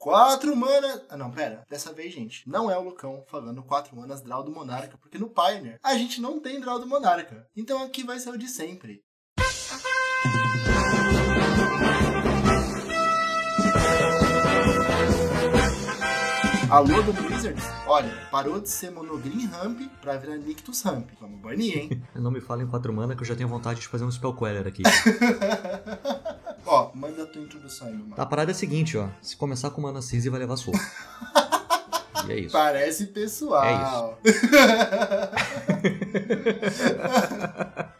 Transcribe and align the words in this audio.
Quatro 0.00 0.56
manas. 0.56 1.02
Ah, 1.10 1.16
não, 1.18 1.30
pera. 1.30 1.62
Dessa 1.68 1.92
vez, 1.92 2.10
gente, 2.14 2.48
não 2.48 2.70
é 2.70 2.78
o 2.78 2.82
Lucão 2.82 3.22
falando 3.28 3.62
quatro 3.62 3.94
manas 3.94 4.22
Draw 4.22 4.42
do 4.42 4.50
Monarca, 4.50 4.96
porque 4.96 5.18
no 5.18 5.28
Pioneer 5.28 5.78
a 5.82 5.94
gente 5.94 6.22
não 6.22 6.40
tem 6.40 6.58
Draw 6.58 6.78
do 6.78 6.86
Monarca. 6.86 7.46
Então 7.54 7.84
aqui 7.84 8.02
vai 8.02 8.18
ser 8.18 8.30
o 8.30 8.38
de 8.38 8.48
sempre. 8.48 9.02
Alô 16.70 17.02
do 17.02 17.12
Blizzards? 17.12 17.64
Olha, 17.86 18.10
parou 18.30 18.58
de 18.58 18.70
ser 18.70 18.90
Monogreen 18.90 19.44
Ramp 19.48 19.80
pra 20.00 20.16
virar 20.16 20.38
Nictus 20.38 20.80
Ramp. 20.80 21.10
Vamos 21.20 21.40
banir, 21.40 21.76
hein? 21.76 22.02
Não 22.14 22.30
me 22.30 22.40
fala 22.40 22.62
em 22.62 22.66
quatro 22.66 22.90
mana 22.90 23.14
que 23.14 23.20
eu 23.20 23.26
já 23.26 23.36
tenho 23.36 23.50
vontade 23.50 23.80
de 23.80 23.88
fazer 23.88 24.04
um 24.04 24.10
Spell 24.10 24.32
Queller 24.32 24.66
aqui. 24.66 24.82
ó, 26.70 26.90
manda 26.94 27.24
a 27.24 27.26
tua 27.26 27.42
introdução 27.42 27.88
aí, 27.88 27.94
mano. 27.94 28.14
A 28.16 28.26
parada 28.26 28.50
é 28.50 28.54
a 28.54 28.54
seguinte, 28.54 28.96
ó. 28.96 29.08
Se 29.20 29.36
começar 29.36 29.70
com 29.70 29.80
mana 29.80 30.00
cinza, 30.00 30.30
vai 30.30 30.40
levar 30.40 30.56
soco. 30.56 30.78
e 32.28 32.32
é 32.32 32.38
isso. 32.40 32.52
Parece 32.52 33.06
pessoal. 33.06 34.18
É 34.24 34.30
isso. 34.30 34.40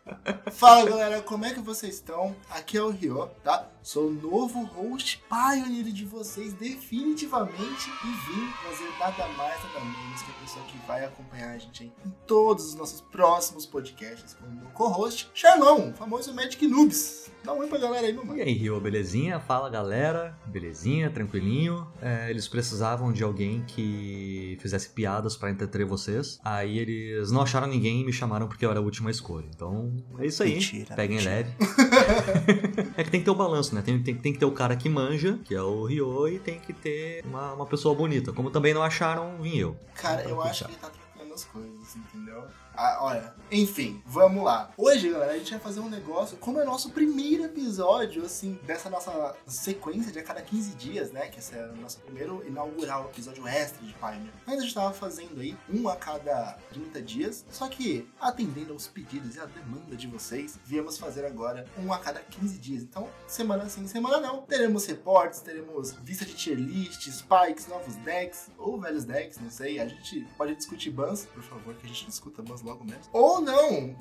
Fala 0.52 0.88
galera, 0.88 1.22
como 1.22 1.44
é 1.44 1.54
que 1.54 1.60
vocês 1.60 1.94
estão? 1.94 2.34
Aqui 2.50 2.76
é 2.76 2.82
o 2.82 2.90
Rio, 2.90 3.28
tá? 3.42 3.68
Sou 3.82 4.08
o 4.08 4.12
novo 4.12 4.62
host 4.64 5.22
pioneer 5.28 5.86
de 5.86 6.04
vocês, 6.04 6.52
definitivamente, 6.52 7.90
e 8.04 8.30
vim 8.30 8.52
trazer 8.62 8.98
nada 8.98 9.26
mais, 9.36 9.62
nada 9.64 9.80
menos 9.80 10.22
que 10.22 10.30
a 10.30 10.34
pessoa 10.34 10.64
que 10.66 10.78
vai 10.86 11.04
acompanhar 11.04 11.54
a 11.54 11.58
gente 11.58 11.84
em 11.84 12.10
todos 12.26 12.66
os 12.66 12.74
nossos 12.74 13.00
próximos 13.00 13.64
podcasts, 13.64 14.34
como 14.34 14.52
meu 14.54 14.70
co-host, 14.70 15.30
Charlão, 15.32 15.94
famoso 15.94 16.34
Magic 16.34 16.66
Noobs. 16.66 17.30
Dá 17.42 17.54
um 17.54 17.60
oi 17.60 17.68
pra 17.68 17.78
galera 17.78 18.06
aí, 18.06 18.12
mano. 18.12 18.36
E 18.36 18.42
aí, 18.42 18.52
Rio, 18.52 18.78
belezinha? 18.78 19.40
Fala 19.40 19.70
galera, 19.70 20.38
belezinha, 20.44 21.10
tranquilinho. 21.10 21.90
É, 22.02 22.28
eles 22.28 22.46
precisavam 22.46 23.10
de 23.12 23.24
alguém 23.24 23.64
que 23.66 24.58
fizesse 24.60 24.90
piadas 24.90 25.38
pra 25.38 25.50
entreter 25.50 25.86
vocês. 25.86 26.38
Aí 26.44 26.78
eles 26.78 27.30
não 27.30 27.40
acharam 27.40 27.66
ninguém 27.66 28.02
e 28.02 28.04
me 28.04 28.12
chamaram 28.12 28.46
porque 28.46 28.66
eu 28.66 28.70
era 28.70 28.78
a 28.78 28.82
última 28.82 29.10
escolha. 29.10 29.48
Então 29.54 29.96
é 30.18 30.26
isso 30.26 30.39
aí. 30.42 30.54
Mentira, 30.54 30.94
Peguem 30.94 31.16
mentira. 31.16 31.34
leve. 31.34 31.50
é 32.96 33.04
que 33.04 33.10
tem 33.10 33.20
que 33.20 33.24
ter 33.24 33.30
o 33.30 33.34
balanço, 33.34 33.74
né? 33.74 33.82
Tem, 33.82 34.02
tem, 34.02 34.14
tem 34.14 34.32
que 34.32 34.38
ter 34.38 34.44
o 34.44 34.52
cara 34.52 34.76
que 34.76 34.88
manja, 34.88 35.38
que 35.44 35.54
é 35.54 35.62
o 35.62 35.84
Rio, 35.84 36.28
e 36.28 36.38
tem 36.38 36.58
que 36.60 36.72
ter 36.72 37.24
uma, 37.24 37.54
uma 37.54 37.66
pessoa 37.66 37.94
bonita. 37.94 38.32
Como 38.32 38.50
também 38.50 38.74
não 38.74 38.82
acharam, 38.82 39.40
vim 39.40 39.56
eu. 39.56 39.76
Cara, 39.94 40.22
eu 40.22 40.40
acho 40.42 40.64
que 40.64 40.70
ele 40.70 40.78
tá 40.78 40.90
trocando 40.90 41.34
as 41.34 41.44
coisas, 41.44 41.96
entendeu? 41.96 42.44
Ah, 42.82 42.96
olha, 43.02 43.34
enfim, 43.50 44.02
vamos 44.06 44.42
lá. 44.42 44.72
Hoje, 44.74 45.10
galera, 45.10 45.32
a 45.32 45.36
gente 45.38 45.50
vai 45.50 45.60
fazer 45.60 45.80
um 45.80 45.90
negócio, 45.90 46.38
como 46.38 46.58
é 46.60 46.64
nosso 46.64 46.88
primeiro 46.88 47.44
episódio, 47.44 48.24
assim, 48.24 48.58
dessa 48.62 48.88
nossa 48.88 49.36
sequência 49.46 50.10
de 50.10 50.18
a 50.18 50.22
cada 50.22 50.40
15 50.40 50.76
dias, 50.76 51.12
né? 51.12 51.28
Que 51.28 51.40
esse 51.40 51.54
é 51.54 51.66
o 51.66 51.76
nosso 51.76 51.98
primeiro 51.98 52.42
inaugural 52.48 53.10
episódio 53.12 53.46
extra 53.46 53.86
de 53.86 53.92
Pioneer. 53.92 54.32
Mas 54.46 54.60
a 54.60 54.62
gente 54.62 54.72
tava 54.72 54.94
fazendo 54.94 55.42
aí 55.42 55.54
um 55.68 55.90
a 55.90 55.96
cada 55.96 56.56
30 56.70 57.02
dias, 57.02 57.44
só 57.50 57.68
que 57.68 58.08
atendendo 58.18 58.72
aos 58.72 58.88
pedidos 58.88 59.36
e 59.36 59.40
à 59.40 59.44
demanda 59.44 59.94
de 59.94 60.06
vocês, 60.06 60.58
viemos 60.64 60.96
fazer 60.96 61.26
agora 61.26 61.66
um 61.76 61.92
a 61.92 61.98
cada 61.98 62.20
15 62.20 62.56
dias. 62.56 62.82
Então, 62.82 63.10
semana 63.26 63.68
sim, 63.68 63.86
semana 63.86 64.20
não. 64.20 64.40
Teremos 64.40 64.86
reportes, 64.86 65.40
teremos 65.40 65.92
vista 66.02 66.24
de 66.24 66.32
tier 66.32 66.56
list, 66.56 67.10
spikes, 67.10 67.66
novos 67.66 67.96
decks, 67.96 68.50
ou 68.56 68.80
velhos 68.80 69.04
decks, 69.04 69.38
não 69.38 69.50
sei. 69.50 69.78
A 69.78 69.86
gente 69.86 70.26
pode 70.38 70.54
discutir 70.54 70.88
bans, 70.88 71.26
por 71.26 71.42
favor, 71.42 71.74
que 71.74 71.84
a 71.84 71.88
gente 71.88 72.06
discuta 72.06 72.40
bans 72.40 72.62
logo 72.62 72.69
menos. 72.84 73.08
Ou 73.12 73.40
não! 73.40 73.94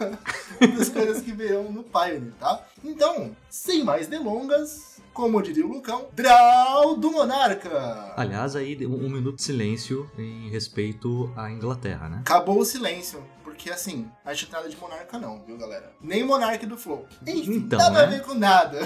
das 0.76 0.88
coisas 0.88 1.22
que 1.22 1.32
virão 1.32 1.70
no 1.70 1.82
Pioneer, 1.82 2.32
tá? 2.38 2.64
Então, 2.84 3.36
sem 3.50 3.84
mais 3.84 4.06
delongas, 4.06 5.00
como 5.12 5.42
diria 5.42 5.66
o 5.66 5.72
Lucão, 5.72 6.06
Draw 6.14 6.96
do 6.96 7.10
Monarca! 7.10 8.14
Aliás, 8.16 8.54
aí 8.54 8.86
um, 8.86 9.06
um 9.06 9.10
minuto 9.10 9.36
de 9.36 9.42
silêncio 9.42 10.10
em 10.18 10.50
respeito 10.50 11.32
à 11.36 11.50
Inglaterra, 11.50 12.08
né? 12.08 12.18
Acabou 12.20 12.58
o 12.58 12.64
silêncio. 12.64 13.22
Porque 13.56 13.70
assim, 13.70 14.06
a 14.22 14.32
nada 14.52 14.68
de 14.68 14.76
monarca 14.76 15.18
não, 15.18 15.42
viu, 15.42 15.56
galera? 15.56 15.90
Nem 15.98 16.22
monarca 16.22 16.66
do 16.66 16.76
Flow. 16.76 17.06
Enfim, 17.26 17.54
Então, 17.54 17.78
nada 17.78 18.02
a 18.02 18.06
né? 18.06 18.18
ver 18.18 18.22
com 18.22 18.34
nada. 18.34 18.80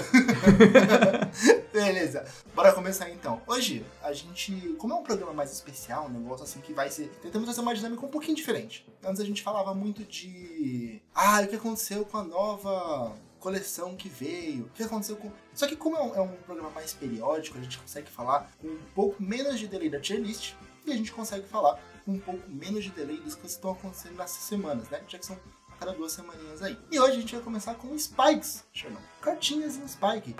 Beleza, 1.73 2.23
bora 2.55 2.71
começar 2.71 3.09
então. 3.09 3.41
Hoje, 3.45 3.85
a 4.01 4.13
gente, 4.13 4.73
como 4.79 4.93
é 4.93 4.95
um 4.95 5.03
programa 5.03 5.33
mais 5.33 5.51
especial, 5.51 6.05
um 6.05 6.09
negócio 6.09 6.45
assim 6.45 6.61
que 6.61 6.71
vai 6.71 6.89
ser... 6.89 7.09
Tentamos 7.21 7.49
fazer 7.49 7.59
uma 7.59 7.75
dinâmica 7.75 8.05
um 8.05 8.09
pouquinho 8.09 8.35
diferente. 8.35 8.87
Antes 9.03 9.19
a 9.19 9.25
gente 9.25 9.43
falava 9.43 9.73
muito 9.73 10.05
de... 10.05 11.01
Ah, 11.13 11.41
o 11.41 11.47
que 11.47 11.57
aconteceu 11.57 12.05
com 12.05 12.17
a 12.17 12.23
nova 12.23 13.13
coleção 13.41 13.97
que 13.97 14.07
veio, 14.07 14.65
o 14.65 14.69
que 14.69 14.83
aconteceu 14.83 15.17
com... 15.17 15.29
Só 15.53 15.67
que 15.67 15.75
como 15.75 15.97
é 15.97 16.01
um, 16.01 16.15
é 16.15 16.21
um 16.21 16.35
programa 16.45 16.69
mais 16.69 16.93
periódico, 16.93 17.57
a 17.57 17.61
gente 17.61 17.77
consegue 17.77 18.09
falar 18.09 18.49
com 18.61 18.67
um 18.67 18.79
pouco 18.95 19.21
menos 19.21 19.59
de 19.59 19.67
delay 19.67 19.89
da 19.89 19.99
tier 19.99 20.21
list, 20.21 20.53
e 20.85 20.91
a 20.91 20.95
gente 20.95 21.11
consegue 21.11 21.45
falar 21.47 21.79
com 22.05 22.11
um 22.13 22.19
pouco 22.19 22.49
menos 22.49 22.83
de 22.83 22.91
delay 22.91 23.17
coisas 23.17 23.35
que 23.35 23.47
estão 23.47 23.71
acontecendo 23.71 24.15
nessas 24.15 24.43
semanas, 24.43 24.89
né? 24.89 25.01
Já 25.07 25.17
que 25.17 25.25
são 25.25 25.37
a 25.69 25.75
cada 25.75 25.93
duas 25.93 26.11
semaninhas 26.11 26.61
aí. 26.61 26.77
E 26.91 26.99
hoje 26.99 27.17
a 27.17 27.19
gente 27.19 27.35
vai 27.35 27.43
começar 27.43 27.75
com 27.75 27.97
spikes, 27.97 28.63
Sherlock. 28.73 29.03
Cartinhas 29.21 29.77
em 29.77 29.87
spike. 29.87 30.35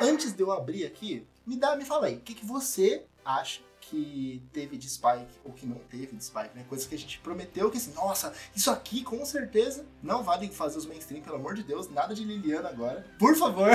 Antes 0.00 0.32
de 0.32 0.42
eu 0.42 0.50
abrir 0.50 0.84
aqui, 0.84 1.26
me 1.46 1.56
dá, 1.56 1.76
me 1.76 1.84
fala 1.84 2.06
aí, 2.06 2.16
o 2.16 2.20
que, 2.20 2.34
que 2.34 2.44
você 2.44 3.06
acha 3.24 3.60
que 3.90 4.42
teve 4.52 4.76
de 4.76 4.88
spike 4.88 5.26
ou 5.44 5.52
que 5.52 5.66
não 5.66 5.78
teve 5.90 6.16
de 6.16 6.24
spike, 6.24 6.50
né? 6.54 6.64
Coisas 6.68 6.86
que 6.86 6.94
a 6.94 6.98
gente 6.98 7.18
prometeu 7.20 7.70
que 7.70 7.76
assim, 7.76 7.92
nossa, 7.94 8.32
isso 8.54 8.70
aqui 8.70 9.02
com 9.02 9.24
certeza 9.24 9.84
não 10.02 10.22
vale 10.22 10.48
fazer 10.48 10.78
os 10.78 10.86
mainstream, 10.86 11.22
pelo 11.22 11.36
amor 11.36 11.54
de 11.54 11.62
Deus, 11.62 11.88
nada 11.90 12.14
de 12.14 12.24
Liliana 12.24 12.68
agora. 12.68 13.06
Por 13.18 13.36
favor. 13.36 13.70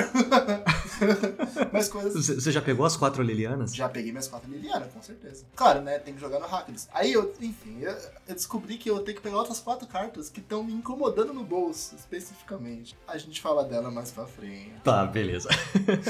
Mas 1.72 1.88
coisas 1.90 2.28
Você 2.28 2.52
já 2.52 2.62
pegou 2.62 2.86
as 2.86 2.96
quatro 2.98 3.22
Lilianas? 3.24 3.74
já 3.75 3.88
peguei 3.90 4.12
minhas 4.12 4.28
quatro 4.28 4.50
Liliana, 4.50 4.88
com 4.88 5.02
certeza. 5.02 5.46
Claro, 5.56 5.81
né? 5.81 6.00
Tem 6.00 6.14
que 6.14 6.19
jogar 6.19 6.40
no 6.40 6.48
Rakdos. 6.48 6.88
Aí 6.94 7.14
eu, 7.14 7.34
enfim, 7.40 7.80
eu, 7.81 7.92
eu 8.28 8.36
descobri 8.36 8.78
que 8.78 8.90
eu 8.90 9.00
tenho 9.00 9.18
que 9.18 9.24
pegar 9.24 9.38
outras 9.38 9.59
quatro 9.59 9.88
cartas 9.88 10.30
que 10.30 10.40
estão 10.40 10.64
me 10.64 10.74
incomodando 10.74 11.34
no 11.34 11.44
bolso, 11.44 11.96
especificamente. 11.96 12.98
A 13.08 13.18
gente 13.18 13.42
fala 13.42 13.64
dela 13.64 13.90
mais 13.92 14.12
pra 14.12 14.25
frente. 14.25 14.74
Tá, 14.84 15.06
beleza. 15.06 15.50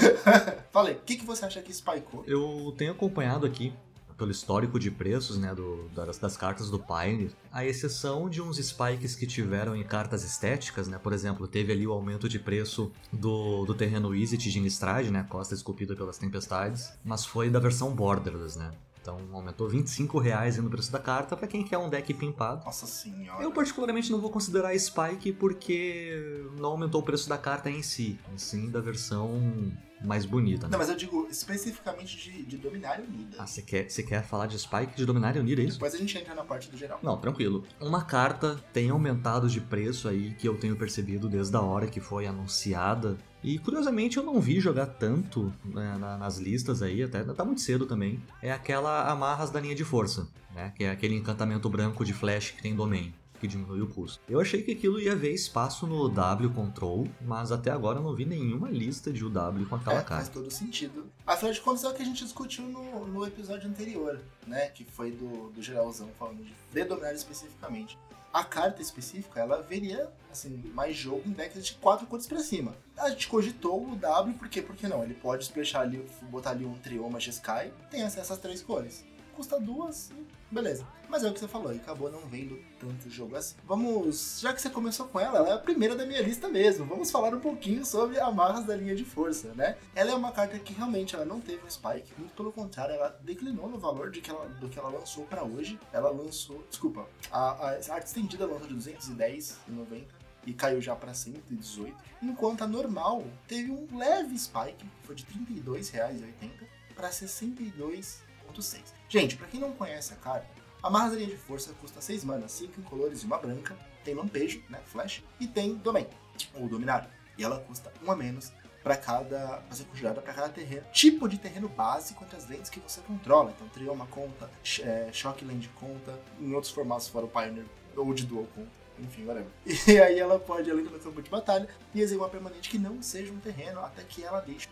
Falei, 0.72 0.96
o 0.96 1.00
que, 1.00 1.18
que 1.18 1.26
você 1.26 1.46
acha 1.46 1.62
que 1.62 1.74
spikeou? 1.74 2.24
Eu 2.26 2.74
tenho 2.78 2.92
acompanhado 2.92 3.46
aqui, 3.46 3.74
pelo 4.20 4.32
histórico 4.32 4.78
de 4.78 4.92
preços 4.92 5.38
né, 5.38 5.56
do, 5.56 5.90
das, 5.96 6.18
das 6.18 6.38
cartas 6.38 6.70
do 6.70 6.78
Pioneer, 6.78 7.32
a 7.52 7.66
exceção 7.66 8.30
de 8.30 8.42
uns 8.42 8.58
spikes 8.58 9.16
que 9.16 9.26
tiveram 9.26 9.76
em 9.76 9.84
cartas 9.84 10.24
estéticas, 10.24 10.88
né? 10.88 11.00
Por 11.02 11.14
exemplo, 11.14 11.48
teve 11.48 11.72
ali 11.72 11.88
o 11.88 11.92
aumento 11.92 12.28
de 12.28 12.38
preço 12.38 12.92
do, 13.12 13.66
do 13.66 13.74
terreno 13.74 14.14
Izzet 14.14 14.52
de 14.52 14.60
Innistrad, 14.60 15.10
né? 15.10 15.26
Costa 15.30 15.56
esculpida 15.56 15.96
pelas 15.96 16.18
tempestades, 16.18 16.92
mas 17.04 17.26
foi 17.26 17.50
da 17.50 17.60
versão 17.60 17.96
Borderless, 17.96 18.60
né? 18.60 18.72
Então 19.02 19.18
aumentou 19.32 19.68
25 19.68 20.20
reais 20.20 20.58
no 20.58 20.70
preço 20.70 20.92
da 20.92 21.00
carta 21.00 21.36
para 21.36 21.48
quem 21.48 21.64
quer 21.64 21.78
um 21.78 21.90
deck 21.90 22.14
pimpado. 22.14 22.66
Nossa 22.66 22.86
senhora. 22.86 23.42
Eu 23.42 23.52
particularmente 23.52 24.12
não 24.12 24.20
vou 24.20 24.30
considerar 24.30 24.78
Spike 24.78 25.32
porque 25.34 26.46
não 26.60 26.72
aumentou 26.72 27.02
o 27.02 27.04
preço 27.04 27.30
da 27.30 27.38
carta 27.38 27.70
em 27.70 27.82
si, 27.82 28.20
sim 28.36 28.70
da 28.70 28.82
versão 28.82 29.72
mais 30.02 30.26
bonita. 30.26 30.68
Né? 30.68 30.72
Não, 30.72 30.80
mas 30.80 30.90
eu 30.90 30.96
digo 30.96 31.28
especificamente 31.30 32.18
de, 32.18 32.44
de 32.44 32.58
Dominário 32.58 33.04
Unida. 33.06 33.38
Ah, 33.40 33.46
você 33.48 33.62
quer, 33.62 33.86
quer 33.88 34.24
falar 34.24 34.48
de 34.48 34.58
Spike 34.58 34.96
de 34.96 35.06
Dominária 35.06 35.42
Unida, 35.42 35.62
é 35.62 35.66
isso? 35.66 35.74
Depois 35.78 35.94
a 35.94 35.98
gente 35.98 36.18
entra 36.18 36.34
na 36.34 36.44
parte 36.44 36.70
do 36.70 36.78
geral. 36.78 37.00
Não, 37.04 37.18
tranquilo. 37.18 37.64
Uma 37.80 38.04
carta 38.04 38.56
tem 38.74 38.90
aumentado 38.90 39.50
de 39.50 39.60
preço 39.62 40.08
aí 40.08 40.34
que 40.36 40.48
eu 40.48 40.58
tenho 40.58 40.76
percebido 40.76 41.28
desde 41.28 41.56
a 41.56 41.62
hora 41.62 41.88
que 41.88 42.00
foi 42.00 42.26
anunciada. 42.26 43.18
E 43.44 43.58
curiosamente 43.58 44.18
eu 44.18 44.24
não 44.24 44.40
vi 44.42 44.60
jogar 44.60 44.86
tanto 44.86 45.54
né, 45.64 45.98
na- 45.98 46.18
nas 46.18 46.38
listas 46.38 46.82
aí, 46.82 47.02
até 47.04 47.24
tá 47.24 47.46
muito 47.46 47.62
cedo 47.62 47.86
também. 47.86 48.22
É 48.42 48.52
aquela 48.52 49.10
Amarras 49.10 49.50
da 49.50 49.60
linha 49.62 49.76
de 49.76 49.86
força, 49.86 50.28
né? 50.54 50.74
Que 50.76 50.84
é 50.84 50.92
aquele 50.92 51.16
encantamento 51.16 51.70
branco 51.70 52.04
de 52.04 52.12
flash 52.14 52.52
que 52.52 52.62
tem 52.62 52.76
domain. 52.76 53.14
Que 53.40 53.48
diminui 53.48 53.82
o 53.82 53.88
custo. 53.88 54.20
Eu 54.28 54.40
achei 54.40 54.62
que 54.62 54.72
aquilo 54.72 55.00
ia 55.00 55.16
ver 55.16 55.34
espaço 55.34 55.88
no 55.88 56.10
W 56.10 56.50
Control, 56.52 57.08
mas 57.22 57.52
até 57.52 57.72
agora 57.72 58.00
eu 58.00 58.04
não 58.04 58.14
vi 58.14 58.26
nenhuma 58.26 58.70
lista 58.70 59.12
de 59.12 59.24
UW 59.24 59.66
com 59.70 59.76
aquela 59.76 60.00
É, 60.00 60.04
faz 60.04 60.06
carta. 60.06 60.32
todo 60.32 60.52
sentido. 60.52 61.06
Afinal 61.26 61.54
de 61.54 61.62
contas 61.62 61.84
é 61.84 61.90
o 61.90 61.94
que 61.94 62.02
a 62.02 62.06
gente 62.06 62.24
discutiu 62.24 62.66
no, 62.66 63.08
no 63.08 63.26
episódio 63.26 63.70
anterior, 63.70 64.20
né? 64.46 64.68
Que 64.68 64.84
foi 64.84 65.12
do, 65.12 65.50
do 65.52 65.62
geralzão, 65.62 66.10
falando 66.20 66.44
de, 66.44 66.84
Dominário 66.84 67.16
especificamente. 67.18 67.98
A 68.32 68.44
carta 68.44 68.82
específica, 68.82 69.40
ela 69.40 69.62
veria, 69.62 70.08
assim, 70.32 70.62
mais 70.74 70.96
jogo 70.96 71.24
em 71.26 71.32
decks 71.32 71.66
de 71.66 71.74
quatro 71.74 72.06
cores 72.06 72.28
pra 72.28 72.40
cima. 72.40 72.76
A 72.96 73.10
gente 73.10 73.28
cogitou 73.28 73.92
o 73.92 73.96
W, 73.96 74.36
por 74.38 74.48
quê? 74.48 74.62
Porque 74.62 74.88
não, 74.88 75.04
ele 75.04 75.16
pode 75.16 75.46
splashar 75.46 75.82
ali, 75.82 76.06
botar 76.30 76.52
ali 76.52 76.64
um 76.64 76.76
Trioma 76.76 77.18
Sky, 77.20 77.72
tem 77.90 78.04
acesso 78.04 78.34
às 78.34 78.40
três 78.40 78.62
cores. 78.62 79.04
Custa 79.36 79.60
duas, 79.60 80.12
beleza. 80.52 80.86
Mas 81.10 81.24
é 81.24 81.30
o 81.30 81.34
que 81.34 81.40
você 81.40 81.48
falou, 81.48 81.74
e 81.74 81.78
acabou 81.78 82.12
não 82.12 82.20
vendo 82.20 82.60
tanto 82.80 83.10
jogo 83.10 83.36
assim. 83.36 83.56
Vamos, 83.66 84.40
já 84.40 84.54
que 84.54 84.62
você 84.62 84.70
começou 84.70 85.08
com 85.08 85.20
ela, 85.20 85.40
ela 85.40 85.50
é 85.50 85.54
a 85.54 85.58
primeira 85.58 85.96
da 85.96 86.06
minha 86.06 86.22
lista 86.22 86.48
mesmo. 86.48 86.86
Vamos 86.86 87.10
falar 87.10 87.34
um 87.34 87.40
pouquinho 87.40 87.84
sobre 87.84 88.20
amarras 88.20 88.66
da 88.66 88.76
linha 88.76 88.96
de 88.96 89.04
força, 89.04 89.54
né? 89.56 89.76
Ela 89.96 90.12
é 90.12 90.16
uma 90.16 90.32
carta 90.32 90.60
que 90.60 90.72
realmente 90.72 91.16
ela 91.16 91.26
não 91.26 91.42
teve 91.42 91.66
um 91.66 91.70
spike, 91.70 92.14
muito 92.18 92.34
pelo 92.36 92.52
contrário, 92.52 92.94
ela 92.94 93.20
declinou 93.24 93.68
no 93.68 93.80
valor 93.80 94.12
de 94.12 94.22
que 94.22 94.30
ela, 94.30 94.46
do 94.48 94.70
que 94.70 94.78
ela 94.78 94.90
lançou 94.90 95.26
pra 95.26 95.44
hoje. 95.44 95.80
Ela 95.92 96.12
lançou, 96.12 96.64
desculpa, 96.70 97.08
a, 97.32 97.70
a 97.70 97.94
arte 97.94 98.06
estendida 98.06 98.46
lançou 98.46 98.68
de 98.68 98.76
210,90 98.76 100.04
e 100.46 100.54
caiu 100.54 100.82
já 100.82 100.96
para 100.96 101.14
118, 101.14 101.96
enquanto 102.22 102.64
a 102.64 102.68
normal 102.68 103.24
teve 103.48 103.72
um 103.72 103.98
leve 103.98 104.38
spike, 104.38 104.78
que 104.78 105.08
foi 105.08 105.16
de 105.16 105.24
R$ 105.26 105.46
32,80 105.64 106.50
para 106.96 107.10
62,6. 107.10 108.82
Gente, 109.08 109.36
para 109.38 109.48
quem 109.48 109.60
não 109.60 109.74
conhece 109.74 110.14
a 110.14 110.16
carta, 110.16 110.48
a 110.82 110.90
Marrasaria 110.90 111.28
de 111.28 111.38
Força 111.38 111.74
custa 111.82 112.02
6 112.02 112.24
manas, 112.24 112.52
5 112.54 112.80
incolores 112.80 113.22
e 113.22 113.26
uma 113.26 113.38
branca, 113.38 113.78
tem 114.04 114.14
lampejo, 114.14 114.64
né, 114.70 114.80
flash, 114.86 115.24
e 115.40 115.48
tem 115.48 115.76
domain, 115.76 116.08
ou 116.54 116.68
dominar, 116.68 117.10
e 117.38 117.44
ela 117.44 117.60
custa 117.60 117.92
1 118.02 118.12
a 118.12 118.16
menos 118.16 118.52
para 118.84 118.96
cada. 118.96 119.58
pra 119.58 119.76
ser 119.76 119.84
conjurada 119.86 120.22
para 120.22 120.34
cada 120.34 120.50
terreno. 120.50 120.86
Tipo 120.92 121.28
de 121.28 121.38
terreno 121.38 121.68
básico 121.68 122.24
entre 122.24 122.38
as 122.38 122.48
lentes 122.48 122.70
que 122.70 122.80
você 122.80 123.02
controla. 123.02 123.52
Então, 123.52 123.68
Trioma 123.68 124.08
conta, 124.08 124.50
é, 124.82 125.10
Shockland 125.12 125.70
conta, 125.76 126.18
em 126.40 126.54
outros 126.54 126.72
formatos 126.72 127.10
fora 127.10 127.26
o 127.26 127.30
Pioneer 127.30 127.66
ou 127.96 128.14
de 128.14 128.26
Dual 128.26 128.48
conta 128.56 128.80
enfim, 129.00 129.26
whatever. 129.26 129.50
E 129.88 129.98
aí 129.98 130.20
ela 130.20 130.38
pode 130.40 130.70
ela 130.70 130.82
no 130.82 131.00
campo 131.00 131.22
de 131.22 131.30
batalha 131.30 131.68
e 131.94 132.02
executar 132.02 132.28
uma 132.28 132.30
permanente 132.30 132.70
que 132.70 132.78
não 132.78 133.02
seja 133.02 133.32
um 133.32 133.40
terreno 133.40 133.80
até 133.80 134.04
que 134.04 134.24
ela 134.24 134.42
deixe 134.42 134.68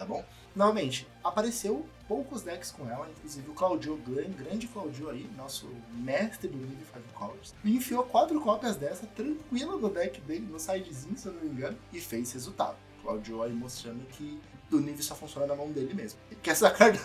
tá 0.00 0.06
bom? 0.06 0.24
Novamente, 0.56 1.06
apareceu 1.22 1.86
poucos 2.10 2.42
decks 2.42 2.72
com 2.72 2.90
ela, 2.90 3.08
inclusive 3.08 3.48
o 3.48 3.54
Claudio 3.54 3.96
Glenn, 4.04 4.32
grande 4.32 4.66
Claudio 4.66 5.10
aí, 5.10 5.30
nosso 5.36 5.68
mestre 5.92 6.48
do 6.48 6.58
nível 6.58 6.84
5 6.92 7.14
Colors, 7.14 7.54
enfiou 7.64 8.02
quatro 8.02 8.40
cópias 8.40 8.74
dessa 8.74 9.06
tranquila 9.06 9.76
no 9.76 9.88
deck 9.88 10.20
dele, 10.22 10.44
no 10.50 10.58
sidezinho, 10.58 11.16
se 11.16 11.28
eu 11.28 11.34
não 11.34 11.42
me 11.42 11.50
engano, 11.50 11.78
e 11.92 12.00
fez 12.00 12.32
resultado. 12.32 12.76
Claudio 13.00 13.44
aí 13.44 13.52
mostrando 13.52 14.04
que 14.08 14.40
do 14.68 14.80
nível 14.80 15.04
só 15.04 15.14
funciona 15.14 15.46
na 15.46 15.54
mão 15.54 15.70
dele 15.70 15.94
mesmo. 15.94 16.18
E 16.32 16.34
que 16.34 16.50
essa 16.50 16.68
carta. 16.74 16.98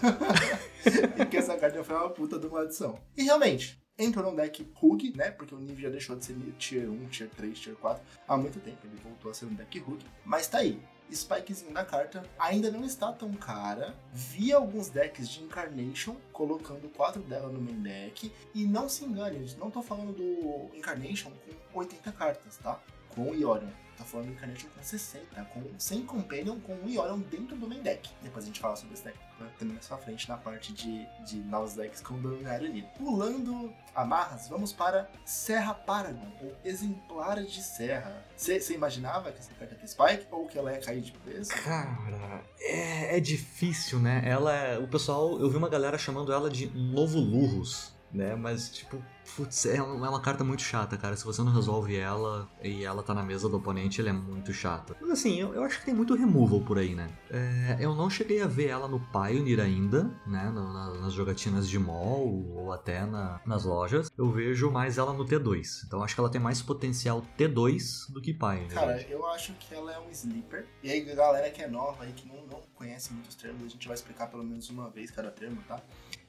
e 1.22 1.26
que 1.28 1.38
essa 1.38 1.56
carta 1.56 1.84
foi 1.84 1.96
uma 1.96 2.10
puta 2.10 2.40
de 2.40 2.48
uma 2.48 2.62
adição. 2.62 3.00
E 3.16 3.22
realmente, 3.26 3.80
entrou 4.00 4.32
no 4.32 4.36
deck 4.36 4.68
Hug, 4.82 5.14
né? 5.16 5.30
Porque 5.30 5.54
o 5.54 5.60
nível 5.60 5.84
já 5.84 5.90
deixou 5.90 6.16
de 6.16 6.26
ser 6.26 6.36
Tier 6.58 6.90
1, 6.90 7.06
Tier 7.10 7.30
3, 7.30 7.60
Tier 7.60 7.76
4 7.76 8.04
há 8.28 8.38
muito 8.38 8.60
tempo. 8.60 8.80
Ele 8.84 9.00
voltou 9.04 9.30
a 9.30 9.36
ser 9.36 9.46
um 9.46 9.54
deck 9.54 9.80
Hug. 9.80 10.04
Mas 10.26 10.48
tá 10.48 10.58
aí. 10.58 10.82
Spikezinho 11.12 11.74
da 11.74 11.86
carta 11.86 12.24
ainda 12.38 12.72
não 12.72 12.84
está 12.84 13.12
tão 13.12 13.34
cara. 13.34 13.96
Vi 14.12 14.52
alguns 14.52 14.90
decks 14.90 15.30
de 15.30 15.44
Incarnation 15.44 16.16
colocando 16.32 16.90
quatro 16.90 17.22
dela 17.22 17.50
no 17.50 17.62
main 17.62 17.82
deck. 17.82 18.32
E 18.54 18.66
não 18.66 18.90
se 18.90 19.06
engane, 19.06 19.46
não 19.58 19.70
tô 19.70 19.82
falando 19.82 20.14
do 20.14 20.76
Incarnation 20.76 21.32
com 21.72 21.80
80 21.80 22.12
cartas, 22.12 22.58
tá? 22.58 22.80
Com 23.10 23.32
o 23.32 23.36
Iorion 23.36 23.85
tá 23.98 24.04
falando 24.04 24.30
Incarnation 24.30 24.68
com 24.76 24.84
60, 24.84 25.46
com, 25.46 25.64
sem 25.78 26.06
Companion, 26.06 26.60
com 26.60 26.74
o 26.76 26.90
Iorion 26.90 27.20
dentro 27.20 27.56
do 27.56 27.68
main 27.68 27.82
deck. 27.82 28.10
Depois 28.22 28.46
a 28.46 28.48
gente 28.48 28.60
fala 28.60 28.76
sobre 28.76 28.94
esse 28.94 29.04
deck 29.04 29.18
né, 29.40 29.48
também 29.58 29.74
mais 29.74 29.88
pra 29.88 29.98
frente 29.98 30.28
na 30.30 30.38
parte 30.38 30.74
de, 30.74 31.06
de 31.26 31.38
novos 31.38 31.74
decks 31.74 32.02
com 32.02 32.20
Dominário 32.20 32.70
Unido. 32.70 32.88
Pulando 32.98 33.74
amarras, 33.94 34.48
vamos 34.48 34.72
para 34.72 35.10
Serra 35.26 35.74
Paragon, 35.74 36.32
ou 36.42 36.56
Exemplar 36.64 37.44
de 37.44 37.62
Serra. 37.62 38.26
Você 38.36 38.74
imaginava 38.74 39.32
que 39.32 39.40
essa 39.40 39.54
carta 39.54 39.76
tem 39.76 39.88
Spike 39.88 40.28
ou 40.32 40.48
que 40.48 40.58
ela 40.58 40.72
ia 40.72 40.80
cair 40.80 41.02
de 41.02 41.12
preço? 41.12 41.52
Cara, 41.64 42.44
é, 42.60 43.18
é 43.18 43.20
difícil, 43.20 44.00
né? 44.00 44.22
Ela 44.26 44.54
é, 44.54 44.78
O 44.78 44.88
pessoal, 44.88 45.40
eu 45.40 45.50
vi 45.50 45.58
uma 45.58 45.70
galera 45.70 45.98
chamando 45.98 46.32
ela 46.34 46.50
de 46.50 46.68
Novo 46.68 47.20
Lurrus 47.20 47.95
né? 48.16 48.36
Mas, 48.36 48.70
tipo, 48.70 49.04
putz, 49.36 49.66
é 49.66 49.82
uma, 49.82 50.06
é 50.06 50.10
uma, 50.10 50.22
carta 50.22 50.44
muito 50.44 50.62
chata, 50.62 50.98
cara. 50.98 51.16
Se 51.16 51.26
você 51.26 51.42
não 51.42 51.52
resolve 51.52 51.96
ela 51.96 52.50
e 52.64 52.84
ela 52.84 53.04
tá 53.04 53.14
na 53.14 53.24
mesa 53.24 53.50
do 53.50 53.58
oponente, 53.58 54.00
ela 54.00 54.10
é 54.10 54.14
muito 54.14 54.54
chata. 54.54 54.96
Mas 55.02 55.12
assim, 55.12 55.40
eu, 55.40 55.54
eu 55.54 55.64
acho 55.64 55.80
que 55.80 55.86
tem 55.86 55.94
muito 55.94 56.16
removal 56.16 56.62
por 56.62 56.78
aí, 56.78 56.96
né? 56.96 57.10
É, 57.30 57.78
eu 57.80 57.94
não 57.94 58.10
cheguei 58.10 58.42
a 58.42 58.48
ver 58.48 58.68
ela 58.68 58.88
no 58.88 59.00
Pioneer 59.00 59.60
ainda, 59.60 60.04
né? 60.26 60.50
No, 60.50 60.72
na, 60.72 60.94
nas 60.96 61.14
jogatinas 61.14 61.68
de 61.68 61.78
mall 61.78 62.46
ou 62.56 62.72
até 62.72 63.06
na, 63.06 63.42
nas 63.46 63.66
lojas. 63.66 64.10
Eu 64.18 64.32
vejo 64.32 64.72
mais 64.72 64.98
ela 64.98 65.14
no 65.14 65.26
T2. 65.26 65.86
Então 65.86 66.02
acho 66.02 66.16
que 66.16 66.22
ela 66.22 66.30
tem 66.30 66.42
mais 66.42 66.62
potencial 66.62 67.22
T2 67.38 68.12
do 68.12 68.22
que 68.22 68.34
Pioneer. 68.34 68.74
Cara, 68.74 69.02
eu 69.10 69.26
acho 69.28 69.54
que 69.54 69.74
ela 69.74 69.92
é 69.92 70.00
um 70.00 70.10
sleeper. 70.10 70.66
E 70.82 70.90
aí, 70.90 71.02
galera 71.02 71.50
que 71.50 71.62
é 71.62 71.68
nova 71.68 72.04
aí, 72.04 72.14
que 72.14 72.28
não, 72.28 72.46
não 72.48 72.62
conhece 72.74 73.14
muitos 73.14 73.36
termos, 73.36 73.64
a 73.64 73.68
gente 73.68 73.88
vai 73.88 73.96
explicar 73.96 74.28
pelo 74.28 74.44
menos 74.44 74.70
uma 74.70 74.90
vez 74.90 75.12
cada 75.12 75.32
termo, 75.32 75.62
tá? 75.68 75.82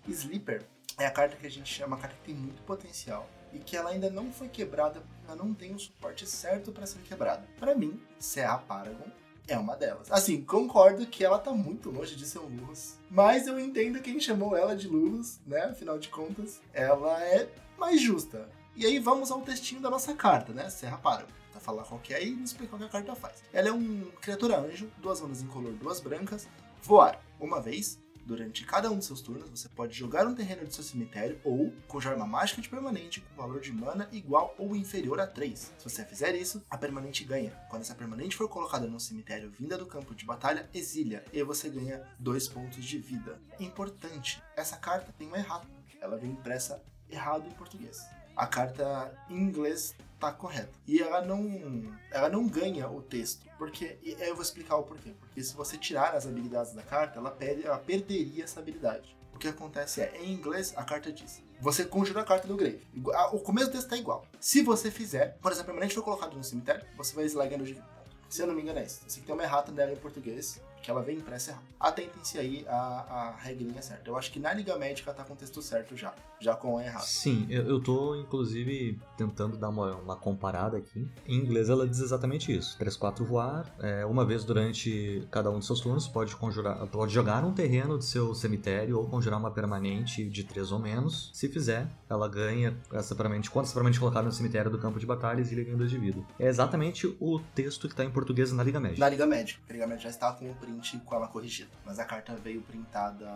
Sleeper 0.09 0.65
é 0.99 1.07
a 1.07 1.11
carta 1.11 1.37
que 1.37 1.47
a 1.47 1.51
gente 1.51 1.73
chama, 1.73 1.97
uma 1.97 2.03
carta 2.03 2.17
que 2.17 2.33
tem 2.33 2.35
muito 2.35 2.63
potencial 2.63 3.29
e 3.53 3.59
que 3.59 3.77
ela 3.77 3.91
ainda 3.91 4.11
não 4.11 4.33
foi 4.33 4.49
quebrada 4.49 5.01
porque 5.01 5.27
ela 5.27 5.37
não 5.37 5.55
tem 5.55 5.75
o 5.75 5.79
suporte 5.79 6.27
certo 6.27 6.73
para 6.73 6.87
ser 6.87 7.01
quebrada. 7.01 7.47
Para 7.59 7.75
mim, 7.75 8.01
CA 8.19 8.59
Paragon 8.59 9.11
é 9.47 9.57
uma 9.57 9.77
delas. 9.77 10.11
Assim, 10.11 10.43
concordo 10.43 11.07
que 11.07 11.25
ela 11.25 11.39
tá 11.39 11.53
muito 11.53 11.91
longe 11.91 12.17
de 12.17 12.27
ser 12.27 12.39
um 12.39 12.49
Lurus, 12.49 12.97
mas 13.11 13.47
eu 13.47 13.59
entendo 13.59 14.01
quem 14.01 14.19
chamou 14.19 14.57
ela 14.57 14.75
de 14.75 14.89
Lurus, 14.89 15.39
né? 15.47 15.65
Afinal 15.65 15.99
de 15.99 16.09
contas, 16.09 16.61
ela 16.73 17.23
é 17.23 17.49
mais 17.79 18.01
justa. 18.01 18.49
E 18.75 18.85
aí 18.85 18.99
vamos 18.99 19.31
ao 19.31 19.41
textinho 19.41 19.81
da 19.81 19.89
nossa 19.89 20.15
carta, 20.15 20.53
né? 20.53 20.69
Serra 20.69 20.99
Paragon. 20.99 21.33
Pra 21.53 21.61
falar 21.61 21.85
qual 21.85 22.01
que 22.01 22.13
é 22.13 22.23
e 22.23 22.43
explicar 22.43 22.77
o 22.77 22.79
que 22.79 22.85
a 22.85 22.89
carta 22.89 23.15
faz. 23.15 23.43
Ela 23.53 23.69
é 23.69 23.73
um 23.73 24.11
criatura 24.21 24.59
anjo, 24.59 24.91
duas 24.99 25.21
manas 25.21 25.43
em 25.43 25.47
color, 25.47 25.73
duas 25.73 26.01
brancas, 26.01 26.47
voar 26.83 27.19
uma 27.41 27.61
vez, 27.61 27.99
Durante 28.27 28.65
cada 28.65 28.91
um 28.91 28.99
de 28.99 29.05
seus 29.05 29.21
turnos, 29.21 29.49
você 29.49 29.69
pode 29.69 29.97
jogar 29.97 30.27
um 30.27 30.35
terreno 30.35 30.67
de 30.67 30.75
seu 30.75 30.83
cemitério 30.83 31.41
ou 31.45 31.73
conjurar 31.87 32.17
uma 32.17 32.27
mágica 32.27 32.61
de 32.61 32.69
permanente 32.69 33.21
com 33.21 33.41
valor 33.41 33.61
de 33.61 33.73
mana 33.73 34.09
igual 34.11 34.53
ou 34.59 34.75
inferior 34.75 35.21
a 35.21 35.29
3. 35.29 35.73
Se 35.79 35.89
você 35.89 36.05
fizer 36.05 36.35
isso, 36.35 36.61
a 36.69 36.77
permanente 36.77 37.23
ganha. 37.23 37.53
Quando 37.71 37.83
essa 37.83 37.95
permanente 37.95 38.35
for 38.35 38.49
colocada 38.49 38.89
no 38.89 38.99
cemitério 38.99 39.49
vinda 39.49 39.79
do 39.79 39.87
campo 39.87 40.13
de 40.13 40.25
batalha, 40.25 40.69
exilha 40.75 41.25
e 41.33 41.41
você 41.45 41.71
ganha 41.71 42.05
2 42.19 42.49
pontos 42.49 42.85
de 42.85 42.99
vida. 42.99 43.41
Importante, 43.61 44.43
essa 44.57 44.77
carta 44.77 45.15
tem 45.17 45.29
um 45.29 45.37
errado. 45.37 45.69
Ela 46.01 46.17
vem 46.17 46.33
impressa 46.33 46.83
errado 47.09 47.47
em 47.47 47.53
português. 47.53 48.05
A 48.35 48.49
carta 48.49 49.17
em 49.31 49.39
inglês 49.39 49.95
tá 50.19 50.33
correta. 50.33 50.73
E 50.87 51.01
ela 51.01 51.23
não, 51.23 51.97
ela 52.11 52.29
não 52.29 52.47
ganha 52.47 52.89
o 52.89 53.03
texto. 53.03 53.47
Porque, 53.59 53.99
eu 54.03 54.35
vou 54.35 54.43
explicar 54.43 54.77
o 54.77 54.83
porquê. 54.83 55.15
Porque 55.19 55.43
se 55.43 55.55
você 55.55 55.77
tirar 55.77 56.15
as 56.15 56.27
habilidades 56.27 56.73
da 56.73 56.83
carta, 56.83 57.19
ela, 57.19 57.31
perde, 57.31 57.67
ela 57.67 57.79
perderia 57.79 58.45
essa 58.45 58.61
habilidade. 58.61 59.17
O 59.35 59.39
que 59.39 59.49
acontece 59.49 60.01
é, 60.01 60.17
em 60.23 60.33
inglês, 60.33 60.73
a 60.77 60.83
carta 60.83 61.13
diz: 61.13 61.43
você 61.61 61.85
conjura 61.85 62.23
a 62.23 62.25
carta 62.25 62.49
do 62.49 62.57
grave. 62.57 62.87
O 63.33 63.39
começo 63.39 63.69
do 63.69 63.73
texto 63.73 63.89
tá 63.89 63.97
igual. 63.97 64.27
Se 64.41 64.63
você 64.63 64.91
fizer, 64.91 65.37
por 65.43 65.53
exemplo, 65.53 65.71
a 65.71 65.75
permanente 65.75 65.95
foi 65.95 66.03
colocado 66.03 66.37
no 66.37 66.43
cemitério, 66.43 66.87
você 66.97 67.15
vai 67.15 67.25
slagando 67.27 67.65
de 67.65 67.75
vida. 67.75 67.87
Se 68.29 68.43
eu 68.43 68.47
não 68.47 68.55
me 68.55 68.63
engano, 68.63 68.79
é 68.79 68.85
isso. 68.85 69.03
Você 69.07 69.21
tem 69.21 69.35
uma 69.35 69.45
errata 69.45 69.71
dela 69.71 69.93
em 69.93 69.97
português 69.97 70.61
que 70.87 70.91
ela 70.93 71.03
vem 71.03 71.17
impressa 71.17 71.51
errada. 71.51 71.67
Atentem-se 71.81 72.39
aí 72.39 72.65
a, 72.69 72.75
a 72.75 73.37
regrinha 73.43 73.83
certa. 73.83 74.09
Eu 74.09 74.17
acho 74.17 74.31
que 74.31 74.39
na 74.39 74.55
Liga 74.55 74.79
Médica 74.79 75.13
tá 75.13 75.25
com 75.25 75.35
o 75.35 75.37
texto 75.37 75.61
certo 75.61 75.97
já, 75.97 76.15
já 76.39 76.55
com 76.55 76.77
o 76.77 76.81
errado. 76.81 77.03
Sim, 77.03 77.45
eu, 77.51 77.67
eu 77.67 77.81
tô 77.81 78.15
inclusive 78.15 78.97
tentando 79.17 79.57
dar 79.57 79.69
uma, 79.69 79.97
uma 79.97 80.17
comparada 80.17 80.77
aqui. 80.77 81.07
Em 81.27 81.39
inglês 81.39 81.69
ela 81.69 81.89
diz 81.89 81.99
exatamente 81.99 82.57
isso: 82.57 82.79
3-4 82.79 83.25
voar, 83.25 83.67
é, 83.81 84.07
uma 84.07 84.25
vez 84.25 84.45
durante 84.45 85.27
cada 85.29 85.51
um 85.51 85.59
dos 85.59 85.67
seus 85.67 85.81
turnos, 85.81 86.07
pode 86.07 86.37
conjurar, 86.37 86.87
pode 86.87 87.13
jogar 87.13 87.45
um 87.45 87.53
terreno 87.53 87.99
do 87.99 88.05
seu 88.05 88.33
cemitério 88.33 88.97
ou 88.97 89.09
conjurar 89.09 89.41
uma 89.41 89.51
permanente 89.51 90.25
de 90.25 90.45
3 90.45 90.71
ou 90.71 90.79
menos. 90.79 91.31
Se 91.35 91.49
fizer, 91.49 91.89
ela 92.09 92.29
ganha 92.29 92.77
essa 92.93 93.17
permanente. 93.17 93.51
Quando 93.51 93.65
essa 93.65 93.75
permanente 93.75 93.99
colocada 93.99 94.25
no 94.25 94.33
cemitério 94.33 94.71
do 94.71 94.79
campo 94.79 95.01
de 95.01 95.07
batalhas, 95.07 95.51
ele 95.51 95.65
ganha 95.65 95.77
2 95.77 95.91
de 95.91 95.99
vida. 95.99 96.21
É 96.39 96.47
exatamente 96.47 97.09
o 97.19 97.41
texto 97.57 97.89
que 97.89 97.95
tá 97.95 98.05
em 98.05 98.11
português 98.11 98.53
na 98.53 98.63
Liga 98.63 98.79
Médica. 98.79 99.01
Na 99.01 99.09
Liga 99.09 99.27
Médica. 99.27 99.61
A 99.69 99.73
Liga 99.73 99.87
Médica 99.87 100.05
já 100.05 100.11
está 100.11 100.33
com 100.33 100.49
o 100.49 100.55
com 101.05 101.15
ela 101.15 101.29
corrigida. 101.29 101.71
Mas 101.85 101.99
a 101.99 102.05
carta 102.05 102.35
veio 102.37 102.63
printada. 102.63 103.27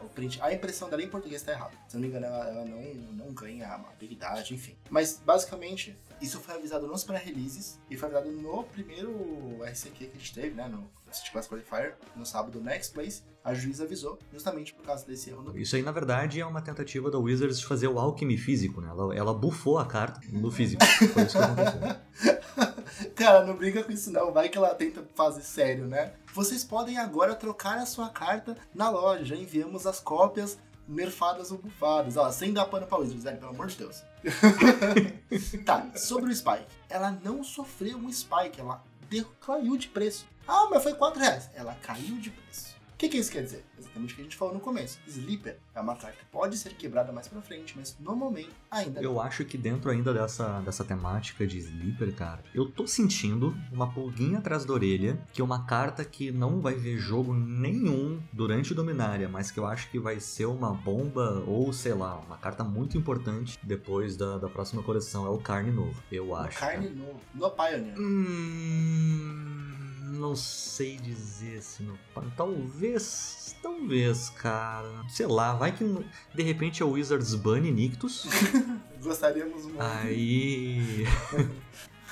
O 0.00 0.08
print, 0.08 0.40
a 0.42 0.52
impressão 0.52 0.88
dela 0.88 1.02
em 1.02 1.08
português 1.08 1.42
tá 1.42 1.52
errada. 1.52 1.72
Se 1.88 1.94
não 1.94 2.02
me 2.02 2.08
engano, 2.08 2.26
ela, 2.26 2.48
ela 2.48 2.64
não, 2.64 2.82
não 3.12 3.32
ganha 3.32 3.68
habilidade, 3.68 4.54
enfim. 4.54 4.76
Mas 4.88 5.20
basicamente, 5.24 5.96
isso 6.20 6.40
foi 6.40 6.54
avisado 6.54 6.86
nos 6.86 7.04
pré-releases 7.04 7.78
e 7.88 7.96
foi 7.96 8.08
avisado 8.08 8.30
no 8.30 8.64
primeiro 8.64 9.10
RCQ 9.62 10.06
que 10.06 10.16
a 10.16 10.18
gente 10.18 10.34
teve, 10.34 10.54
né? 10.54 10.68
No 10.68 10.88
City 11.10 11.30
Class 11.32 11.48
Qualifier, 11.48 11.96
no 12.14 12.26
sábado, 12.26 12.60
Next 12.60 12.92
Place. 12.92 13.22
A 13.42 13.54
juíza 13.54 13.84
avisou, 13.84 14.18
justamente 14.32 14.74
por 14.74 14.84
causa 14.84 15.06
desse 15.06 15.30
erro. 15.30 15.42
No... 15.42 15.58
Isso 15.58 15.74
aí, 15.74 15.82
na 15.82 15.92
verdade, 15.92 16.40
é 16.40 16.46
uma 16.46 16.60
tentativa 16.60 17.10
da 17.10 17.18
Wizards 17.18 17.58
de 17.58 17.66
fazer 17.66 17.88
o 17.88 17.98
alchemy 17.98 18.36
físico, 18.36 18.80
né? 18.80 18.88
Ela, 18.90 19.16
ela 19.16 19.34
bufou 19.34 19.78
a 19.78 19.86
carta 19.86 20.20
no 20.30 20.50
físico. 20.50 20.84
Foi 20.84 21.22
isso 21.22 21.38
que 21.38 21.42
aconteceu. 21.42 22.40
Cara, 23.16 23.46
não 23.46 23.56
brinca 23.56 23.82
com 23.82 23.92
isso 23.92 24.10
não, 24.10 24.32
vai 24.32 24.48
que 24.48 24.58
ela 24.58 24.74
tenta 24.74 25.02
fazer 25.14 25.42
sério, 25.42 25.86
né? 25.86 26.12
Vocês 26.34 26.64
podem 26.64 26.98
agora 26.98 27.34
trocar 27.34 27.78
a 27.78 27.86
sua 27.86 28.08
carta 28.10 28.56
na 28.74 28.90
loja, 28.90 29.24
já 29.24 29.36
enviamos 29.36 29.86
as 29.86 30.00
cópias 30.00 30.58
nerfadas 30.90 31.50
ou 31.50 31.58
bufadas. 31.58 32.16
Ó, 32.16 32.30
sem 32.30 32.52
dar 32.52 32.66
pano 32.66 32.86
pra 32.86 32.98
Wizards, 32.98 33.24
velho, 33.24 33.38
pelo 33.38 33.52
amor 33.52 33.68
de 33.68 33.76
Deus. 33.76 34.02
tá, 35.64 35.86
sobre 35.94 36.30
o 36.30 36.34
Spike. 36.34 36.66
Ela 36.88 37.16
não 37.22 37.42
sofreu 37.42 37.96
um 37.96 38.12
Spike, 38.12 38.60
ela 38.60 38.82
caiu 39.40 39.76
de 39.76 39.88
preço. 39.88 40.26
Ah, 40.46 40.68
mas 40.70 40.82
foi 40.82 40.94
4 40.94 41.20
reais. 41.20 41.50
Ela 41.54 41.74
caiu 41.82 42.16
de 42.18 42.30
preço. 42.30 42.74
que, 42.98 43.08
que 43.08 43.18
isso 43.18 43.30
quer 43.30 43.44
dizer? 43.44 43.64
O 44.04 44.06
que 44.06 44.20
a 44.20 44.24
gente 44.24 44.36
falou 44.36 44.54
no 44.54 44.60
começo. 44.60 44.98
Sleeper 45.06 45.58
é 45.74 45.80
uma 45.80 45.96
carta 45.96 46.18
que 46.18 46.24
pode 46.26 46.56
ser 46.56 46.74
quebrada 46.74 47.12
mais 47.12 47.28
pra 47.28 47.40
frente, 47.40 47.74
mas 47.76 47.96
no 48.00 48.16
momento 48.16 48.50
ainda 48.70 49.00
Eu 49.00 49.20
acho 49.20 49.44
que 49.44 49.58
dentro 49.58 49.90
ainda 49.90 50.12
dessa, 50.12 50.60
dessa 50.60 50.84
temática 50.84 51.46
de 51.46 51.58
Sleeper, 51.58 52.14
cara, 52.14 52.42
eu 52.54 52.70
tô 52.70 52.86
sentindo 52.86 53.54
uma 53.72 53.92
pulguinha 53.92 54.38
atrás 54.38 54.64
da 54.64 54.72
orelha 54.72 55.20
que 55.32 55.40
é 55.40 55.44
uma 55.44 55.64
carta 55.64 56.04
que 56.04 56.30
não 56.30 56.60
vai 56.60 56.74
ver 56.74 56.98
jogo 56.98 57.34
nenhum 57.34 58.20
durante 58.32 58.74
Dominária, 58.74 59.28
mas 59.28 59.50
que 59.50 59.58
eu 59.58 59.66
acho 59.66 59.90
que 59.90 59.98
vai 59.98 60.20
ser 60.20 60.46
uma 60.46 60.72
bomba 60.72 61.42
ou, 61.46 61.72
sei 61.72 61.94
lá, 61.94 62.18
uma 62.18 62.36
carta 62.36 62.64
muito 62.64 62.96
importante 62.96 63.58
depois 63.62 64.16
da, 64.16 64.38
da 64.38 64.48
próxima 64.48 64.82
coleção. 64.82 65.26
É 65.26 65.30
o 65.30 65.38
Carne 65.38 65.70
Novo, 65.70 66.02
eu 66.10 66.34
acho. 66.34 66.56
O 66.56 66.60
carne 66.60 66.90
no, 66.90 67.14
no 67.34 67.50
Pioneer. 67.50 67.98
Hum, 67.98 69.59
não 70.20 70.36
sei 70.36 70.96
dizer 70.98 71.62
se 71.62 71.82
no 71.82 71.98
talvez, 72.36 73.56
talvez, 73.62 74.28
cara. 74.30 75.04
Sei 75.08 75.26
lá, 75.26 75.54
vai 75.54 75.72
que 75.72 75.84
de 76.34 76.42
repente 76.42 76.82
é 76.82 76.84
o 76.84 76.90
Wizards 76.90 77.34
Bunny 77.34 77.72
Nictus. 77.72 78.26
Gostaríamos 79.02 79.64
muito. 79.64 79.80
Aí, 79.80 81.06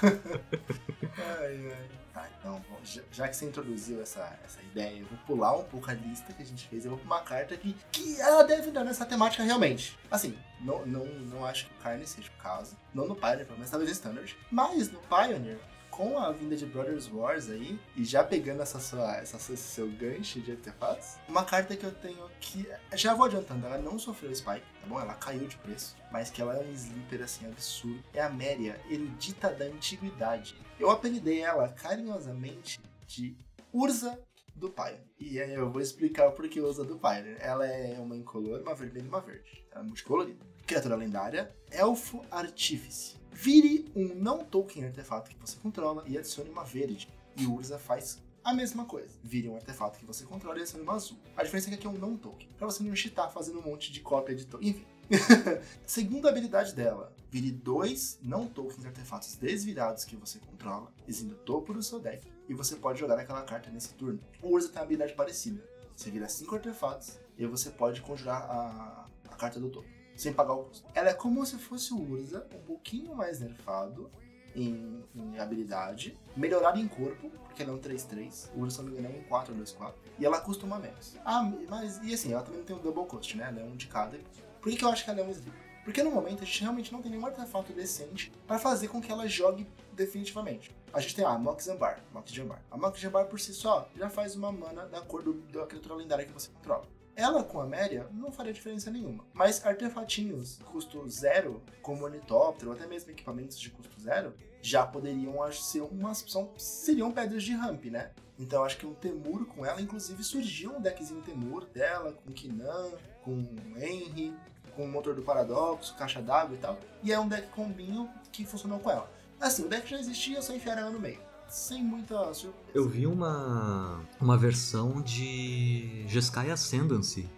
Ai, 0.02 1.72
ai. 1.72 1.88
Tá, 2.14 2.28
então, 2.38 2.60
bom, 2.68 2.78
já, 2.82 3.02
já 3.12 3.28
que 3.28 3.36
você 3.36 3.44
introduziu 3.44 4.00
essa, 4.00 4.38
essa 4.44 4.60
ideia, 4.62 4.98
eu 4.98 5.06
vou 5.06 5.18
pular 5.26 5.56
um 5.56 5.64
pouco 5.64 5.90
a 5.90 5.94
lista 5.94 6.32
que 6.32 6.42
a 6.42 6.46
gente 6.46 6.66
fez. 6.66 6.84
Eu 6.84 6.92
vou 6.92 6.98
pra 6.98 7.06
uma 7.06 7.20
carta 7.20 7.56
que, 7.56 7.76
que 7.92 8.20
ela 8.20 8.42
deve 8.42 8.70
dar 8.70 8.84
nessa 8.84 9.04
temática 9.04 9.42
realmente. 9.42 9.96
Assim, 10.10 10.36
não, 10.60 10.84
não, 10.86 11.04
não 11.04 11.44
acho 11.44 11.66
que 11.66 11.72
o 11.74 11.82
Carne 11.82 12.06
seja 12.06 12.28
o 12.28 12.42
caso. 12.42 12.76
Não 12.94 13.06
no 13.06 13.14
Pioneer, 13.14 13.44
pelo 13.46 13.58
menos 13.58 13.70
talvez 13.70 13.90
no 13.90 13.94
Standard. 13.94 14.36
Mas 14.50 14.90
no 14.90 15.00
Pioneer, 15.00 15.60
com 15.98 16.16
a 16.16 16.30
vinda 16.30 16.54
de 16.54 16.64
Brothers 16.64 17.10
Wars 17.12 17.50
aí, 17.50 17.76
e 17.96 18.04
já 18.04 18.22
pegando 18.22 18.62
essa 18.62 18.78
sua, 18.78 19.16
essa, 19.16 19.36
esse 19.36 19.56
seu 19.56 19.90
gancho 19.90 20.40
de 20.40 20.52
artefatos, 20.52 21.16
uma 21.28 21.44
carta 21.44 21.76
que 21.76 21.84
eu 21.84 21.90
tenho 21.90 22.30
que. 22.40 22.68
Já 22.94 23.14
vou 23.14 23.26
adiantando, 23.26 23.66
ela 23.66 23.78
não 23.78 23.98
sofreu 23.98 24.32
spike, 24.32 24.64
tá 24.80 24.86
bom? 24.86 25.00
Ela 25.00 25.14
caiu 25.14 25.48
de 25.48 25.56
preço, 25.56 25.96
mas 26.12 26.30
que 26.30 26.40
ela 26.40 26.56
é 26.56 26.64
um 26.64 26.72
sleeper 26.72 27.22
assim 27.22 27.46
absurdo. 27.46 28.00
É 28.14 28.22
a 28.22 28.30
Méria, 28.30 28.80
erudita 28.88 29.52
da 29.52 29.64
antiguidade. 29.64 30.54
Eu 30.78 30.88
apelidei 30.88 31.40
ela 31.40 31.68
carinhosamente 31.68 32.80
de 33.04 33.36
Urza 33.72 34.16
do 34.54 34.70
Pioneer. 34.70 35.02
E 35.18 35.40
aí 35.40 35.52
eu 35.52 35.68
vou 35.68 35.82
explicar 35.82 36.28
o 36.28 36.32
porquê 36.32 36.60
Urza 36.60 36.84
do 36.84 36.96
Pioneer. 36.96 37.38
Ela 37.40 37.66
é 37.66 37.98
uma 37.98 38.16
incolor, 38.16 38.60
uma 38.60 38.74
vermelha 38.76 39.04
e 39.04 39.08
uma 39.08 39.20
verde. 39.20 39.66
Ela 39.72 39.82
é 39.82 39.86
multicolorida. 39.86 40.46
Criatura 40.64 40.94
lendária, 40.94 41.52
Elfo 41.72 42.24
Artífice. 42.30 43.17
Vire 43.40 43.88
um 43.94 44.16
não 44.16 44.44
token 44.44 44.86
artefato 44.86 45.30
que 45.30 45.36
você 45.38 45.56
controla 45.62 46.02
e 46.08 46.18
adicione 46.18 46.50
uma 46.50 46.64
verde. 46.64 47.08
E 47.36 47.46
Urza 47.46 47.78
faz 47.78 48.20
a 48.42 48.52
mesma 48.52 48.84
coisa. 48.84 49.14
Vire 49.22 49.48
um 49.48 49.54
artefato 49.54 49.96
que 49.96 50.04
você 50.04 50.24
controla 50.24 50.58
e 50.58 50.62
adicione 50.62 50.82
uma 50.82 50.94
azul. 50.94 51.16
A 51.36 51.44
diferença 51.44 51.68
é 51.68 51.70
que 51.70 51.74
aqui 51.76 51.86
é 51.86 51.90
um 51.90 51.96
não 51.96 52.16
token. 52.16 52.48
Pra 52.58 52.66
você 52.66 52.82
não 52.82 52.96
cheatar 52.96 53.32
fazendo 53.32 53.60
um 53.60 53.62
monte 53.62 53.92
de 53.92 54.00
cópia 54.00 54.34
de 54.34 54.44
token. 54.44 54.70
Enfim. 54.70 54.84
Segunda 55.86 56.28
habilidade 56.28 56.74
dela. 56.74 57.14
Vire 57.30 57.52
dois 57.52 58.18
não 58.24 58.48
tokens 58.48 58.84
artefatos 58.84 59.36
desvirados 59.36 60.04
que 60.04 60.16
você 60.16 60.40
controla, 60.40 60.92
exibindo 61.06 61.34
o 61.34 61.44
topo 61.44 61.72
do 61.72 61.80
seu 61.80 62.00
deck. 62.00 62.26
E 62.48 62.54
você 62.54 62.74
pode 62.74 62.98
jogar 62.98 63.20
aquela 63.20 63.42
carta 63.42 63.70
nesse 63.70 63.94
turno. 63.94 64.18
O 64.42 64.48
Urza 64.48 64.66
tem 64.66 64.78
uma 64.78 64.82
habilidade 64.82 65.14
parecida. 65.14 65.62
Você 65.94 66.10
vira 66.10 66.28
cinco 66.28 66.56
artefatos 66.56 67.20
e 67.38 67.46
você 67.46 67.70
pode 67.70 68.00
conjurar 68.00 68.42
a, 68.50 69.06
a 69.30 69.36
carta 69.36 69.60
do 69.60 69.70
topo 69.70 69.97
sem 70.18 70.32
pagar 70.32 70.54
o 70.54 70.64
custo. 70.64 70.86
Ela 70.94 71.10
é 71.10 71.14
como 71.14 71.46
se 71.46 71.56
fosse 71.56 71.94
o 71.94 72.00
Urza, 72.00 72.46
um 72.54 72.60
pouquinho 72.66 73.14
mais 73.14 73.40
nerfado 73.40 74.10
em, 74.54 75.04
em 75.14 75.38
habilidade, 75.38 76.18
melhorado 76.36 76.78
em 76.78 76.88
corpo, 76.88 77.30
porque 77.44 77.62
ela 77.62 77.72
é 77.72 77.74
um 77.74 77.78
3-3, 77.78 78.50
o 78.54 78.60
Urza, 78.60 78.76
se 78.76 78.82
não 78.82 78.90
me 78.90 78.98
engano, 78.98 79.14
é 79.14 79.18
um 79.18 79.24
4-2-4, 79.30 79.94
e 80.18 80.26
ela 80.26 80.40
custa 80.40 80.66
uma 80.66 80.78
menos. 80.78 81.16
Ah, 81.24 81.42
mas, 81.68 82.00
e 82.02 82.12
assim, 82.12 82.32
ela 82.32 82.42
também 82.42 82.62
tem 82.64 82.74
um 82.74 82.80
double 82.80 83.06
cost, 83.06 83.36
né? 83.36 83.46
Ela 83.48 83.60
é 83.60 83.64
um 83.64 83.76
de 83.76 83.86
cada. 83.86 84.18
Por 84.60 84.70
que, 84.70 84.76
que 84.76 84.84
eu 84.84 84.88
acho 84.88 85.04
que 85.04 85.10
ela 85.10 85.20
é 85.20 85.24
um 85.24 85.30
sleeper? 85.30 85.68
Porque 85.84 86.02
no 86.02 86.10
momento 86.10 86.42
a 86.42 86.44
gente 86.44 86.60
realmente 86.60 86.92
não 86.92 87.00
tem 87.00 87.10
nenhum 87.10 87.24
artefato 87.24 87.72
decente 87.72 88.30
para 88.46 88.58
fazer 88.58 88.88
com 88.88 89.00
que 89.00 89.10
ela 89.10 89.26
jogue 89.26 89.66
definitivamente. 89.92 90.70
A 90.92 91.00
gente 91.00 91.14
tem 91.14 91.24
a 91.24 91.38
Mox 91.38 91.64
Zambar, 91.64 92.00
Mox 92.12 92.30
Jambar. 92.30 92.60
A 92.70 92.76
Mox 92.76 92.98
Jambar 92.98 93.26
por 93.26 93.40
si 93.40 93.54
só 93.54 93.88
já 93.96 94.10
faz 94.10 94.36
uma 94.36 94.52
mana 94.52 94.86
da 94.86 95.00
cor 95.00 95.22
do, 95.22 95.34
da 95.52 95.66
criatura 95.66 95.94
lendária 95.94 96.26
que 96.26 96.32
você 96.32 96.50
controla. 96.50 96.84
Ela 97.18 97.42
com 97.42 97.60
a 97.60 97.66
Méria 97.66 98.06
não 98.12 98.30
faria 98.30 98.52
diferença 98.52 98.92
nenhuma. 98.92 99.24
Mas 99.32 99.66
artefatinhos 99.66 100.60
custo 100.66 101.04
zero, 101.08 101.60
como 101.82 102.04
ornitóptero, 102.04 102.70
ou 102.70 102.76
até 102.76 102.86
mesmo 102.86 103.10
equipamentos 103.10 103.58
de 103.58 103.70
custo 103.70 104.00
zero, 104.00 104.32
já 104.62 104.86
poderiam 104.86 105.34
ser 105.50 105.80
umas. 105.80 106.24
São, 106.28 106.52
seriam 106.56 107.10
pedras 107.10 107.42
de 107.42 107.52
ramp, 107.54 107.86
né? 107.86 108.12
Então 108.38 108.62
acho 108.62 108.78
que 108.78 108.86
um 108.86 108.94
Temur 108.94 109.46
com 109.46 109.66
ela, 109.66 109.82
inclusive 109.82 110.22
surgiu 110.22 110.76
um 110.76 110.80
deckzinho 110.80 111.20
Temur 111.22 111.64
dela, 111.64 112.12
com 112.12 112.30
Kinan, 112.30 112.92
com 113.24 113.44
Henry, 113.76 114.32
com 114.76 114.84
o 114.84 114.88
motor 114.88 115.16
do 115.16 115.22
paradoxo, 115.22 115.96
caixa 115.96 116.22
d'água 116.22 116.54
e 116.54 116.58
tal. 116.60 116.78
E 117.02 117.12
é 117.12 117.18
um 117.18 117.26
deck 117.26 117.48
combinho 117.48 118.08
que 118.30 118.46
funcionou 118.46 118.78
com 118.78 118.92
ela. 118.92 119.10
Assim, 119.40 119.64
o 119.64 119.68
deck 119.68 119.90
já 119.90 119.98
existia, 119.98 120.40
só 120.40 120.54
enfiaram 120.54 120.82
ela 120.82 120.90
no 120.92 121.00
meio. 121.00 121.27
Sem 121.48 121.82
muita 121.82 122.32
surpresa. 122.34 122.70
eu 122.74 122.88
vi 122.88 123.06
uma, 123.06 124.00
uma 124.20 124.36
versão 124.36 125.00
de 125.00 126.04
Jeskai 126.06 126.50
Ascendancy. 126.50 127.28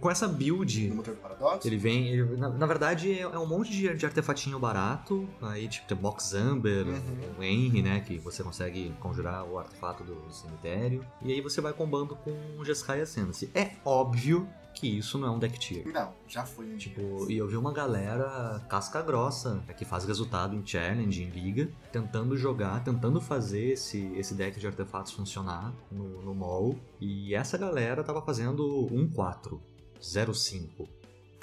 Com, 0.00 0.10
essa 0.10 0.26
build, 0.26 0.88
No 0.88 0.96
motor 0.96 1.14
paradoxo. 1.14 1.68
Ele 1.68 1.76
vem. 1.76 2.08
ele- 2.08 2.36
na, 2.36 2.48
na 2.48 2.66
verdade, 2.66 3.12
é, 3.12 3.20
é 3.20 3.38
um 3.38 3.46
monte 3.46 3.70
de, 3.70 3.94
de 3.94 4.04
artefatinho 4.04 4.58
barato. 4.58 5.28
Aí, 5.40 5.68
tipo, 5.68 5.86
tem 5.86 5.96
Box 5.96 6.34
Amber, 6.34 6.84
Uhum. 6.88 7.34
o 7.38 7.42
Henry, 7.42 7.80
né? 7.80 8.00
Que 8.00 8.18
você 8.18 8.42
consegue 8.42 8.92
conjurar 8.98 9.44
o 9.44 9.56
artefato 9.56 10.02
do 10.02 10.28
cemitério. 10.32 11.06
E 11.22 11.30
aí 11.32 11.40
você 11.40 11.60
vai 11.60 11.72
combando 11.72 12.16
com 12.16 12.32
o 12.58 12.64
Jeskai 12.64 13.00
Ascendancy. 13.00 13.48
É 13.54 13.70
óbvio 13.84 14.48
que 14.74 14.98
isso 14.98 15.16
não 15.18 15.28
é 15.28 15.30
um 15.30 15.38
deck 15.38 15.58
tier. 15.58 15.86
Não, 15.86 16.12
já 16.26 16.44
foi 16.44 16.66
um 16.72 16.76
Tipo, 16.76 17.30
e 17.30 17.36
eu 17.36 17.46
vi 17.46 17.56
uma 17.56 17.72
galera 17.72 18.60
casca 18.68 19.00
grossa, 19.00 19.54
né, 19.54 19.74
que 19.74 19.84
faz 19.84 20.04
resultado 20.04 20.54
em 20.54 20.66
challenge, 20.66 21.22
em 21.22 21.30
liga, 21.30 21.68
tentando 21.92 22.36
jogar, 22.36 22.82
tentando 22.82 23.20
fazer 23.20 23.72
esse, 23.72 24.12
esse 24.16 24.34
deck 24.34 24.58
de 24.58 24.66
artefatos 24.66 25.12
funcionar 25.12 25.72
no, 25.90 26.20
no 26.22 26.34
mall. 26.34 26.78
E 27.00 27.34
essa 27.34 27.56
galera 27.56 28.02
tava 28.02 28.20
fazendo 28.20 28.88
1-4, 28.90 29.60
0-5. 30.00 30.88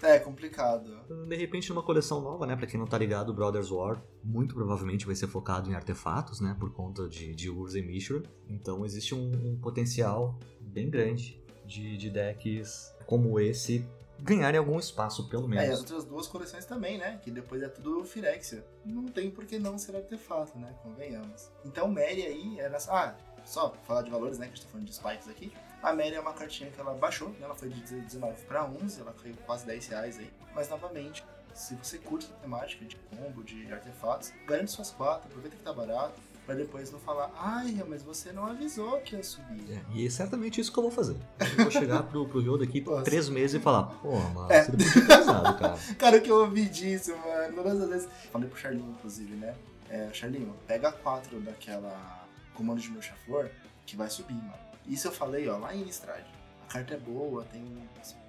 É 0.03 0.17
complicado. 0.17 0.89
De 1.27 1.35
repente, 1.35 1.69
numa 1.69 1.83
coleção 1.83 2.21
nova, 2.21 2.47
né? 2.47 2.55
Pra 2.55 2.65
quem 2.65 2.79
não 2.79 2.87
tá 2.87 2.97
ligado, 2.97 3.29
o 3.29 3.33
Brothers 3.33 3.69
War 3.69 4.01
muito 4.23 4.55
provavelmente 4.55 5.05
vai 5.05 5.15
ser 5.15 5.27
focado 5.27 5.69
em 5.69 5.75
artefatos, 5.75 6.41
né? 6.41 6.55
Por 6.59 6.71
conta 6.71 7.07
de, 7.07 7.35
de 7.35 7.49
Urza 7.49 7.77
e 7.77 7.83
Mishra. 7.83 8.23
Então 8.49 8.83
existe 8.83 9.13
um, 9.13 9.31
um 9.45 9.59
potencial 9.61 10.39
bem 10.59 10.89
grande 10.89 11.40
de, 11.71 11.97
de 11.97 12.09
decks 12.09 12.93
como 13.05 13.39
esse 13.39 13.87
ganharem 14.19 14.59
algum 14.59 14.77
espaço, 14.77 15.27
pelo 15.29 15.51
É, 15.53 15.55
e 15.55 15.59
as 15.59 15.63
menos. 15.65 15.79
outras 15.79 16.03
duas 16.05 16.27
coleções 16.27 16.65
também, 16.65 16.97
né? 16.97 17.19
Que 17.23 17.31
depois 17.31 17.61
é 17.63 17.67
tudo 17.69 18.03
Firexia. 18.03 18.63
Não 18.85 19.05
tem 19.07 19.31
por 19.31 19.45
que 19.45 19.57
não 19.57 19.77
ser 19.77 19.95
artefato, 19.95 20.57
né? 20.59 20.75
Convenhamos. 20.83 21.49
Então, 21.65 21.87
Mary 21.87 22.23
aí 22.25 22.59
é 22.59 22.69
nessa. 22.69 22.91
Ah, 22.93 23.15
só 23.43 23.69
pra 23.69 23.81
falar 23.81 24.01
de 24.03 24.11
valores, 24.11 24.37
né? 24.37 24.45
Que 24.47 24.53
a 24.53 24.55
gente 24.55 24.65
tá 24.65 24.71
falando 24.71 24.85
de 24.87 24.93
spikes 24.93 25.27
aqui. 25.27 25.51
A 25.81 25.91
Mary 25.93 26.13
é 26.13 26.19
uma 26.19 26.33
cartinha 26.33 26.69
que 26.69 26.79
ela 26.79 26.93
baixou, 26.93 27.29
né? 27.29 27.37
Ela 27.41 27.55
foi 27.55 27.69
de 27.69 27.81
19 27.81 28.43
pra 28.43 28.65
11, 28.65 29.01
ela 29.01 29.13
caiu 29.13 29.35
quase 29.45 29.65
10 29.65 29.87
reais 29.87 30.19
aí. 30.19 30.29
Mas, 30.53 30.69
novamente, 30.69 31.23
se 31.55 31.73
você 31.75 31.97
curte 31.97 32.29
a 32.31 32.41
temática 32.41 32.85
de 32.85 32.95
combo, 32.97 33.43
de 33.43 33.73
artefatos, 33.73 34.31
garante 34.45 34.69
suas 34.69 34.91
quatro, 34.91 35.27
aproveita 35.29 35.57
que 35.57 35.63
tá 35.63 35.73
barato, 35.73 36.21
pra 36.45 36.55
depois 36.55 36.91
não 36.91 36.99
falar, 36.99 37.31
ai, 37.37 37.83
mas 37.87 38.01
você 38.03 38.31
não 38.31 38.45
avisou 38.45 38.99
que 39.01 39.15
ia 39.15 39.23
subir. 39.23 39.71
É, 39.71 39.81
e 39.93 40.05
é 40.05 40.09
certamente 40.09 40.59
isso 40.59 40.71
que 40.71 40.77
eu 40.79 40.83
vou 40.83 40.91
fazer. 40.91 41.15
Eu 41.57 41.63
vou 41.63 41.71
chegar 41.71 42.03
pro, 42.03 42.27
pro 42.27 42.41
Yoda 42.41 42.65
daqui 42.65 42.81
Nossa. 42.81 43.03
três 43.03 43.29
meses 43.29 43.59
e 43.59 43.63
falar, 43.63 43.83
pô, 43.83 44.17
mano, 44.17 44.51
É. 44.51 44.63
você 44.63 44.71
ter 44.71 45.13
avisado, 45.13 45.57
cara. 45.59 45.77
Cara, 45.97 46.17
o 46.17 46.21
que 46.21 46.29
eu 46.31 46.41
ouvi 46.41 46.65
disso, 46.67 47.15
mano. 47.17 47.55
Todas 47.55 47.81
as 47.81 47.89
vezes. 47.89 48.09
Falei 48.31 48.49
pro 48.49 48.59
Charlinho, 48.59 48.91
inclusive, 48.91 49.35
né? 49.35 49.55
É, 49.89 50.09
Charlinho, 50.13 50.55
pega 50.67 50.91
quatro 50.91 51.39
daquela 51.41 52.25
comando 52.53 52.79
de 52.81 52.89
meu 52.89 53.01
flor 53.25 53.49
que 53.85 53.95
vai 53.95 54.09
subir, 54.09 54.33
mano. 54.33 54.53
Isso 54.87 55.07
eu 55.07 55.11
falei, 55.11 55.47
ó, 55.47 55.57
lá 55.57 55.75
em 55.75 55.81
Innistrad. 55.81 56.23
A 56.67 56.73
carta 56.73 56.93
é 56.95 56.97
boa, 56.97 57.43
tem 57.45 57.63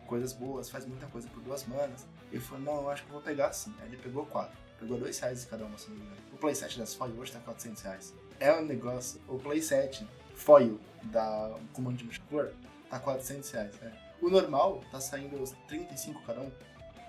coisas 0.07 0.33
boas, 0.33 0.69
faz 0.69 0.85
muita 0.85 1.07
coisa 1.07 1.27
por 1.29 1.43
duas 1.43 1.65
manas. 1.67 2.05
Ele 2.31 2.41
falou, 2.41 2.63
não, 2.65 2.83
eu 2.83 2.91
acho 2.91 3.03
que 3.05 3.09
eu 3.09 3.15
vou 3.15 3.23
pegar 3.23 3.47
assim. 3.49 3.73
Aí 3.81 3.89
ele 3.89 3.97
pegou 3.97 4.27
quatro. 4.27 4.57
Pegou 4.83 4.99
dois 4.99 5.17
reais 5.21 5.45
cada 5.45 5.65
uma, 5.65 5.79
se 5.79 5.89
não 5.91 5.97
me 5.97 6.03
engano. 6.03 6.17
O 6.33 6.37
playset 6.37 6.77
das 6.77 6.93
foil 6.95 7.13
hoje 7.17 7.31
tá 7.31 7.39
400 7.39 7.83
reais. 7.83 8.15
É 8.41 8.53
um 8.53 8.65
negócio. 8.65 9.21
O 9.29 9.39
playset 9.39 10.05
foil 10.35 10.79
da 11.05 11.55
comando 11.73 11.99
de 11.99 12.19
flor 12.29 12.53
tá 12.91 12.99
400 12.99 13.49
reais, 13.53 13.73
né? 13.81 13.93
O 14.21 14.29
normal 14.29 14.83
tá 14.91 15.01
saindo 15.01 15.41
os 15.41 15.53
35 15.69 16.21
cada 16.27 16.41
um. 16.41 16.51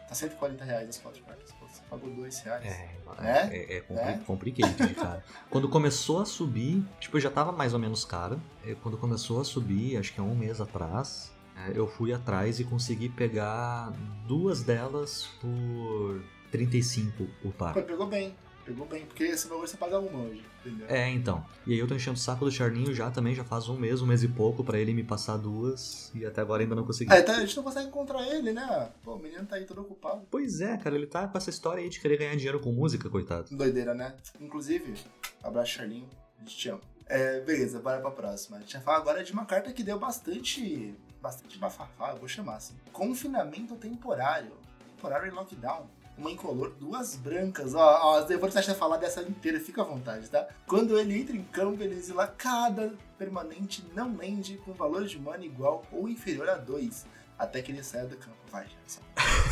Tá 0.07 0.13
140 0.13 0.63
reais 0.63 0.89
as 0.89 0.97
quatro 0.99 1.23
cartas. 1.23 1.51
Pô, 1.53 1.65
você 1.67 1.81
pagou 1.89 2.11
2 2.11 2.39
reais. 2.41 2.63
É, 2.65 2.89
Né? 3.19 3.49
é, 3.51 3.77
é, 3.77 3.81
compli 3.81 4.03
Né? 4.05 4.23
complicated, 4.27 4.93
cara. 4.93 5.23
Quando 5.49 5.67
começou 5.67 6.21
a 6.21 6.25
subir, 6.25 6.83
tipo, 6.99 7.19
já 7.19 7.31
tava 7.31 7.51
mais 7.51 7.73
ou 7.73 7.79
menos 7.79 8.05
caro. 8.05 8.39
É, 8.63 8.75
Quando 8.75 8.97
começou 8.99 9.41
a 9.41 9.43
subir, 9.43 9.97
acho 9.97 10.13
que 10.13 10.19
há 10.19 10.23
um 10.23 10.35
mês 10.35 10.61
atrás, 10.61 11.31
é, 11.57 11.71
eu 11.75 11.87
fui 11.87 12.13
atrás 12.13 12.59
e 12.59 12.63
consegui 12.63 13.09
pegar 13.09 13.91
duas 14.27 14.61
delas 14.61 15.27
por 15.41 16.21
35 16.53 17.27
o 17.43 17.51
par. 17.51 17.73
Pô, 17.73 17.81
pegou 17.81 18.05
bem. 18.05 18.35
Pegou 18.63 18.85
bem, 18.85 19.05
porque 19.05 19.23
esse 19.23 19.47
valor 19.47 19.67
você 19.67 19.75
paga 19.75 19.99
uma 19.99 20.19
hoje, 20.19 20.41
entendeu? 20.61 20.87
É, 20.87 21.09
então. 21.09 21.43
E 21.67 21.73
aí 21.73 21.79
eu 21.79 21.87
tô 21.87 21.95
enchendo 21.95 22.15
o 22.15 22.19
saco 22.19 22.45
do 22.45 22.51
Charlinho 22.51 22.93
já 22.93 23.11
também, 23.11 23.33
já 23.35 23.43
faz 23.43 23.67
um 23.67 23.75
mês, 23.75 24.01
um 24.01 24.05
mês 24.05 24.23
e 24.23 24.27
pouco, 24.27 24.63
pra 24.63 24.79
ele 24.79 24.93
me 24.93 25.03
passar 25.03 25.35
duas, 25.35 26.11
e 26.15 26.25
até 26.25 26.39
agora 26.39 26.61
ainda 26.61 26.73
não 26.73 26.85
consegui. 26.85 27.11
É, 27.11 27.21
tá, 27.21 27.35
a 27.35 27.39
gente 27.41 27.57
não 27.57 27.63
consegue 27.63 27.87
encontrar 27.87 28.25
ele, 28.25 28.53
né? 28.53 28.89
Pô, 29.03 29.15
o 29.15 29.19
menino 29.19 29.45
tá 29.45 29.57
aí 29.57 29.65
todo 29.65 29.81
ocupado. 29.81 30.25
Pois 30.31 30.61
é, 30.61 30.77
cara, 30.77 30.95
ele 30.95 31.07
tá 31.07 31.27
com 31.27 31.37
essa 31.37 31.49
história 31.49 31.83
aí 31.83 31.89
de 31.89 31.99
querer 31.99 32.15
ganhar 32.17 32.35
dinheiro 32.35 32.59
com 32.61 32.71
música, 32.71 33.09
coitado. 33.09 33.53
Doideira, 33.53 33.93
né? 33.93 34.15
Inclusive, 34.39 34.93
abraço, 35.43 35.71
Charlinho. 35.71 36.07
A 36.39 36.43
gente 36.43 36.55
te 36.55 36.69
ama. 36.69 36.81
É, 37.07 37.41
beleza, 37.41 37.81
bora 37.81 37.99
pra 37.99 38.11
próxima. 38.11 38.57
A 38.57 38.59
gente 38.61 38.73
vai 38.75 38.83
falar 38.83 38.97
agora 38.97 39.23
de 39.23 39.33
uma 39.33 39.45
carta 39.45 39.73
que 39.73 39.83
deu 39.83 39.99
bastante. 39.99 40.95
bastante 41.21 41.57
bafafá, 41.57 42.11
eu 42.11 42.17
vou 42.17 42.29
chamar 42.29 42.55
assim. 42.55 42.75
Confinamento 42.93 43.75
temporário. 43.75 44.53
Temporário 44.95 45.27
em 45.27 45.35
lockdown. 45.35 45.89
Uma 46.17 46.31
incolor, 46.31 46.73
duas 46.79 47.15
brancas. 47.15 47.73
Ó, 47.73 47.79
ó, 47.79 48.19
eu 48.21 48.39
vou 48.39 48.49
deixar 48.49 48.75
falar 48.75 48.97
dessa 48.97 49.21
inteira, 49.21 49.59
fica 49.59 49.81
à 49.81 49.85
vontade, 49.85 50.29
tá? 50.29 50.47
Quando 50.67 50.97
ele 50.97 51.19
entra 51.19 51.35
em 51.35 51.43
campo, 51.43 51.81
ele 51.81 51.95
exila 51.95 52.27
cada 52.27 52.93
permanente 53.17 53.83
não 53.95 54.15
land 54.15 54.57
com 54.63 54.73
valor 54.73 55.05
de 55.05 55.19
mana 55.19 55.43
igual 55.43 55.83
ou 55.91 56.07
inferior 56.07 56.49
a 56.49 56.55
2. 56.55 57.05
Até 57.37 57.61
que 57.61 57.71
ele 57.71 57.83
saia 57.83 58.05
do 58.05 58.15
campo. 58.15 58.37
Vai, 58.51 58.67
Gerson. 58.67 59.01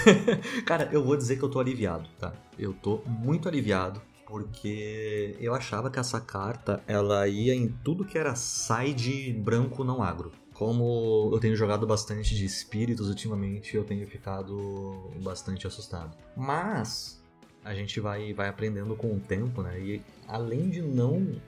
Cara, 0.65 0.88
eu 0.91 1.03
vou 1.03 1.18
dizer 1.18 1.38
que 1.38 1.44
eu 1.44 1.50
tô 1.50 1.60
aliviado, 1.60 2.08
tá? 2.20 2.32
Eu 2.58 2.74
tô 2.74 3.01
muito 3.08 3.50
aliviado 3.50 4.01
porque 4.32 5.36
eu 5.41 5.53
achava 5.53 5.91
que 5.91 6.00
essa 6.00 6.22
carta 6.22 6.82
ela 6.88 7.27
ia 7.27 7.53
em 7.53 7.68
tudo 7.68 8.06
que 8.06 8.18
era 8.18 8.34
side 8.34 9.34
branco 9.34 9.84
não 9.84 10.01
agro. 10.01 10.32
Como 10.62 11.32
eu 11.34 11.39
tenho 11.39 11.56
jogado 11.56 11.88
bastante 11.88 12.36
de 12.36 12.46
espíritos 12.46 13.10
ultimamente, 13.10 13.75
eu 13.75 13.84
tenho 13.84 14.06
ficado 14.06 15.10
bastante 15.24 15.65
assustado. 15.65 16.15
Mas 16.38 17.20
a 17.65 17.74
gente 17.74 18.00
vai, 18.00 18.32
vai 18.32 18.48
aprendendo 18.48 18.96
com 18.96 19.12
o 19.12 19.20
tempo, 19.20 19.63
né? 19.63 19.80
E 19.82 20.03
além 20.27 20.70
de 20.70 20.80
não 20.80 21.41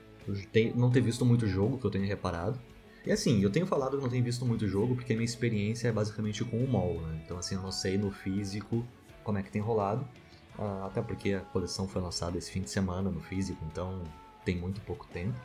ter, 0.52 0.76
não 0.76 0.90
ter 0.90 1.02
visto 1.02 1.24
muito 1.24 1.46
jogo, 1.46 1.78
que 1.78 1.86
eu 1.86 1.92
tenho 1.92 2.08
reparado, 2.08 2.60
e 3.06 3.12
assim, 3.12 3.40
eu 3.44 3.52
tenho 3.52 3.68
falado 3.68 3.98
que 3.98 4.02
não 4.02 4.10
tenho 4.10 4.24
visto 4.24 4.48
muito 4.48 4.68
jogo 4.68 4.96
porque 4.96 5.14
minha 5.14 5.26
experiência 5.26 5.90
é 5.90 5.92
basicamente 5.92 6.44
com 6.44 6.58
o 6.58 6.68
mall, 6.68 7.00
né? 7.00 7.22
Então 7.24 7.38
assim, 7.38 7.54
eu 7.54 7.62
não 7.62 7.72
sei 7.72 8.00
no 8.00 8.10
físico 8.10 8.84
como 9.24 9.38
é 9.38 9.44
que 9.44 9.52
tem 9.52 9.62
rolado. 9.62 10.08
Ah, 10.58 10.88
até 10.88 11.04
porque 11.04 11.34
a 11.34 11.42
coleção 11.42 11.88
foi 11.88 12.02
lançada 12.02 12.36
esse 12.40 12.50
fim 12.50 12.62
de 12.62 12.72
semana 12.72 13.12
no 13.12 13.20
físico, 13.20 13.64
então 13.72 14.02
tem 14.44 14.58
muito 14.58 14.82
pouco 14.82 15.06
tempo. 15.06 15.40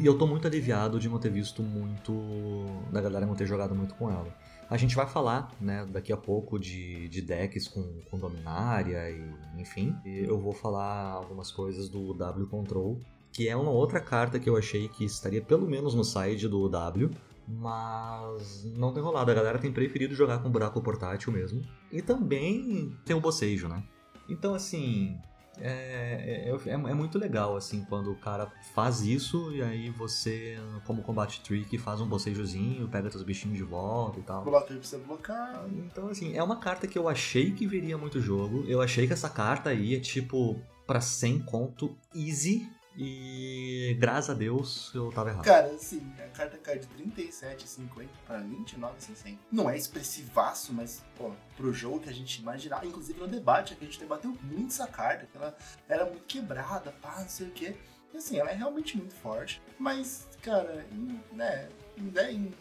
E 0.00 0.06
eu 0.06 0.16
tô 0.16 0.26
muito 0.26 0.46
aliviado 0.46 0.98
de 0.98 1.08
não 1.08 1.18
ter 1.18 1.30
visto 1.30 1.62
muito. 1.62 2.12
da 2.90 3.00
galera 3.00 3.26
não 3.26 3.34
ter 3.34 3.46
jogado 3.46 3.74
muito 3.74 3.94
com 3.94 4.10
ela. 4.10 4.34
A 4.70 4.78
gente 4.78 4.96
vai 4.96 5.06
falar, 5.06 5.52
né, 5.60 5.86
daqui 5.90 6.12
a 6.12 6.16
pouco 6.16 6.58
de, 6.58 7.06
de 7.08 7.20
decks 7.20 7.68
com, 7.68 7.82
com 8.10 8.18
Dominária 8.18 9.10
e 9.10 9.60
enfim. 9.60 9.94
E 10.04 10.24
eu 10.26 10.38
vou 10.38 10.52
falar 10.52 11.10
algumas 11.10 11.52
coisas 11.52 11.88
do 11.88 12.14
W 12.14 12.46
Control, 12.46 12.98
que 13.30 13.46
é 13.48 13.54
uma 13.54 13.70
outra 13.70 14.00
carta 14.00 14.38
que 14.40 14.48
eu 14.48 14.56
achei 14.56 14.88
que 14.88 15.04
estaria 15.04 15.42
pelo 15.42 15.68
menos 15.68 15.94
no 15.94 16.02
side 16.02 16.48
do 16.48 16.66
W, 16.68 17.10
mas 17.46 18.64
não 18.76 18.92
tem 18.92 19.02
rolado. 19.02 19.30
A 19.30 19.34
galera 19.34 19.58
tem 19.58 19.70
preferido 19.70 20.14
jogar 20.14 20.38
com 20.38 20.50
buraco 20.50 20.80
portátil 20.80 21.30
mesmo. 21.30 21.60
E 21.92 22.00
também 22.00 22.96
tem 23.04 23.14
o 23.14 23.20
bocejo, 23.20 23.68
né? 23.68 23.82
Então, 24.28 24.54
assim, 24.54 25.18
é, 25.60 26.48
é, 26.48 26.70
é, 26.70 26.72
é, 26.72 26.94
muito 26.94 27.18
legal, 27.18 27.56
assim, 27.56 27.84
quando 27.84 28.10
o 28.10 28.16
cara 28.16 28.50
faz 28.74 29.02
isso 29.02 29.52
e 29.52 29.62
aí 29.62 29.90
você, 29.90 30.58
como 30.84 31.02
combate 31.02 31.40
trick, 31.42 31.76
faz 31.78 32.00
um 32.00 32.06
bocejozinho, 32.06 32.88
pega 32.88 33.10
seus 33.10 33.22
bichinhos 33.22 33.56
de 33.56 33.64
volta 33.64 34.18
e 34.18 34.22
tal. 34.22 34.42
Pra 34.42 34.60
você 34.82 34.98
blocar. 34.98 35.66
Então, 35.70 36.08
assim, 36.08 36.36
é 36.36 36.42
uma 36.42 36.56
carta 36.56 36.86
que 36.86 36.98
eu 36.98 37.08
achei 37.08 37.52
que 37.52 37.66
viria 37.66 37.96
muito 37.96 38.20
jogo. 38.20 38.64
Eu 38.66 38.80
achei 38.80 39.06
que 39.06 39.12
essa 39.12 39.28
carta 39.28 39.70
aí 39.70 39.94
é 39.94 40.00
tipo 40.00 40.60
pra 40.86 41.00
100 41.00 41.40
conto 41.40 41.96
easy 42.14 42.68
e 42.96 43.96
graças 43.98 44.30
a 44.30 44.34
Deus 44.34 44.92
eu 44.94 45.10
tava 45.10 45.30
errado. 45.30 45.44
Cara, 45.44 45.66
assim, 45.68 46.12
a 46.18 46.28
carta 46.28 46.56
cai 46.58 46.78
de 46.78 46.86
37,50 46.88 48.08
para 48.26 48.40
29,60. 48.40 49.38
Não 49.50 49.68
é 49.68 49.76
expressivaço, 49.76 50.72
mas, 50.72 51.02
pô, 51.16 51.32
pro 51.56 51.72
jogo 51.72 52.00
que 52.00 52.08
a 52.08 52.12
gente 52.12 52.40
imaginava. 52.40 52.86
Inclusive 52.86 53.18
no 53.18 53.26
debate, 53.26 53.74
que 53.74 53.84
a 53.84 53.86
gente 53.86 53.98
debateu 53.98 54.36
muito 54.42 54.68
essa 54.68 54.86
carta, 54.86 55.26
que 55.26 55.36
ela 55.36 55.56
era 55.88 56.06
muito 56.06 56.24
quebrada, 56.24 56.92
pá, 57.02 57.20
não 57.20 57.28
sei 57.28 57.48
o 57.48 57.50
quê. 57.50 57.76
E 58.12 58.16
assim, 58.16 58.38
ela 58.38 58.50
é 58.50 58.54
realmente 58.54 58.96
muito 58.96 59.14
forte. 59.14 59.60
Mas, 59.78 60.28
cara, 60.40 60.86
em, 60.92 61.20
né, 61.32 61.68
em, 61.98 62.12
em 62.30 62.54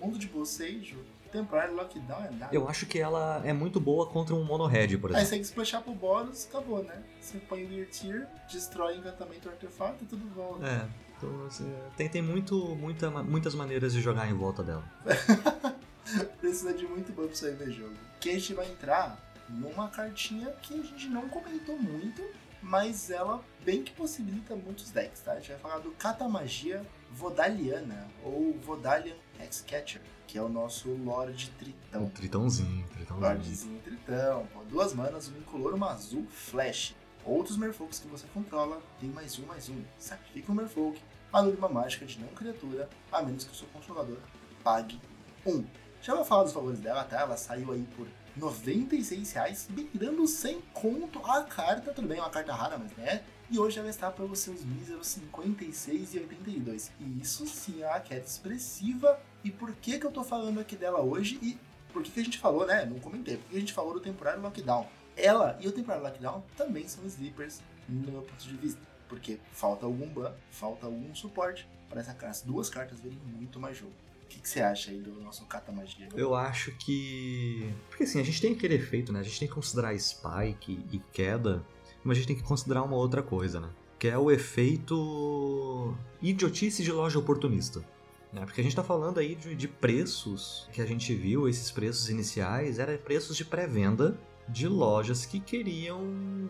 mundo 0.00 0.18
de 0.18 0.28
bocejo, 0.28 1.04
temporário 1.30 1.74
lockdown 1.74 2.24
é 2.24 2.30
nada. 2.30 2.54
Eu 2.54 2.68
acho 2.68 2.86
que 2.86 2.98
ela 2.98 3.40
é 3.44 3.52
muito 3.52 3.80
boa 3.80 4.06
contra 4.06 4.34
um 4.34 4.44
mono 4.44 4.66
red, 4.66 4.96
por 4.98 5.10
exemplo. 5.10 5.16
Aí 5.16 5.24
você 5.24 5.30
tem 5.30 5.40
que 5.40 5.46
splashar 5.46 5.82
pro 5.82 5.92
bônus, 5.92 6.46
acabou, 6.46 6.82
né? 6.82 7.02
Você 7.20 7.38
põe 7.38 7.64
o 7.64 7.68
Weird 7.68 7.90
Tier, 7.90 8.26
destrói 8.50 8.96
encantamento 8.96 9.48
artefato 9.48 10.04
e 10.04 10.06
tudo 10.06 10.28
volta. 10.34 10.66
É. 10.66 10.88
Então, 11.16 11.46
assim, 11.46 11.74
tem, 11.96 12.08
tem 12.08 12.22
muito, 12.22 12.56
muita, 12.76 13.10
muitas 13.10 13.54
maneiras 13.54 13.92
de 13.92 14.00
jogar 14.00 14.28
em 14.28 14.34
volta 14.34 14.62
dela. 14.62 14.84
Precisa 16.40 16.72
de 16.72 16.86
muito 16.86 17.12
buff 17.12 17.28
pra 17.28 17.36
você 17.36 17.52
ver 17.52 17.70
jogo. 17.70 17.94
Que 18.18 18.30
a 18.30 18.32
gente 18.32 18.54
vai 18.54 18.70
entrar 18.70 19.18
numa 19.48 19.88
cartinha 19.88 20.48
que 20.62 20.74
a 20.74 20.82
gente 20.82 21.08
não 21.08 21.28
comentou 21.28 21.78
muito, 21.78 22.22
mas 22.62 23.10
ela 23.10 23.42
bem 23.64 23.82
que 23.82 23.92
possibilita 23.92 24.56
muitos 24.56 24.90
decks, 24.90 25.20
tá? 25.20 25.32
A 25.32 25.36
gente 25.36 25.50
vai 25.50 25.58
falar 25.58 25.78
do 25.78 25.90
Catamagia 25.92 26.84
Vodaliana, 27.12 28.08
ou 28.24 28.54
Vodalian 28.58 29.14
Hexcatcher 29.44 30.00
que 30.30 30.38
é 30.38 30.42
o 30.42 30.48
nosso 30.48 30.88
Lorde 30.90 31.50
Tritão. 31.58 32.04
O 32.04 32.10
Tritãozinho, 32.10 32.86
Tritãozinho. 32.86 33.20
Lordezinho 33.20 33.80
Tritão. 33.80 34.46
Duas 34.68 34.94
manas, 34.94 35.28
um 35.28 35.36
incolor, 35.36 35.74
uma 35.74 35.90
azul, 35.90 36.24
flash. 36.30 36.94
Outros 37.24 37.56
Merfolks 37.56 37.98
que 37.98 38.06
você 38.06 38.28
controla 38.32 38.80
tem 39.00 39.10
mais 39.10 39.40
um, 39.40 39.46
mais 39.46 39.68
um. 39.68 39.82
Sacrifica 39.98 40.52
um 40.52 40.54
Merfolk, 40.54 41.02
anule 41.32 41.56
uma 41.56 41.68
mágica 41.68 42.06
de 42.06 42.20
não 42.20 42.28
criatura, 42.28 42.88
a 43.10 43.20
menos 43.22 43.42
que 43.42 43.50
o 43.50 43.54
seu 43.56 43.66
controlador 43.72 44.18
pague 44.62 45.00
um. 45.44 45.64
Já 46.00 46.14
vou 46.14 46.24
falar 46.24 46.44
dos 46.44 46.52
valores 46.52 46.78
dela, 46.78 47.02
tá? 47.02 47.22
Ela 47.22 47.36
saiu 47.36 47.72
aí 47.72 47.84
por 47.96 48.06
96 48.36 49.32
reais, 49.32 49.66
beirando 49.68 50.28
100 50.28 50.60
conto 50.72 51.18
a 51.26 51.42
carta. 51.42 51.90
Tudo 51.92 52.06
bem, 52.06 52.18
é 52.18 52.22
uma 52.22 52.30
carta 52.30 52.54
rara, 52.54 52.78
mas 52.78 52.92
né? 52.92 53.24
E 53.50 53.58
hoje 53.58 53.80
ela 53.80 53.90
está 53.90 54.12
para 54.12 54.24
os 54.24 54.38
seus 54.38 54.64
míseros 54.64 55.18
56,82. 55.34 56.92
E 57.00 57.20
isso 57.20 57.48
sim 57.48 57.82
é 57.82 57.88
uma 57.88 57.98
queda 57.98 58.24
expressiva 58.24 59.20
e 59.44 59.50
por 59.50 59.72
que, 59.74 59.98
que 59.98 60.06
eu 60.06 60.10
tô 60.10 60.22
falando 60.22 60.60
aqui 60.60 60.76
dela 60.76 61.00
hoje 61.00 61.38
e 61.42 61.58
por 61.92 62.02
que, 62.02 62.10
que 62.10 62.20
a 62.20 62.24
gente 62.24 62.38
falou, 62.38 62.66
né? 62.66 62.84
Não 62.84 62.98
comentei. 62.98 63.36
Por 63.36 63.50
que 63.50 63.56
a 63.56 63.60
gente 63.60 63.72
falou 63.72 63.94
do 63.94 64.00
temporário 64.00 64.40
lockdown? 64.42 64.86
Ela 65.16 65.58
e 65.60 65.68
o 65.68 65.72
temporário 65.72 66.04
lockdown 66.04 66.42
também 66.56 66.86
são 66.88 67.04
sleepers 67.06 67.60
no 67.88 68.12
meu 68.12 68.22
ponto 68.22 68.42
de 68.42 68.56
vista. 68.56 68.80
Porque 69.08 69.40
falta 69.52 69.86
algum 69.86 70.08
ban, 70.08 70.32
falta 70.50 70.86
algum 70.86 71.14
suporte 71.14 71.68
para 71.88 72.00
essas 72.00 72.42
duas 72.42 72.70
cartas 72.70 73.00
verem 73.00 73.18
muito 73.18 73.58
mais 73.58 73.76
jogo. 73.76 73.92
O 74.24 74.26
que, 74.30 74.40
que, 74.40 74.48
você 74.48 74.60
acha 74.60 74.92
aí 74.92 75.00
do 75.00 75.20
nosso 75.20 75.44
Kata 75.46 75.72
Magia? 75.72 76.08
Eu 76.14 76.36
acho 76.36 76.70
que. 76.76 77.74
Porque 77.88 78.04
assim, 78.04 78.20
a 78.20 78.22
gente 78.22 78.40
tem 78.40 78.52
aquele 78.52 78.74
efeito, 78.74 79.12
né? 79.12 79.18
A 79.18 79.22
gente 79.24 79.40
tem 79.40 79.48
que 79.48 79.54
considerar 79.54 79.98
spike 79.98 80.86
e 80.92 81.00
queda, 81.12 81.66
mas 82.04 82.16
a 82.16 82.20
gente 82.20 82.28
tem 82.28 82.36
que 82.36 82.44
considerar 82.44 82.84
uma 82.84 82.96
outra 82.96 83.24
coisa, 83.24 83.58
né? 83.58 83.68
Que 83.98 84.06
é 84.06 84.16
o 84.16 84.30
efeito 84.30 85.96
idiotice 86.22 86.84
de 86.84 86.92
loja 86.92 87.18
oportunista. 87.18 87.84
Né? 88.32 88.44
Porque 88.44 88.60
a 88.60 88.64
gente 88.64 88.72
está 88.72 88.84
falando 88.84 89.18
aí 89.18 89.34
de, 89.34 89.54
de, 89.54 89.66
preços 89.66 90.68
que 90.72 90.80
a 90.80 90.86
gente 90.86 91.14
viu, 91.14 91.48
esses 91.48 91.70
preços 91.70 92.08
iniciais, 92.08 92.78
eram 92.78 92.96
preços 92.96 93.36
de 93.36 93.44
pré-venda 93.44 94.16
de 94.48 94.68
lojas 94.68 95.24
que 95.24 95.40
queriam. 95.40 96.48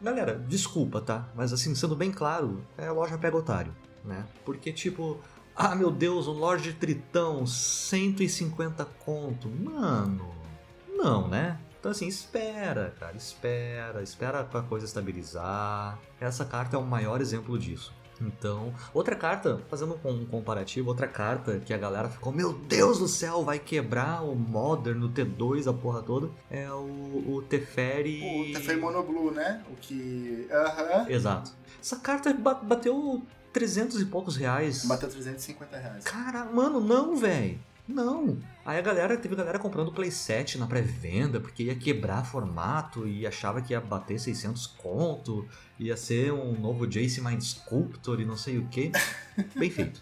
Galera, 0.00 0.38
desculpa, 0.38 1.00
tá? 1.00 1.28
Mas 1.34 1.52
assim, 1.52 1.74
sendo 1.74 1.96
bem 1.96 2.10
claro, 2.10 2.64
é 2.76 2.90
loja 2.90 3.18
pega 3.18 3.36
otário, 3.36 3.74
né? 4.04 4.26
Porque 4.44 4.72
tipo. 4.72 5.20
Ah, 5.54 5.74
meu 5.74 5.90
Deus, 5.90 6.26
um 6.26 6.32
Lorde 6.32 6.72
Tritão, 6.72 7.46
150 7.46 8.86
conto. 9.04 9.48
Mano, 9.50 10.34
não, 10.88 11.28
né? 11.28 11.60
Então 11.78 11.90
assim, 11.90 12.06
espera, 12.06 12.94
cara, 12.98 13.16
espera, 13.16 14.02
espera 14.02 14.40
a 14.40 14.62
coisa 14.62 14.86
estabilizar. 14.86 15.98
Essa 16.18 16.44
carta 16.44 16.76
é 16.76 16.78
o 16.78 16.84
maior 16.84 17.20
exemplo 17.20 17.58
disso. 17.58 17.92
Então, 18.26 18.72
outra 18.94 19.16
carta, 19.16 19.60
fazendo 19.68 19.98
um 20.04 20.24
comparativo, 20.26 20.88
outra 20.88 21.08
carta 21.08 21.58
que 21.58 21.74
a 21.74 21.78
galera 21.78 22.08
ficou, 22.08 22.32
meu 22.32 22.52
Deus 22.52 22.98
do 22.98 23.08
céu, 23.08 23.44
vai 23.44 23.58
quebrar 23.58 24.22
o 24.22 24.34
Modern 24.34 24.98
no 24.98 25.10
T2, 25.10 25.68
a 25.68 25.72
porra 25.72 26.02
toda, 26.02 26.30
é 26.50 26.70
o, 26.70 27.24
o 27.26 27.44
Teferi... 27.48 28.50
O 28.50 28.52
Teferi 28.54 28.80
Monoblue, 28.80 29.32
né? 29.32 29.62
O 29.70 29.76
que... 29.76 30.46
Aham. 30.50 31.06
Exato. 31.08 31.52
Essa 31.80 31.96
carta 31.96 32.32
bateu 32.32 33.22
300 33.52 34.00
e 34.00 34.06
poucos 34.06 34.36
reais. 34.36 34.84
Bateu 34.84 35.08
350 35.08 35.76
reais. 35.76 36.04
Cara, 36.04 36.44
mano, 36.44 36.80
não, 36.80 37.16
velho. 37.16 37.58
Não. 37.92 38.38
Aí 38.64 38.78
a 38.78 38.80
galera, 38.80 39.16
teve 39.16 39.34
galera 39.34 39.58
comprando 39.58 39.92
Play 39.92 40.10
7 40.10 40.58
na 40.58 40.66
pré-venda, 40.66 41.40
porque 41.40 41.64
ia 41.64 41.74
quebrar 41.74 42.24
formato 42.24 43.06
e 43.06 43.26
achava 43.26 43.60
que 43.60 43.72
ia 43.72 43.80
bater 43.80 44.18
600 44.18 44.66
conto, 44.66 45.46
ia 45.78 45.96
ser 45.96 46.32
um 46.32 46.58
novo 46.58 46.86
Jace 46.86 47.20
Mind 47.20 47.42
Sculptor 47.42 48.20
e 48.20 48.24
não 48.24 48.36
sei 48.36 48.58
o 48.58 48.66
que. 48.68 48.90
Bem 49.54 49.70
feito. 49.70 50.00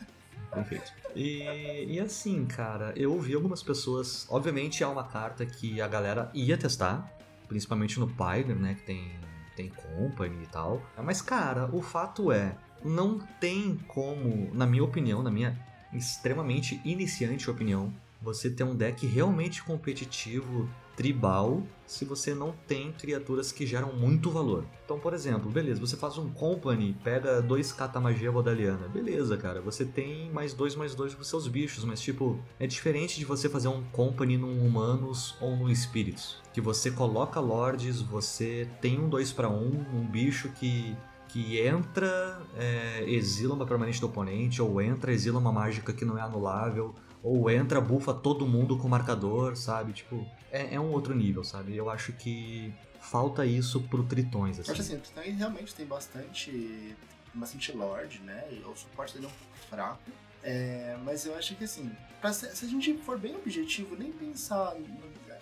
Bem 0.54 0.64
feito. 0.64 0.92
E, 1.14 1.94
e 1.94 2.00
assim, 2.00 2.44
cara, 2.46 2.92
eu 2.96 3.12
ouvi 3.12 3.34
algumas 3.34 3.62
pessoas. 3.62 4.26
Obviamente 4.30 4.82
é 4.82 4.86
uma 4.86 5.04
carta 5.04 5.44
que 5.44 5.80
a 5.80 5.88
galera 5.88 6.30
ia 6.32 6.56
testar, 6.56 7.10
principalmente 7.48 7.98
no 7.98 8.06
Pioneer, 8.06 8.56
né? 8.56 8.74
Que 8.74 8.82
tem 8.82 9.20
tem 9.60 9.68
company 9.68 10.44
e 10.44 10.46
tal. 10.46 10.82
Mas, 11.02 11.20
cara, 11.20 11.68
o 11.72 11.82
fato 11.82 12.32
é, 12.32 12.56
não 12.82 13.18
tem 13.18 13.76
como, 13.88 14.52
na 14.54 14.66
minha 14.66 14.82
opinião, 14.82 15.22
na 15.22 15.30
minha 15.30 15.58
extremamente 15.92 16.80
iniciante 16.84 17.50
opinião, 17.50 17.92
você 18.22 18.50
ter 18.50 18.64
um 18.64 18.74
deck 18.74 19.06
realmente 19.06 19.62
competitivo 19.62 20.68
tribal 21.00 21.62
se 21.86 22.04
você 22.04 22.34
não 22.34 22.52
tem 22.68 22.92
criaturas 22.92 23.50
que 23.50 23.64
geram 23.64 23.94
muito 23.94 24.30
valor. 24.30 24.66
Então, 24.84 25.00
por 25.00 25.14
exemplo, 25.14 25.50
beleza, 25.50 25.80
você 25.80 25.96
faz 25.96 26.18
um 26.18 26.28
company, 26.28 26.94
pega 27.02 27.40
dois 27.40 27.72
catamagia 27.72 28.30
vodaliana. 28.30 28.86
Beleza, 28.86 29.36
cara, 29.38 29.62
você 29.62 29.84
tem 29.86 30.30
mais 30.30 30.52
dois, 30.52 30.76
mais 30.76 30.94
dois 30.94 31.14
pros 31.14 31.28
seus 31.28 31.48
bichos, 31.48 31.84
mas 31.84 32.02
tipo, 32.02 32.38
é 32.58 32.66
diferente 32.66 33.18
de 33.18 33.24
você 33.24 33.48
fazer 33.48 33.68
um 33.68 33.82
company 33.84 34.36
num 34.36 34.64
humanos 34.64 35.34
ou 35.40 35.56
num 35.56 35.70
espíritos. 35.70 36.36
Que 36.52 36.60
você 36.60 36.90
coloca 36.90 37.40
lords, 37.40 38.02
você 38.02 38.68
tem 38.82 39.00
um 39.00 39.08
dois 39.08 39.32
para 39.32 39.48
um, 39.48 39.82
um 39.94 40.06
bicho 40.06 40.50
que 40.50 40.94
que 41.32 41.60
entra, 41.60 42.40
é, 42.56 43.04
exila 43.06 43.54
uma 43.54 43.66
permanente 43.66 44.00
do 44.00 44.06
oponente, 44.06 44.60
ou 44.60 44.80
entra, 44.82 45.12
exila 45.12 45.38
uma 45.38 45.52
mágica 45.52 45.92
que 45.92 46.04
não 46.04 46.18
é 46.18 46.20
anulável, 46.20 46.94
ou 47.22 47.48
entra, 47.48 47.80
bufa 47.80 48.12
todo 48.12 48.46
mundo 48.46 48.76
com 48.76 48.88
marcador, 48.88 49.56
sabe? 49.56 49.92
Tipo, 49.92 50.26
é, 50.50 50.74
é 50.74 50.80
um 50.80 50.90
outro 50.90 51.14
nível, 51.14 51.44
sabe? 51.44 51.76
Eu 51.76 51.88
acho 51.88 52.12
que 52.14 52.74
falta 53.00 53.46
isso 53.46 53.80
pro 53.82 54.02
Tritões, 54.02 54.58
assim. 54.58 54.70
Eu 54.70 54.72
acho 54.72 54.82
assim, 54.82 54.96
o 54.96 55.00
Tritões 55.00 55.36
realmente 55.36 55.74
tem 55.74 55.86
bastante, 55.86 56.96
bastante 57.32 57.72
Lorde, 57.72 58.20
né? 58.20 58.44
E 58.50 58.64
o 58.64 58.74
suporte 58.74 59.14
dele 59.14 59.26
é 59.26 59.28
um 59.28 59.32
pouco 59.32 59.68
fraco. 59.68 60.10
É, 60.42 60.98
mas 61.04 61.26
eu 61.26 61.36
acho 61.36 61.54
que 61.54 61.64
assim, 61.64 61.92
ser, 62.32 62.56
se 62.56 62.64
a 62.64 62.68
gente 62.68 62.96
for 62.98 63.18
bem 63.18 63.36
objetivo, 63.36 63.94
nem 63.94 64.10
pensar 64.10 64.74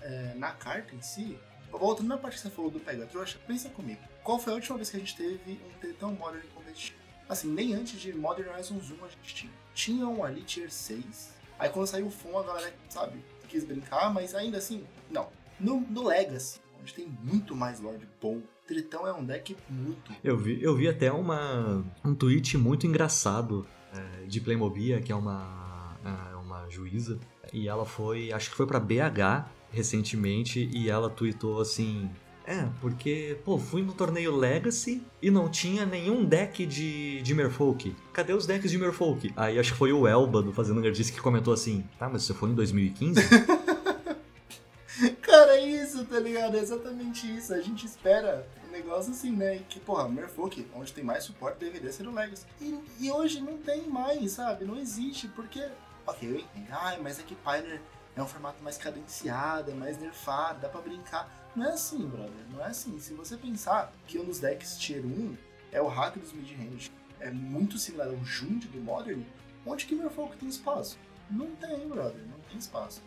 é, 0.02 0.34
na 0.34 0.50
carta 0.50 0.94
em 0.94 1.00
si, 1.00 1.38
voltando 1.70 2.08
na 2.08 2.18
parte 2.18 2.34
que 2.34 2.40
você 2.40 2.50
falou 2.50 2.70
do 2.70 2.80
Pega 2.80 3.06
Trouxa, 3.06 3.38
pensa 3.46 3.68
comigo. 3.70 4.00
Qual 4.22 4.38
foi 4.38 4.52
a 4.52 4.56
última 4.56 4.76
vez 4.76 4.90
que 4.90 4.96
a 4.96 5.00
gente 5.00 5.16
teve 5.16 5.52
um 5.52 5.80
Tritão 5.80 6.12
Modern 6.12 6.46
competitivo? 6.54 6.98
Assim, 7.28 7.48
nem 7.48 7.74
antes 7.74 8.00
de 8.00 8.12
Modern 8.12 8.48
Horizons 8.48 8.90
1 8.90 9.04
a 9.04 9.08
gente 9.08 9.34
tinha. 9.34 9.52
Tinha 9.74 10.08
um 10.08 10.24
ali 10.24 10.42
Tier 10.42 10.70
6, 10.70 11.38
Aí 11.58 11.68
quando 11.70 11.86
saiu 11.86 12.06
o 12.06 12.10
FON, 12.10 12.38
a 12.38 12.42
galera, 12.42 12.72
sabe, 12.88 13.18
quis 13.48 13.64
brincar, 13.64 14.12
mas 14.14 14.34
ainda 14.34 14.58
assim, 14.58 14.84
não. 15.10 15.28
No, 15.58 15.80
no 15.80 16.06
Legacy, 16.06 16.60
onde 16.80 16.94
tem 16.94 17.08
muito 17.24 17.56
mais 17.56 17.80
Lord 17.80 18.06
bom, 18.22 18.40
Tritão 18.66 19.06
é 19.06 19.12
um 19.12 19.24
deck 19.24 19.56
muito. 19.68 20.12
Eu 20.22 20.36
vi, 20.36 20.62
eu 20.62 20.76
vi 20.76 20.88
até 20.88 21.10
uma, 21.10 21.84
um 22.04 22.14
tweet 22.14 22.56
muito 22.56 22.86
engraçado 22.86 23.66
é, 23.92 24.26
de 24.26 24.40
Playmobil, 24.40 25.00
que 25.02 25.10
é 25.10 25.16
uma, 25.16 25.96
é, 26.04 26.36
uma 26.36 26.68
juíza, 26.68 27.18
e 27.52 27.66
ela 27.66 27.84
foi, 27.84 28.30
acho 28.30 28.50
que 28.50 28.56
foi 28.56 28.66
para 28.66 28.78
BH 28.78 29.48
recentemente, 29.72 30.70
e 30.72 30.88
ela 30.88 31.10
tweetou 31.10 31.60
assim: 31.60 32.08
é, 32.48 32.66
porque, 32.80 33.38
pô, 33.44 33.58
fui 33.58 33.82
no 33.82 33.92
torneio 33.92 34.34
Legacy 34.34 35.02
e 35.20 35.30
não 35.30 35.50
tinha 35.50 35.84
nenhum 35.84 36.24
deck 36.24 36.64
de, 36.64 37.20
de 37.20 37.34
Merfolk. 37.34 37.94
Cadê 38.10 38.32
os 38.32 38.46
decks 38.46 38.70
de 38.70 38.78
Merfolk? 38.78 39.30
Aí 39.36 39.58
acho 39.58 39.72
que 39.72 39.78
foi 39.78 39.92
o 39.92 40.08
Elba 40.08 40.40
do 40.40 40.50
Fazendo 40.50 40.80
Nerdice 40.80 41.12
que 41.12 41.20
comentou 41.20 41.52
assim: 41.52 41.84
tá, 41.98 42.08
mas 42.08 42.22
você 42.22 42.32
foi 42.32 42.48
em 42.48 42.54
2015? 42.54 43.20
Cara, 45.20 45.58
é 45.58 45.66
isso, 45.66 46.06
tá 46.06 46.18
ligado? 46.18 46.56
É 46.56 46.60
exatamente 46.60 47.30
isso. 47.36 47.52
A 47.52 47.60
gente 47.60 47.84
espera 47.84 48.48
um 48.66 48.72
negócio 48.72 49.12
assim, 49.12 49.30
né? 49.30 49.60
Que, 49.68 49.78
porra, 49.78 50.08
Merfolk, 50.08 50.66
onde 50.74 50.94
tem 50.94 51.04
mais 51.04 51.24
suporte, 51.24 51.58
deveria 51.58 51.92
ser 51.92 52.08
o 52.08 52.14
Legacy. 52.14 52.46
E, 52.62 52.80
e 52.98 53.10
hoje 53.10 53.42
não 53.42 53.58
tem 53.58 53.86
mais, 53.86 54.32
sabe? 54.32 54.64
Não 54.64 54.78
existe, 54.78 55.28
porque. 55.28 55.62
Ok, 56.06 56.26
eu 56.26 56.36
entendo. 56.36 56.68
Ai, 56.70 56.98
mas 57.02 57.20
é 57.20 57.22
que 57.22 57.34
Pioneer 57.34 57.82
é 58.16 58.22
um 58.22 58.26
formato 58.26 58.62
mais 58.62 58.78
cadenciado, 58.78 59.70
é 59.70 59.74
mais 59.74 59.98
nerfado, 59.98 60.60
dá 60.60 60.68
pra 60.70 60.80
brincar. 60.80 61.46
Não 61.58 61.66
é 61.66 61.72
assim, 61.72 62.06
brother. 62.06 62.46
Não 62.52 62.64
é 62.64 62.68
assim. 62.68 63.00
Se 63.00 63.12
você 63.14 63.36
pensar 63.36 63.92
que 64.06 64.16
um 64.16 64.24
dos 64.24 64.38
decks 64.38 64.78
Tier 64.78 65.04
1 65.04 65.36
é 65.72 65.82
o 65.82 65.88
hack 65.88 66.16
dos 66.16 66.32
mid-range, 66.32 66.92
é 67.18 67.32
muito 67.32 67.76
similar 67.78 68.06
ao 68.06 68.24
Jund 68.24 68.68
do 68.68 68.80
Modern, 68.80 69.24
onde 69.66 69.84
que 69.84 69.96
Merfolk 69.96 70.36
tem 70.36 70.48
espaço? 70.48 70.96
Não 71.28 71.50
tem, 71.56 71.88
brother. 71.88 72.24
Não 72.28 72.38
tem 72.48 72.58
espaço. 72.58 73.02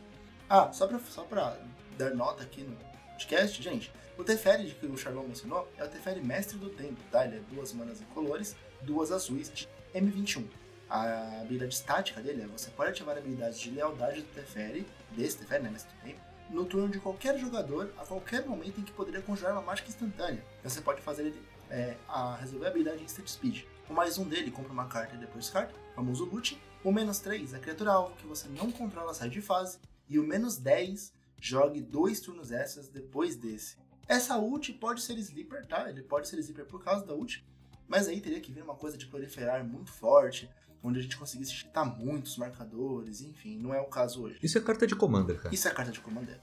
Ah, 0.50 0.70
só 0.74 0.86
pra, 0.86 1.00
só 1.00 1.24
pra 1.24 1.58
dar 1.98 2.14
nota 2.14 2.44
aqui 2.44 2.62
no 2.64 2.76
podcast, 3.14 3.64
gente, 3.64 3.90
o 4.18 4.24
Teferi 4.26 4.70
que 4.72 4.86
o 4.86 4.98
Charlon 4.98 5.24
mencionou 5.24 5.72
é 5.78 5.86
o 5.86 5.88
Teferi 5.88 6.20
Mestre 6.20 6.58
do 6.58 6.70
Tempo, 6.72 7.00
tá? 7.10 7.26
Ele 7.26 7.38
é 7.38 7.42
duas 7.56 7.72
manas 7.72 8.02
incolores, 8.02 8.58
duas 8.82 9.14
azuis 9.14 9.50
de 9.54 9.70
M21. 9.96 10.46
A 10.90 11.40
habilidade 11.40 11.74
estática 11.74 12.20
dele 12.20 12.42
é 12.42 12.48
você 12.48 12.70
pode 12.72 12.90
ativar 12.90 13.16
a 13.16 13.20
habilidade 13.20 13.58
de 13.58 13.72
lealdade 13.72 14.24
do 14.24 14.28
Teferi, 14.34 14.86
desse 15.16 15.38
Teferi, 15.38 15.64
né, 15.64 15.70
Mestre 15.70 15.90
do 15.96 16.02
Tempo, 16.04 16.31
no 16.52 16.66
turno 16.66 16.90
de 16.90 17.00
qualquer 17.00 17.38
jogador 17.40 17.94
a 17.98 18.06
qualquer 18.06 18.46
momento 18.46 18.80
em 18.80 18.84
que 18.84 18.92
poderia 18.92 19.22
conjurar 19.22 19.54
uma 19.54 19.62
mágica 19.62 19.90
instantânea. 19.90 20.44
Você 20.64 20.82
pode 20.82 21.02
fazer 21.02 21.28
ele 21.28 21.42
é, 21.70 21.96
a 22.08 22.36
resolver 22.36 22.66
a 22.66 22.70
habilidade 22.70 23.04
Instant 23.04 23.28
Speed. 23.28 23.64
O 23.90 23.94
mais 23.94 24.18
um 24.18 24.28
dele 24.28 24.52
compra 24.52 24.72
uma 24.72 24.88
carta 24.88 25.16
e 25.16 25.18
depois 25.18 25.50
carta, 25.50 25.74
famoso 25.96 26.26
loot. 26.26 26.62
O 26.84 26.92
menos 26.92 27.20
3 27.20 27.54
é 27.54 27.60
criatura 27.60 27.92
alvo 27.92 28.16
que 28.18 28.28
você 28.28 28.48
não 28.50 28.72
controla 28.72 29.14
sai 29.14 29.30
de 29.30 29.42
fase. 29.42 29.80
E 30.10 30.20
o 30.20 30.24
menos 30.24 30.58
10 30.58 31.14
jogue 31.40 31.82
dois 31.82 32.20
turnos 32.20 32.52
extras 32.52 32.88
depois 32.90 33.36
desse. 33.36 33.78
Essa 34.08 34.38
ult 34.38 34.74
pode 34.74 35.02
ser 35.02 35.18
sleeper, 35.18 35.66
tá? 35.66 35.90
Ele 35.90 36.04
pode 36.04 36.28
ser 36.28 36.38
sleeper 36.40 36.66
por 36.66 36.84
causa 36.84 37.06
da 37.06 37.14
ult, 37.14 37.46
mas 37.88 38.08
aí 38.08 38.20
teria 38.20 38.42
que 38.42 38.52
vir 38.52 38.64
uma 38.64 38.76
coisa 38.76 38.98
de 38.98 39.08
proliferar 39.08 39.66
muito 39.66 39.92
forte, 39.92 40.50
onde 40.84 41.00
a 41.00 41.02
gente 41.02 41.18
conseguisse 41.18 41.52
chitar 41.52 41.86
muitos 41.86 42.38
marcadores, 42.38 43.22
enfim, 43.22 43.58
não 43.58 43.74
é 43.74 43.80
o 43.80 43.86
caso 43.86 44.24
hoje. 44.24 44.40
Isso 44.42 44.58
é 44.58 44.62
carta 44.62 44.88
de 44.88 44.96
commander, 44.96 45.38
cara. 45.38 45.54
Isso 45.54 45.68
é 45.68 45.72
carta 45.72 45.92
de 45.92 46.00
commander. 46.00 46.40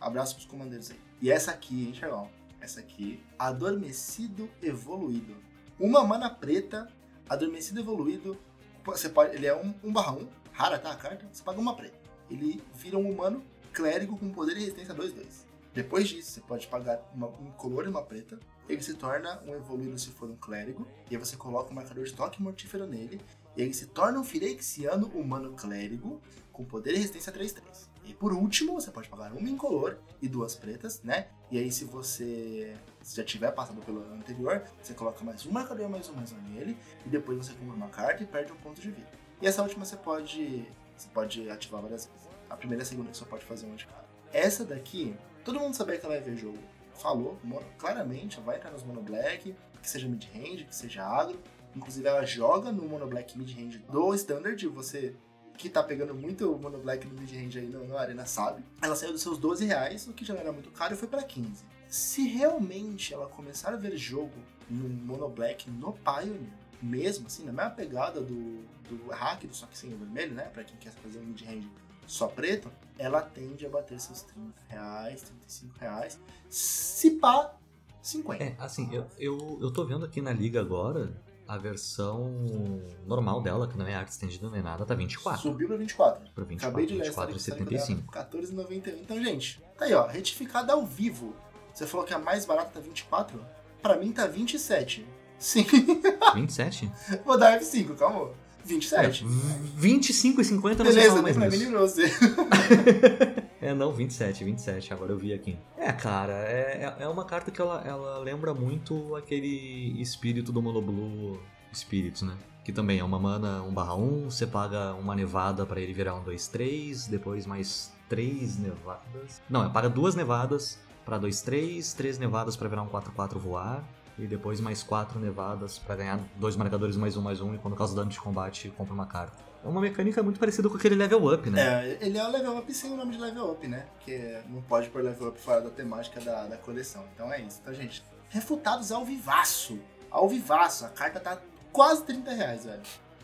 Abraço 0.00 0.34
pros 0.34 0.46
comandeiros 0.46 0.90
aí. 0.90 1.00
E 1.20 1.30
essa 1.30 1.50
aqui, 1.50 1.86
hein, 1.86 1.94
Charlão? 1.94 2.30
Essa 2.60 2.80
aqui, 2.80 3.22
Adormecido 3.38 4.48
Evoluído. 4.62 5.36
Uma 5.78 6.04
mana 6.04 6.28
preta, 6.28 6.88
Adormecido 7.28 7.80
Evoluído. 7.80 8.36
Você 8.84 9.08
pode, 9.08 9.34
ele 9.34 9.46
é 9.46 9.54
um, 9.54 9.74
um 9.82 9.92
barra 9.92 10.12
1, 10.12 10.28
rara 10.52 10.78
tá 10.78 10.92
a 10.92 10.96
carta, 10.96 11.28
você 11.32 11.42
paga 11.42 11.60
uma 11.60 11.74
preta. 11.74 11.98
Ele 12.30 12.62
vira 12.74 12.98
um 12.98 13.10
humano 13.10 13.42
clérigo 13.72 14.16
com 14.18 14.30
poder 14.32 14.56
e 14.56 14.60
resistência 14.60 14.94
2-2. 14.94 15.46
Depois 15.74 16.08
disso, 16.08 16.30
você 16.30 16.40
pode 16.40 16.66
pagar 16.66 16.98
uma, 17.14 17.26
um 17.26 17.50
color 17.52 17.84
e 17.84 17.88
uma 17.88 18.02
preta. 18.02 18.38
Ele 18.66 18.82
se 18.82 18.94
torna 18.94 19.42
um 19.46 19.54
evoluído 19.54 19.98
se 19.98 20.08
for 20.08 20.30
um 20.30 20.36
clérigo. 20.36 20.88
E 21.10 21.14
aí 21.14 21.20
você 21.20 21.36
coloca 21.36 21.70
um 21.70 21.74
marcador 21.74 22.04
de 22.04 22.14
toque 22.14 22.42
mortífero 22.42 22.86
nele. 22.86 23.20
Ele 23.56 23.72
se 23.72 23.86
torna 23.86 24.18
um 24.18 24.24
Firexiano 24.24 25.08
humano 25.08 25.52
clérigo 25.52 26.20
com 26.52 26.64
poder 26.64 26.92
e 26.92 26.96
resistência 26.96 27.32
3-3. 27.32 27.88
E 28.04 28.14
por 28.14 28.32
último, 28.32 28.74
você 28.74 28.90
pode 28.90 29.08
pagar 29.08 29.32
uma 29.32 29.48
incolor 29.48 29.98
e 30.22 30.28
duas 30.28 30.54
pretas, 30.54 31.02
né? 31.02 31.26
E 31.50 31.58
aí, 31.58 31.72
se 31.72 31.84
você 31.84 32.76
já 33.04 33.24
tiver 33.24 33.50
passado 33.50 33.80
pelo 33.82 34.00
anterior, 34.14 34.62
você 34.80 34.94
coloca 34.94 35.24
mais 35.24 35.44
um 35.44 35.50
marcador, 35.50 35.88
mais 35.88 36.08
um, 36.08 36.14
mais 36.14 36.32
um 36.32 36.40
nele. 36.42 36.76
E 37.04 37.08
depois 37.08 37.38
você 37.38 37.52
compra 37.54 37.74
uma 37.74 37.88
carta 37.88 38.22
e 38.22 38.26
perde 38.26 38.52
um 38.52 38.56
ponto 38.56 38.80
de 38.80 38.90
vida. 38.90 39.10
E 39.42 39.46
essa 39.46 39.62
última 39.62 39.84
você 39.84 39.96
pode, 39.96 40.66
você 40.96 41.08
pode 41.12 41.50
ativar 41.50 41.82
várias 41.82 42.06
vezes. 42.06 42.28
A 42.48 42.56
primeira 42.56 42.82
e 42.82 42.84
a 42.84 42.86
segunda 42.86 43.12
você 43.12 43.20
só 43.20 43.26
pode 43.26 43.44
fazer 43.44 43.66
uma 43.66 43.76
de 43.76 43.86
cada. 43.86 44.06
Essa 44.32 44.64
daqui, 44.64 45.16
todo 45.44 45.58
mundo 45.58 45.74
sabia 45.74 45.98
que 45.98 46.06
ela 46.06 46.14
ia 46.14 46.20
ver 46.20 46.36
jogo. 46.36 46.58
Falou, 46.94 47.38
claramente, 47.76 48.40
vai 48.40 48.56
entrar 48.56 48.70
nos 48.70 48.84
Mono 48.84 49.02
Black, 49.02 49.54
que 49.82 49.90
seja 49.90 50.08
mid-range, 50.08 50.64
que 50.64 50.74
seja 50.74 51.04
agro. 51.04 51.38
Inclusive, 51.76 52.08
ela 52.08 52.24
joga 52.24 52.72
no 52.72 52.88
Mono 52.88 53.06
Black 53.06 53.36
mid-range 53.38 53.78
do 53.78 54.14
Standard. 54.14 54.66
Você 54.68 55.14
que 55.56 55.68
tá 55.68 55.82
pegando 55.82 56.14
muito 56.14 56.52
o 56.52 56.58
Mono 56.58 56.78
Black 56.78 57.06
no 57.06 57.18
mid-range 57.18 57.58
aí 57.58 57.66
no, 57.66 57.96
Arena 57.96 58.26
sabe. 58.26 58.62
Ela 58.80 58.94
saiu 58.94 59.12
dos 59.12 59.22
seus 59.22 59.38
12 59.38 59.64
reais, 59.64 60.06
o 60.06 60.12
que 60.12 60.24
já 60.24 60.34
não 60.34 60.40
era 60.40 60.52
muito 60.52 60.70
caro, 60.70 60.94
e 60.94 60.96
foi 60.96 61.08
para 61.08 61.22
15. 61.22 61.64
Se 61.88 62.26
realmente 62.28 63.14
ela 63.14 63.26
começar 63.26 63.72
a 63.72 63.76
ver 63.76 63.96
jogo 63.96 64.34
no 64.68 64.88
Mono 64.88 65.28
Black 65.28 65.70
no 65.70 65.92
Pioneer, 65.92 66.52
mesmo 66.82 67.26
assim, 67.26 67.44
na 67.44 67.52
mesma 67.52 67.70
pegada 67.70 68.20
do, 68.20 68.64
do 68.88 69.10
hack, 69.10 69.44
só 69.50 69.66
que 69.66 69.78
sem 69.78 69.92
o 69.94 69.96
vermelho, 69.96 70.34
né? 70.34 70.44
Pra 70.44 70.62
quem 70.62 70.76
quer 70.78 70.92
fazer 70.92 71.18
um 71.18 71.24
mid-range 71.24 71.70
só 72.06 72.28
preto, 72.28 72.70
ela 72.98 73.20
tende 73.20 73.66
a 73.66 73.68
bater 73.68 73.98
seus 73.98 74.22
30 74.22 74.52
reais, 74.68 75.22
35 75.22 75.78
reais. 75.78 76.20
Se 76.48 77.12
pá, 77.12 77.56
50. 78.02 78.44
É, 78.44 78.56
assim, 78.60 78.88
eu, 78.94 79.06
eu, 79.18 79.58
eu 79.60 79.72
tô 79.72 79.84
vendo 79.84 80.04
aqui 80.04 80.20
na 80.20 80.32
liga 80.32 80.60
agora, 80.60 81.12
a 81.46 81.56
versão 81.56 82.80
normal 83.06 83.40
dela, 83.40 83.68
que 83.68 83.78
não 83.78 83.86
é 83.86 83.94
arte 83.94 84.08
estendida 84.08 84.50
nem 84.50 84.62
nada, 84.62 84.84
tá 84.84 84.94
24. 84.94 85.40
Subiu 85.42 85.68
pra 85.68 85.76
24. 85.76 86.30
Pra 86.34 86.44
24, 86.44 86.68
Acabei 86.68 86.86
de 86.86 86.94
ler 86.94 87.12
24,75. 87.12 88.04
14,91. 88.06 88.94
Então, 89.00 89.22
gente, 89.22 89.62
tá 89.78 89.84
aí, 89.84 89.94
ó, 89.94 90.06
retificada 90.06 90.72
ao 90.72 90.84
vivo. 90.84 91.34
Você 91.72 91.86
falou 91.86 92.06
que 92.06 92.14
a 92.14 92.18
mais 92.18 92.44
barata 92.44 92.70
tá 92.74 92.80
24? 92.80 93.38
Pra 93.82 93.96
mim 93.96 94.12
tá 94.12 94.26
27. 94.26 95.06
Sim. 95.38 95.66
27? 96.34 96.90
Vou 97.24 97.38
dar 97.38 97.60
F5, 97.60 97.94
calma. 97.96 98.30
27. 98.64 99.24
É, 99.24 99.28
25 99.76 100.40
e 100.40 100.44
50 100.44 100.82
não 100.82 100.90
Beleza, 100.90 101.22
nem 101.22 101.34
pra 101.34 101.48
mim 101.48 101.56
nem 101.56 101.70
pra 101.70 101.80
você. 101.80 102.10
é, 103.66 103.74
não, 103.74 103.92
27, 103.92 104.44
27, 104.44 104.92
agora 104.92 105.12
eu 105.12 105.18
vi 105.18 105.32
aqui. 105.32 105.58
É, 105.76 105.92
cara, 105.92 106.32
é, 106.32 106.96
é 107.00 107.08
uma 107.08 107.24
carta 107.24 107.50
que 107.50 107.60
ela, 107.60 107.82
ela 107.84 108.18
lembra 108.18 108.54
muito 108.54 109.14
aquele 109.16 110.00
espírito 110.00 110.52
do 110.52 110.62
Monoblue 110.62 111.40
Spirits, 111.74 112.22
né? 112.22 112.36
Que 112.64 112.72
também 112.72 112.98
é 112.98 113.04
uma 113.04 113.18
mana 113.18 113.62
1 113.62 113.74
barra 113.74 113.94
1, 113.94 114.30
você 114.30 114.46
paga 114.46 114.94
uma 114.94 115.14
nevada 115.14 115.66
para 115.66 115.80
ele 115.80 115.92
virar 115.92 116.14
um 116.14 116.22
2, 116.22 116.48
3, 116.48 117.06
depois 117.08 117.46
mais 117.46 117.92
3 118.08 118.58
nevadas. 118.58 119.42
Não, 119.50 119.64
é 119.64 119.68
paga 119.68 119.88
duas 119.88 120.14
nevadas 120.14 120.78
para 121.04 121.18
2, 121.18 121.42
3, 121.42 121.92
3 121.92 122.18
nevadas 122.18 122.56
para 122.56 122.68
virar 122.68 122.82
um 122.82 122.88
4, 122.88 123.12
4 123.12 123.38
voar 123.38 123.84
e 124.18 124.26
depois 124.26 124.60
mais 124.60 124.82
quatro 124.82 125.20
nevadas 125.20 125.78
para 125.78 125.96
ganhar 125.96 126.20
dois 126.36 126.56
marcadores 126.56 126.96
mais 126.96 127.16
um 127.16 127.22
mais 127.22 127.40
um 127.40 127.54
e 127.54 127.58
quando 127.58 127.76
causa 127.76 127.94
dano 127.94 128.10
de 128.10 128.18
combate 128.18 128.70
compra 128.70 128.94
uma 128.94 129.06
carta. 129.06 129.44
É 129.66 129.68
uma 129.68 129.80
mecânica 129.80 130.22
muito 130.22 130.38
parecida 130.38 130.68
com 130.68 130.76
aquele 130.76 130.94
level 130.94 131.26
up, 131.26 131.50
né? 131.50 131.90
É, 131.90 131.98
ele 132.00 132.16
é 132.16 132.24
o 132.24 132.30
level 132.30 132.56
up 132.56 132.72
sem 132.72 132.92
o 132.92 132.96
nome 132.96 133.16
de 133.16 133.18
level 133.18 133.50
up, 133.50 133.66
né? 133.66 133.84
Porque 133.96 134.40
não 134.48 134.62
pode 134.62 134.88
pôr 134.90 135.02
level 135.02 135.30
up 135.30 135.40
fora 135.40 135.60
da 135.60 135.70
temática 135.70 136.20
da, 136.20 136.46
da 136.46 136.56
coleção. 136.56 137.04
Então 137.12 137.32
é 137.32 137.40
isso. 137.40 137.58
Então, 137.62 137.74
gente, 137.74 138.04
refutados 138.28 138.92
ao 138.92 139.04
vivaço. 139.04 139.80
Ao 140.08 140.28
vivaço. 140.28 140.86
A 140.86 140.88
carta 140.88 141.18
tá 141.18 141.42
quase 141.72 142.04
30 142.04 142.32
reais, 142.32 142.64
velho. 142.64 142.82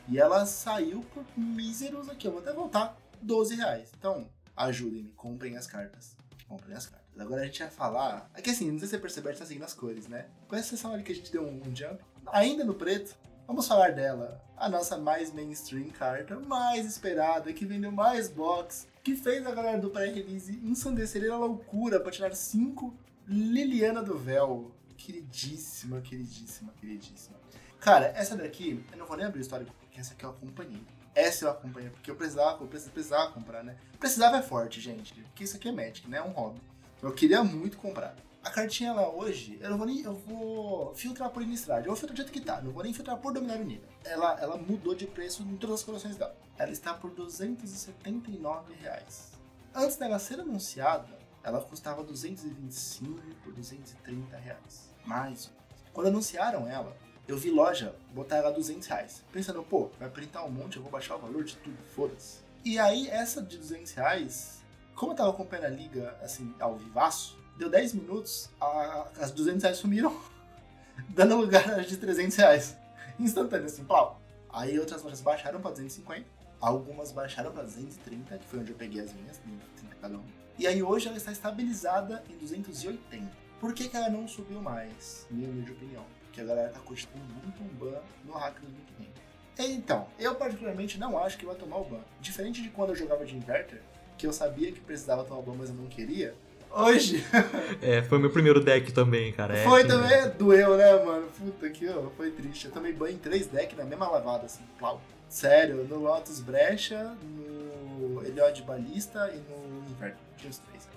E 0.09 0.18
ela 0.18 0.44
saiu 0.44 1.07
por 1.14 1.24
míseros 1.37 2.09
aqui. 2.09 2.26
Eu 2.26 2.33
vou 2.33 2.40
até 2.40 2.52
voltar. 2.52 2.96
12 3.22 3.55
reais. 3.55 3.92
Então, 3.96 4.28
ajudem-me. 4.57 5.12
Comprem 5.12 5.57
as 5.57 5.68
cartas. 5.68 6.16
Comprem 6.48 6.76
as 6.76 6.87
cartas. 6.87 7.07
Agora 7.20 7.42
a 7.42 7.44
gente 7.44 7.61
vai 7.61 7.70
falar. 7.70 8.28
É 8.35 8.50
assim, 8.50 8.68
não 8.68 8.81
sei 8.81 8.88
se 8.88 8.94
você 8.96 8.98
percebeu, 8.98 9.31
a 9.31 9.33
gente 9.33 9.42
tá 9.42 9.46
seguindo 9.46 9.64
as 9.64 9.74
cores, 9.74 10.09
né? 10.09 10.26
Com 10.48 10.57
exceção 10.57 10.92
ali 10.92 11.05
que 11.05 11.12
a 11.12 11.14
gente 11.14 11.31
deu 11.31 11.44
um, 11.44 11.62
um 11.68 11.76
jump. 11.76 12.02
Ainda 12.26 12.64
no 12.64 12.74
preto, 12.74 13.16
vamos 13.52 13.68
falar 13.68 13.92
dela. 13.92 14.42
A 14.56 14.66
nossa 14.66 14.96
mais 14.96 15.30
mainstream 15.30 15.90
carta, 15.90 16.40
mais 16.40 16.86
esperada, 16.86 17.52
que 17.52 17.66
vendeu 17.66 17.92
mais 17.92 18.28
box, 18.28 18.88
que 19.02 19.14
fez 19.14 19.46
a 19.46 19.50
galera 19.50 19.78
do 19.78 19.90
pré-release 19.90 20.58
ensandecer 20.64 21.30
a 21.30 21.36
loucura 21.36 22.00
para 22.00 22.10
tirar 22.10 22.34
5 22.34 22.94
Liliana 23.28 24.02
do 24.02 24.16
Véu. 24.16 24.72
Queridíssima, 24.96 26.00
queridíssima, 26.00 26.72
queridíssima. 26.80 27.36
Cara, 27.78 28.06
essa 28.16 28.36
daqui, 28.36 28.82
eu 28.90 28.98
não 28.98 29.04
vou 29.04 29.18
nem 29.18 29.26
abrir 29.26 29.40
o 29.40 29.42
histórico, 29.42 29.74
porque 29.78 30.00
essa 30.00 30.14
aqui 30.14 30.24
eu 30.24 30.30
acompanhei. 30.30 30.82
Essa 31.14 31.44
eu 31.44 31.50
acompanhei, 31.50 31.90
porque 31.90 32.10
eu 32.10 32.16
precisava, 32.16 32.64
eu 32.64 32.68
precisava 32.68 33.32
comprar, 33.32 33.62
né? 33.62 33.76
Precisava 33.98 34.38
é 34.38 34.42
forte, 34.42 34.80
gente, 34.80 35.12
porque 35.12 35.44
isso 35.44 35.56
aqui 35.56 35.68
é 35.68 35.72
Magic, 35.72 36.08
né? 36.08 36.18
É 36.18 36.22
um 36.22 36.30
hobby. 36.30 36.60
Eu 37.02 37.12
queria 37.12 37.44
muito 37.44 37.76
comprar. 37.76 38.16
A 38.44 38.50
cartinha 38.50 38.90
ela 38.90 39.09
hoje, 39.09 39.57
eu 39.61 39.70
não 39.70 39.78
vou 39.78 39.87
nem. 39.87 40.02
Eu 40.02 40.14
vou 40.14 40.94
filtrar 40.94 41.31
por 41.31 41.42
Innistrad. 41.42 41.85
Eu 41.85 41.92
vou 41.92 41.96
filtrar 41.96 42.14
do 42.14 42.16
jeito 42.16 42.33
que 42.33 42.40
tá. 42.40 42.61
Não 42.61 42.72
vou 42.72 42.83
nem 42.83 42.92
filtrar 42.92 43.16
por 43.18 43.33
Dominário 43.33 43.64
Nível. 43.64 43.88
Ela, 44.05 44.38
ela 44.40 44.57
mudou 44.57 44.94
de 44.94 45.07
preço 45.07 45.42
em 45.42 45.57
todas 45.57 45.76
as 45.76 45.85
coleções 45.85 46.16
dela. 46.16 46.37
Ela 46.59 46.72
está 46.72 46.92
por 46.92 47.11
279 47.11 48.74
reais. 48.74 49.33
Antes 49.74 49.96
dela 49.96 50.18
ser 50.18 50.40
anunciada, 50.40 51.09
ela 51.42 51.61
custava 51.61 52.02
225 52.02 53.20
por 53.44 53.52
230 53.52 54.37
reais. 54.37 54.90
Mais. 55.05 55.50
Quando 55.92 56.09
anunciaram 56.09 56.66
ela, 56.66 56.96
eu 57.28 57.37
vi 57.37 57.50
loja 57.50 57.94
botar 58.12 58.37
ela 58.37 58.48
a 58.48 58.52
200 58.52 58.87
reais. 58.88 59.22
Pensando, 59.33 59.62
pô, 59.62 59.90
vai 59.98 60.11
printar 60.11 60.44
um 60.44 60.50
monte, 60.50 60.76
eu 60.76 60.83
vou 60.83 60.90
baixar 60.90 61.16
o 61.16 61.18
valor 61.18 61.44
de 61.44 61.57
tudo, 61.57 61.76
foda-se. 61.94 62.40
E 62.64 62.78
aí, 62.78 63.09
essa 63.09 63.42
de 63.42 63.57
200 63.57 63.92
reais, 63.92 64.62
como 64.94 65.12
eu 65.12 65.16
tava 65.16 65.31
acompanhando 65.31 65.66
a 65.66 65.70
liga, 65.70 66.16
assim, 66.22 66.55
ao 66.61 66.76
vivaço, 66.76 67.41
deu 67.56 67.68
10 67.68 67.94
minutos, 67.94 68.50
a, 68.60 69.08
as 69.20 69.30
200 69.30 69.62
reais 69.62 69.78
sumiram, 69.78 70.16
dando 71.10 71.36
lugar 71.36 71.78
às 71.78 71.86
de 71.86 71.96
300 71.96 72.36
reais. 72.36 72.76
Instantâneo, 73.18 73.66
assim, 73.66 73.84
plau. 73.84 74.20
Aí 74.50 74.78
outras 74.78 75.02
lojas 75.02 75.20
baixaram 75.20 75.60
pra 75.60 75.70
250, 75.70 76.26
algumas 76.60 77.12
baixaram 77.12 77.50
pra 77.52 77.62
230, 77.62 78.38
que 78.38 78.44
foi 78.46 78.60
onde 78.60 78.72
eu 78.72 78.76
peguei 78.76 79.00
as 79.00 79.12
minhas, 79.12 79.38
230 79.38 79.96
cada 80.00 80.16
um. 80.16 80.24
E 80.58 80.66
aí 80.66 80.82
hoje 80.82 81.08
ela 81.08 81.16
está 81.16 81.32
estabilizada 81.32 82.22
em 82.28 82.36
280. 82.36 83.26
Por 83.58 83.72
que, 83.72 83.88
que 83.88 83.96
ela 83.96 84.10
não 84.10 84.28
subiu 84.28 84.60
mais? 84.60 85.26
Minha 85.30 85.48
humilde 85.48 85.72
opinião. 85.72 86.04
Porque 86.24 86.40
a 86.40 86.44
galera 86.44 86.68
tá 86.68 86.80
curtindo 86.80 87.12
muito 87.42 87.62
um 87.62 87.68
ban 87.76 88.00
no 88.24 88.32
hack 88.32 88.58
do 88.60 88.66
Link 88.66 89.12
Então, 89.58 90.08
eu 90.18 90.34
particularmente 90.34 90.98
não 90.98 91.16
acho 91.18 91.38
que 91.38 91.46
vai 91.46 91.54
tomar 91.54 91.78
o 91.78 91.84
ban. 91.84 92.00
Diferente 92.20 92.62
de 92.62 92.70
quando 92.70 92.90
eu 92.90 92.96
jogava 92.96 93.24
de 93.24 93.36
Inverter, 93.36 93.80
que 94.18 94.26
eu 94.26 94.32
sabia 94.32 94.72
que 94.72 94.80
precisava 94.80 95.24
tomar 95.24 95.40
o 95.40 95.42
ban, 95.42 95.54
mas 95.56 95.68
eu 95.68 95.74
não 95.74 95.86
queria. 95.86 96.34
Hoje. 96.74 97.24
é, 97.82 98.02
foi 98.02 98.18
meu 98.18 98.30
primeiro 98.30 98.61
deck 98.61 98.92
também, 98.92 99.32
cara. 99.32 99.56
É 99.56 99.64
foi 99.64 99.85
também, 99.85 100.11
né? 100.11 100.28
doeu, 100.28 100.76
né, 100.76 101.04
mano? 101.04 101.26
Puta 101.38 101.68
que 101.68 101.88
ó, 101.88 102.08
foi 102.16 102.30
triste. 102.30 102.66
Eu 102.66 102.72
tomei 102.72 102.92
banho 102.92 103.14
em 103.14 103.18
três 103.18 103.46
decks 103.46 103.76
na 103.76 103.85
mesma 103.85 104.08
lavada, 104.08 104.46
assim, 104.46 104.62
plau. 104.78 105.00
Sério, 105.28 105.85
no 105.85 105.98
Lotus 105.98 106.40
Brecha, 106.40 107.16
no 107.22 108.24
Eliod 108.24 108.62
Balista 108.62 109.32
e 109.35 109.38
no 109.50 109.90
Inverter. 109.90 110.18
Tinha 110.37 110.50
os 110.50 110.58
três. 110.58 110.88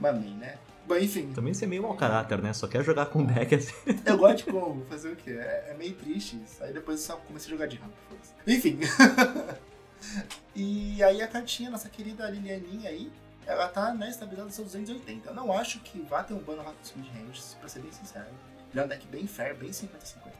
Mamei, 0.00 0.30
né? 0.30 0.56
Bom, 0.86 0.96
enfim. 0.96 1.32
Também 1.32 1.52
você 1.52 1.66
é 1.66 1.68
meio 1.68 1.82
mau 1.82 1.94
caráter, 1.94 2.40
né? 2.40 2.52
Só 2.54 2.66
quer 2.66 2.82
jogar 2.82 3.06
com 3.06 3.24
deck 3.24 3.54
assim. 3.54 3.74
Eu 4.06 4.16
gosto 4.16 4.38
de 4.38 4.44
combo, 4.52 4.86
fazer 4.86 5.12
o 5.12 5.16
quê? 5.16 5.32
É, 5.32 5.70
é 5.70 5.76
meio 5.78 5.94
triste 5.94 6.40
isso. 6.42 6.64
Aí 6.64 6.72
depois 6.72 7.00
eu 7.00 7.06
só 7.06 7.16
comecei 7.16 7.48
a 7.48 7.50
jogar 7.54 7.66
de 7.66 7.76
rampa. 7.76 7.94
Enfim. 8.46 8.78
e 10.56 11.02
aí 11.02 11.20
a 11.20 11.28
cartinha, 11.28 11.68
nossa 11.70 11.90
querida 11.90 12.28
Lilianinha 12.30 12.88
aí, 12.88 13.10
ela 13.48 13.66
tá 13.66 13.94
né, 13.94 14.10
estabilizada 14.10 14.46
nos 14.46 14.54
seus 14.54 14.72
280. 14.72 15.30
Eu 15.30 15.34
não 15.34 15.50
acho 15.50 15.80
que 15.80 16.00
vá 16.02 16.22
ter 16.22 16.34
um 16.34 16.38
ban 16.38 16.56
no 16.56 16.62
Rato 16.62 16.76
Speed 16.86 17.06
Range, 17.14 17.42
pra 17.58 17.68
ser 17.68 17.80
bem 17.80 17.90
sincero. 17.90 18.28
Ele 18.70 18.80
é 18.80 18.84
um 18.84 18.88
deck 18.88 19.06
bem 19.06 19.26
fair, 19.26 19.56
bem 19.56 19.70
50-50 19.70 19.88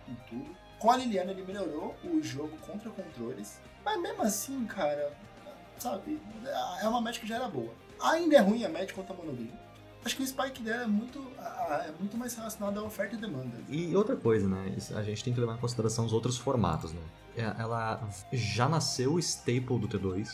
com 0.05 0.15
tudo. 0.29 0.57
Com 0.79 0.91
a 0.91 0.97
Liliana 0.99 1.33
ele 1.33 1.43
melhorou 1.43 1.97
o 2.05 2.23
jogo 2.23 2.57
contra 2.59 2.91
controles, 2.91 3.59
mas 3.83 4.01
mesmo 4.01 4.23
assim, 4.23 4.65
cara, 4.67 5.13
sabe, 5.79 6.21
é 6.81 6.87
uma 6.87 7.01
match 7.01 7.19
que 7.19 7.27
já 7.27 7.37
era 7.37 7.49
boa. 7.49 7.73
Ainda 8.01 8.37
é 8.37 8.41
ruim 8.41 8.65
a 8.65 8.69
match 8.69 8.93
contra 8.93 9.15
a 9.15 9.17
Monogreen. 9.17 9.53
Acho 10.05 10.17
que 10.17 10.23
o 10.23 10.27
spike 10.27 10.63
dela 10.63 10.85
é 10.85 10.87
muito, 10.87 11.27
é 11.39 11.91
muito 11.99 12.17
mais 12.17 12.35
relacionado 12.35 12.79
à 12.79 12.83
oferta 12.83 13.17
e 13.17 13.19
demanda. 13.19 13.57
E 13.69 13.97
outra 13.97 14.15
coisa, 14.15 14.47
né? 14.47 14.77
A 14.95 15.03
gente 15.03 15.25
tem 15.25 15.35
que 15.35 15.41
levar 15.41 15.55
em 15.55 15.59
consideração 15.59 16.05
os 16.05 16.13
outros 16.13 16.39
formatos, 16.39 16.93
né? 16.93 17.03
É, 17.37 17.43
ela 17.61 18.01
já 18.33 18.69
nasceu 18.69 19.19
staple 19.19 19.79
do 19.79 19.89
T2. 19.89 20.29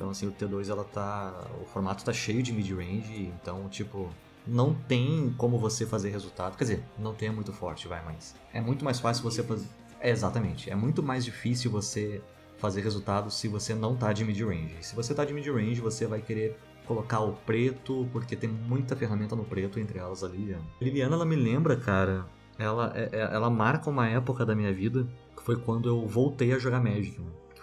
Então, 0.00 0.08
assim, 0.08 0.26
o 0.26 0.32
T2 0.32 0.70
ela 0.70 0.82
tá. 0.82 1.44
O 1.60 1.66
formato 1.66 2.02
tá 2.02 2.10
cheio 2.10 2.42
de 2.42 2.54
mid-range. 2.54 3.30
Então, 3.38 3.68
tipo, 3.68 4.08
não 4.46 4.72
tem 4.72 5.34
como 5.36 5.58
você 5.58 5.84
fazer 5.84 6.08
resultado. 6.08 6.56
Quer 6.56 6.64
dizer, 6.64 6.84
não 6.98 7.12
tem 7.12 7.28
é 7.28 7.30
muito 7.30 7.52
forte, 7.52 7.86
vai, 7.86 8.02
mas. 8.02 8.34
É 8.50 8.62
muito 8.62 8.82
mais 8.82 8.98
fácil 8.98 9.22
você 9.22 9.42
fazer. 9.42 9.66
É, 10.00 10.08
exatamente. 10.08 10.70
É 10.70 10.74
muito 10.74 11.02
mais 11.02 11.22
difícil 11.22 11.70
você 11.70 12.22
fazer 12.56 12.80
resultado 12.80 13.30
se 13.30 13.46
você 13.46 13.74
não 13.74 13.94
tá 13.94 14.10
de 14.14 14.24
mid-range. 14.24 14.74
Se 14.80 14.96
você 14.96 15.12
tá 15.12 15.22
de 15.22 15.34
mid-range, 15.34 15.82
você 15.82 16.06
vai 16.06 16.22
querer 16.22 16.58
colocar 16.86 17.20
o 17.20 17.34
preto, 17.34 18.08
porque 18.10 18.34
tem 18.34 18.48
muita 18.48 18.96
ferramenta 18.96 19.36
no 19.36 19.44
preto, 19.44 19.78
entre 19.78 19.98
elas 19.98 20.24
a 20.24 20.28
Liliana. 20.28 20.64
Liliana, 20.80 21.14
ela 21.14 21.26
me 21.26 21.36
lembra, 21.36 21.76
cara, 21.76 22.24
ela, 22.58 22.90
é, 22.96 23.10
é, 23.12 23.20
ela 23.34 23.50
marca 23.50 23.90
uma 23.90 24.08
época 24.08 24.46
da 24.46 24.54
minha 24.54 24.72
vida, 24.72 25.06
que 25.36 25.42
foi 25.42 25.56
quando 25.56 25.90
eu 25.90 26.06
voltei 26.06 26.54
a 26.54 26.58
jogar 26.58 26.80
Magic, 26.82 27.20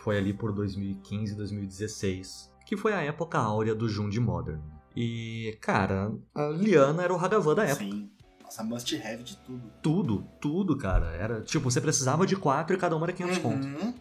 foi 0.07 0.17
ali 0.17 0.31
por 0.31 0.53
2015, 0.53 1.35
2016, 1.35 2.49
que 2.65 2.77
foi 2.77 2.93
a 2.93 3.01
época 3.01 3.37
áurea 3.37 3.75
do 3.75 3.89
Jund 3.89 4.17
Modern. 4.21 4.61
E, 4.95 5.57
cara, 5.59 6.13
a 6.33 6.47
Liliana 6.47 7.03
era 7.03 7.13
o 7.13 7.17
Hagavan 7.17 7.55
da 7.55 7.65
época. 7.65 7.83
Sim. 7.83 8.09
Nossa, 8.41 8.63
must 8.63 8.95
have 8.95 9.21
de 9.21 9.35
tudo. 9.35 9.71
Tudo, 9.81 10.27
tudo, 10.39 10.77
cara. 10.77 11.07
Era 11.07 11.41
tipo, 11.41 11.69
você 11.69 11.81
precisava 11.81 12.25
de 12.25 12.37
quatro 12.37 12.73
e 12.73 12.79
cada 12.79 12.95
uma 12.95 13.05
era 13.05 13.11
500 13.11 13.35
uhum. 13.35 13.43
pontos. 13.43 13.93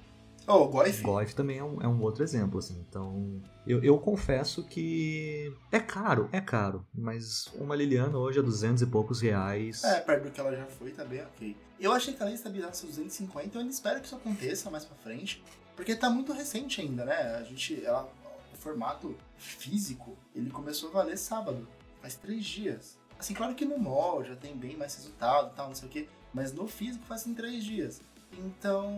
Oh, 0.46 0.62
o 0.62 0.68
Goif. 0.68 1.02
Goif 1.02 1.34
também 1.34 1.58
é 1.58 1.64
um, 1.64 1.82
é 1.82 1.88
um 1.88 2.00
outro 2.00 2.22
exemplo, 2.22 2.60
assim. 2.60 2.80
Então, 2.88 3.42
eu, 3.66 3.82
eu 3.82 3.98
confesso 3.98 4.62
que 4.62 5.52
é 5.72 5.80
caro, 5.80 6.28
é 6.30 6.40
caro. 6.40 6.86
Mas 6.94 7.48
uma 7.56 7.74
Liliana 7.74 8.16
hoje 8.16 8.38
é 8.38 8.42
200 8.42 8.80
e 8.80 8.86
poucos 8.86 9.20
reais. 9.20 9.82
É, 9.82 9.98
perto 10.02 10.22
do 10.22 10.30
que 10.30 10.38
ela 10.38 10.54
já 10.54 10.66
foi, 10.66 10.92
tá 10.92 11.04
bem 11.04 11.20
ok. 11.22 11.56
Eu 11.80 11.92
achei 11.92 12.14
que 12.14 12.22
ela 12.22 12.30
ia 12.30 12.36
estabilizar 12.36 12.72
seus 12.74 12.92
250, 12.92 13.56
eu 13.56 13.60
ainda 13.60 13.72
espero 13.72 13.98
que 13.98 14.06
isso 14.06 14.14
aconteça 14.14 14.70
mais 14.70 14.84
pra 14.84 14.96
frente. 14.98 15.42
Porque 15.76 15.94
tá 15.94 16.08
muito 16.08 16.32
recente 16.32 16.80
ainda, 16.80 17.04
né? 17.04 17.36
A 17.36 17.44
gente, 17.44 17.84
ela, 17.84 18.10
o 18.52 18.56
formato 18.56 19.14
físico, 19.36 20.16
ele 20.34 20.50
começou 20.50 20.88
a 20.88 20.92
valer 20.92 21.18
sábado. 21.18 21.68
Faz 22.00 22.14
três 22.16 22.44
dias. 22.44 22.96
Assim, 23.18 23.34
claro 23.34 23.54
que 23.54 23.64
no 23.64 23.78
mall 23.78 24.24
já 24.24 24.34
tem 24.34 24.56
bem 24.56 24.76
mais 24.76 24.94
resultado 24.96 25.52
e 25.52 25.56
tal, 25.56 25.68
não 25.68 25.74
sei 25.74 25.88
o 25.88 25.92
quê. 25.92 26.08
Mas 26.32 26.52
no 26.52 26.66
físico 26.66 27.04
faz 27.04 27.26
em 27.26 27.34
três 27.34 27.62
dias. 27.62 28.00
Então, 28.32 28.90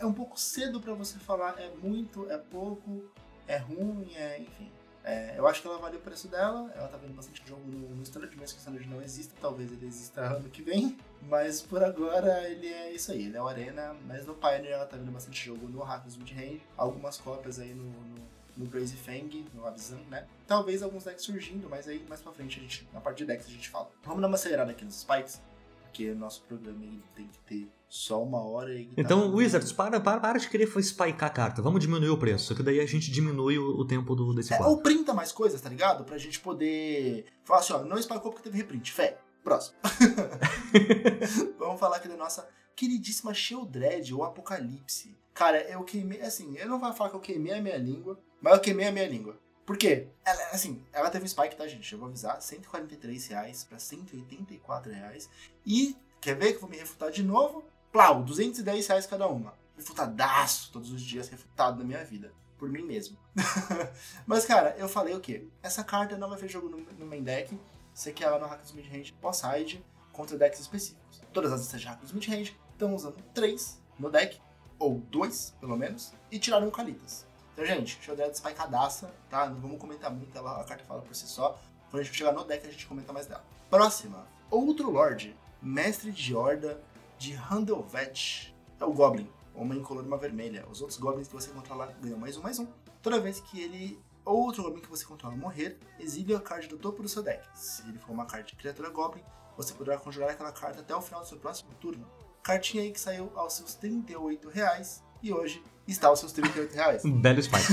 é 0.00 0.04
um 0.04 0.12
pouco 0.12 0.38
cedo 0.38 0.80
para 0.80 0.94
você 0.94 1.18
falar 1.18 1.58
é 1.58 1.70
muito, 1.82 2.30
é 2.30 2.36
pouco, 2.36 3.04
é 3.46 3.56
ruim, 3.56 4.12
é, 4.14 4.40
enfim. 4.40 4.70
É, 5.04 5.38
eu 5.38 5.46
acho 5.46 5.62
que 5.62 5.68
ela 5.68 5.78
vale 5.78 5.96
o 5.96 6.00
preço 6.00 6.28
dela, 6.28 6.70
ela 6.74 6.88
tá 6.88 6.96
vendo 6.98 7.14
bastante 7.14 7.42
jogo 7.46 7.62
no, 7.66 7.94
no 7.94 8.02
Standard, 8.02 8.36
mesmo 8.36 8.54
que 8.54 8.58
o 8.58 8.58
Standard 8.58 8.88
não 8.88 9.00
exista, 9.00 9.34
talvez 9.40 9.72
ele 9.72 9.86
exista 9.86 10.20
ano 10.20 10.50
que 10.50 10.60
vem, 10.60 10.98
mas 11.22 11.62
por 11.62 11.82
agora 11.82 12.48
ele 12.48 12.66
é 12.66 12.92
isso 12.92 13.12
aí, 13.12 13.26
ele 13.26 13.36
é 13.36 13.42
o 13.42 13.48
Arena, 13.48 13.96
mas 14.06 14.26
no 14.26 14.34
Pioneer 14.34 14.74
ela 14.74 14.86
tá 14.86 14.96
vendo 14.96 15.10
bastante 15.10 15.46
jogo 15.46 15.66
no 15.68 15.80
Hackers 15.80 16.16
Midrange, 16.16 16.62
algumas 16.76 17.16
cópias 17.16 17.58
aí 17.58 17.72
no, 17.72 17.84
no, 17.84 18.28
no 18.58 18.68
Crazy 18.68 18.96
Fang, 18.96 19.46
no 19.54 19.66
Abzan, 19.66 20.00
né? 20.10 20.26
Talvez 20.46 20.82
alguns 20.82 21.04
decks 21.04 21.24
surgindo, 21.24 21.68
mas 21.70 21.88
aí 21.88 22.04
mais 22.08 22.20
pra 22.20 22.32
frente, 22.32 22.58
a 22.58 22.62
gente, 22.62 22.86
na 22.92 23.00
parte 23.00 23.18
de 23.18 23.24
decks 23.24 23.46
a 23.46 23.50
gente 23.50 23.68
fala. 23.70 23.90
Vamos 24.02 24.20
dar 24.20 24.28
uma 24.28 24.34
acelerada 24.34 24.72
aqui 24.72 24.84
nos 24.84 25.00
Spikes, 25.00 25.40
porque 25.82 26.12
nosso 26.12 26.42
programa 26.42 26.84
tem 27.14 27.26
que 27.28 27.38
ter 27.40 27.77
só 27.88 28.22
uma 28.22 28.42
hora 28.42 28.74
e. 28.74 28.90
Então, 28.96 29.30
tá 29.30 29.36
Wizards, 29.36 29.72
para, 29.72 29.98
para, 29.98 30.20
para 30.20 30.38
de 30.38 30.48
querer 30.48 30.68
spikear 30.82 31.24
a 31.24 31.30
carta. 31.30 31.62
Vamos 31.62 31.80
diminuir 31.80 32.10
o 32.10 32.18
preço. 32.18 32.54
Que 32.54 32.62
daí 32.62 32.80
a 32.80 32.86
gente 32.86 33.10
diminui 33.10 33.58
o, 33.58 33.78
o 33.78 33.84
tempo 33.86 34.14
do, 34.14 34.34
desse 34.34 34.52
é, 34.52 34.56
quadro. 34.56 34.74
Ou 34.74 34.82
printa 34.82 35.14
mais 35.14 35.32
coisas, 35.32 35.60
tá 35.60 35.68
ligado? 35.68 36.04
Pra 36.04 36.18
gente 36.18 36.38
poder 36.40 37.24
falar 37.44 37.60
assim, 37.60 37.72
ó, 37.72 37.82
não 37.82 38.00
spikeou 38.00 38.30
porque 38.30 38.42
teve 38.42 38.58
reprint. 38.58 38.92
Fé. 38.92 39.18
Próximo. 39.42 39.76
Vamos 41.58 41.80
falar 41.80 41.96
aqui 41.96 42.08
da 42.08 42.16
nossa 42.16 42.46
queridíssima 42.76 43.32
Sheldred, 43.32 44.14
ou 44.14 44.22
Apocalipse. 44.22 45.16
Cara, 45.32 45.62
eu 45.70 45.82
queimei, 45.84 46.20
assim, 46.20 46.56
eu 46.58 46.68
não 46.68 46.78
vou 46.78 46.92
falar 46.92 47.10
que 47.10 47.16
eu 47.16 47.20
queimei 47.20 47.54
a 47.54 47.62
minha 47.62 47.76
língua, 47.76 48.20
mas 48.40 48.54
eu 48.54 48.60
queimei 48.60 48.86
a 48.86 48.92
minha 48.92 49.08
língua. 49.08 49.38
Por 49.64 49.76
quê? 49.76 50.08
Ela, 50.24 50.42
assim, 50.50 50.82
ela 50.92 51.10
teve 51.10 51.24
um 51.24 51.28
spike, 51.28 51.56
tá, 51.56 51.66
gente? 51.66 51.92
Eu 51.92 51.98
vou 51.98 52.08
avisar. 52.08 52.40
143 52.40 53.26
reais 53.28 53.64
pra 53.64 53.78
184 53.78 54.92
reais. 54.92 55.28
E, 55.64 55.96
quer 56.20 56.34
ver 56.34 56.50
que 56.50 56.56
eu 56.56 56.60
vou 56.60 56.70
me 56.70 56.76
refutar 56.76 57.10
de 57.10 57.22
novo? 57.22 57.64
Plau, 57.92 58.22
210 58.22 58.86
reais 58.86 59.06
cada 59.06 59.26
uma. 59.26 59.54
Refutadaço, 59.76 60.70
todos 60.72 60.90
os 60.92 61.00
dias 61.00 61.28
refutado 61.28 61.78
na 61.78 61.84
minha 61.84 62.04
vida. 62.04 62.32
Por 62.58 62.68
mim 62.68 62.82
mesmo. 62.82 63.16
Mas, 64.26 64.44
cara, 64.44 64.74
eu 64.78 64.88
falei 64.88 65.14
o 65.14 65.20
quê? 65.20 65.46
Essa 65.62 65.84
carta 65.84 66.18
não 66.18 66.28
vai 66.28 66.38
fazer 66.38 66.52
jogo 66.52 66.68
no, 66.68 66.78
no 66.78 67.06
main 67.06 67.22
deck. 67.22 67.58
Você 67.94 68.12
quer 68.12 68.24
ela 68.24 68.38
no 68.38 68.46
Hackers 68.46 68.72
Midrange 68.72 69.12
pós-side 69.20 69.84
contra 70.12 70.36
decks 70.36 70.60
específicos. 70.60 71.22
Todas 71.32 71.52
as 71.52 71.60
listas 71.60 71.80
de 71.80 71.86
Hackers 71.86 72.12
Midrange 72.12 72.56
estão 72.72 72.94
usando 72.94 73.16
3 73.32 73.80
no 73.98 74.10
deck, 74.10 74.40
ou 74.78 74.98
2, 74.98 75.56
pelo 75.60 75.76
menos, 75.76 76.12
e 76.30 76.38
tiraram 76.38 76.70
Calitas. 76.70 77.26
Então, 77.52 77.66
gente, 77.66 77.98
Shodred 78.00 78.36
spikeadaça, 78.36 79.12
tá? 79.28 79.48
Não 79.50 79.60
vamos 79.60 79.78
comentar 79.78 80.10
muito, 80.12 80.36
ela, 80.36 80.60
a 80.60 80.64
carta 80.64 80.84
fala 80.84 81.02
por 81.02 81.14
si 81.14 81.26
só. 81.26 81.58
Quando 81.90 82.02
a 82.02 82.04
gente 82.04 82.16
chegar 82.16 82.32
no 82.32 82.44
deck, 82.44 82.64
a 82.66 82.70
gente 82.70 82.86
comenta 82.86 83.12
mais 83.12 83.26
dela. 83.26 83.44
Próxima. 83.68 84.26
Outro 84.50 84.90
Lorde. 84.90 85.36
Mestre 85.60 86.12
de 86.12 86.36
Horda 86.36 86.80
de 87.18 87.34
Handelvet. 87.34 88.54
É 88.80 88.84
o 88.84 88.92
Goblin. 88.92 89.28
Uma 89.54 89.74
incolor 89.74 90.04
e 90.04 90.06
uma 90.06 90.16
vermelha. 90.16 90.64
Os 90.70 90.80
outros 90.80 90.98
Goblins 90.98 91.26
que 91.26 91.34
você 91.34 91.50
controlar 91.50 91.92
ganham 92.00 92.18
mais 92.18 92.36
um, 92.36 92.42
mais 92.42 92.58
um. 92.58 92.66
Toda 93.02 93.20
vez 93.20 93.40
que 93.40 93.60
ele 93.60 94.00
ou 94.24 94.44
outro 94.44 94.62
Goblin 94.62 94.82
que 94.82 94.88
você 94.88 95.04
controla 95.04 95.34
morrer, 95.34 95.78
exile 95.98 96.34
a 96.34 96.40
card 96.40 96.68
do 96.68 96.76
topo 96.76 97.02
do 97.02 97.08
seu 97.08 97.22
deck. 97.22 97.46
Se 97.54 97.82
ele 97.88 97.98
for 97.98 98.12
uma 98.12 98.26
carta 98.26 98.46
de 98.46 98.56
criatura 98.56 98.90
Goblin, 98.90 99.22
você 99.56 99.74
poderá 99.74 99.98
conjurar 99.98 100.30
aquela 100.30 100.52
carta 100.52 100.80
até 100.80 100.94
o 100.94 101.00
final 101.00 101.22
do 101.22 101.26
seu 101.26 101.38
próximo 101.38 101.74
turno. 101.80 102.06
Cartinha 102.42 102.82
aí 102.82 102.92
que 102.92 103.00
saiu 103.00 103.32
aos 103.34 103.54
seus 103.54 103.74
38 103.74 104.48
reais 104.50 105.02
e 105.22 105.32
hoje 105.32 105.62
está 105.86 106.08
aos 106.08 106.20
seus 106.20 106.32
38 106.32 106.72
reais. 106.74 107.02
Belo 107.20 107.42
Spike. 107.42 107.72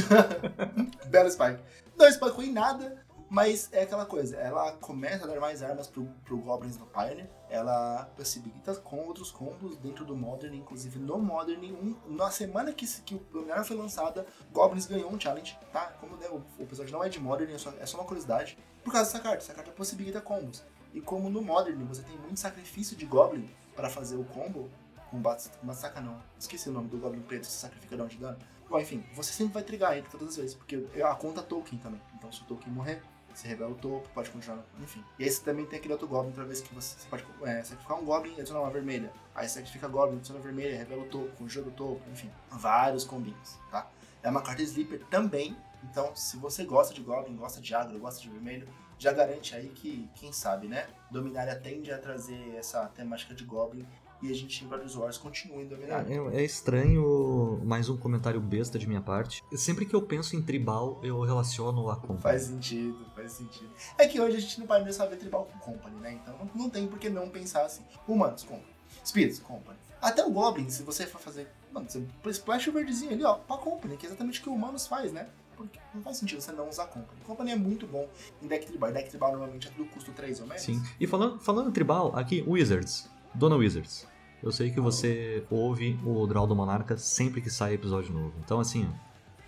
Belo 1.07 1.29
Spike. 1.29 1.61
Não 1.95 2.11
spikeou 2.11 2.43
em 2.43 2.51
nada, 2.51 3.05
mas 3.29 3.69
é 3.71 3.83
aquela 3.83 4.05
coisa. 4.05 4.37
Ela 4.37 4.71
começa 4.77 5.25
a 5.25 5.27
dar 5.27 5.39
mais 5.39 5.61
armas 5.61 5.87
pro, 5.87 6.05
pro 6.23 6.37
Goblins 6.37 6.77
do 6.77 6.85
Pioneer. 6.85 7.29
Ela 7.49 8.09
possibilita 8.17 8.75
com 8.75 8.97
outros 8.97 9.31
combos 9.31 9.77
dentro 9.77 10.03
do 10.03 10.15
Modern, 10.15 10.55
inclusive 10.55 10.99
no 10.99 11.19
Modern. 11.19 11.63
Um, 11.63 11.95
na 12.15 12.31
semana 12.31 12.73
que, 12.73 12.85
que 13.01 13.15
o 13.15 13.21
Luminária 13.31 13.63
foi 13.63 13.77
lançada, 13.77 14.25
Goblins 14.51 14.87
ganhou 14.87 15.11
um 15.11 15.19
challenge, 15.19 15.57
tá? 15.71 15.93
Como 15.99 16.15
né, 16.17 16.27
o, 16.29 16.41
o 16.59 16.63
episódio 16.63 16.91
não 16.91 17.03
é 17.03 17.09
de 17.09 17.19
Modern, 17.19 17.51
é 17.51 17.57
só, 17.57 17.71
é 17.79 17.85
só 17.85 17.97
uma 17.97 18.05
curiosidade. 18.05 18.57
Por 18.83 18.91
causa 18.91 19.11
dessa 19.11 19.23
carta. 19.23 19.37
Essa 19.37 19.53
carta 19.53 19.71
possibilita 19.71 20.21
combos. 20.21 20.63
E 20.93 21.01
como 21.01 21.29
no 21.29 21.41
Modern 21.41 21.83
você 21.85 22.01
tem 22.01 22.17
muito 22.17 22.39
sacrifício 22.39 22.95
de 22.95 23.05
Goblin 23.05 23.49
para 23.75 23.89
fazer 23.89 24.15
o 24.15 24.23
combo, 24.23 24.69
com 25.11 25.19
Batsaka 25.19 26.01
não, 26.01 26.17
esqueci 26.39 26.69
o 26.69 26.71
nome 26.71 26.87
do 26.87 26.97
Goblin 26.97 27.21
preto, 27.21 27.45
você 27.45 27.59
sacrifica 27.59 27.97
de 28.07 28.17
dano. 28.17 28.37
Bom, 28.69 28.79
enfim, 28.79 29.03
você 29.13 29.31
sempre 29.31 29.53
vai 29.53 29.63
trigar 29.63 29.97
ele 29.97 30.07
todas 30.09 30.29
as 30.29 30.37
vezes, 30.37 30.55
porque 30.55 30.87
a 31.03 31.13
conta 31.15 31.41
Tolkien 31.41 31.79
também. 31.81 32.01
Então 32.15 32.31
se 32.31 32.41
o 32.41 32.45
Tolkien 32.45 32.73
morrer, 32.73 33.01
você 33.35 33.47
revela 33.47 33.71
o 33.71 33.75
topo, 33.75 34.07
pode 34.13 34.29
continuar, 34.29 34.63
enfim. 34.81 35.03
E 35.19 35.23
aí 35.23 35.29
você 35.29 35.43
também 35.43 35.65
tem 35.65 35.77
aquele 35.77 35.93
outro 35.93 36.07
Goblin, 36.07 36.29
outra 36.29 36.45
vez 36.45 36.61
que 36.61 36.73
você, 36.73 36.97
você 36.97 37.07
pode 37.07 37.25
é, 37.43 37.63
sacrificar 37.63 37.99
um 37.99 38.05
Goblin 38.05 38.33
e 38.35 38.39
adicionar 38.39 38.61
uma 38.61 38.71
vermelha. 38.71 39.11
Aí 39.33 39.47
você 39.47 39.55
sacrifica 39.55 39.87
Goblin, 39.87 40.17
adiciona 40.17 40.41
vermelha, 40.41 40.77
revela 40.77 41.03
o 41.03 41.07
topo, 41.07 41.27
conjura 41.37 41.67
o 41.67 41.71
topo, 41.71 42.01
enfim. 42.11 42.31
Vários 42.49 43.03
combinhos, 43.03 43.57
tá? 43.69 43.89
É 44.23 44.29
uma 44.29 44.41
carta 44.41 44.61
Sleeper 44.63 45.05
também, 45.09 45.55
então 45.83 46.15
se 46.15 46.37
você 46.37 46.63
gosta 46.63 46.93
de 46.93 47.01
Goblin, 47.01 47.35
gosta 47.35 47.61
de 47.61 47.75
agro, 47.75 47.99
gosta 47.99 48.21
de 48.21 48.29
vermelho, 48.29 48.67
já 48.97 49.11
garante 49.11 49.53
aí 49.53 49.69
que, 49.69 50.09
quem 50.15 50.31
sabe, 50.31 50.67
né? 50.67 50.87
Dominária 51.11 51.55
tende 51.55 51.91
a 51.91 51.97
trazer 51.97 52.55
essa 52.55 52.87
temática 52.87 53.35
de 53.35 53.43
Goblin 53.43 53.85
e 54.21 54.31
a 54.31 54.35
gente 54.35 54.63
Brothers 54.65 54.95
Wars 54.95 55.17
continua 55.17 55.63
Dominária. 55.65 56.13
É, 56.13 56.41
é, 56.41 56.43
estranho, 56.43 57.61
mais 57.63 57.89
um 57.89 57.97
comentário 57.97 58.39
besta 58.39 58.77
de 58.77 58.87
minha 58.87 59.01
parte. 59.01 59.43
Sempre 59.55 59.85
que 59.85 59.95
eu 59.95 60.01
penso 60.01 60.35
em 60.35 60.41
tribal, 60.41 60.99
eu 61.03 61.21
relaciono 61.21 61.89
a 61.89 61.95
Company. 61.95 62.21
Faz 62.21 62.43
sentido, 62.43 63.05
faz 63.15 63.33
sentido. 63.33 63.69
É 63.97 64.07
que 64.07 64.19
hoje 64.19 64.37
a 64.37 64.39
gente 64.39 64.59
não 64.59 64.67
pode 64.67 64.93
só 64.93 65.07
ver 65.07 65.17
tribal 65.17 65.45
com 65.45 65.59
Company, 65.59 65.95
né? 65.99 66.13
Então 66.13 66.37
não, 66.37 66.63
não 66.63 66.69
tem 66.69 66.87
por 66.87 66.99
que 66.99 67.09
não 67.09 67.29
pensar 67.29 67.65
assim. 67.65 67.83
Humanos, 68.07 68.43
Company. 68.43 68.75
Spirits, 69.05 69.39
Company. 69.39 69.77
Até 70.01 70.23
o 70.23 70.31
Goblin, 70.31 70.69
se 70.69 70.83
você 70.83 71.05
for 71.05 71.19
fazer. 71.19 71.47
Mano, 71.71 71.87
você 71.89 72.05
splash 72.29 72.67
o 72.67 72.71
verdezinho 72.71 73.11
ali, 73.11 73.23
ó, 73.23 73.35
pra 73.35 73.57
Company, 73.57 73.97
que 73.97 74.05
é 74.05 74.09
exatamente 74.09 74.39
o 74.39 74.43
que 74.43 74.49
o 74.49 74.53
Humanos 74.53 74.87
faz, 74.87 75.11
né? 75.11 75.27
Porque 75.55 75.79
não 75.93 76.01
faz 76.01 76.17
sentido 76.17 76.41
você 76.41 76.51
não 76.51 76.69
usar 76.69 76.87
Company. 76.87 77.21
Company 77.25 77.51
é 77.51 77.55
muito 77.55 77.87
bom 77.87 78.07
em 78.41 78.47
deck 78.47 78.65
tribal. 78.65 78.91
Deck 78.91 79.09
tribal 79.09 79.31
normalmente 79.31 79.67
é 79.67 79.71
tudo 79.71 79.89
custo 79.89 80.11
3 80.11 80.41
ou 80.41 80.47
menos. 80.47 80.61
Sim. 80.61 80.81
E 80.99 81.07
falando, 81.07 81.39
falando 81.39 81.71
tribal, 81.71 82.15
aqui, 82.15 82.43
Wizards. 82.45 83.09
Dona 83.35 83.55
Wizards. 83.55 84.07
Eu 84.41 84.51
sei 84.51 84.71
que 84.71 84.79
você 84.79 85.43
ouve 85.49 85.99
o 86.05 86.25
Draw 86.25 86.47
do 86.47 86.55
Monarca 86.55 86.97
sempre 86.97 87.41
que 87.41 87.49
sai 87.49 87.73
episódio 87.73 88.13
novo. 88.13 88.33
Então, 88.43 88.59
assim, 88.59 88.87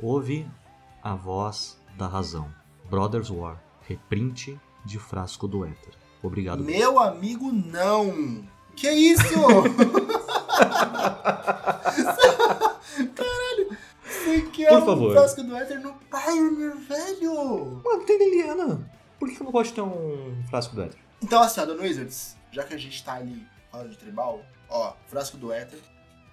ouve 0.02 0.46
a 1.02 1.16
voz 1.16 1.80
da 1.98 2.08
razão. 2.08 2.50
Brothers 2.90 3.30
War. 3.30 3.62
Reprint 3.88 4.60
de 4.84 5.00
Frasco 5.00 5.48
do 5.48 5.64
Éter. 5.64 5.94
Obrigado. 6.22 6.64
Meu 6.64 7.00
amigo, 7.00 7.52
não! 7.52 8.44
Que 8.76 8.90
isso? 8.90 9.24
Caralho! 13.16 13.78
Você 14.04 14.42
quer 14.52 14.70
Por 14.70 14.86
favor. 14.86 15.12
um 15.12 15.14
frasco 15.14 15.44
do 15.44 15.56
Éter 15.56 15.80
no 15.82 15.94
Pioneer, 15.94 16.76
velho? 16.78 17.82
Mano, 17.86 18.04
tem 18.06 18.18
Liliana. 18.18 18.90
Por 19.20 19.30
que 19.30 19.40
eu 19.40 19.46
não 19.46 19.52
gosto 19.52 19.70
de 19.70 19.76
ter 19.76 19.82
um 19.82 20.44
frasco 20.50 20.76
do 20.76 20.82
Éter? 20.84 21.00
Então, 21.22 21.42
assim, 21.42 21.62
ó, 21.62 21.66
Dona 21.66 21.84
Wizards, 21.84 22.36
já 22.52 22.64
que 22.64 22.74
a 22.74 22.78
gente 22.78 23.04
tá 23.04 23.14
ali 23.14 23.46
falando 23.72 23.90
de 23.90 23.98
tribal, 23.98 24.44
ó, 24.70 24.94
Frasco 25.08 25.38
do 25.38 25.52
Éter, 25.52 25.80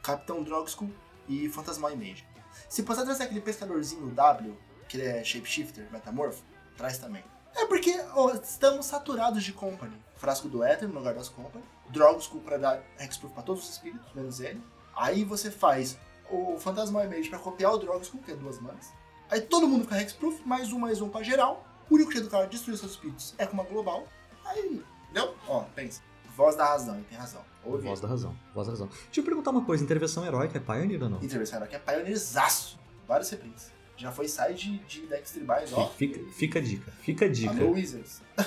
Capitão 0.03 0.43
Drogskull 0.43 0.91
e 1.29 1.49
Fantasmal 1.49 1.93
Image. 1.93 2.27
Se 2.69 2.83
você 2.83 3.05
trazer 3.05 3.25
aquele 3.25 3.41
pescadorzinho 3.41 4.11
W, 4.11 4.59
que 4.89 4.97
ele 4.97 5.07
é 5.07 5.25
shapeshifter, 5.25 5.91
metamorfo, 5.91 6.43
traz 6.77 6.99
também. 6.99 7.25
É 7.55 7.67
porque 7.67 7.95
ó, 8.15 8.31
estamos 8.33 8.87
saturados 8.87 9.43
de 9.43 9.53
Company. 9.53 9.97
Frasco 10.17 10.49
do 10.49 10.63
Éter 10.63 10.89
no 10.89 10.95
lugar 10.95 11.15
das 11.15 11.29
Company, 11.29 11.65
Drogskull 11.91 12.41
pra 12.41 12.57
dar 12.57 12.83
Hexproof 12.99 13.35
pra 13.35 13.43
todos 13.43 13.65
os 13.65 13.71
espíritos, 13.71 14.13
menos 14.15 14.41
ele. 14.41 14.63
Aí 14.97 15.25
você 15.25 15.51
faz 15.51 15.99
o 16.31 16.59
Fantasmal 16.59 17.05
Image 17.05 17.29
pra 17.29 17.39
copiar 17.39 17.73
o 17.73 17.79
Drogskull, 17.79 18.23
que 18.23 18.33
é 18.33 18.37
duas 18.37 18.59
manas. 18.59 18.93
Aí 19.31 19.41
todo 19.41 19.67
mundo 19.67 19.85
fica 19.85 20.01
Hexproof, 20.01 20.41
mais 20.47 20.73
um, 20.73 20.79
mais 20.79 21.01
um 21.01 21.09
pra 21.09 21.23
geral. 21.23 21.65
O 21.91 21.95
único 21.95 22.13
jeito 22.13 22.25
do 22.25 22.31
cara 22.31 22.47
destruir 22.47 22.79
seus 22.79 22.93
espíritos 22.93 23.35
é 23.37 23.47
com 23.47 23.55
uma 23.55 23.65
global. 23.65 24.07
Aí, 24.45 24.83
entendeu? 25.05 25.35
Ó, 25.49 25.65
pensa. 25.75 26.01
Voz 26.37 26.57
da 26.57 26.65
razão, 26.67 26.97
ele 26.97 27.05
tem 27.05 27.17
razão. 27.17 27.43
Ouve. 27.65 27.87
Voz 27.87 28.01
da 28.01 28.09
razão. 28.09 28.37
Voz 28.53 28.67
da 28.67 28.73
razão. 28.73 28.89
Deixa 28.89 29.21
eu 29.21 29.25
perguntar 29.25 29.51
uma 29.51 29.65
coisa. 29.65 29.83
Intervenção 29.85 30.27
heróica 30.27 30.59
é 30.59 30.61
Pioneer 30.61 31.03
ou 31.03 31.09
não? 31.09 31.23
Intervenção 31.23 31.59
heróica 31.59 31.77
é 31.77 31.79
pioneerzaço. 31.79 32.79
Vários 33.07 33.31
reprints. 33.31 33.73
Já 33.97 34.11
foi 34.11 34.27
side 34.27 34.79
de 34.89 35.07
decks 35.07 35.31
tribais, 35.33 35.73
ó. 35.73 35.89
Fica, 35.91 36.21
fica 36.33 36.59
a 36.59 36.63
dica. 36.63 36.93
Fica 37.01 37.25
a 37.27 37.29
dica. 37.29 37.55
Alô, 37.55 37.71
Wizards. 37.73 38.21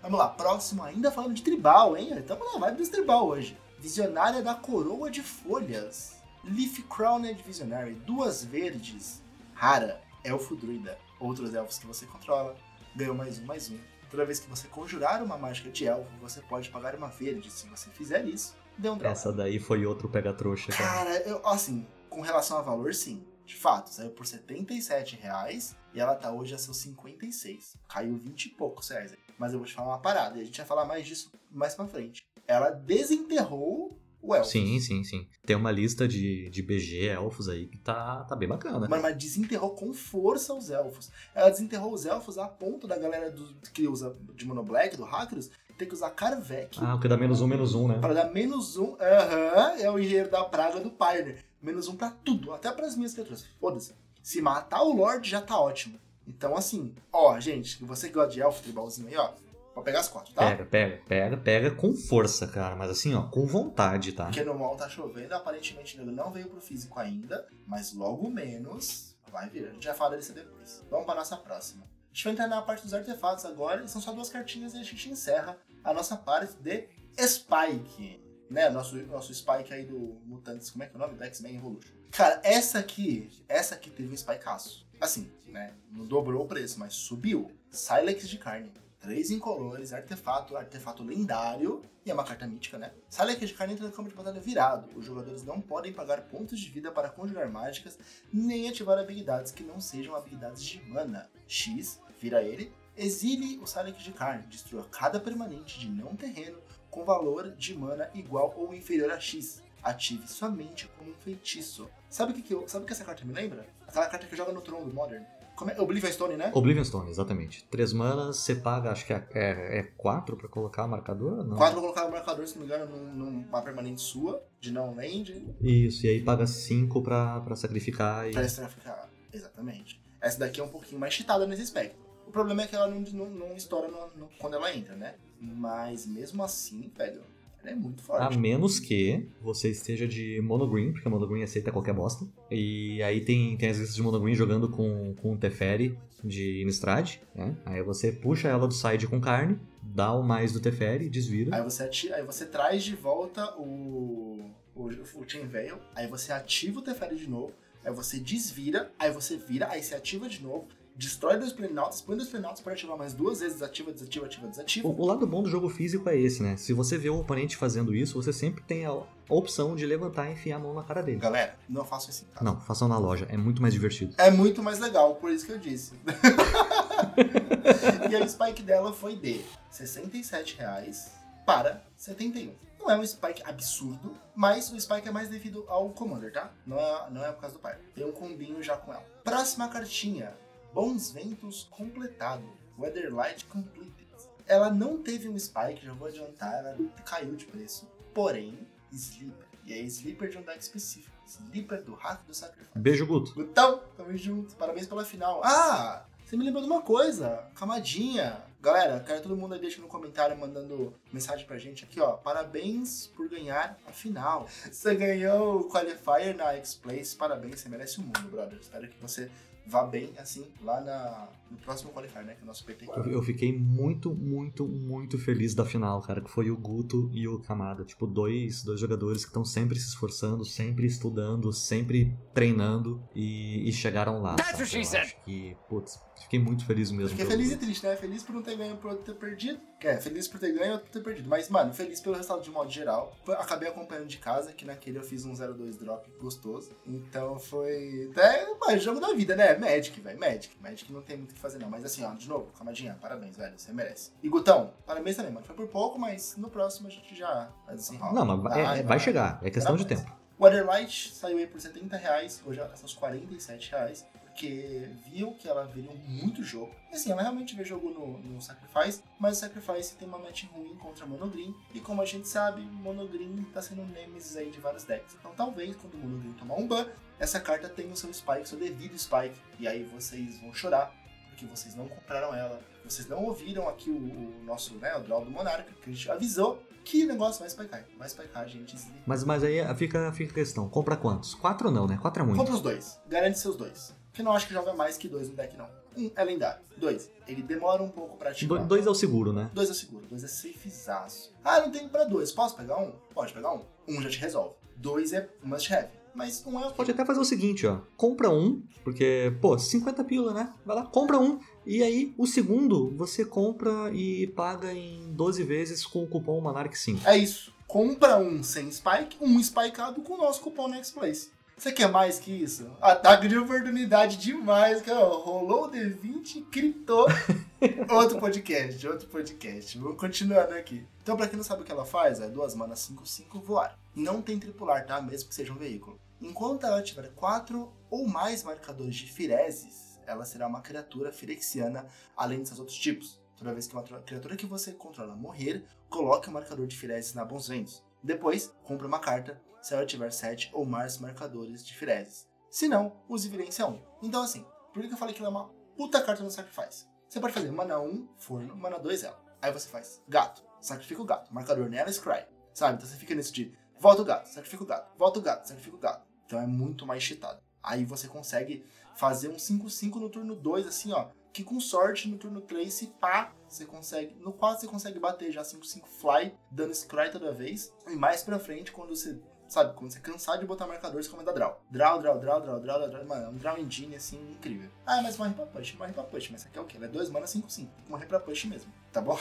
Vamos 0.00 0.18
lá, 0.18 0.28
próximo 0.28 0.84
ainda 0.84 1.10
falando 1.10 1.34
de 1.34 1.42
tribal, 1.42 1.96
hein? 1.96 2.16
Estamos 2.16 2.52
na 2.52 2.60
vibe 2.60 2.76
dos 2.76 2.88
tribal 2.88 3.26
hoje. 3.26 3.58
Visionária 3.80 4.40
da 4.40 4.54
Coroa 4.54 5.10
de 5.10 5.22
Folhas. 5.22 6.16
Leaf 6.44 6.80
Crowned 6.84 7.42
Visionary. 7.42 7.94
Duas 7.94 8.44
verdes. 8.44 9.20
Rara. 9.52 10.00
Elfo 10.22 10.54
druida. 10.54 10.96
Outros 11.18 11.52
elfos 11.52 11.78
que 11.78 11.86
você 11.86 12.06
controla. 12.06 12.56
Ganhou 12.94 13.16
mais 13.16 13.38
um, 13.40 13.46
mais 13.46 13.68
um. 13.70 13.78
Toda 14.10 14.24
vez 14.24 14.38
que 14.40 14.48
você 14.48 14.68
conjurar 14.68 15.22
uma 15.22 15.36
mágica 15.36 15.70
de 15.70 15.86
elfo, 15.86 16.10
você 16.20 16.40
pode 16.40 16.70
pagar 16.70 16.94
uma 16.94 17.08
verde. 17.08 17.50
Se 17.50 17.66
você 17.68 17.90
fizer 17.90 18.24
isso, 18.24 18.56
dê 18.78 18.88
um 18.88 18.96
draw. 18.96 19.10
Essa 19.10 19.32
daí 19.32 19.58
foi 19.58 19.84
outro 19.84 20.08
pega-trouxa, 20.08 20.72
cara. 20.72 20.90
Cara, 20.90 21.28
eu, 21.28 21.46
assim, 21.46 21.86
com 22.08 22.20
relação 22.20 22.58
a 22.58 22.62
valor, 22.62 22.94
sim. 22.94 23.24
De 23.44 23.54
fato, 23.54 23.90
saiu 23.90 24.10
por 24.10 24.26
77 24.26 25.16
reais 25.16 25.76
e 25.94 26.00
ela 26.00 26.14
tá 26.16 26.32
hoje 26.32 26.54
a 26.54 26.58
seus 26.58 26.78
56. 26.78 27.76
Caiu 27.88 28.16
20 28.16 28.46
e 28.46 28.48
poucos 28.50 28.88
reais. 28.88 29.12
aí. 29.12 29.18
Mas 29.38 29.52
eu 29.52 29.58
vou 29.58 29.66
te 29.66 29.74
falar 29.74 29.88
uma 29.88 30.00
parada, 30.00 30.38
e 30.38 30.42
a 30.42 30.44
gente 30.44 30.56
vai 30.56 30.66
falar 30.66 30.84
mais 30.84 31.06
disso 31.06 31.30
mais 31.50 31.74
pra 31.74 31.86
frente. 31.86 32.26
Ela 32.46 32.70
desenterrou 32.70 33.96
o 34.26 34.34
elfo. 34.34 34.50
Sim, 34.50 34.78
sim, 34.80 35.04
sim. 35.04 35.26
Tem 35.44 35.54
uma 35.56 35.70
lista 35.70 36.06
de, 36.08 36.50
de 36.50 36.62
BG 36.62 37.06
elfos 37.06 37.48
aí 37.48 37.66
que 37.66 37.78
tá, 37.78 38.24
tá 38.24 38.34
bem 38.34 38.48
bacana. 38.48 38.86
Mas, 38.88 39.02
mas 39.02 39.16
desenterrou 39.16 39.70
com 39.70 39.92
força 39.92 40.54
os 40.54 40.70
elfos. 40.70 41.10
Ela 41.34 41.50
desenterrou 41.50 41.92
os 41.92 42.04
elfos 42.06 42.38
a 42.38 42.48
ponto 42.48 42.86
da 42.86 42.98
galera 42.98 43.30
do, 43.30 43.54
que 43.72 43.86
usa 43.86 44.16
de 44.34 44.44
Mono 44.44 44.62
Black, 44.62 44.96
do 44.96 45.04
Hackers, 45.04 45.50
ter 45.76 45.86
que 45.86 45.94
usar 45.94 46.10
Carvec 46.10 46.78
Ah, 46.80 46.94
o 46.94 47.00
que 47.00 47.06
dá 47.08 47.16
menos 47.16 47.40
um, 47.40 47.46
menos 47.46 47.74
um, 47.74 47.88
né? 47.88 47.98
para 47.98 48.14
dar 48.14 48.32
menos 48.32 48.76
um. 48.76 48.96
Aham, 49.00 49.76
é 49.78 49.90
o 49.90 49.98
engenheiro 49.98 50.30
da 50.30 50.44
praga 50.44 50.80
do 50.80 50.90
Pioneer. 50.90 51.44
Menos 51.62 51.88
um 51.88 51.96
pra 51.96 52.10
tudo, 52.10 52.52
até 52.52 52.70
pras 52.70 52.96
minhas 52.96 53.12
criaturas. 53.12 53.44
Foda-se. 53.60 53.92
Se 54.22 54.40
matar 54.40 54.82
o 54.82 54.94
Lorde 54.94 55.30
já 55.30 55.40
tá 55.40 55.58
ótimo. 55.58 55.98
Então, 56.26 56.56
assim, 56.56 56.94
ó, 57.12 57.38
gente, 57.38 57.84
você 57.84 58.08
que 58.08 58.14
gosta 58.14 58.32
de 58.32 58.40
elfo, 58.40 58.62
tribalzinho 58.62 59.08
aí, 59.08 59.16
ó, 59.16 59.30
pode 59.76 59.84
pegar 59.84 60.00
as 60.00 60.08
quatro, 60.08 60.32
tá? 60.32 60.50
Pega, 60.50 60.64
pega, 60.64 61.02
pega, 61.06 61.36
pega 61.36 61.70
com 61.70 61.94
força, 61.94 62.46
cara. 62.46 62.74
Mas 62.74 62.90
assim, 62.90 63.14
ó, 63.14 63.24
com 63.24 63.46
vontade, 63.46 64.12
tá? 64.12 64.24
Porque 64.24 64.42
no 64.42 64.58
mal 64.58 64.74
tá 64.74 64.88
chovendo, 64.88 65.34
aparentemente 65.34 66.00
ele 66.00 66.10
não 66.10 66.32
veio 66.32 66.48
pro 66.48 66.60
físico 66.60 66.98
ainda, 66.98 67.46
mas 67.66 67.92
logo 67.92 68.30
menos 68.30 69.14
vai 69.30 69.50
vir. 69.50 69.68
A 69.68 69.72
gente 69.72 69.86
vai 69.86 69.94
falar 69.94 70.16
desse 70.16 70.32
depois. 70.32 70.82
Vamos 70.90 71.04
pra 71.04 71.14
nossa 71.14 71.36
próxima. 71.36 71.84
A 71.84 72.14
gente 72.14 72.24
vai 72.24 72.32
entrar 72.32 72.48
na 72.48 72.62
parte 72.62 72.84
dos 72.84 72.94
artefatos 72.94 73.44
agora, 73.44 73.84
e 73.84 73.88
são 73.88 74.00
só 74.00 74.12
duas 74.12 74.30
cartinhas 74.30 74.72
e 74.72 74.78
a 74.78 74.82
gente 74.82 75.10
encerra 75.10 75.58
a 75.84 75.92
nossa 75.92 76.16
parte 76.16 76.54
de 76.54 76.88
Spike. 77.20 78.24
Né, 78.48 78.70
nosso, 78.70 78.96
nosso 79.06 79.34
Spike 79.34 79.74
aí 79.74 79.84
do 79.84 80.20
Mutantes, 80.24 80.70
como 80.70 80.84
é 80.84 80.86
que 80.86 80.94
é 80.94 80.96
o 80.96 81.00
nome? 81.00 81.16
Do 81.16 81.24
X-Men 81.24 81.56
Evolution. 81.56 81.92
Cara, 82.12 82.40
essa 82.44 82.78
aqui, 82.78 83.28
essa 83.48 83.74
aqui 83.74 83.90
teve 83.90 84.10
um 84.10 84.16
spikeaço. 84.16 84.86
Assim, 85.00 85.30
né? 85.46 85.74
Não 85.90 86.06
dobrou 86.06 86.44
o 86.44 86.48
preço, 86.48 86.78
mas 86.78 86.94
subiu. 86.94 87.50
Silex 87.70 88.28
de 88.28 88.38
carne. 88.38 88.72
Três 89.00 89.30
incolores, 89.30 89.92
artefato, 89.92 90.56
artefato 90.56 91.02
lendário 91.02 91.82
e 92.04 92.10
é 92.10 92.14
uma 92.14 92.24
carta 92.24 92.46
mítica, 92.46 92.78
né? 92.78 92.92
Silex 93.08 93.48
de 93.48 93.54
carne 93.54 93.74
entra 93.74 93.86
no 93.86 93.92
campo 93.92 94.08
de 94.08 94.14
batalha 94.14 94.40
virado. 94.40 94.96
Os 94.96 95.04
jogadores 95.04 95.44
não 95.44 95.60
podem 95.60 95.92
pagar 95.92 96.22
pontos 96.22 96.58
de 96.58 96.68
vida 96.70 96.90
para 96.90 97.10
conjurar 97.10 97.48
mágicas 97.48 97.98
nem 98.32 98.68
ativar 98.68 98.98
habilidades 98.98 99.52
que 99.52 99.62
não 99.62 99.80
sejam 99.80 100.16
habilidades 100.16 100.62
de 100.62 100.80
mana. 100.88 101.28
X, 101.46 102.00
vira 102.20 102.42
ele. 102.42 102.72
Exile 102.96 103.58
o 103.58 103.66
Silex 103.66 104.02
de 104.02 104.12
carne. 104.12 104.46
Destrua 104.46 104.86
cada 104.90 105.20
permanente 105.20 105.78
de 105.78 105.88
não 105.88 106.16
terreno 106.16 106.58
com 106.90 107.04
valor 107.04 107.50
de 107.50 107.74
mana 107.74 108.10
igual 108.14 108.54
ou 108.56 108.74
inferior 108.74 109.10
a 109.10 109.20
X. 109.20 109.62
Ative 109.82 110.26
somente 110.26 110.88
como 110.96 111.10
um 111.10 111.14
feitiço. 111.16 111.88
Sabe 112.08 112.32
o 112.32 112.34
que, 112.34 112.42
que, 112.42 112.68
sabe 112.68 112.86
que 112.86 112.92
essa 112.92 113.04
carta 113.04 113.24
me 113.24 113.34
lembra? 113.34 113.66
Aquela 113.86 114.06
carta 114.06 114.26
que 114.26 114.34
joga 114.34 114.52
no 114.52 114.62
trono 114.62 114.86
do 114.86 114.94
Modern. 114.94 115.24
Como 115.56 115.70
é? 115.70 115.80
Oblivion 115.80 116.12
Stone, 116.12 116.36
né? 116.36 116.50
Oblivion 116.54 116.84
Stone, 116.84 117.10
exatamente. 117.10 117.64
Três 117.70 117.92
manas, 117.92 118.36
você 118.36 118.54
paga, 118.54 118.90
acho 118.92 119.06
que 119.06 119.12
é, 119.12 119.26
é, 119.34 119.78
é 119.78 119.82
quatro 119.96 120.36
pra 120.36 120.48
colocar 120.48 120.84
o 120.84 120.88
marcador? 120.88 121.42
Não. 121.44 121.56
Quatro 121.56 121.74
pra 121.76 121.80
colocar 121.82 122.04
o 122.06 122.12
marcador, 122.12 122.46
se 122.46 122.58
não 122.58 122.66
me 122.66 122.72
engano, 122.72 122.94
num- 122.94 123.30
numa 123.42 123.62
permanente 123.62 124.02
sua, 124.02 124.42
de 124.60 124.70
não 124.70 124.94
land, 124.94 125.54
Isso, 125.60 126.04
e 126.06 126.10
aí 126.10 126.22
paga 126.22 126.46
cinco 126.46 127.02
pra, 127.02 127.40
pra 127.40 127.56
sacrificar 127.56 128.28
e. 128.28 128.32
pra 128.32 128.42
extra 128.42 128.68
ficar. 128.68 129.08
Exatamente. 129.32 130.00
Essa 130.20 130.38
daqui 130.40 130.60
é 130.60 130.64
um 130.64 130.68
pouquinho 130.68 131.00
mais 131.00 131.14
cheatada 131.14 131.46
nesse 131.46 131.62
aspecto. 131.62 131.96
O 132.26 132.30
problema 132.30 132.62
é 132.62 132.66
que 132.66 132.74
ela 132.76 132.88
não, 132.88 133.00
não, 133.00 133.30
não 133.30 133.56
estoura 133.56 133.88
no- 133.88 134.10
no- 134.16 134.28
quando 134.38 134.54
ela 134.54 134.74
entra, 134.74 134.94
né? 134.94 135.14
Mas 135.40 136.06
mesmo 136.06 136.42
assim, 136.42 136.90
velho, 136.96 137.22
é 137.70 137.74
muito 137.74 138.00
A 138.02 138.04
forte. 138.06 138.38
menos 138.38 138.78
que 138.80 139.26
você 139.40 139.70
esteja 139.70 140.06
de 140.06 140.40
monogreen, 140.42 140.92
porque 140.92 141.08
monogreen 141.08 141.42
aceita 141.42 141.70
qualquer 141.72 141.94
bosta. 141.94 142.26
E 142.50 143.02
aí 143.02 143.20
tem, 143.20 143.56
tem 143.56 143.68
as 143.68 143.78
listas 143.78 143.96
de 143.96 144.02
monogreen 144.02 144.34
jogando 144.34 144.68
com, 144.70 145.14
com 145.20 145.32
o 145.34 145.36
Teferi 145.36 145.98
de 146.24 146.62
Innistrad, 146.62 147.16
né? 147.34 147.54
Aí 147.64 147.82
você 147.82 148.10
puxa 148.10 148.48
ela 148.48 148.66
do 148.66 148.74
side 148.74 149.06
com 149.06 149.20
carne, 149.20 149.58
dá 149.82 150.12
o 150.12 150.22
mais 150.22 150.52
do 150.52 150.60
Teferi, 150.60 151.08
desvira. 151.08 151.54
Aí 151.56 151.62
você, 151.62 151.82
ati- 151.84 152.12
aí 152.12 152.24
você 152.24 152.46
traz 152.46 152.82
de 152.82 152.96
volta 152.96 153.54
o, 153.56 154.50
o, 154.74 154.84
o 154.88 155.28
Chain 155.28 155.46
Veil, 155.46 155.78
aí 155.94 156.06
você 156.06 156.32
ativa 156.32 156.80
o 156.80 156.82
Teferi 156.82 157.16
de 157.16 157.28
novo, 157.28 157.52
aí 157.84 157.92
você 157.92 158.18
desvira, 158.18 158.90
aí 158.98 159.12
você 159.12 159.36
vira, 159.36 159.68
aí 159.70 159.82
você 159.82 159.94
ativa 159.94 160.28
de 160.28 160.42
novo, 160.42 160.66
destrói 160.96 161.38
dois 161.38 161.52
Planaltos, 161.52 162.00
põe 162.00 162.16
dois 162.16 162.28
Planaltos 162.28 162.62
para 162.62 162.72
ativar 162.72 162.96
mais 162.96 163.12
duas 163.12 163.40
vezes, 163.40 163.62
ativa, 163.62 163.92
desativa, 163.92 164.26
ativa, 164.26 164.48
desativa. 164.48 164.88
O, 164.88 165.00
o 165.00 165.06
lado 165.06 165.26
bom 165.26 165.42
do 165.42 165.50
jogo 165.50 165.68
físico 165.68 166.08
é 166.08 166.16
esse, 166.16 166.42
né? 166.42 166.56
Se 166.56 166.72
você 166.72 166.96
vê 166.96 167.10
o 167.10 167.18
oponente 167.18 167.56
fazendo 167.56 167.94
isso, 167.94 168.20
você 168.20 168.32
sempre 168.32 168.62
tem 168.64 168.86
a, 168.86 168.90
a 168.90 169.04
opção 169.28 169.76
de 169.76 169.84
levantar 169.84 170.28
e 170.28 170.32
enfiar 170.32 170.56
a 170.56 170.58
mão 170.58 170.74
na 170.74 170.82
cara 170.82 171.02
dele. 171.02 171.18
Galera, 171.18 171.56
não 171.68 171.84
façam 171.84 172.10
isso 172.10 172.24
em 172.24 172.32
casa. 172.32 172.44
Não, 172.44 172.60
façam 172.60 172.88
na 172.88 172.98
loja, 172.98 173.26
é 173.28 173.36
muito 173.36 173.60
mais 173.60 173.74
divertido. 173.74 174.14
É 174.18 174.30
muito 174.30 174.62
mais 174.62 174.78
legal, 174.78 175.16
por 175.16 175.30
isso 175.30 175.44
que 175.44 175.52
eu 175.52 175.58
disse. 175.58 175.92
e 178.10 178.16
a 178.16 178.26
spike 178.26 178.62
dela 178.62 178.92
foi 178.92 179.16
de 179.16 179.44
67 179.70 180.56
reais 180.56 181.12
para 181.44 181.82
71. 181.96 182.54
Não 182.78 182.90
é 182.90 182.98
um 182.98 183.06
spike 183.06 183.42
absurdo, 183.44 184.16
mas 184.34 184.70
o 184.70 184.80
spike 184.80 185.08
é 185.08 185.10
mais 185.10 185.28
devido 185.28 185.64
ao 185.66 185.90
Commander, 185.90 186.32
tá? 186.32 186.52
Não 186.64 186.78
é, 186.78 187.10
não 187.10 187.24
é 187.24 187.32
por 187.32 187.40
causa 187.40 187.56
do 187.56 187.60
pai. 187.60 187.76
Tem 187.94 188.04
um 188.04 188.12
combinho 188.12 188.62
já 188.62 188.76
com 188.76 188.92
ela. 188.92 189.04
Próxima 189.24 189.68
cartinha. 189.68 190.32
Bons 190.76 191.10
Ventos 191.10 191.66
completado. 191.70 192.44
Weatherlight 192.78 193.46
Completed. 193.46 194.06
Ela 194.46 194.68
não 194.68 195.02
teve 195.02 195.26
um 195.26 195.38
spike, 195.38 195.86
já 195.86 195.94
vou 195.94 196.06
adiantar, 196.06 196.52
ela 196.52 196.76
caiu 197.02 197.34
de 197.34 197.46
preço. 197.46 197.88
Porém, 198.12 198.58
Sleeper. 198.92 199.46
E 199.64 199.72
é 199.72 199.78
Sleeper 199.80 200.28
de 200.28 200.36
um 200.36 200.42
deck 200.42 200.60
específico. 200.60 201.16
Sleeper 201.26 201.82
do 201.82 201.94
Rato 201.94 202.26
do 202.26 202.34
Sacrifício. 202.34 202.78
Beijo, 202.78 203.06
Guto. 203.06 203.32
Gutão, 203.32 203.84
tamo 203.96 204.14
junto. 204.18 204.54
Parabéns 204.56 204.86
pela 204.86 205.02
final. 205.02 205.40
Ah, 205.42 206.04
você 206.22 206.36
me 206.36 206.44
lembrou 206.44 206.62
de 206.62 206.68
uma 206.68 206.82
coisa. 206.82 207.48
Camadinha. 207.54 208.44
Galera, 208.60 209.00
quero 209.00 209.22
todo 209.22 209.34
mundo 209.34 209.54
aí 209.54 209.60
deixa 209.60 209.80
no 209.80 209.88
comentário 209.88 210.36
mandando 210.38 210.92
mensagem 211.10 211.46
pra 211.46 211.56
gente 211.56 211.84
aqui, 211.84 211.98
ó. 212.02 212.18
Parabéns 212.18 213.06
por 213.16 213.30
ganhar 213.30 213.78
a 213.86 213.92
final. 213.92 214.46
Você 214.70 214.94
ganhou 214.94 215.60
o 215.60 215.68
Qualifier 215.70 216.36
na 216.36 216.52
X-Place. 216.56 217.16
Parabéns, 217.16 217.60
você 217.60 217.68
merece 217.70 217.98
o 217.98 218.02
mundo, 218.02 218.28
brother. 218.30 218.58
Espero 218.60 218.86
que 218.88 219.00
você 219.00 219.30
vá 219.66 219.84
bem, 219.84 220.12
assim, 220.18 220.46
lá 220.62 220.80
na, 220.80 221.28
no 221.50 221.56
próximo 221.58 221.92
Qualifier, 221.92 222.24
né? 222.24 222.34
Que 222.34 222.40
é 222.40 222.44
o 222.44 222.46
nosso 222.46 222.64
PT. 222.64 222.86
Eu, 222.86 223.04
eu 223.06 223.22
fiquei 223.22 223.56
muito, 223.56 224.14
muito, 224.14 224.66
muito 224.66 225.18
feliz 225.18 225.54
da 225.54 225.64
final, 225.64 226.00
cara, 226.02 226.20
que 226.20 226.30
foi 226.30 226.50
o 226.50 226.56
Guto 226.56 227.10
e 227.12 227.26
o 227.26 227.38
Kamada. 227.40 227.84
Tipo, 227.84 228.06
dois, 228.06 228.62
dois 228.62 228.80
jogadores 228.80 229.24
que 229.24 229.30
estão 229.30 229.44
sempre 229.44 229.78
se 229.78 229.88
esforçando, 229.88 230.44
sempre 230.44 230.86
estudando, 230.86 231.52
sempre 231.52 232.16
treinando 232.32 233.02
e, 233.14 233.68
e 233.68 233.72
chegaram 233.72 234.22
lá. 234.22 234.36
That's 234.36 234.58
what 234.58 234.70
she 234.70 234.84
said. 234.84 235.02
acho 235.02 235.24
que, 235.24 235.56
putz, 235.68 236.00
fiquei 236.22 236.38
muito 236.38 236.64
feliz 236.64 236.90
mesmo. 236.90 237.10
Fiquei 237.10 237.26
feliz 237.26 237.52
e 237.52 237.56
triste, 237.56 237.84
né? 237.86 237.96
Feliz 237.96 238.22
por 238.22 238.34
não 238.34 238.42
ter 238.42 238.56
ganho 238.56 238.76
por 238.76 238.90
outro 238.92 239.04
ter 239.04 239.18
perdido. 239.18 239.60
É, 239.80 239.96
feliz 239.98 240.26
por 240.26 240.40
ter 240.40 240.52
ganho 240.52 240.70
e 240.70 240.72
outro 240.72 240.88
ter 240.90 241.00
perdido. 241.00 241.28
Mas, 241.28 241.48
mano, 241.48 241.72
feliz 241.72 242.00
pelo 242.00 242.14
resultado 242.16 242.42
de 242.42 242.50
modo 242.50 242.70
geral. 242.70 243.14
Acabei 243.38 243.68
acompanhando 243.68 244.06
de 244.06 244.18
casa, 244.18 244.52
que 244.52 244.64
naquele 244.64 244.98
eu 244.98 245.02
fiz 245.02 245.24
um 245.24 245.32
0-2 245.32 245.78
drop 245.78 246.10
gostoso. 246.20 246.70
Então 246.86 247.38
foi. 247.38 248.10
Até, 248.12 248.46
mano, 248.58 248.78
jogo 248.80 249.00
da 249.00 249.12
vida, 249.12 249.36
né? 249.36 249.56
Magic, 249.56 250.00
velho. 250.00 250.18
Magic. 250.18 250.56
Magic 250.60 250.92
não 250.92 251.02
tem 251.02 251.16
muito 251.18 251.30
o 251.32 251.34
que 251.34 251.40
fazer, 251.40 251.58
não. 251.58 251.68
Mas 251.70 251.84
assim, 251.84 252.04
ó, 252.04 252.12
de 252.14 252.28
novo, 252.28 252.46
camadinha, 252.58 252.96
parabéns, 253.00 253.36
velho. 253.36 253.54
Você 253.56 253.72
merece. 253.72 254.10
E 254.22 254.28
Gutão, 254.28 254.72
parabéns 254.86 255.16
também, 255.16 255.32
mano. 255.32 255.46
Foi 255.46 255.54
por 255.54 255.68
pouco, 255.68 255.98
mas 255.98 256.36
no 256.36 256.48
próximo 256.50 256.88
a 256.88 256.90
gente 256.90 257.14
já 257.14 257.50
vai 257.66 257.76
desenrolar. 257.76 258.12
Não, 258.12 258.24
mas 258.24 258.42
vai, 258.42 258.80
é- 258.80 258.82
vai 258.82 258.98
chegar, 258.98 259.38
é 259.42 259.50
questão 259.50 259.76
de 259.76 259.84
Parabéns. 259.84 260.08
tempo. 260.08 260.26
Waterlight 260.38 261.14
saiu 261.14 261.38
aí 261.38 261.46
por 261.46 261.58
70 261.60 261.96
reais, 261.96 262.42
hoje 262.44 262.60
ela 262.60 262.68
tá 262.68 262.74
uns 262.84 262.92
47 262.92 263.70
reais, 263.70 264.04
porque 264.36 264.90
viu 265.10 265.32
que 265.32 265.48
ela 265.48 265.64
viria 265.64 265.90
muito 266.06 266.44
jogo. 266.44 266.70
E 266.92 266.94
assim, 266.94 267.10
ela 267.10 267.22
realmente 267.22 267.56
vê 267.56 267.64
jogo 267.64 267.88
no, 267.88 268.18
no 268.18 268.42
Sacrifice, 268.42 269.02
mas 269.18 269.38
o 269.38 269.40
Sacrifice 269.40 269.96
tem 269.96 270.06
uma 270.06 270.18
match 270.18 270.44
ruim 270.52 270.76
contra 270.76 271.06
Monogreen, 271.06 271.54
e 271.72 271.80
como 271.80 272.02
a 272.02 272.04
gente 272.04 272.28
sabe, 272.28 272.60
Monogreen 272.60 273.42
tá 273.54 273.62
sendo 273.62 273.80
um 273.80 273.86
nemesis 273.86 274.36
aí 274.36 274.50
de 274.50 274.60
vários 274.60 274.84
decks. 274.84 275.16
Então 275.18 275.32
talvez 275.34 275.74
quando 275.76 275.94
o 275.94 275.98
Monogreen 275.98 276.34
tomar 276.34 276.56
um 276.56 276.68
ban, 276.68 276.86
essa 277.18 277.40
carta 277.40 277.66
tenha 277.66 277.90
o 277.90 277.96
seu 277.96 278.12
spike, 278.12 278.46
seu 278.46 278.58
devido 278.58 278.98
spike, 278.98 279.40
e 279.58 279.66
aí 279.66 279.84
vocês 279.84 280.38
vão 280.40 280.52
chorar, 280.52 280.94
porque 281.30 281.46
vocês 281.46 281.74
não 281.74 281.88
compraram 281.88 282.34
ela, 282.34 282.60
vocês 282.84 283.08
não 283.08 283.24
ouviram 283.24 283.66
aqui 283.70 283.88
o, 283.88 283.96
o 283.96 284.44
nosso, 284.44 284.74
né, 284.74 284.94
o 284.96 285.00
draw 285.00 285.24
do 285.24 285.30
Monarca, 285.30 285.72
que 285.82 285.90
a 285.90 285.92
gente 285.92 286.10
avisou 286.10 286.62
que 286.84 287.04
o 287.04 287.08
negócio 287.08 287.40
vai 287.40 287.48
spikear. 287.50 287.84
Vai 287.98 288.08
spikear, 288.08 288.46
gente. 288.46 288.76
Mas, 289.04 289.24
mas 289.24 289.42
aí 289.42 289.56
fica, 289.74 290.12
fica 290.12 290.30
a 290.30 290.34
questão: 290.34 290.68
compra 290.68 290.96
quantos? 290.96 291.34
Quatro 291.34 291.68
não, 291.68 291.84
né? 291.84 291.98
Quatro 292.00 292.22
é 292.22 292.26
muito. 292.26 292.38
Compra 292.38 292.54
os 292.54 292.60
dois. 292.60 293.00
Garante 293.08 293.40
seus 293.40 293.56
dois. 293.56 293.95
Porque 294.16 294.22
não 294.22 294.32
acho 294.32 294.46
que 294.46 294.54
joga 294.54 294.72
mais 294.72 294.96
que 294.96 295.08
dois 295.08 295.28
no 295.28 295.36
deck, 295.36 295.54
não. 295.58 295.68
Um 295.94 296.10
é 296.16 296.24
lendário. 296.24 296.62
Dois. 296.78 297.10
Ele 297.28 297.42
demora 297.42 297.82
um 297.82 297.90
pouco 297.90 298.16
pra 298.16 298.30
Do- 298.30 298.32
ativar. 298.32 298.66
dois 298.66 298.86
é 298.86 298.90
o 298.90 298.94
seguro, 298.94 299.30
né? 299.30 299.50
Dois 299.52 299.68
é 299.68 299.74
seguro. 299.74 300.06
Dois 300.06 300.24
é 300.24 300.26
safezaço. 300.26 301.34
Ah, 301.44 301.60
não 301.60 301.70
tenho 301.70 301.88
pra 301.90 302.04
dois. 302.04 302.32
Posso 302.32 302.56
pegar 302.56 302.78
um? 302.78 302.92
Pode 303.12 303.34
pegar 303.34 303.52
um. 303.52 303.60
Um 303.86 304.00
já 304.00 304.08
te 304.08 304.18
resolve. 304.18 304.54
Dois 304.74 305.12
é 305.12 305.28
must 305.42 305.70
have. 305.74 305.88
Mas 306.14 306.42
um 306.46 306.58
é 306.58 306.66
o 306.66 306.72
Pode 306.72 306.90
até 306.90 307.04
fazer 307.04 307.20
o 307.20 307.24
seguinte, 307.26 307.66
ó. 307.66 307.80
Compra 307.94 308.30
um, 308.30 308.62
porque, 308.82 309.36
pô, 309.38 309.58
50 309.58 310.02
pila, 310.02 310.32
né? 310.32 310.50
Vai 310.64 310.76
lá, 310.76 310.86
compra 310.86 311.18
um. 311.18 311.38
E 311.66 311.82
aí, 311.82 312.14
o 312.16 312.26
segundo, 312.26 312.90
você 312.96 313.22
compra 313.22 313.90
e 313.92 314.26
paga 314.28 314.72
em 314.72 315.12
12 315.12 315.42
vezes 315.44 315.84
com 315.84 316.02
o 316.04 316.06
cupom 316.06 316.40
Monarch5. 316.42 317.00
É 317.04 317.18
isso. 317.18 317.52
Compra 317.66 318.16
um 318.16 318.42
sem 318.42 318.70
spike, 318.72 319.18
um 319.20 319.38
spikeado 319.42 320.00
com 320.00 320.14
o 320.14 320.16
nosso 320.16 320.40
cupom 320.40 320.68
Next 320.68 320.94
Place. 320.94 321.30
Você 321.58 321.72
quer 321.72 321.88
mais 321.88 322.18
que 322.18 322.30
isso? 322.30 322.70
Ataque 322.82 323.28
de 323.28 323.38
oportunidade 323.38 324.18
demais, 324.18 324.82
cara. 324.82 325.06
Rolou 325.06 325.64
o 325.64 325.70
D20 325.70 326.36
e 326.36 326.40
gritou. 326.42 327.06
outro 327.90 328.20
podcast, 328.20 328.86
outro 328.86 329.08
podcast. 329.08 329.78
Vamos 329.78 329.98
continuando 329.98 330.52
aqui. 330.52 330.86
Então, 331.02 331.16
pra 331.16 331.26
quem 331.26 331.38
não 331.38 331.42
sabe 331.42 331.62
o 331.62 331.64
que 331.64 331.72
ela 331.72 331.86
faz, 331.86 332.20
é 332.20 332.28
duas 332.28 332.54
manas 332.54 332.86
5-5 332.86 333.42
voar. 333.42 333.74
Não 333.94 334.20
tem 334.20 334.38
tripular, 334.38 334.84
tá? 334.84 335.00
Mesmo 335.00 335.30
que 335.30 335.34
seja 335.34 335.50
um 335.50 335.56
veículo. 335.56 335.98
Enquanto 336.20 336.66
ela 336.66 336.82
tiver 336.82 337.08
quatro 337.14 337.72
ou 337.88 338.06
mais 338.06 338.42
marcadores 338.42 338.94
de 338.94 339.10
Firezes, 339.10 339.98
ela 340.06 340.26
será 340.26 340.46
uma 340.46 340.60
criatura 340.60 341.10
firexiana, 341.10 341.86
além 342.14 342.42
de 342.42 342.48
seus 342.48 342.60
outros 342.60 342.76
tipos. 342.76 343.18
Toda 343.34 343.54
vez 343.54 343.66
que 343.66 343.74
uma 343.74 343.82
criatura 343.82 344.36
que 344.36 344.44
você 344.44 344.72
controla 344.72 345.16
morrer, 345.16 345.64
coloque 345.88 346.28
o 346.28 346.32
marcador 346.32 346.66
de 346.66 346.76
Firezes 346.76 347.14
na 347.14 347.24
Bons 347.24 347.48
Ventos. 347.48 347.82
Depois, 348.02 348.52
compre 348.62 348.86
uma 348.86 348.98
carta 348.98 349.40
se 349.66 349.74
ela 349.74 349.84
tiver 349.84 350.12
7 350.12 350.50
ou 350.52 350.64
mais 350.64 350.96
marcadores 350.98 351.66
de 351.66 351.74
Firezes. 351.74 352.28
Se 352.48 352.68
não, 352.68 353.02
use 353.08 353.28
Virência 353.28 353.66
1. 353.66 353.82
Então 354.00 354.22
assim, 354.22 354.46
por 354.72 354.80
que 354.80 354.92
eu 354.92 354.96
falei 354.96 355.12
que 355.12 355.20
ela 355.20 355.28
é 355.28 355.30
uma 355.30 355.48
puta 355.76 356.00
carta 356.00 356.22
no 356.22 356.30
Sacrifice? 356.30 356.86
Você 357.08 357.18
pode 357.18 357.32
fazer 357.32 357.50
mana 357.50 357.80
1, 357.80 358.10
forno, 358.16 358.54
mana 358.54 358.78
2 358.78 359.02
ela. 359.02 359.20
Aí 359.42 359.52
você 359.52 359.68
faz 359.68 360.00
gato, 360.06 360.40
sacrifica 360.60 361.02
o 361.02 361.04
gato, 361.04 361.34
marcador 361.34 361.68
nela, 361.68 361.90
scry. 361.90 362.24
Sabe? 362.54 362.76
Então 362.76 362.88
você 362.88 362.94
fica 362.96 363.12
nesse 363.12 363.32
de 363.32 363.58
volta 363.80 364.02
o 364.02 364.04
gato, 364.04 364.28
sacrifica 364.28 364.62
o 364.62 364.66
gato, 364.66 364.96
volta 364.96 365.18
o 365.18 365.22
gato, 365.22 365.48
sacrifica 365.48 365.74
o 365.74 365.80
gato. 365.80 366.06
Então 366.24 366.40
é 366.40 366.46
muito 366.46 366.86
mais 366.86 367.02
cheatado. 367.02 367.42
Aí 367.60 367.84
você 367.84 368.06
consegue 368.06 368.64
fazer 368.94 369.30
um 369.30 369.36
5-5 369.36 369.96
no 369.96 370.08
turno 370.08 370.36
2, 370.36 370.68
assim, 370.68 370.92
ó. 370.92 371.08
Que 371.32 371.42
com 371.42 371.58
sorte 371.58 372.08
no 372.08 372.16
turno 372.16 372.40
3, 372.40 372.72
se 372.72 372.86
pá, 372.86 373.34
você 373.48 373.66
consegue. 373.66 374.14
No 374.20 374.32
4 374.32 374.60
você 374.60 374.68
consegue 374.68 375.00
bater 375.00 375.32
já 375.32 375.42
5-5 375.42 375.86
fly, 375.86 376.38
dando 376.52 376.72
scry 376.72 377.10
toda 377.10 377.32
vez. 377.32 377.74
E 377.88 377.96
mais 377.96 378.22
pra 378.22 378.38
frente, 378.38 378.70
quando 378.70 378.94
você 378.94 379.20
Sabe? 379.48 379.74
Quando 379.74 379.90
você 379.90 380.00
cansar 380.00 380.38
de 380.38 380.46
botar 380.46 380.66
marcador, 380.66 381.02
você 381.02 381.08
começa 381.08 381.30
a 381.30 381.32
dar 381.32 381.38
draw. 381.38 381.60
Draw, 381.70 382.00
draw, 382.00 382.18
draw, 382.18 382.40
draw, 382.40 382.60
draw, 382.60 382.88
draw. 382.88 383.04
Mano, 383.04 383.26
é 383.26 383.28
um 383.28 383.36
draw 383.36 383.58
engine, 383.58 383.94
assim, 383.94 384.18
incrível. 384.32 384.68
Ah, 384.84 385.00
mas 385.02 385.16
morre 385.16 385.34
pra 385.34 385.46
push, 385.46 385.74
morre 385.74 385.92
pra 385.92 386.02
push. 386.02 386.30
Mas 386.30 386.40
isso 386.40 386.48
aqui 386.48 386.58
é 386.58 386.60
o 386.60 386.64
quê? 386.64 386.76
Ela 386.76 386.86
é 386.86 386.88
2 386.88 387.10
mana 387.10 387.26
5, 387.26 387.50
5. 387.50 387.70
Tem 387.70 387.84
que 387.84 387.90
morrer 387.90 388.06
pra 388.06 388.18
push 388.18 388.44
mesmo, 388.46 388.72
tá 388.92 389.00
bom? 389.00 389.18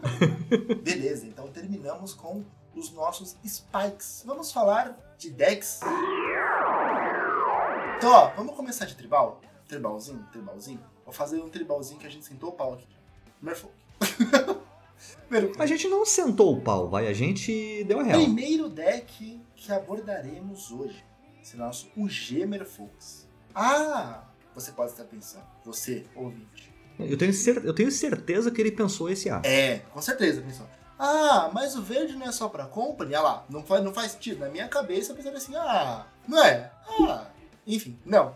Beleza, 0.82 1.26
então 1.26 1.46
terminamos 1.48 2.14
com 2.14 2.44
os 2.74 2.90
nossos 2.92 3.36
spikes. 3.46 4.22
Vamos 4.24 4.50
falar 4.50 4.96
de 5.18 5.30
decks. 5.30 5.80
Então, 7.96 8.10
ó, 8.10 8.30
vamos 8.34 8.56
começar 8.56 8.86
de 8.86 8.96
tribal? 8.96 9.40
Tribalzinho, 9.68 10.26
tribalzinho. 10.32 10.80
Vou 11.04 11.12
fazer 11.12 11.40
um 11.40 11.50
tribalzinho 11.50 12.00
que 12.00 12.06
a 12.06 12.10
gente 12.10 12.24
sentou 12.24 12.50
o 12.50 12.52
pau 12.52 12.74
aqui. 12.74 12.88
Merfolk. 13.42 13.74
A 15.58 15.66
gente 15.66 15.88
não 15.88 16.04
sentou 16.04 16.52
o 16.52 16.60
pau, 16.60 16.88
vai. 16.88 17.06
A 17.06 17.12
gente 17.12 17.84
deu 17.84 18.00
a 18.00 18.02
real. 18.02 18.20
Primeiro 18.20 18.68
deck 18.68 19.39
que 19.60 19.70
abordaremos 19.70 20.70
hoje 20.70 21.04
será 21.42 21.66
nosso 21.66 21.90
UG 21.96 22.46
Merfolks. 22.46 23.28
Ah, 23.54 24.24
você 24.54 24.72
pode 24.72 24.92
estar 24.92 25.04
pensando, 25.04 25.44
você, 25.64 26.06
ouvinte. 26.14 26.72
Eu 26.98 27.16
tenho, 27.16 27.32
cer 27.32 27.64
eu 27.64 27.74
tenho 27.74 27.90
certeza 27.90 28.50
que 28.50 28.60
ele 28.60 28.72
pensou 28.72 29.08
esse 29.08 29.28
A. 29.28 29.40
É, 29.44 29.78
com 29.92 30.00
certeza 30.00 30.40
pensou. 30.40 30.66
Ah, 30.98 31.50
mas 31.52 31.76
o 31.76 31.82
verde 31.82 32.14
não 32.14 32.26
é 32.26 32.32
só 32.32 32.48
pra 32.48 32.66
company? 32.66 33.14
Olha 33.14 33.22
lá, 33.22 33.46
não 33.48 33.62
faz, 33.62 33.82
não 33.82 33.92
faz 33.92 34.12
sentido. 34.12 34.40
Na 34.40 34.48
minha 34.48 34.68
cabeça 34.68 35.12
eu 35.12 35.16
pensava 35.16 35.36
assim, 35.36 35.54
ah, 35.54 36.06
não 36.26 36.42
é? 36.42 36.70
Ah, 37.06 37.26
enfim, 37.66 37.98
não. 38.04 38.34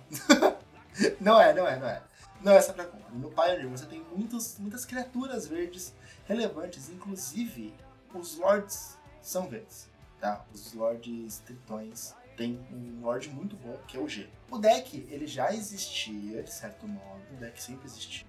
não 1.20 1.40
é, 1.40 1.52
não 1.52 1.66
é, 1.66 1.78
não 1.78 1.88
é. 1.88 2.02
Não 2.42 2.52
é 2.52 2.60
só 2.60 2.72
pra 2.72 2.84
company. 2.84 3.18
No 3.18 3.30
Pioneer 3.30 3.68
você 3.68 3.86
tem 3.86 4.02
muitos, 4.14 4.58
muitas 4.58 4.84
criaturas 4.84 5.46
verdes 5.46 5.94
relevantes, 6.26 6.88
inclusive 6.88 7.74
os 8.14 8.38
Lords 8.38 8.96
são 9.20 9.48
verdes, 9.48 9.88
tá? 10.24 10.42
Os 10.54 10.72
Lords 10.72 11.40
Tritões 11.40 12.14
tem 12.34 12.58
um 12.72 13.02
Lord 13.02 13.28
muito 13.28 13.56
bom, 13.56 13.78
que 13.86 13.98
é 13.98 14.00
o 14.00 14.08
G. 14.08 14.26
O 14.50 14.56
deck, 14.56 15.06
ele 15.10 15.26
já 15.26 15.54
existia, 15.54 16.42
de 16.42 16.50
certo 16.50 16.88
modo, 16.88 17.22
o 17.34 17.36
deck 17.36 17.62
sempre 17.62 17.84
existiu, 17.86 18.26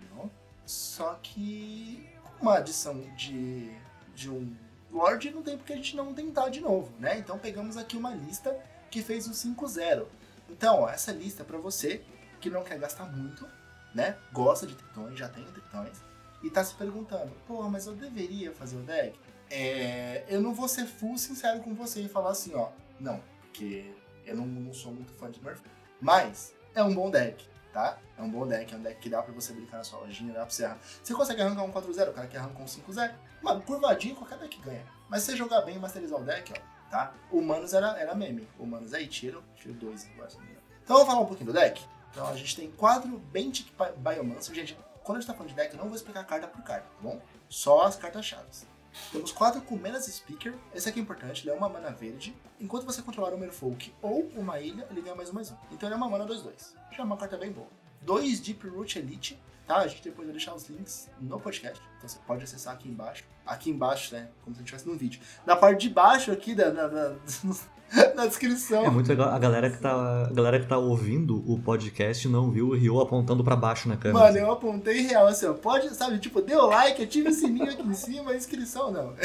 só 0.65 1.17
que 1.23 2.09
uma 2.41 2.57
adição 2.57 2.99
de, 3.15 3.71
de 4.13 4.29
um 4.29 4.53
Lord 4.91 5.31
não 5.31 5.41
tem 5.41 5.57
porque 5.57 5.71
a 5.71 5.75
gente 5.77 5.95
não 5.95 6.13
tentar 6.13 6.49
de 6.49 6.59
novo, 6.59 6.91
né? 6.99 7.17
Então 7.17 7.39
pegamos 7.39 7.77
aqui 7.77 7.95
uma 7.95 8.13
lista 8.13 8.53
que 8.91 9.01
fez 9.01 9.25
o 9.27 9.31
5-0. 9.31 10.05
Então, 10.49 10.81
ó, 10.81 10.89
essa 10.89 11.13
lista 11.13 11.43
é 11.43 11.45
pra 11.45 11.57
você 11.57 12.03
que 12.41 12.49
não 12.49 12.63
quer 12.63 12.77
gastar 12.77 13.05
muito, 13.05 13.47
né? 13.93 14.17
Gosta 14.33 14.67
de 14.67 14.75
tritões, 14.75 15.17
já 15.17 15.29
tem 15.29 15.45
tritões, 15.45 15.97
e 16.43 16.49
tá 16.49 16.63
se 16.63 16.75
perguntando, 16.75 17.31
pô, 17.47 17.63
mas 17.69 17.87
eu 17.87 17.95
deveria 17.95 18.51
fazer 18.51 18.75
o 18.75 18.83
deck? 18.83 19.17
É, 19.49 20.23
eu 20.27 20.41
não 20.41 20.53
vou 20.53 20.67
ser 20.67 20.85
full 20.85 21.17
sincero 21.17 21.59
com 21.61 21.73
você 21.73 22.01
e 22.01 22.09
falar 22.09 22.31
assim, 22.31 22.53
ó, 22.55 22.69
não, 22.99 23.21
porque 23.41 23.93
eu 24.25 24.35
não, 24.35 24.45
não 24.45 24.73
sou 24.73 24.91
muito 24.91 25.13
fã 25.13 25.29
de 25.29 25.37
Smurf, 25.37 25.61
mas 26.01 26.53
é 26.73 26.83
um 26.83 26.93
bom 26.93 27.09
deck, 27.11 27.47
tá? 27.71 27.97
É 28.17 28.21
um 28.21 28.29
bom 28.29 28.47
deck, 28.47 28.73
é 28.73 28.77
um 28.77 28.81
deck 28.81 28.99
que 28.99 29.09
dá 29.09 29.21
pra 29.21 29.33
você 29.33 29.53
brincar 29.53 29.77
na 29.77 29.83
sua 29.83 29.99
lojinha, 29.99 30.33
dá 30.33 30.41
pra 30.41 30.49
você 30.49 30.65
arrancar. 30.65 30.83
Você 31.03 31.13
consegue 31.13 31.41
arrancar 31.41 31.63
um 31.63 31.71
4-0, 31.71 32.09
o 32.09 32.13
cara 32.13 32.27
que 32.27 32.37
arranca 32.37 32.61
um 32.61 32.65
5-0. 32.65 33.13
Mano, 33.41 33.61
curvadinho, 33.61 34.15
qualquer 34.15 34.39
deck 34.39 34.59
ganha. 34.61 34.85
Mas 35.09 35.21
se 35.21 35.31
você 35.31 35.37
jogar 35.37 35.61
bem 35.61 35.75
e 35.75 35.79
masterizar 35.79 36.19
o 36.19 36.23
deck, 36.23 36.53
ó, 36.53 36.89
tá? 36.89 37.13
O 37.31 37.41
Manos 37.41 37.73
era, 37.73 37.97
era 37.99 38.15
meme. 38.15 38.47
O 38.57 38.65
Manos 38.65 38.93
aí, 38.93 39.07
tiro, 39.07 39.43
tiro 39.55 39.73
2 39.73 40.07
agora. 40.13 40.29
Então 40.83 40.97
vamos 40.97 41.05
falar 41.05 41.21
um 41.21 41.25
pouquinho 41.25 41.51
do 41.51 41.53
deck? 41.53 41.83
Então 42.11 42.27
a 42.27 42.35
gente 42.35 42.55
tem 42.55 42.71
quatro 42.71 43.09
Bentic 43.19 43.71
Biomancer. 43.97 44.55
Gente, 44.55 44.77
quando 45.03 45.17
a 45.17 45.21
gente 45.21 45.27
tá 45.27 45.33
falando 45.33 45.49
de 45.49 45.55
deck, 45.55 45.73
eu 45.73 45.77
não 45.77 45.87
vou 45.87 45.95
explicar 45.95 46.23
carta 46.23 46.47
por 46.47 46.63
carta, 46.63 46.87
tá 46.87 47.01
bom? 47.01 47.21
Só 47.49 47.83
as 47.83 47.95
cartas-chave. 47.95 48.47
Temos 49.11 49.31
quatro 49.31 49.61
com 49.61 49.75
menos 49.75 50.05
Speaker. 50.05 50.53
Esse 50.73 50.89
aqui 50.89 50.99
é 50.99 51.01
importante, 51.01 51.43
ele 51.43 51.51
é 51.51 51.53
uma 51.53 51.69
mana 51.69 51.91
verde. 51.91 52.35
Enquanto 52.59 52.85
você 52.85 53.01
controlar 53.01 53.33
um 53.33 53.37
Merfolk 53.37 53.93
ou 54.01 54.29
uma 54.35 54.59
ilha, 54.59 54.87
ele 54.89 55.01
ganha 55.01 55.15
mais 55.15 55.29
um 55.29 55.33
mais 55.33 55.51
um. 55.51 55.55
Então 55.71 55.87
ele 55.87 55.93
é 55.93 55.97
uma 55.97 56.09
mana 56.09 56.25
2-2. 56.25 56.73
Já 56.91 57.03
é 57.03 57.05
uma 57.05 57.17
carta 57.17 57.37
bem 57.37 57.51
boa. 57.51 57.67
Dois 58.01 58.39
Deep 58.39 58.67
Root 58.67 58.99
Elite, 58.99 59.39
tá? 59.65 59.77
A 59.77 59.87
gente 59.87 60.03
depois 60.03 60.27
vai 60.27 60.35
deixar 60.35 60.53
os 60.53 60.67
links 60.69 61.09
no 61.19 61.39
podcast. 61.39 61.81
Então 61.97 62.07
você 62.07 62.19
pode 62.25 62.43
acessar 62.43 62.73
aqui 62.73 62.87
embaixo. 62.87 63.23
Aqui 63.45 63.69
embaixo, 63.69 64.13
né? 64.13 64.29
Como 64.43 64.55
se 64.55 64.59
a 64.59 64.63
gente 64.63 64.73
estivesse 64.73 64.87
num 64.87 64.97
vídeo. 64.97 65.21
Na 65.45 65.55
parte 65.55 65.87
de 65.87 65.89
baixo 65.93 66.31
aqui 66.31 66.53
da, 66.55 66.69
da 66.69 67.15
na 68.15 68.25
descrição. 68.25 68.85
É 68.85 68.89
muito 68.89 69.07
legal. 69.07 69.29
A 69.29 69.39
galera 69.39 69.69
que 69.69 69.77
tá, 69.77 70.25
a 70.25 70.33
galera 70.33 70.59
que 70.59 70.65
tá 70.67 70.77
ouvindo 70.77 71.37
o 71.49 71.59
podcast 71.61 72.27
não 72.27 72.51
viu 72.51 72.69
o 72.69 72.75
Rio 72.75 72.99
apontando 72.99 73.43
para 73.43 73.55
baixo 73.55 73.87
na 73.87 73.95
câmera. 73.97 74.25
Mano, 74.25 74.37
eu 74.37 74.51
apontei 74.51 75.01
real 75.01 75.27
assim, 75.27 75.45
ó. 75.45 75.53
Pode, 75.53 75.93
sabe, 75.95 76.19
tipo, 76.19 76.41
deu 76.41 76.65
like, 76.67 77.01
ative 77.01 77.29
o 77.29 77.33
sininho 77.33 77.69
aqui 77.69 77.81
em 77.81 77.93
cima, 77.93 78.35
inscrição 78.35 78.91
não. 78.91 79.13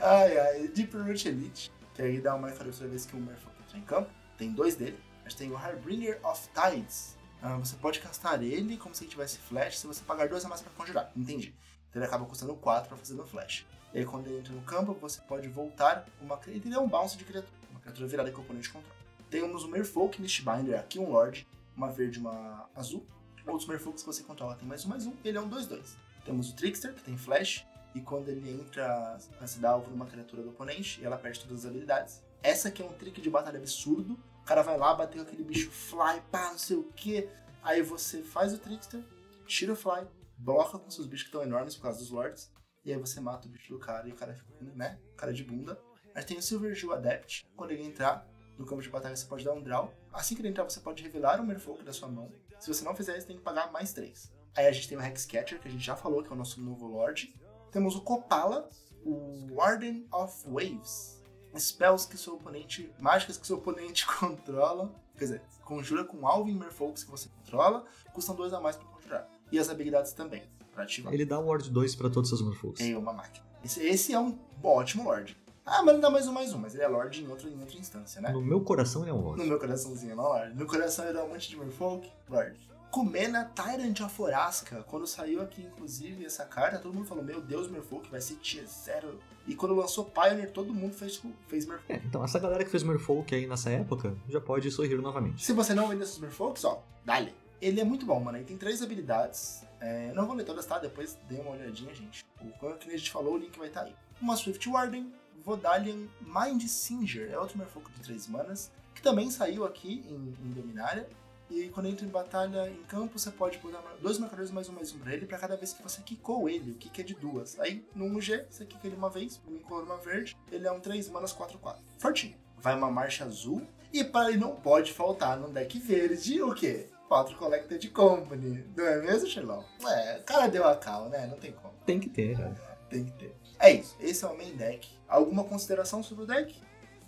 ai, 0.00 0.38
ai. 0.38 0.68
Deep 0.68 0.96
Root 0.96 1.28
Elite. 1.28 1.72
Que 1.94 2.02
aí 2.02 2.20
dá 2.20 2.34
uma 2.34 2.50
toda 2.50 2.70
vez 2.88 3.06
que 3.06 3.16
o 3.16 3.20
Merfolk 3.20 3.56
entra 3.66 3.78
em 3.78 3.82
campo. 3.82 4.10
Tem 4.38 4.52
dois 4.52 4.76
dele. 4.76 4.98
A 5.24 5.28
gente 5.28 5.38
tem 5.38 5.50
o 5.50 5.56
Harbringer 5.56 6.18
of 6.24 6.48
Tides. 6.54 7.16
Ah, 7.42 7.56
você 7.56 7.74
pode 7.76 8.00
castar 8.00 8.42
ele 8.42 8.76
como 8.76 8.94
se 8.94 9.04
ele 9.04 9.10
tivesse 9.10 9.38
flash 9.38 9.78
se 9.78 9.86
você 9.86 10.02
pagar 10.04 10.28
dois 10.28 10.44
a 10.44 10.48
mais 10.48 10.60
pra 10.60 10.70
conjurar. 10.76 11.10
Entendi. 11.16 11.54
Então 11.88 12.00
ele 12.00 12.06
acaba 12.06 12.24
custando 12.26 12.54
4 12.54 12.88
pra 12.88 12.96
fazer 12.96 13.14
no 13.14 13.24
flash. 13.24 13.66
E 13.92 13.98
aí, 13.98 14.04
quando 14.04 14.26
ele 14.28 14.38
entra 14.38 14.52
no 14.52 14.62
campo, 14.62 14.94
você 14.94 15.20
pode 15.22 15.48
voltar 15.48 16.06
uma 16.20 16.36
criatura. 16.36 16.68
Ele 16.68 16.74
é 16.74 16.78
um 16.78 16.88
bounce 16.88 17.16
de 17.16 17.24
criatura. 17.24 17.52
Uma 17.70 17.80
criatura 17.80 18.06
virada 18.06 18.30
que 18.30 18.38
o 18.38 18.40
oponente 18.40 18.70
controla. 18.70 18.94
Temos 19.28 19.64
o 19.64 19.68
Merfolk 19.68 20.20
Mistbinder, 20.20 20.78
aqui 20.78 20.98
um 20.98 21.10
Lord, 21.10 21.46
uma 21.76 21.90
verde 21.90 22.18
e 22.18 22.20
uma 22.20 22.68
azul. 22.74 23.04
Outros 23.46 23.68
Merfolks 23.68 24.02
que 24.02 24.06
você 24.06 24.22
controla 24.22 24.54
tem 24.54 24.68
mais 24.68 24.84
um, 24.84 24.88
mais 24.88 25.06
um. 25.06 25.12
Ele 25.24 25.38
é 25.38 25.40
um 25.40 25.48
2-2. 25.48 25.96
Temos 26.24 26.50
o 26.50 26.54
Trickster, 26.54 26.94
que 26.94 27.02
tem 27.02 27.16
Flash. 27.16 27.66
E 27.94 28.00
quando 28.00 28.28
ele 28.28 28.48
entra, 28.48 29.18
se 29.44 29.58
dá 29.58 29.70
alvo 29.70 29.90
numa 29.90 30.06
criatura 30.06 30.42
do 30.42 30.50
oponente, 30.50 31.00
e 31.00 31.04
ela 31.04 31.16
perde 31.16 31.40
todas 31.40 31.64
as 31.64 31.70
habilidades. 31.70 32.22
Essa 32.40 32.68
aqui 32.68 32.82
é 32.82 32.84
um 32.84 32.92
trick 32.92 33.20
de 33.20 33.28
batalha 33.28 33.58
absurdo. 33.58 34.16
O 34.40 34.44
cara 34.44 34.62
vai 34.62 34.78
lá, 34.78 34.94
bater 34.94 35.16
com 35.16 35.22
aquele 35.22 35.42
bicho 35.42 35.70
fly, 35.70 36.22
pá, 36.30 36.50
não 36.52 36.58
sei 36.58 36.76
o 36.76 36.84
que. 36.94 37.28
Aí 37.62 37.82
você 37.82 38.22
faz 38.22 38.52
o 38.52 38.58
Trickster, 38.58 39.02
tira 39.46 39.72
o 39.72 39.76
fly, 39.76 40.06
bloca 40.38 40.78
com 40.78 40.90
seus 40.90 41.06
bichos 41.06 41.24
que 41.24 41.28
estão 41.28 41.42
enormes 41.42 41.74
por 41.74 41.82
causa 41.82 41.98
dos 41.98 42.10
Lords 42.10 42.50
e 42.84 42.92
aí 42.92 42.98
você 42.98 43.20
mata 43.20 43.46
o 43.46 43.50
bicho 43.50 43.72
do 43.72 43.78
cara 43.78 44.08
e 44.08 44.12
o 44.12 44.16
cara 44.16 44.34
fica, 44.34 44.52
né? 44.74 44.98
Cara 45.16 45.32
de 45.32 45.44
bunda. 45.44 45.80
Aí 46.14 46.24
tem 46.24 46.38
o 46.38 46.42
Silver 46.42 46.74
Jewel 46.74 46.96
Adept. 46.96 47.46
Quando 47.56 47.70
ele 47.72 47.84
entrar 47.84 48.26
no 48.58 48.64
campo 48.64 48.82
de 48.82 48.88
batalha, 48.88 49.14
você 49.14 49.26
pode 49.26 49.44
dar 49.44 49.52
um 49.52 49.62
draw. 49.62 49.92
Assim 50.12 50.34
que 50.34 50.40
ele 50.40 50.48
entrar, 50.48 50.64
você 50.64 50.80
pode 50.80 51.02
revelar 51.02 51.40
o 51.40 51.46
Merfolk 51.46 51.84
da 51.84 51.92
sua 51.92 52.08
mão. 52.08 52.32
Se 52.58 52.72
você 52.72 52.84
não 52.84 52.94
fizer 52.94 53.16
isso, 53.16 53.26
tem 53.26 53.36
que 53.36 53.42
pagar 53.42 53.70
mais 53.70 53.92
3. 53.92 54.32
Aí 54.56 54.66
a 54.66 54.72
gente 54.72 54.88
tem 54.88 54.98
o 54.98 55.00
Hexcatcher, 55.00 55.60
que 55.60 55.68
a 55.68 55.70
gente 55.70 55.84
já 55.84 55.94
falou, 55.94 56.22
que 56.22 56.28
é 56.28 56.32
o 56.32 56.36
nosso 56.36 56.60
novo 56.60 56.86
Lord. 56.86 57.34
Temos 57.70 57.94
o 57.94 58.00
Kopala, 58.00 58.68
o 59.04 59.54
Warden 59.54 60.06
of 60.12 60.44
Waves. 60.48 61.22
Spells 61.56 62.08
que 62.08 62.16
seu 62.16 62.34
oponente. 62.34 62.92
Mágicas 62.98 63.36
que 63.36 63.46
seu 63.46 63.58
oponente 63.58 64.06
controla. 64.18 64.92
Quer 65.16 65.24
dizer, 65.24 65.42
conjura 65.64 66.04
com 66.04 66.26
Alvin 66.26 66.58
Merfolks 66.58 67.04
que 67.04 67.10
você 67.10 67.28
controla. 67.28 67.84
Custam 68.12 68.34
2 68.34 68.52
a 68.52 68.60
mais 68.60 68.76
pra 68.76 68.86
conjurar. 68.86 69.28
E 69.52 69.58
as 69.58 69.68
habilidades 69.68 70.12
também 70.12 70.48
pra 70.72 70.84
ativar. 70.84 71.12
Ele 71.12 71.24
dá 71.24 71.38
um 71.38 71.46
Ward 71.46 71.70
2 71.70 71.94
pra 71.94 72.10
todos 72.10 72.32
os 72.32 72.42
Merfolks. 72.42 72.80
É 72.80 72.96
uma 72.96 73.12
máquina. 73.12 73.44
Esse, 73.64 73.82
esse, 73.82 74.12
é 74.12 74.20
um 74.20 74.38
ótimo 74.62 75.04
Lord. 75.04 75.36
Ah, 75.64 75.82
mas 75.82 75.94
não 75.94 76.00
dá 76.00 76.10
mais 76.10 76.26
um 76.26 76.32
mais 76.32 76.52
um, 76.52 76.58
mas 76.58 76.74
ele 76.74 76.82
é 76.82 76.88
Lord 76.88 77.22
em, 77.22 77.28
outro, 77.28 77.48
em 77.48 77.60
outra 77.60 77.78
instância, 77.78 78.20
né? 78.20 78.32
No 78.32 78.40
meu 78.40 78.60
coração 78.62 79.02
ele 79.02 79.10
é 79.10 79.14
um 79.14 79.20
Lord. 79.20 79.40
No 79.40 79.46
meu 79.46 79.58
coraçãozinho, 79.58 80.16
não 80.16 80.24
Lord. 80.24 80.56
No 80.56 80.66
coração 80.66 81.04
ele 81.04 81.14
dá 81.14 81.24
um 81.24 81.28
monte 81.28 81.48
de 81.48 81.56
Merfolk, 81.56 82.10
Lord. 82.28 82.70
Kumena 82.90 83.44
Tyrant 83.54 84.00
of 84.00 84.20
Orasca. 84.20 84.84
Quando 84.88 85.06
saiu 85.06 85.40
aqui, 85.40 85.62
inclusive, 85.62 86.24
essa 86.24 86.44
carta, 86.44 86.78
todo 86.78 86.92
mundo 86.92 87.06
falou: 87.06 87.22
Meu 87.22 87.40
Deus, 87.40 87.70
Merfolk 87.70 88.10
vai 88.10 88.20
ser 88.20 88.34
tier 88.36 88.66
0. 88.66 89.16
E 89.46 89.54
quando 89.54 89.74
lançou 89.74 90.04
Pioneer, 90.04 90.50
todo 90.50 90.74
mundo 90.74 90.92
fez, 90.92 91.22
fez 91.46 91.66
Merfolk. 91.66 91.92
É, 91.92 92.02
então, 92.04 92.24
essa 92.24 92.38
galera 92.38 92.64
que 92.64 92.70
fez 92.70 92.82
Merfolk 92.82 93.32
aí 93.34 93.46
nessa 93.46 93.70
época 93.70 94.16
já 94.28 94.40
pode 94.40 94.70
sorrir 94.70 95.00
novamente. 95.00 95.44
Se 95.44 95.52
você 95.52 95.72
não 95.72 95.88
vende 95.88 96.02
esses 96.02 96.18
Merfolks, 96.18 96.64
ó, 96.64 96.82
dale. 97.04 97.32
Ele 97.60 97.80
é 97.80 97.84
muito 97.84 98.04
bom, 98.04 98.18
mano. 98.18 98.38
Ele 98.38 98.44
tem 98.44 98.56
três 98.56 98.82
habilidades. 98.82 99.62
É, 99.80 100.12
não 100.12 100.26
vou 100.26 100.36
ler 100.36 100.44
todas, 100.44 100.66
tá? 100.66 100.78
Depois 100.78 101.18
dê 101.28 101.36
uma 101.36 101.52
olhadinha, 101.52 101.94
gente. 101.94 102.24
O 102.40 102.74
que 102.74 102.88
a 102.88 102.96
gente 102.96 103.10
falou, 103.10 103.34
o 103.34 103.38
link 103.38 103.58
vai 103.58 103.68
estar 103.68 103.80
tá 103.80 103.86
aí. 103.86 103.94
Uma 104.20 104.36
Swift 104.36 104.68
Warden, 104.68 105.12
Vodalian 105.42 106.06
Mind 106.20 106.62
Singer, 106.66 107.30
é 107.32 107.38
outro 107.38 107.56
Merfolk 107.58 107.90
de 107.92 108.00
3 108.02 108.26
manas, 108.28 108.70
que 108.94 109.02
também 109.02 109.30
saiu 109.30 109.64
aqui 109.64 110.04
em, 110.06 110.34
em 110.46 110.50
Dominária. 110.50 111.08
E 111.50 111.68
quando 111.68 111.86
entra 111.86 112.06
em 112.06 112.08
batalha 112.08 112.70
em 112.70 112.82
campo, 112.84 113.18
você 113.18 113.30
pode 113.30 113.58
botar 113.58 113.82
dois 114.00 114.18
marcadores 114.18 114.52
mais 114.52 114.68
um 114.68 114.72
mais 114.72 114.92
um 114.94 114.98
pra 115.00 115.14
ele, 115.14 115.26
pra 115.26 115.36
cada 115.36 115.56
vez 115.56 115.72
que 115.72 115.82
você 115.82 116.00
quicou 116.00 116.48
ele. 116.48 116.72
O 116.72 116.74
kick 116.74 117.00
é 117.00 117.04
de 117.04 117.14
duas. 117.14 117.58
Aí, 117.58 117.84
no 117.92 118.04
1G, 118.04 118.46
você 118.48 118.64
quica 118.64 118.86
ele 118.86 118.94
uma 118.94 119.10
vez, 119.10 119.40
uma 119.48 119.58
cor, 119.60 119.82
uma 119.82 119.96
verde. 119.96 120.36
Ele 120.52 120.66
é 120.66 120.70
um 120.70 120.78
3 120.78 121.08
manas 121.08 121.34
4-4. 121.34 121.78
Fortinho. 121.98 122.36
Vai 122.58 122.76
uma 122.76 122.90
marcha 122.90 123.24
azul. 123.24 123.66
E 123.92 124.04
para 124.04 124.28
ele 124.28 124.38
não 124.38 124.54
pode 124.54 124.92
faltar 124.92 125.36
no 125.40 125.48
deck 125.48 125.76
verde 125.80 126.40
o 126.40 126.54
quê? 126.54 126.86
4 127.10 127.34
Collected 127.34 127.90
Company. 127.90 128.64
Não 128.76 128.86
é 128.86 129.02
mesmo, 129.02 129.28
Sherlock? 129.28 129.64
É, 129.84 130.18
o 130.18 130.22
cara 130.22 130.46
deu 130.46 130.64
a 130.64 130.76
cal, 130.76 131.08
né? 131.08 131.26
Não 131.26 131.36
tem 131.38 131.50
como. 131.50 131.74
Tem 131.84 131.98
que 131.98 132.08
ter, 132.08 132.38
né? 132.38 132.54
Tem 132.88 133.04
que 133.04 133.10
ter. 133.14 133.34
É 133.58 133.72
isso. 133.72 133.96
Esse 133.98 134.24
é 134.24 134.28
o 134.28 134.36
main 134.36 134.54
deck. 134.54 134.88
Alguma 135.08 135.42
consideração 135.42 136.04
sobre 136.04 136.22
o 136.22 136.26
deck? 136.28 136.54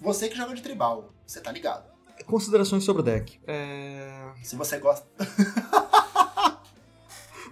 Você 0.01 0.29
que 0.29 0.37
joga 0.37 0.55
de 0.55 0.63
tribal, 0.63 1.15
você 1.25 1.41
tá 1.41 1.53
ligado. 1.53 1.85
Considerações 2.27 2.83
sobre 2.83 3.03
o 3.03 3.05
deck. 3.05 3.41
É... 3.47 4.33
Se 4.43 4.57
você 4.57 4.77
gosta. 4.79 5.07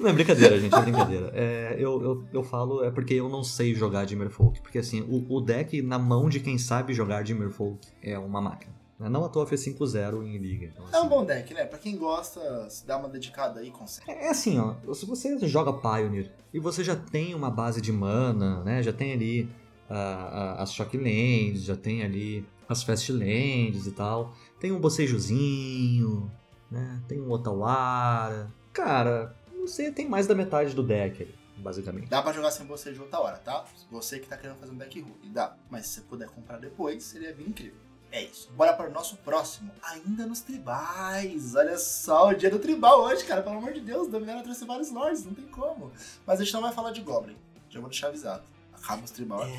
Não, 0.01 0.11
é 0.11 0.13
brincadeira, 0.13 0.59
gente, 0.59 0.75
é 0.75 0.81
brincadeira. 0.81 1.31
É, 1.35 1.77
eu, 1.79 2.03
eu, 2.03 2.25
eu 2.33 2.43
falo 2.43 2.83
é 2.83 2.91
porque 2.91 3.13
eu 3.13 3.29
não 3.29 3.45
sei 3.45 3.75
jogar 3.75 4.07
de 4.07 4.17
Merfolk. 4.17 4.61
Porque 4.63 4.79
assim, 4.79 5.03
o, 5.03 5.37
o 5.37 5.41
deck 5.43 5.83
na 5.83 5.99
mão 5.99 6.27
de 6.29 6.41
quem 6.41 6.57
sabe 6.57 6.95
jogar 6.95 7.23
de 7.23 7.35
Merfolk 7.35 7.87
é 8.03 8.19
uma 8.19 8.41
máquina. 8.41 8.80
Não 9.09 9.25
à 9.25 9.29
toa 9.29 9.47
fez 9.47 9.65
5-0 9.65 10.23
em 10.27 10.37
liga. 10.37 10.67
Então, 10.67 10.85
assim, 10.85 10.97
É 10.97 11.01
um 11.01 11.09
bom 11.09 11.25
deck, 11.25 11.55
né? 11.55 11.65
Pra 11.65 11.79
quem 11.79 11.97
gosta, 11.97 12.69
se 12.69 12.87
dá 12.87 12.99
uma 12.99 13.09
dedicada 13.09 13.61
aí, 13.61 13.71
consegue. 13.71 14.11
É 14.11 14.29
assim, 14.29 14.59
ó, 14.59 14.75
se 14.93 15.07
você 15.07 15.39
joga 15.49 15.73
Pioneer 15.73 16.31
e 16.53 16.61
você 16.61 16.85
já 16.85 16.95
tem 16.95 17.35
uma 17.35 17.51
base 17.51 17.81
de 17.81 17.93
mana, 17.93 18.63
né, 18.63 18.83
já 18.83 18.93
tem 18.93 19.13
ali 19.13 19.51
ah, 19.89 20.57
ah, 20.59 20.63
as 20.63 20.73
Shocklands, 20.73 21.63
já 21.63 21.77
tem 21.77 22.03
ali 22.03 22.47
as 22.69 22.83
Fastlands 22.83 23.87
e 23.87 23.93
tal, 23.93 24.35
tem 24.61 24.71
um 24.71 24.79
Bocejozinho, 24.79 26.31
né, 26.71 27.01
tem 27.09 27.21
um 27.21 27.31
Otawara, 27.31 28.53
cara, 28.73 29.35
você 29.61 29.91
tem 29.91 30.09
mais 30.09 30.27
da 30.27 30.35
metade 30.35 30.75
do 30.75 30.83
deck 30.83 31.23
ali, 31.23 31.35
basicamente. 31.57 32.09
Dá 32.09 32.23
pra 32.23 32.33
jogar 32.33 32.51
sem 32.51 32.67
você 32.67 32.93
de 32.93 33.01
outra 33.01 33.21
hora, 33.21 33.37
tá? 33.39 33.65
Você 33.91 34.19
que 34.19 34.29
tá 34.29 34.37
querendo 34.37 34.59
fazer 34.59 34.73
um 34.73 34.77
deck 34.77 35.01
ruim, 35.01 35.33
dá. 35.33 35.57
Mas 35.71 35.87
se 35.87 35.95
você 35.95 36.01
puder 36.03 36.29
comprar 36.29 36.59
depois, 36.59 37.03
seria 37.03 37.35
bem 37.35 37.49
incrível. 37.49 37.89
É 38.13 38.25
isso. 38.25 38.51
Bora 38.57 38.73
para 38.73 38.91
o 38.91 38.93
nosso 38.93 39.17
próximo. 39.19 39.71
Ainda 39.83 40.27
nos 40.27 40.41
tribais. 40.41 41.55
Olha 41.55 41.79
só, 41.79 42.31
o 42.31 42.35
dia 42.35 42.51
do 42.51 42.59
tribal 42.59 43.03
hoje, 43.03 43.25
cara. 43.25 43.43
Pelo 43.43 43.57
amor 43.57 43.73
de 43.73 43.81
Deus, 43.81 44.09
dominaram 44.09 44.43
trouxe 44.43 44.65
vários 44.65 44.91
lords, 44.91 45.25
não 45.25 45.35
tem 45.35 45.47
como. 45.47 45.93
Mas 46.27 46.41
a 46.41 46.45
gente 46.45 46.53
não 46.53 46.63
vai 46.63 46.73
falar 46.73 46.91
de 46.91 47.01
Goblin. 47.01 47.37
Já 47.69 47.81
vou 47.81 47.89
deixar 47.89 48.09
avisado. 48.09 48.43
Acaba 48.73 49.05
os 49.05 49.11
tribal 49.11 49.43
aqui. 49.43 49.53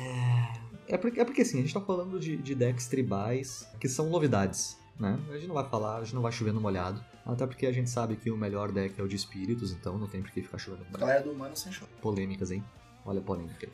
É 0.86 0.98
porque, 0.98 1.20
é 1.20 1.24
porque 1.24 1.42
assim, 1.42 1.58
a 1.58 1.62
gente 1.62 1.72
tá 1.72 1.80
falando 1.80 2.20
de, 2.20 2.36
de 2.36 2.54
decks 2.54 2.86
tribais 2.88 3.66
que 3.80 3.88
são 3.88 4.10
novidades, 4.10 4.76
né? 4.98 5.18
A 5.30 5.34
gente 5.34 5.46
não 5.46 5.54
vai 5.54 5.66
falar, 5.68 5.98
a 5.98 6.04
gente 6.04 6.14
não 6.14 6.22
vai 6.22 6.32
chover 6.32 6.52
no 6.52 6.60
molhado. 6.60 7.02
Até 7.24 7.46
porque 7.46 7.66
a 7.66 7.72
gente 7.72 7.88
sabe 7.88 8.16
que 8.16 8.30
o 8.30 8.36
melhor 8.36 8.72
deck 8.72 9.00
é 9.00 9.02
o 9.02 9.08
de 9.08 9.16
espíritos, 9.16 9.70
então 9.70 9.96
não 9.96 10.08
tem 10.08 10.20
por 10.20 10.30
que 10.30 10.42
ficar 10.42 10.58
chovendo 10.58 10.84
no 10.84 10.90
molhado. 10.90 11.06
Galera 11.06 11.24
do 11.24 11.30
humano 11.30 11.56
sem 11.56 11.72
show. 11.72 11.88
Polêmicas, 12.02 12.50
hein? 12.50 12.62
Olha 13.06 13.20
a 13.20 13.22
polêmica 13.22 13.66
aí. 13.66 13.72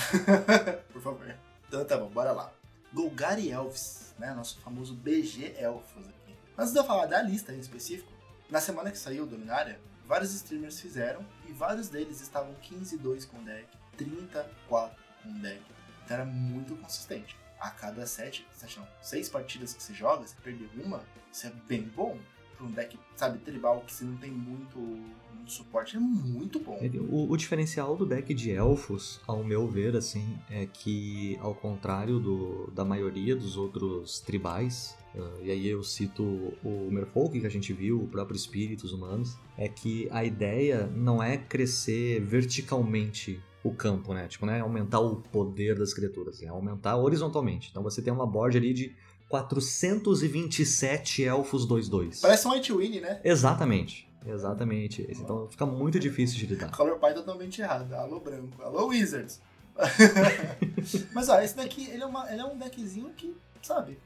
Por 0.92 1.02
favor. 1.02 1.34
Então 1.68 1.84
tá 1.84 1.96
bom, 1.98 2.08
bora 2.08 2.32
lá. 2.32 2.52
Golgari 2.92 3.50
Elves, 3.50 4.09
né? 4.20 4.32
Nosso 4.34 4.60
famoso 4.60 4.94
BG 4.94 5.56
Elfos 5.58 6.06
aqui. 6.06 6.36
Antes 6.56 6.72
de 6.72 6.78
eu 6.78 6.84
falar 6.84 7.06
da 7.06 7.20
lista 7.22 7.52
em 7.52 7.58
específico, 7.58 8.12
na 8.50 8.60
semana 8.60 8.90
que 8.90 8.98
saiu 8.98 9.24
o 9.24 9.26
Dominária, 9.26 9.80
vários 10.04 10.32
streamers 10.34 10.78
fizeram 10.78 11.26
e 11.48 11.52
vários 11.52 11.88
deles 11.88 12.20
estavam 12.20 12.54
15-2 12.62 13.26
com 13.26 13.42
deck, 13.42 13.66
34 13.96 15.02
com 15.22 15.32
deck. 15.38 15.62
Então 16.04 16.16
era 16.16 16.26
muito 16.26 16.76
consistente. 16.76 17.36
A 17.58 17.70
cada 17.70 18.06
7, 18.06 18.46
7 18.52 18.78
não, 18.78 18.88
6 19.02 19.28
partidas 19.28 19.74
que 19.74 19.82
você 19.82 19.92
joga, 19.92 20.26
você 20.26 20.34
perder 20.42 20.70
uma, 20.82 21.02
isso 21.30 21.46
é 21.46 21.50
bem 21.68 21.82
bom. 21.82 22.18
Pra 22.60 22.68
um 22.68 22.72
deck, 22.72 22.98
sabe, 23.16 23.38
tribal, 23.38 23.82
que 23.86 23.92
você 23.92 24.04
não 24.04 24.18
tem 24.18 24.30
muito, 24.30 24.78
muito 24.78 25.50
suporte, 25.50 25.96
é 25.96 25.98
muito 25.98 26.60
bom. 26.60 26.78
O, 27.08 27.32
o 27.32 27.36
diferencial 27.38 27.96
do 27.96 28.04
deck 28.04 28.34
de 28.34 28.50
elfos, 28.50 29.18
ao 29.26 29.42
meu 29.42 29.66
ver, 29.66 29.96
assim, 29.96 30.38
é 30.50 30.66
que, 30.66 31.38
ao 31.40 31.54
contrário 31.54 32.20
do, 32.20 32.70
da 32.72 32.84
maioria 32.84 33.34
dos 33.34 33.56
outros 33.56 34.20
tribais, 34.20 34.94
eh, 35.14 35.44
e 35.44 35.50
aí 35.50 35.68
eu 35.68 35.82
cito 35.82 36.22
o 36.62 36.90
Merfolk 36.90 37.40
que 37.40 37.46
a 37.46 37.50
gente 37.50 37.72
viu, 37.72 38.02
o 38.02 38.06
próprio 38.06 38.36
Espíritos 38.36 38.92
Humanos, 38.92 39.38
é 39.56 39.66
que 39.66 40.06
a 40.10 40.22
ideia 40.22 40.86
não 40.94 41.22
é 41.22 41.38
crescer 41.38 42.20
verticalmente 42.20 43.42
o 43.62 43.74
campo, 43.74 44.14
né? 44.14 44.26
Tipo, 44.26 44.46
né? 44.46 44.60
Aumentar 44.60 45.00
o 45.00 45.16
poder 45.16 45.78
das 45.78 45.92
criaturas, 45.92 46.42
é 46.42 46.48
aumentar 46.48 46.96
horizontalmente. 46.96 47.68
Então 47.70 47.82
você 47.82 48.00
tem 48.00 48.12
uma 48.12 48.26
board 48.26 48.56
ali 48.56 48.72
de 48.72 48.94
427 49.30 51.24
elfos 51.24 51.66
2-2. 51.66 52.20
Parece 52.20 52.48
um 52.48 52.50
White 52.50 52.72
né? 53.00 53.20
Exatamente. 53.22 54.10
Exatamente. 54.26 55.02
esse. 55.08 55.22
Então 55.22 55.48
fica 55.48 55.64
muito 55.64 56.00
difícil 56.00 56.36
de 56.36 56.46
lidar. 56.46 56.72
Color 56.72 56.98
Pie 56.98 57.14
totalmente 57.14 57.62
errado. 57.62 57.92
Alô 57.94 58.18
branco. 58.18 58.60
Alô 58.60 58.88
Wizards. 58.88 59.40
Mas 61.14 61.28
ó, 61.28 61.40
esse 61.40 61.56
daqui, 61.56 61.88
ele 61.88 62.02
é, 62.02 62.06
uma, 62.06 62.30
ele 62.30 62.40
é 62.40 62.44
um 62.44 62.58
deckzinho 62.58 63.08
que, 63.10 63.32
sabe, 63.62 64.00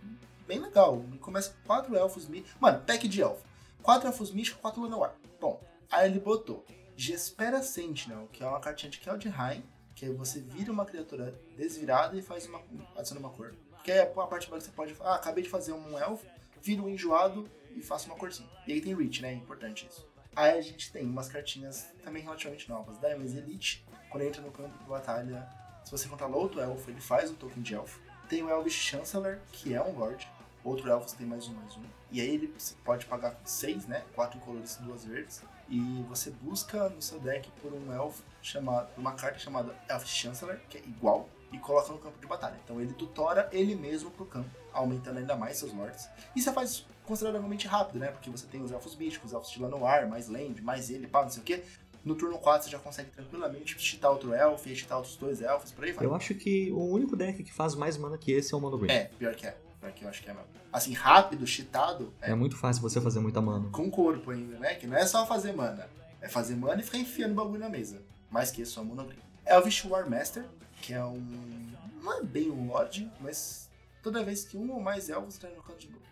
bem 0.47 0.61
legal. 0.61 1.03
Começa 1.23 1.51
com 1.51 1.69
4 1.69 1.97
elfos 1.97 2.29
místicos. 2.29 2.55
Mano, 2.61 2.83
pack 2.87 3.09
de 3.09 3.23
elfo. 3.23 3.43
4 3.83 4.09
elfos 4.09 4.31
místicos, 4.31 4.61
4 4.61 4.83
Lenoir. 4.83 5.13
Bom, 5.41 5.59
aí 5.91 6.11
ele 6.11 6.21
botou 6.21 6.67
Gespera 6.95 7.63
Sentinel, 7.63 8.29
que 8.31 8.45
é 8.45 8.47
uma 8.47 8.61
cartinha 8.61 8.91
de 8.91 9.01
Keldheim, 9.01 9.65
que 9.95 10.05
aí 10.05 10.13
você 10.13 10.41
vira 10.41 10.71
uma 10.71 10.85
criatura 10.85 11.35
desvirada 11.57 12.15
e 12.15 12.21
faz 12.21 12.47
uma. 12.47 12.61
adiciona 12.95 13.21
uma 13.21 13.31
cor. 13.31 13.55
Que 13.85 13.93
é 13.93 14.03
a 14.03 14.07
parte 14.07 14.47
que 14.47 14.53
você 14.53 14.71
pode. 14.71 14.97
Ah, 15.01 15.15
acabei 15.17 15.45
de 15.45 15.51
fazer 15.51 15.73
um 15.73 15.99
elfo, 15.99 16.27
viro 16.61 16.85
um 16.85 16.89
enjoado 16.89 17.49
e 17.77 17.83
faço 17.83 18.07
uma 18.07 18.17
corzinha. 18.17 18.49
E 18.67 18.73
aí 18.73 18.81
tem 18.81 18.97
Reach, 18.97 19.21
né? 19.21 19.31
É 19.31 19.35
importante 19.35 19.87
isso. 19.89 20.09
Aí 20.35 20.59
a 20.59 20.61
gente 20.63 20.91
tem 20.91 21.05
umas 21.05 21.29
cartinhas 21.29 21.87
também 22.03 22.23
relativamente 22.23 22.69
novas. 22.69 22.99
Diamonds 22.99 23.37
Elite, 23.37 23.87
quando 24.11 24.25
entra 24.25 24.41
no 24.43 24.51
campo 24.51 24.77
de 24.79 24.85
batalha, 24.85 25.47
se 25.85 25.91
você 25.91 26.09
controla 26.09 26.35
outro 26.37 26.61
elfo, 26.61 26.91
ele 26.91 27.01
faz 27.01 27.31
o 27.31 27.35
token 27.35 27.63
de 27.63 27.75
elfo. 27.75 28.01
Tem 28.29 28.43
o 28.43 28.49
Elvish 28.49 28.75
Chancellor, 28.75 29.39
que 29.53 29.75
é 29.75 29.83
um 29.83 29.99
Lord. 29.99 30.27
Outro 30.65 30.89
elfo 30.91 31.11
você 31.11 31.17
tem 31.17 31.27
mais 31.27 31.47
um, 31.47 31.53
mais 31.53 31.77
um. 31.77 31.83
E 32.11 32.23
aí 32.23 32.35
ele 32.35 32.55
pode 32.83 33.05
pagar 33.05 33.39
6, 33.45 33.87
né? 33.87 34.03
4 34.15 34.39
incolores 34.39 34.77
e 34.77 34.83
2 34.83 35.05
verdes. 35.05 35.43
E 35.69 36.03
você 36.09 36.31
busca 36.31 36.89
no 36.89 37.03
seu 37.03 37.21
deck 37.21 37.51
por 37.61 37.73
um 37.73 37.93
elfo 37.93 38.23
chamado. 38.41 38.89
uma 38.97 39.13
carta 39.13 39.39
chamada 39.39 39.75
Elf 39.89 40.07
Chancellor, 40.07 40.59
que 40.71 40.79
é 40.79 40.81
igual, 40.81 41.29
e 41.55 41.59
coloca 41.59 41.93
no 41.93 41.99
campo 41.99 42.19
de 42.21 42.27
batalha. 42.27 42.59
Então 42.65 42.81
ele 42.81 42.93
tutora 42.93 43.49
ele 43.53 43.75
mesmo 43.77 44.11
pro 44.11 44.27
campo, 44.27 44.51
aumentando 44.73 45.19
ainda 45.19 45.37
mais 45.37 45.57
seus 45.57 45.73
lords. 45.73 46.09
E 46.35 46.43
você 46.43 46.53
faz 46.53 46.85
consideravelmente 47.05 47.69
rápido, 47.69 47.99
né? 47.99 48.09
Porque 48.09 48.29
você 48.29 48.47
tem 48.47 48.63
os 48.63 48.73
elfos 48.73 48.97
místicos, 48.97 49.31
os 49.31 49.35
elfos 49.35 49.51
de 49.51 49.61
Lanoir, 49.61 50.09
mais 50.09 50.29
land, 50.29 50.61
mais 50.63 50.91
ele, 50.91 51.07
pá, 51.07 51.23
não 51.23 51.31
sei 51.31 51.43
o 51.43 51.45
quê. 51.45 51.63
No 52.05 52.15
turno 52.15 52.39
4 52.39 52.65
você 52.65 52.71
já 52.71 52.79
consegue 52.79 53.11
tranquilamente 53.11 53.79
cheatar 53.81 54.11
outro 54.11 54.35
elfo 54.35 54.69
e 54.69 54.77
cheatar 54.77 54.99
outros 54.99 55.17
dois 55.17 55.41
elfos, 55.41 55.73
por 55.73 55.85
aí 55.85 55.93
vai. 55.93 56.05
Eu 56.05 56.15
acho 56.15 56.35
que 56.35 56.71
o 56.73 56.85
único 56.91 57.17
deck 57.17 57.43
que 57.43 57.53
faz 57.53 57.75
mais 57.75 57.97
mana 57.97 58.19
que 58.19 58.33
esse 58.33 58.53
é 58.53 58.57
o 58.57 58.61
Mono 58.61 58.77
Green. 58.77 58.93
É, 58.93 59.05
pior 59.19 59.35
que 59.35 59.47
é. 59.47 59.57
Pior 59.81 59.93
que 59.93 60.05
eu 60.05 60.09
acho 60.09 60.23
que 60.23 60.29
é 60.29 60.35
mesmo. 60.35 60.49
Assim, 60.73 60.93
rápido, 60.93 61.47
cheatado, 61.47 62.13
é, 62.21 62.33
É 62.33 62.35
muito 62.35 62.57
fácil 62.57 62.83
você 62.83 63.01
fazer 63.01 63.21
muita 63.21 63.41
mana. 63.41 63.69
com 63.71 63.89
corpo 63.91 64.33
ainda, 64.33 64.59
né? 64.59 64.75
Que 64.75 64.87
não 64.87 64.97
é 64.97 65.07
só 65.07 65.25
fazer 65.25 65.53
mana. 65.53 65.89
É 66.21 66.29
fazer 66.29 66.57
mana 66.57 66.81
e 66.81 66.85
ficar 66.85 66.99
enfiando 66.99 67.35
bagulho 67.35 67.61
na 67.61 67.69
mesa. 67.69 68.03
Mais 68.31 68.51
que 68.51 68.63
isso, 68.63 68.79
é 68.81 68.83
um 68.83 68.87
monogreen. 68.87 69.19
Elvish 69.47 69.85
War 69.85 70.09
Master, 70.11 70.45
que 70.85 70.93
é 70.93 71.03
um... 71.03 71.73
Não 72.03 72.13
é 72.13 72.23
bem 72.23 72.51
um 72.51 72.69
Lorde, 72.69 73.11
mas 73.19 73.71
toda 74.03 74.23
vez 74.23 74.45
que 74.45 74.59
um 74.59 74.71
ou 74.71 74.81
mais 74.81 75.09
elfos 75.09 75.37
entram 75.37 75.55
no 75.55 75.63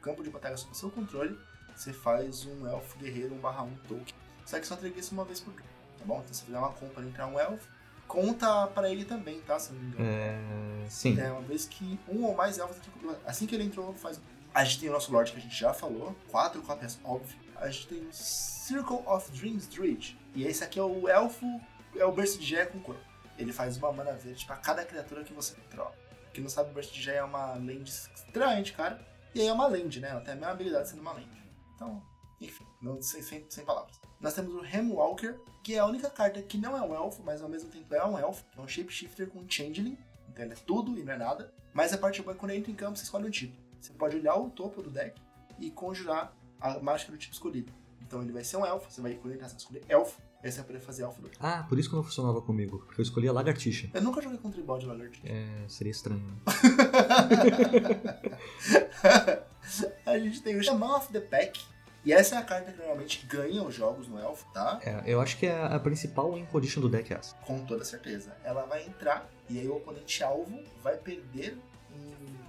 campo 0.01 0.23
de, 0.23 0.31
batalha 0.31 0.57
sob 0.57 0.75
seu 0.75 0.91
controle, 0.91 1.39
você 1.77 1.93
faz 1.93 2.47
um 2.47 2.67
elfo 2.67 2.99
guerreiro 2.99 3.35
1 3.35 3.39
barra 3.39 3.63
1 3.65 3.75
token. 3.87 4.15
Só 4.47 4.59
que 4.59 4.67
só 4.67 4.75
entrega 4.75 4.99
isso 4.99 5.13
uma 5.13 5.27
vez 5.27 5.41
por 5.41 5.53
turno, 5.53 5.69
tá 5.99 6.05
bom? 6.07 6.21
Então 6.21 6.33
se 6.33 6.45
fizer 6.45 6.59
uma 6.59 6.73
compra 6.73 7.05
entrar 7.05 7.27
um 7.27 7.39
elfo, 7.39 7.69
conta 8.09 8.67
pra 8.69 8.91
ele 8.91 9.05
também, 9.05 9.43
tá? 9.43 9.59
Se 9.59 9.73
não 9.75 9.81
me 9.81 9.89
engano. 9.89 10.05
É. 10.09 10.87
Sim. 10.89 11.21
É, 11.21 11.31
uma 11.31 11.43
vez 11.43 11.67
que 11.67 12.01
um 12.09 12.25
ou 12.25 12.35
mais 12.35 12.59
elfos 12.59 12.79
entram 12.79 13.15
Assim 13.27 13.47
que 13.47 13.55
ele 13.55 13.65
entrou, 13.65 13.93
faz. 13.93 14.19
A 14.55 14.65
gente 14.65 14.81
tem 14.81 14.89
o 14.89 14.93
nosso 14.93 15.13
Lorde 15.13 15.33
que 15.33 15.39
a 15.39 15.43
gente 15.43 15.55
já 15.55 15.75
falou. 15.75 16.17
Quatro 16.31 16.63
cópias, 16.63 16.99
óbvio. 17.05 17.37
A 17.57 17.69
gente 17.69 17.89
tem 17.89 17.99
o 17.99 18.13
Circle 18.13 19.01
of 19.07 19.31
Dreams 19.33 19.67
Druid. 19.67 20.19
E 20.35 20.45
esse 20.45 20.65
aqui 20.65 20.79
é 20.79 20.83
o 20.83 21.09
elfo. 21.09 21.61
É 21.95 22.05
o 22.07 22.13
Burst 22.13 22.39
de 22.39 22.47
Jaya 22.47 22.67
com 22.67 22.81
cor. 22.81 22.97
Ele 23.39 23.53
faz 23.53 23.77
uma 23.77 23.93
mana 23.93 24.13
verde 24.13 24.45
pra 24.45 24.57
cada 24.57 24.85
criatura 24.85 25.25
que 25.25 25.33
você 25.33 25.55
troca. 25.71 25.97
Quem 26.33 26.43
não 26.43 26.51
sabe, 26.51 26.71
o 26.71 26.75
Burst 26.75 26.95
Jaya 26.95 27.19
é 27.19 27.25
uma 27.25 27.55
land 27.55 27.85
extremamente 27.85 28.73
cara. 28.73 29.01
E 29.35 29.41
aí 29.41 29.47
é 29.47 29.53
uma 29.53 29.67
land, 29.67 30.01
né? 30.01 30.11
Ela 30.11 30.21
tem 30.21 30.33
a 30.33 30.37
mesma 30.37 30.53
habilidade 30.53 30.89
sendo 30.89 31.01
uma 31.01 31.13
land. 31.13 31.29
Então, 31.75 32.03
enfim, 32.41 32.67
não, 32.81 33.01
sem, 33.01 33.23
sem, 33.23 33.45
sem 33.49 33.65
palavras. 33.65 34.01
Nós 34.21 34.35
temos 34.35 34.55
o 34.55 34.65
Hemwalker, 34.65 35.41
que 35.63 35.75
é 35.75 35.79
a 35.79 35.87
única 35.87 36.11
carta 36.11 36.43
que 36.43 36.59
não 36.59 36.77
é 36.77 36.83
um 36.83 36.95
elfo, 36.95 37.23
mas 37.23 37.43
ao 37.43 37.49
mesmo 37.49 37.69
tempo 37.71 37.95
é 37.95 38.05
um 38.05 38.19
elfo. 38.19 38.45
É 38.57 38.61
um 38.61 38.69
shapeshifter 38.69 39.29
com 39.29 39.49
changeling. 39.49 39.99
Então 40.29 40.45
ele 40.45 40.55
é 40.55 40.57
tudo 40.57 40.99
e 40.99 41.03
não 41.03 41.13
é 41.13 41.19
nada. 41.19 41.53
Mas 41.73 41.93
a 41.93 41.99
parte 41.99 42.23
boa 42.23 42.33
é 42.33 42.35
que 42.35 42.41
quando 42.41 42.51
ele 42.51 42.61
entra 42.61 42.71
em 42.71 42.75
campo, 42.75 42.97
você 42.97 43.05
escolhe 43.05 43.27
um 43.27 43.31
tipo. 43.31 43.57
Você 43.81 43.93
pode 43.93 44.17
olhar 44.17 44.37
o 44.37 44.51
topo 44.51 44.83
do 44.83 44.91
deck 44.91 45.21
e 45.59 45.71
conjurar 45.71 46.35
a 46.61 46.79
mágica 46.79 47.11
do 47.11 47.19
tipo 47.19 47.35
escolhido. 47.35 47.73
Então 48.01 48.23
ele 48.23 48.33
vai 48.33 48.45
ser 48.45 48.57
um 48.57 48.67
elfo, 48.67 48.91
você 48.91 49.01
vai 49.01 49.13
ele 49.13 49.35
entrar, 49.35 49.49
você 49.49 49.55
vai 49.55 49.63
escolher 49.63 49.85
elfo, 49.89 50.21
aí 50.43 50.51
você 50.51 50.59
vai 50.59 50.67
poder 50.67 50.81
fazer 50.81 51.03
elfo 51.03 51.21
2. 51.23 51.35
Ah, 51.41 51.65
por 51.69 51.79
isso 51.79 51.89
que 51.89 51.97
não 51.97 52.03
funcionava 52.03 52.41
comigo. 52.43 52.79
Porque 52.87 53.01
eu 53.01 53.03
escolhi 53.03 53.29
a 53.29 53.33
lagartixa. 53.33 53.91
Eu 53.95 54.03
nunca 54.03 54.21
joguei 54.21 54.39
com 54.39 54.51
tribal 54.51 54.79
de 54.79 54.87
lagartixa. 54.87 55.27
É, 55.27 55.65
seria 55.69 55.91
estranho. 55.91 56.21
né? 56.21 56.35
a 60.07 60.19
gente 60.19 60.43
tem 60.43 60.57
o 60.57 60.63
Shaman 60.63 60.97
of 60.97 61.13
the 61.13 61.21
Pack. 61.21 61.61
E 62.05 62.13
essa 62.13 62.35
é 62.35 62.39
a 62.39 62.43
carta 62.43 62.73
que 62.73 62.79
normalmente 62.79 63.25
ganha 63.27 63.63
os 63.63 63.75
jogos 63.75 64.09
no 64.09 64.19
elfo, 64.19 64.45
tá? 64.53 64.81
É, 64.83 65.05
eu 65.07 65.21
acho 65.21 65.39
que 65.39 65.47
é 65.47 65.65
a 65.65 65.79
principal 65.79 66.33
win 66.33 66.45
condition 66.47 66.81
do 66.81 66.89
deck 66.89 67.13
é 67.13 67.17
essa. 67.17 67.37
Com 67.37 67.65
toda 67.65 67.85
certeza. 67.85 68.37
Ela 68.43 68.67
vai 68.67 68.85
entrar 68.85 69.31
e 69.49 69.61
aí 69.61 69.69
o 69.69 69.77
oponente 69.77 70.25
alvo 70.25 70.59
vai 70.83 70.97
perder 70.97 71.57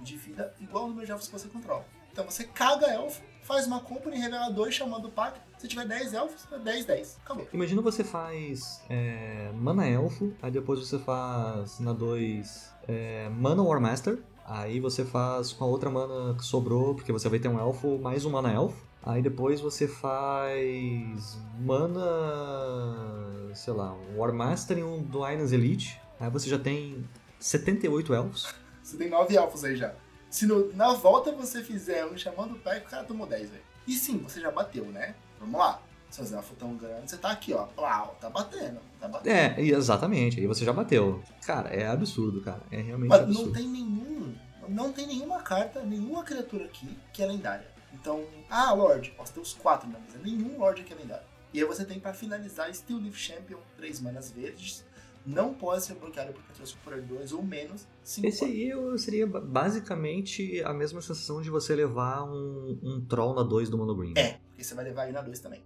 de 0.04 0.16
vida 0.16 0.54
igual 0.60 0.84
o 0.84 0.88
número 0.88 1.06
de 1.06 1.12
elfos 1.12 1.28
que 1.28 1.32
você 1.32 1.48
controla. 1.48 1.84
Então 2.12 2.24
você 2.24 2.44
caga 2.44 2.86
elfo, 2.86 3.22
faz 3.42 3.66
uma 3.66 3.80
compra 3.80 4.14
e 4.14 4.18
revela 4.18 4.50
dois 4.50 4.74
chamando 4.74 5.08
o 5.08 5.10
pack. 5.10 5.40
Se 5.64 5.68
tiver 5.68 5.86
10 5.86 6.12
elfos, 6.12 6.46
é 6.52 6.58
10, 6.58 6.84
10. 6.84 7.18
Acabou. 7.24 7.48
Imagina 7.50 7.80
você 7.80 8.04
faz 8.04 8.82
é, 8.90 9.50
mana 9.54 9.88
elfo, 9.88 10.30
aí 10.42 10.50
depois 10.50 10.78
você 10.78 10.98
faz 10.98 11.80
na 11.80 11.94
2 11.94 12.70
é, 12.86 13.30
mana 13.30 13.62
war 13.62 13.80
master, 13.80 14.18
aí 14.44 14.78
você 14.78 15.06
faz 15.06 15.54
com 15.54 15.64
a 15.64 15.66
outra 15.66 15.88
mana 15.88 16.34
que 16.34 16.44
sobrou, 16.44 16.94
porque 16.94 17.10
você 17.10 17.30
vai 17.30 17.38
ter 17.38 17.48
um 17.48 17.58
elfo 17.58 17.98
mais 17.98 18.26
um 18.26 18.30
mana 18.30 18.52
elfo. 18.52 18.76
Aí 19.02 19.22
depois 19.22 19.58
você 19.58 19.88
faz 19.88 21.38
mana 21.60 23.50
sei 23.54 23.72
lá, 23.72 23.94
um 23.94 24.18
Warmaster 24.18 24.76
e 24.76 24.84
um 24.84 25.02
Duinans 25.02 25.50
Elite. 25.52 25.98
Aí 26.20 26.28
você 26.28 26.50
já 26.50 26.58
tem 26.58 27.08
78 27.38 28.12
elfos. 28.12 28.54
Você 28.84 28.98
tem 28.98 29.08
9 29.08 29.34
elfos 29.34 29.64
aí 29.64 29.76
já. 29.76 29.94
Se 30.28 30.44
no- 30.46 30.70
na 30.74 30.92
volta 30.92 31.32
você 31.32 31.62
fizer 31.64 32.04
um 32.04 32.18
chamando 32.18 32.52
o 32.54 32.58
pai, 32.58 32.80
o 32.80 32.82
cara 32.84 33.02
tomou 33.02 33.26
10, 33.26 33.48
velho. 33.48 33.62
E 33.86 33.94
sim, 33.94 34.18
você 34.18 34.42
já 34.42 34.50
bateu, 34.50 34.84
né? 34.86 35.14
Vamos 35.40 35.58
lá. 35.58 35.80
Seus 36.10 36.30
elfos 36.32 36.56
tão 36.56 36.76
grandes, 36.76 37.10
você 37.10 37.16
tá 37.16 37.30
aqui, 37.32 37.52
ó. 37.52 37.64
Plau, 37.64 38.16
tá 38.20 38.30
batendo. 38.30 38.78
Tá 39.00 39.08
batendo. 39.08 39.32
É, 39.34 39.60
exatamente, 39.60 40.38
aí 40.38 40.46
você 40.46 40.64
já 40.64 40.72
bateu. 40.72 41.20
Cara, 41.44 41.70
é 41.70 41.86
absurdo, 41.88 42.40
cara. 42.40 42.62
É 42.70 42.80
realmente 42.80 43.08
Mano, 43.08 43.24
absurdo. 43.24 43.46
não 43.46 43.52
tem 43.52 43.68
nenhum. 43.68 44.34
Não 44.68 44.92
tem 44.92 45.06
nenhuma 45.08 45.42
carta, 45.42 45.82
nenhuma 45.82 46.22
criatura 46.22 46.64
aqui 46.66 46.96
que 47.12 47.20
é 47.22 47.26
lendária. 47.26 47.66
Então, 47.92 48.24
ah, 48.48 48.72
Lorde, 48.72 49.10
posso 49.10 49.32
ter 49.34 49.40
os 49.40 49.52
quatro 49.54 49.88
na 49.90 49.98
mesa. 49.98 50.18
Nenhum 50.22 50.58
Lorde 50.58 50.82
aqui 50.82 50.92
é 50.92 50.96
lendário. 50.96 51.24
E 51.52 51.58
aí 51.60 51.64
você 51.64 51.84
tem 51.84 51.98
pra 52.00 52.14
finalizar 52.14 52.72
Steel 52.74 52.98
Leaf 53.00 53.16
Champion, 53.16 53.58
três 53.76 54.00
manas 54.00 54.30
verdes. 54.30 54.84
Não 55.26 55.52
pode 55.54 55.82
ser 55.84 55.94
bloqueado 55.94 56.32
por 56.32 56.42
criaturas 56.42 56.72
por 56.84 57.00
2 57.00 57.32
ou 57.32 57.42
menos. 57.42 57.86
Cinco 58.02 58.28
Esse 58.28 58.44
aí 58.44 58.68
eu- 58.68 58.96
seria 58.98 59.26
ba- 59.26 59.40
basicamente 59.40 60.62
a 60.62 60.72
mesma 60.74 61.00
sensação 61.00 61.40
de 61.40 61.48
você 61.50 61.74
levar 61.74 62.24
um, 62.24 62.78
um 62.82 63.00
Troll 63.06 63.34
na 63.34 63.42
2 63.42 63.70
do 63.70 63.78
Mono 63.78 63.94
Green. 63.94 64.12
É, 64.16 64.38
porque 64.54 64.62
você 64.62 64.74
vai 64.74 64.84
levar 64.84 65.04
ele 65.04 65.12
na 65.12 65.20
2 65.20 65.40
também. 65.40 65.64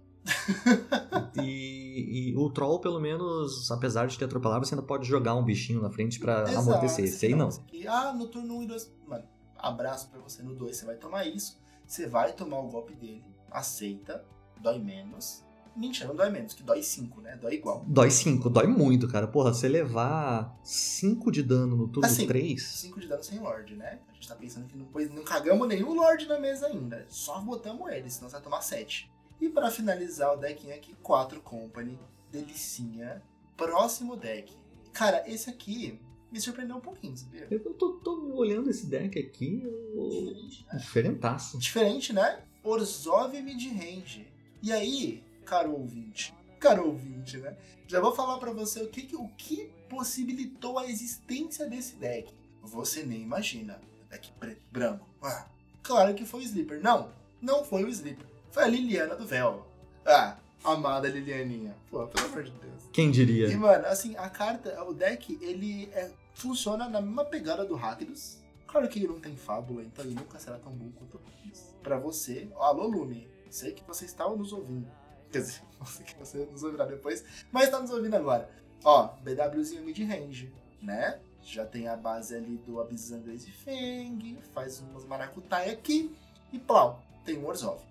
E, 1.41 2.31
e 2.31 2.35
o 2.35 2.49
Troll, 2.49 2.79
pelo 2.79 2.99
menos, 2.99 3.71
apesar 3.71 4.07
de 4.07 4.17
ter 4.17 4.25
atropelado, 4.25 4.65
você 4.65 4.73
ainda 4.73 4.85
pode 4.85 5.07
jogar 5.07 5.35
um 5.35 5.43
bichinho 5.43 5.81
na 5.81 5.89
frente 5.89 6.19
pra 6.19 6.41
Exato, 6.41 6.57
amortecer. 6.57 7.05
Esse 7.05 7.27
aí 7.27 7.35
não. 7.35 7.47
aqui, 7.47 7.87
ah, 7.87 8.11
no 8.13 8.27
turno 8.27 8.57
1 8.57 8.63
e 8.63 8.67
2. 8.67 8.93
Mano, 9.07 9.23
abraço 9.55 10.09
pra 10.09 10.19
você 10.19 10.41
no 10.41 10.55
2. 10.55 10.75
Você 10.75 10.85
vai 10.85 10.95
tomar 10.95 11.25
isso. 11.25 11.61
Você 11.85 12.07
vai 12.07 12.33
tomar 12.33 12.59
o 12.59 12.67
golpe 12.67 12.95
dele. 12.95 13.23
Aceita. 13.51 14.25
Dói 14.59 14.79
menos. 14.79 15.45
Mentira, 15.79 16.09
não 16.09 16.15
dói 16.15 16.29
menos, 16.29 16.53
que 16.53 16.61
dói 16.61 16.83
5, 16.83 17.21
né? 17.21 17.37
Dói 17.37 17.53
igual. 17.53 17.85
Dói 17.87 18.11
5, 18.11 18.49
dói 18.49 18.67
muito, 18.67 19.07
cara. 19.07 19.25
Porra, 19.27 19.53
você 19.53 19.69
levar 19.69 20.59
5 20.61 21.31
de 21.31 21.41
dano 21.41 21.77
no 21.77 21.87
turno 21.87 22.05
Assim, 22.05 22.27
3. 22.27 22.61
5 22.61 22.99
de 22.99 23.07
dano 23.07 23.23
sem 23.23 23.39
Lorde, 23.39 23.75
né? 23.77 23.97
A 24.09 24.13
gente 24.13 24.27
tá 24.27 24.35
pensando 24.35 24.67
que 24.67 24.77
não, 24.77 24.87
não 25.15 25.23
cagamos 25.23 25.65
nenhum 25.69 25.93
Lorde 25.93 26.27
na 26.27 26.37
mesa 26.37 26.67
ainda. 26.67 27.05
Só 27.07 27.39
botamos 27.39 27.89
ele, 27.93 28.09
senão 28.09 28.29
você 28.29 28.33
vai 28.33 28.43
tomar 28.43 28.61
7. 28.61 29.09
E 29.39 29.47
pra 29.47 29.71
finalizar 29.71 30.33
o 30.33 30.37
deckinho 30.37 30.75
aqui, 30.75 30.93
4 31.01 31.39
Company. 31.39 31.97
Delicinha. 32.29 33.23
Próximo 33.55 34.17
deck. 34.17 34.53
Cara, 34.91 35.23
esse 35.27 35.49
aqui 35.49 35.97
me 36.29 36.41
surpreendeu 36.41 36.75
um 36.75 36.81
pouquinho, 36.81 37.15
sabia? 37.15 37.47
Eu 37.49 37.73
tô, 37.73 37.93
tô 37.93 38.35
olhando 38.35 38.69
esse 38.69 38.85
deck 38.85 39.17
aqui, 39.17 39.63
eu... 39.63 40.77
diferentaço. 40.77 41.57
Diferente, 41.57 42.11
né? 42.11 42.43
Orzhov 42.63 43.33
midrange. 43.41 44.27
E 44.61 44.73
aí, 44.73 45.23
caro 45.49 45.71
ouvinte, 45.73 46.31
caro 46.59 46.85
ouvinte, 46.85 47.37
né? 47.37 47.57
Já 47.87 47.99
vou 47.99 48.13
falar 48.15 48.37
pra 48.37 48.51
você 48.51 48.83
o 48.83 48.87
que, 48.87 49.15
o 49.15 49.27
que 49.29 49.71
possibilitou 49.89 50.77
a 50.77 50.85
existência 50.85 51.65
desse 51.67 51.95
deck. 51.95 52.31
Você 52.61 53.01
nem 53.03 53.21
imagina. 53.23 53.81
Deck 54.11 54.31
preto, 54.39 54.61
branco. 54.71 55.07
Ah, 55.23 55.47
claro 55.81 56.13
que 56.13 56.23
foi 56.23 56.41
o 56.41 56.43
Sleeper. 56.43 56.79
Não, 56.83 57.09
não 57.41 57.63
foi 57.65 57.83
o 57.83 57.89
Sleeper. 57.89 58.27
Foi 58.51 58.63
a 58.63 58.67
Liliana 58.67 59.15
do 59.15 59.25
Véu. 59.25 59.65
Ah, 60.05 60.37
amada 60.63 61.07
Lilianinha. 61.09 61.75
Pô, 61.89 62.05
pelo 62.07 62.27
amor 62.27 62.43
de 62.43 62.51
Deus. 62.51 62.83
Quem 62.93 63.09
E, 63.09 63.11
diria? 63.11 63.57
mano, 63.57 63.87
assim, 63.87 64.15
a 64.17 64.29
carta, 64.29 64.83
o 64.83 64.93
deck, 64.93 65.37
ele 65.41 65.89
é- 65.93 66.11
funciona 66.35 66.87
na 66.87 67.01
mesma 67.01 67.25
pegada 67.25 67.65
do 67.65 67.73
Rakdos. 67.75 68.37
Claro 68.67 68.87
que 68.87 68.99
ele 68.99 69.07
não 69.07 69.19
tem 69.19 69.35
fábula, 69.35 69.81
então 69.83 70.05
ele 70.05 70.13
nunca 70.13 70.37
será 70.37 70.59
tão 70.59 70.71
bom 70.71 70.91
quanto 70.95 71.17
o 71.17 71.21
Rakdos. 71.25 71.61
Pra 71.81 71.97
você, 71.97 72.47
alô 72.59 72.85
Lume, 72.87 73.27
sei 73.49 73.71
que 73.71 73.83
você 73.83 74.05
está 74.05 74.27
nos 74.29 74.53
ouvindo. 74.53 74.87
Quer 75.31 75.39
dizer, 75.39 75.61
sei 75.85 76.05
que 76.05 76.15
você 76.17 76.45
nos 76.45 76.63
ouvirá 76.63 76.85
depois, 76.85 77.23
mas 77.51 77.65
está 77.65 77.79
nos 77.79 77.91
ouvindo 77.91 78.15
agora. 78.15 78.49
Ó, 78.83 79.07
BWzinho 79.21 79.83
mid-range, 79.83 80.53
né? 80.81 81.19
Já 81.41 81.65
tem 81.65 81.87
a 81.87 81.95
base 81.95 82.35
ali 82.35 82.57
do 82.57 82.79
Abzan 82.79 83.21
Glaze 83.21 83.51
Fang, 83.51 84.39
faz 84.53 84.79
umas 84.79 85.05
maracutai 85.05 85.69
aqui, 85.69 86.15
e 86.51 86.59
plau, 86.59 87.01
tem 87.25 87.37
um 87.37 87.45
Orzhov. 87.45 87.81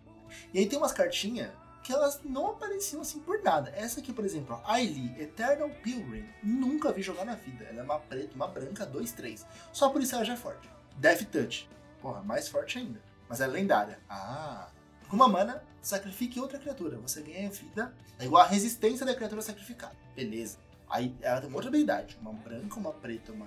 E 0.53 0.59
aí 0.59 0.67
tem 0.67 0.79
umas 0.79 0.93
cartinhas 0.93 1.51
que 1.83 1.93
elas 1.93 2.21
não 2.23 2.51
apareciam 2.51 3.01
assim 3.01 3.19
por 3.21 3.43
nada. 3.43 3.71
Essa 3.75 4.01
aqui, 4.01 4.13
por 4.13 4.25
exemplo, 4.25 4.61
ó, 4.63 4.73
Ailey, 4.73 5.15
Eternal 5.19 5.71
Pilgrim, 5.83 6.29
nunca 6.43 6.93
vi 6.93 7.01
jogar 7.01 7.25
na 7.25 7.35
vida. 7.35 7.65
Ela 7.65 7.81
é 7.81 7.83
uma 7.83 7.99
preta, 7.99 8.35
uma 8.35 8.47
branca, 8.47 8.87
2-3. 8.87 9.47
Só 9.73 9.89
por 9.89 10.03
isso 10.03 10.15
ela 10.15 10.25
já 10.25 10.35
é 10.35 10.37
forte. 10.37 10.69
Death 10.97 11.25
Touch, 11.31 11.69
porra, 12.03 12.23
mais 12.23 12.49
forte 12.49 12.79
ainda. 12.79 13.01
Mas 13.29 13.41
é 13.41 13.47
lendária. 13.47 13.99
Ah, 14.09 14.69
com 15.09 15.17
uma 15.17 15.29
mana, 15.29 15.63
sacrifique 15.81 16.39
outra 16.41 16.59
criatura. 16.59 16.99
Você 16.99 17.23
ganha 17.23 17.51
vida, 17.51 17.93
é 18.19 18.25
igual 18.25 18.43
a 18.43 18.47
resistência 18.47 19.05
da 19.05 19.15
criatura 19.15 19.43
sacrificada. 19.43 19.95
Beleza. 20.15 20.59
Aí 20.89 21.15
ela 21.21 21.41
tem 21.41 21.49
uma 21.49 21.57
outra 21.57 21.69
habilidade, 21.69 22.19
uma 22.21 22.33
branca, 22.33 22.77
uma 22.79 22.93
preta, 22.93 23.33
uma 23.33 23.47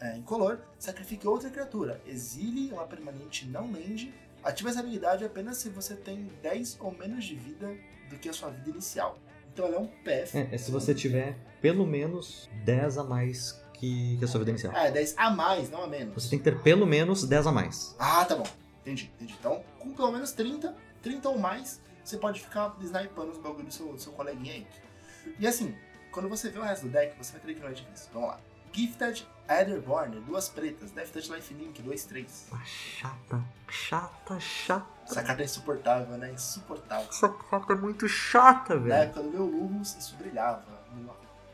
é, 0.00 0.16
incolor, 0.16 0.58
sacrifique 0.78 1.26
outra 1.26 1.50
criatura. 1.50 2.00
Exile 2.06 2.72
uma 2.72 2.86
permanente 2.86 3.46
não 3.46 3.70
land 3.70 4.12
Ativa 4.42 4.70
essa 4.70 4.80
habilidade 4.80 5.24
apenas 5.24 5.58
se 5.58 5.68
você 5.68 5.94
tem 5.94 6.30
10 6.42 6.78
ou 6.80 6.92
menos 6.92 7.24
de 7.24 7.34
vida 7.34 7.76
do 8.08 8.16
que 8.16 8.28
a 8.28 8.32
sua 8.32 8.48
vida 8.50 8.70
inicial. 8.70 9.18
Então 9.52 9.66
ela 9.66 9.76
é 9.76 9.78
um 9.78 9.86
PF. 9.86 10.38
É, 10.38 10.48
é 10.52 10.58
se 10.58 10.70
você 10.70 10.94
tiver 10.94 11.36
pelo 11.60 11.86
menos 11.86 12.48
10 12.64 12.98
a 12.98 13.04
mais 13.04 13.60
que, 13.74 14.16
que 14.16 14.24
a 14.24 14.28
sua 14.28 14.38
vida 14.38 14.50
inicial. 14.50 14.74
É 14.74 14.90
10 14.90 15.14
a 15.18 15.30
mais, 15.30 15.70
não 15.70 15.82
a 15.82 15.86
menos. 15.86 16.14
Você 16.14 16.30
tem 16.30 16.38
que 16.38 16.44
ter 16.44 16.62
pelo 16.62 16.86
menos 16.86 17.24
10 17.24 17.46
a 17.46 17.52
mais. 17.52 17.94
Ah, 17.98 18.24
tá 18.24 18.34
bom. 18.34 18.46
Entendi, 18.80 19.10
entendi. 19.16 19.36
Então, 19.38 19.62
com 19.78 19.92
pelo 19.92 20.10
menos 20.10 20.32
30, 20.32 20.74
30 21.02 21.28
ou 21.28 21.38
mais, 21.38 21.80
você 22.04 22.16
pode 22.16 22.40
ficar 22.40 22.74
snipando 22.80 23.32
os 23.32 23.38
bagulhos 23.38 23.66
do 23.66 23.72
seu, 23.72 23.92
do 23.92 23.98
seu 23.98 24.12
coleguinha 24.12 24.54
aí. 24.54 24.66
E 25.38 25.46
assim, 25.46 25.76
quando 26.12 26.28
você 26.28 26.50
vê 26.50 26.58
o 26.58 26.62
resto 26.62 26.86
do 26.86 26.92
deck, 26.92 27.16
você 27.16 27.32
vai 27.32 27.40
ter 27.40 27.54
que 27.54 27.60
não 27.60 27.68
é 27.68 27.72
difícil. 27.72 28.08
Vamos 28.12 28.28
lá. 28.30 28.40
Gifted 28.72 29.26
Etherborn, 29.48 30.20
duas 30.20 30.48
pretas. 30.48 30.92
Death 30.92 31.10
Touch 31.10 31.32
Life 31.32 31.52
Link, 31.54 31.82
2-3. 31.82 32.26
Ah, 32.52 32.64
Chata, 32.64 33.44
chata, 33.68 34.38
chata. 34.40 34.86
Essa 35.04 35.22
carta 35.24 35.42
é 35.42 35.44
insuportável, 35.44 36.16
né? 36.18 36.30
Insuportável. 36.32 37.08
Essa 37.08 37.28
carta 37.28 37.72
é 37.72 37.76
muito 37.76 38.08
chata, 38.08 38.74
Na 38.76 38.80
velho. 38.80 38.94
época 38.94 39.22
do 39.22 39.30
meu 39.30 39.44
Lumos, 39.44 39.96
isso 39.96 40.14
brilhava. 40.16 40.62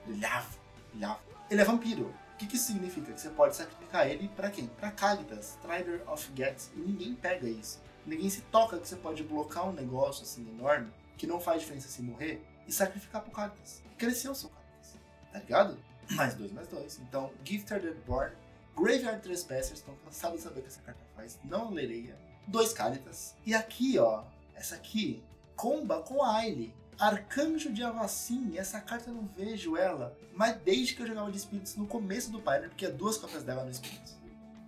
Brilhava, 0.05 0.47
brilhava. 0.93 1.21
Ele 1.51 1.61
é 1.61 1.65
vampiro. 1.65 2.15
O 2.35 2.37
que, 2.37 2.47
que 2.47 2.57
isso 2.57 2.67
significa? 2.67 3.13
Que 3.13 3.21
você 3.21 3.31
pode 3.31 3.57
sacrificar 3.57 4.07
ele 4.07 4.29
pra 4.37 4.51
quem? 4.51 4.67
Pra 4.67 4.91
Cagdas, 4.91 5.57
Strider 5.59 6.03
of 6.07 6.31
Gets. 6.37 6.71
E 6.77 6.81
ninguém 6.81 7.15
pega 7.15 7.49
isso. 7.49 7.81
Ninguém 8.07 8.31
se 8.31 8.41
toca 8.43 8.79
que 8.79 8.87
você 8.87 8.97
pode 8.97 9.23
blocar 9.23 9.69
um 9.69 9.73
negócio 9.73 10.23
assim 10.23 10.49
enorme, 10.49 10.93
que 11.17 11.27
não 11.27 11.41
faz 11.41 11.63
diferença 11.63 11.89
se 11.89 12.03
morrer, 12.03 12.43
e 12.67 12.73
sacrificar 12.73 13.23
pro 13.23 13.33
Cagdas. 13.33 13.83
Cresceu 13.99 14.35
seu 14.35 14.49
Cagdas. 14.49 14.97
Tá 15.33 15.39
ligado? 15.41 15.79
Mais 16.13 16.35
dois, 16.35 16.53
mais 16.53 16.69
dois. 16.69 17.01
Então, 17.01 17.33
Gifted 17.45 17.93
Born, 18.07 18.33
Graveyard 18.77 19.21
Trespassers, 19.23 19.81
estão 19.81 19.97
cansados 20.05 20.39
de 20.39 20.45
saber 20.45 20.61
o 20.61 20.63
que 20.63 20.69
essa 20.69 20.81
carta 20.83 21.01
faz. 21.17 21.37
Não 21.43 21.71
lereia. 21.71 22.17
Dois 22.47 22.73
Caritas. 22.73 23.35
E 23.45 23.53
aqui, 23.53 23.99
ó, 23.99 24.23
essa 24.55 24.77
aqui, 24.77 25.21
comba 25.57 26.03
com 26.03 26.23
Aile. 26.23 26.73
Arcanjo 26.99 27.73
de 27.73 27.83
Avacim, 27.83 28.57
essa 28.57 28.81
carta 28.81 29.11
eu 29.11 29.15
não 29.15 29.27
vejo 29.37 29.77
ela, 29.77 30.17
mas 30.35 30.57
desde 30.63 30.95
que 30.95 31.03
eu 31.03 31.07
jogava 31.07 31.31
de 31.31 31.37
espíritos 31.37 31.77
no 31.77 31.87
começo 31.87 32.31
do 32.31 32.41
Pioneer, 32.41 32.69
porque 32.69 32.87
tinha 32.87 32.97
duas 32.97 33.19
cópias 33.19 33.43
dela 33.43 33.65
no 33.65 33.71
espíritos. 33.71 34.17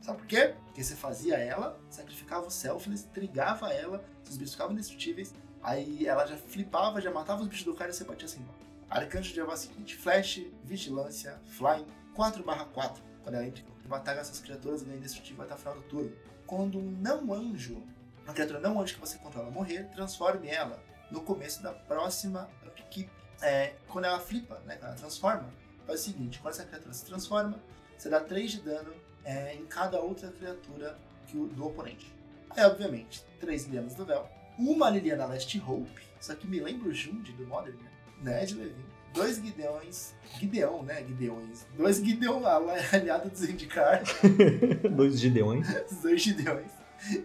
Sabe 0.08 0.20
por 0.20 0.26
quê? 0.26 0.54
Porque 0.64 0.82
você 0.82 0.96
fazia 0.96 1.36
ela, 1.36 1.78
sacrificava 1.90 2.46
o 2.46 2.50
Selfless, 2.50 3.06
trigava 3.08 3.70
ela, 3.70 4.02
os 4.26 4.38
bichos 4.38 4.54
ficavam 4.54 4.72
indestrutíveis, 4.72 5.34
aí 5.62 6.06
ela 6.06 6.24
já 6.24 6.34
flipava, 6.34 6.98
já 6.98 7.10
matava 7.10 7.42
os 7.42 7.46
bichos 7.46 7.66
do 7.66 7.74
cara 7.74 7.90
e 7.90 7.92
você 7.92 8.04
batia 8.04 8.24
assim. 8.24 8.42
Arcanjo 8.88 9.34
de 9.34 9.40
Avacim, 9.42 9.68
Flash, 9.98 10.46
Vigilância, 10.64 11.38
Flying, 11.58 11.86
4/4. 12.14 13.02
Quando 13.22 13.34
ela 13.34 13.46
entra 13.46 13.62
em 13.84 13.86
batalha, 13.86 14.20
essas 14.20 14.40
criaturas 14.40 14.82
ganham 14.82 14.96
indestrutível 14.96 15.44
até 15.44 15.52
o 15.52 15.58
final 15.58 15.74
do 15.74 15.82
turno. 15.82 16.16
Quando 16.46 16.78
um 16.78 16.90
não 16.90 17.30
anjo, 17.30 17.82
uma 18.24 18.32
criatura 18.32 18.60
não 18.60 18.80
anjo 18.80 18.94
que 18.94 19.00
você 19.00 19.18
controla 19.18 19.50
morrer, 19.50 19.90
transforme 19.90 20.48
ela 20.48 20.82
no 21.10 21.20
começo 21.20 21.62
da 21.62 21.74
próxima 21.74 22.48
upkeep. 22.66 23.10
É, 23.42 23.74
quando 23.86 24.06
ela 24.06 24.20
flipa, 24.20 24.58
né, 24.60 24.76
quando 24.76 24.88
ela 24.88 24.98
transforma, 24.98 25.52
faz 25.86 26.00
o 26.00 26.04
seguinte, 26.04 26.38
quando 26.38 26.54
essa 26.54 26.64
criatura 26.64 26.94
se 26.94 27.04
transforma, 27.04 27.60
você 27.94 28.08
dá 28.08 28.20
3 28.20 28.52
de 28.52 28.62
dano 28.62 29.07
é, 29.28 29.54
em 29.54 29.66
cada 29.66 30.00
outra 30.00 30.32
criatura 30.32 30.98
que 31.26 31.36
o, 31.36 31.46
do 31.46 31.66
oponente. 31.66 32.10
Aí, 32.50 32.64
obviamente, 32.64 33.22
3 33.38 33.66
Lilianas 33.66 33.94
do 33.94 34.06
Véu, 34.06 34.26
uma 34.58 34.88
Liliana 34.88 35.26
Last 35.26 35.60
Hope, 35.60 36.02
isso 36.18 36.32
aqui 36.32 36.46
me 36.46 36.58
lembra 36.58 36.88
o 36.88 36.94
Jund 36.94 37.30
do 37.32 37.46
Modern, 37.46 37.76
né? 37.76 37.90
né, 38.22 38.46
de 38.46 38.54
Levin. 38.54 38.84
Dois 39.12 39.36
Gideões, 39.36 40.14
Gideão, 40.38 40.82
né, 40.82 41.04
Gideões. 41.04 41.66
Dois 41.76 41.98
Gideão 41.98 42.42
aliado 42.92 43.28
do 43.28 43.36
Zendikar, 43.36 44.02
Dois 44.96 45.20
Gideões. 45.20 45.66
dois 46.02 46.22
Gideões. 46.22 46.70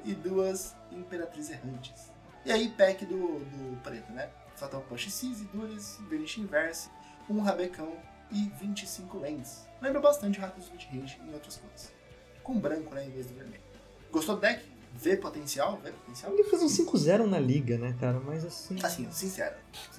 E 0.04 0.14
duas 0.14 0.76
Imperatriz 0.92 1.50
Errantes. 1.50 2.12
E 2.46 2.52
aí, 2.52 2.70
pack 2.70 3.06
do, 3.06 3.40
do 3.40 3.82
preto, 3.82 4.12
né? 4.12 4.30
Fatal 4.56 4.82
Push 4.82 5.10
Seize, 5.10 5.46
duas 5.54 6.00
Vanish 6.10 6.38
Inverse, 6.38 6.90
um 7.30 7.40
Rabecão 7.40 7.96
e 8.30 8.52
25 8.60 9.18
lentes. 9.20 9.66
Lembra 9.84 10.00
bastante 10.00 10.40
Rakdos 10.40 10.72
Midrange 10.72 11.20
em 11.28 11.34
outras 11.34 11.58
cores. 11.58 11.92
Com 12.42 12.58
branco, 12.58 12.96
né, 12.96 13.06
em 13.06 13.10
vez 13.10 13.26
do 13.26 13.36
vermelho. 13.36 13.62
Gostou 14.10 14.36
do 14.36 14.42
deck? 14.42 14.64
Vê 14.94 15.18
potencial? 15.18 15.78
Vê 15.84 15.92
potencial? 15.92 16.32
Ele 16.32 16.46
fez 16.46 16.64
um 16.64 16.68
5-0 16.68 17.26
na 17.26 17.38
liga, 17.38 17.78
né, 17.78 17.94
cara? 18.00 18.18
Mas 18.22 18.46
assim. 18.46 18.78
Assim, 18.82 19.12
sincero. 19.12 19.56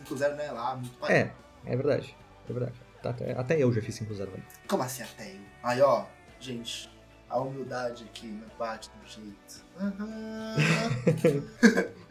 5-0 0.09 0.37
não 0.37 0.43
é 0.43 0.51
lá, 0.51 0.77
muito 0.77 1.05
É, 1.07 1.31
é 1.67 1.77
verdade. 1.77 2.17
É 2.49 2.53
verdade. 2.53 2.81
Até, 3.05 3.33
até 3.33 3.63
eu 3.63 3.71
já 3.71 3.83
fiz 3.83 4.01
5-0, 4.01 4.17
velho. 4.17 4.43
Como 4.67 4.83
assim 4.83 5.03
até 5.03 5.35
eu? 5.35 5.41
Aí, 5.63 5.83
ó, 5.83 6.07
gente, 6.41 6.89
a 7.29 7.39
humildade 7.39 8.05
aqui 8.05 8.27
me 8.27 8.47
bate 8.59 8.89
do 8.89 9.07
jeito. 9.07 9.67
Uhum. 9.79 10.57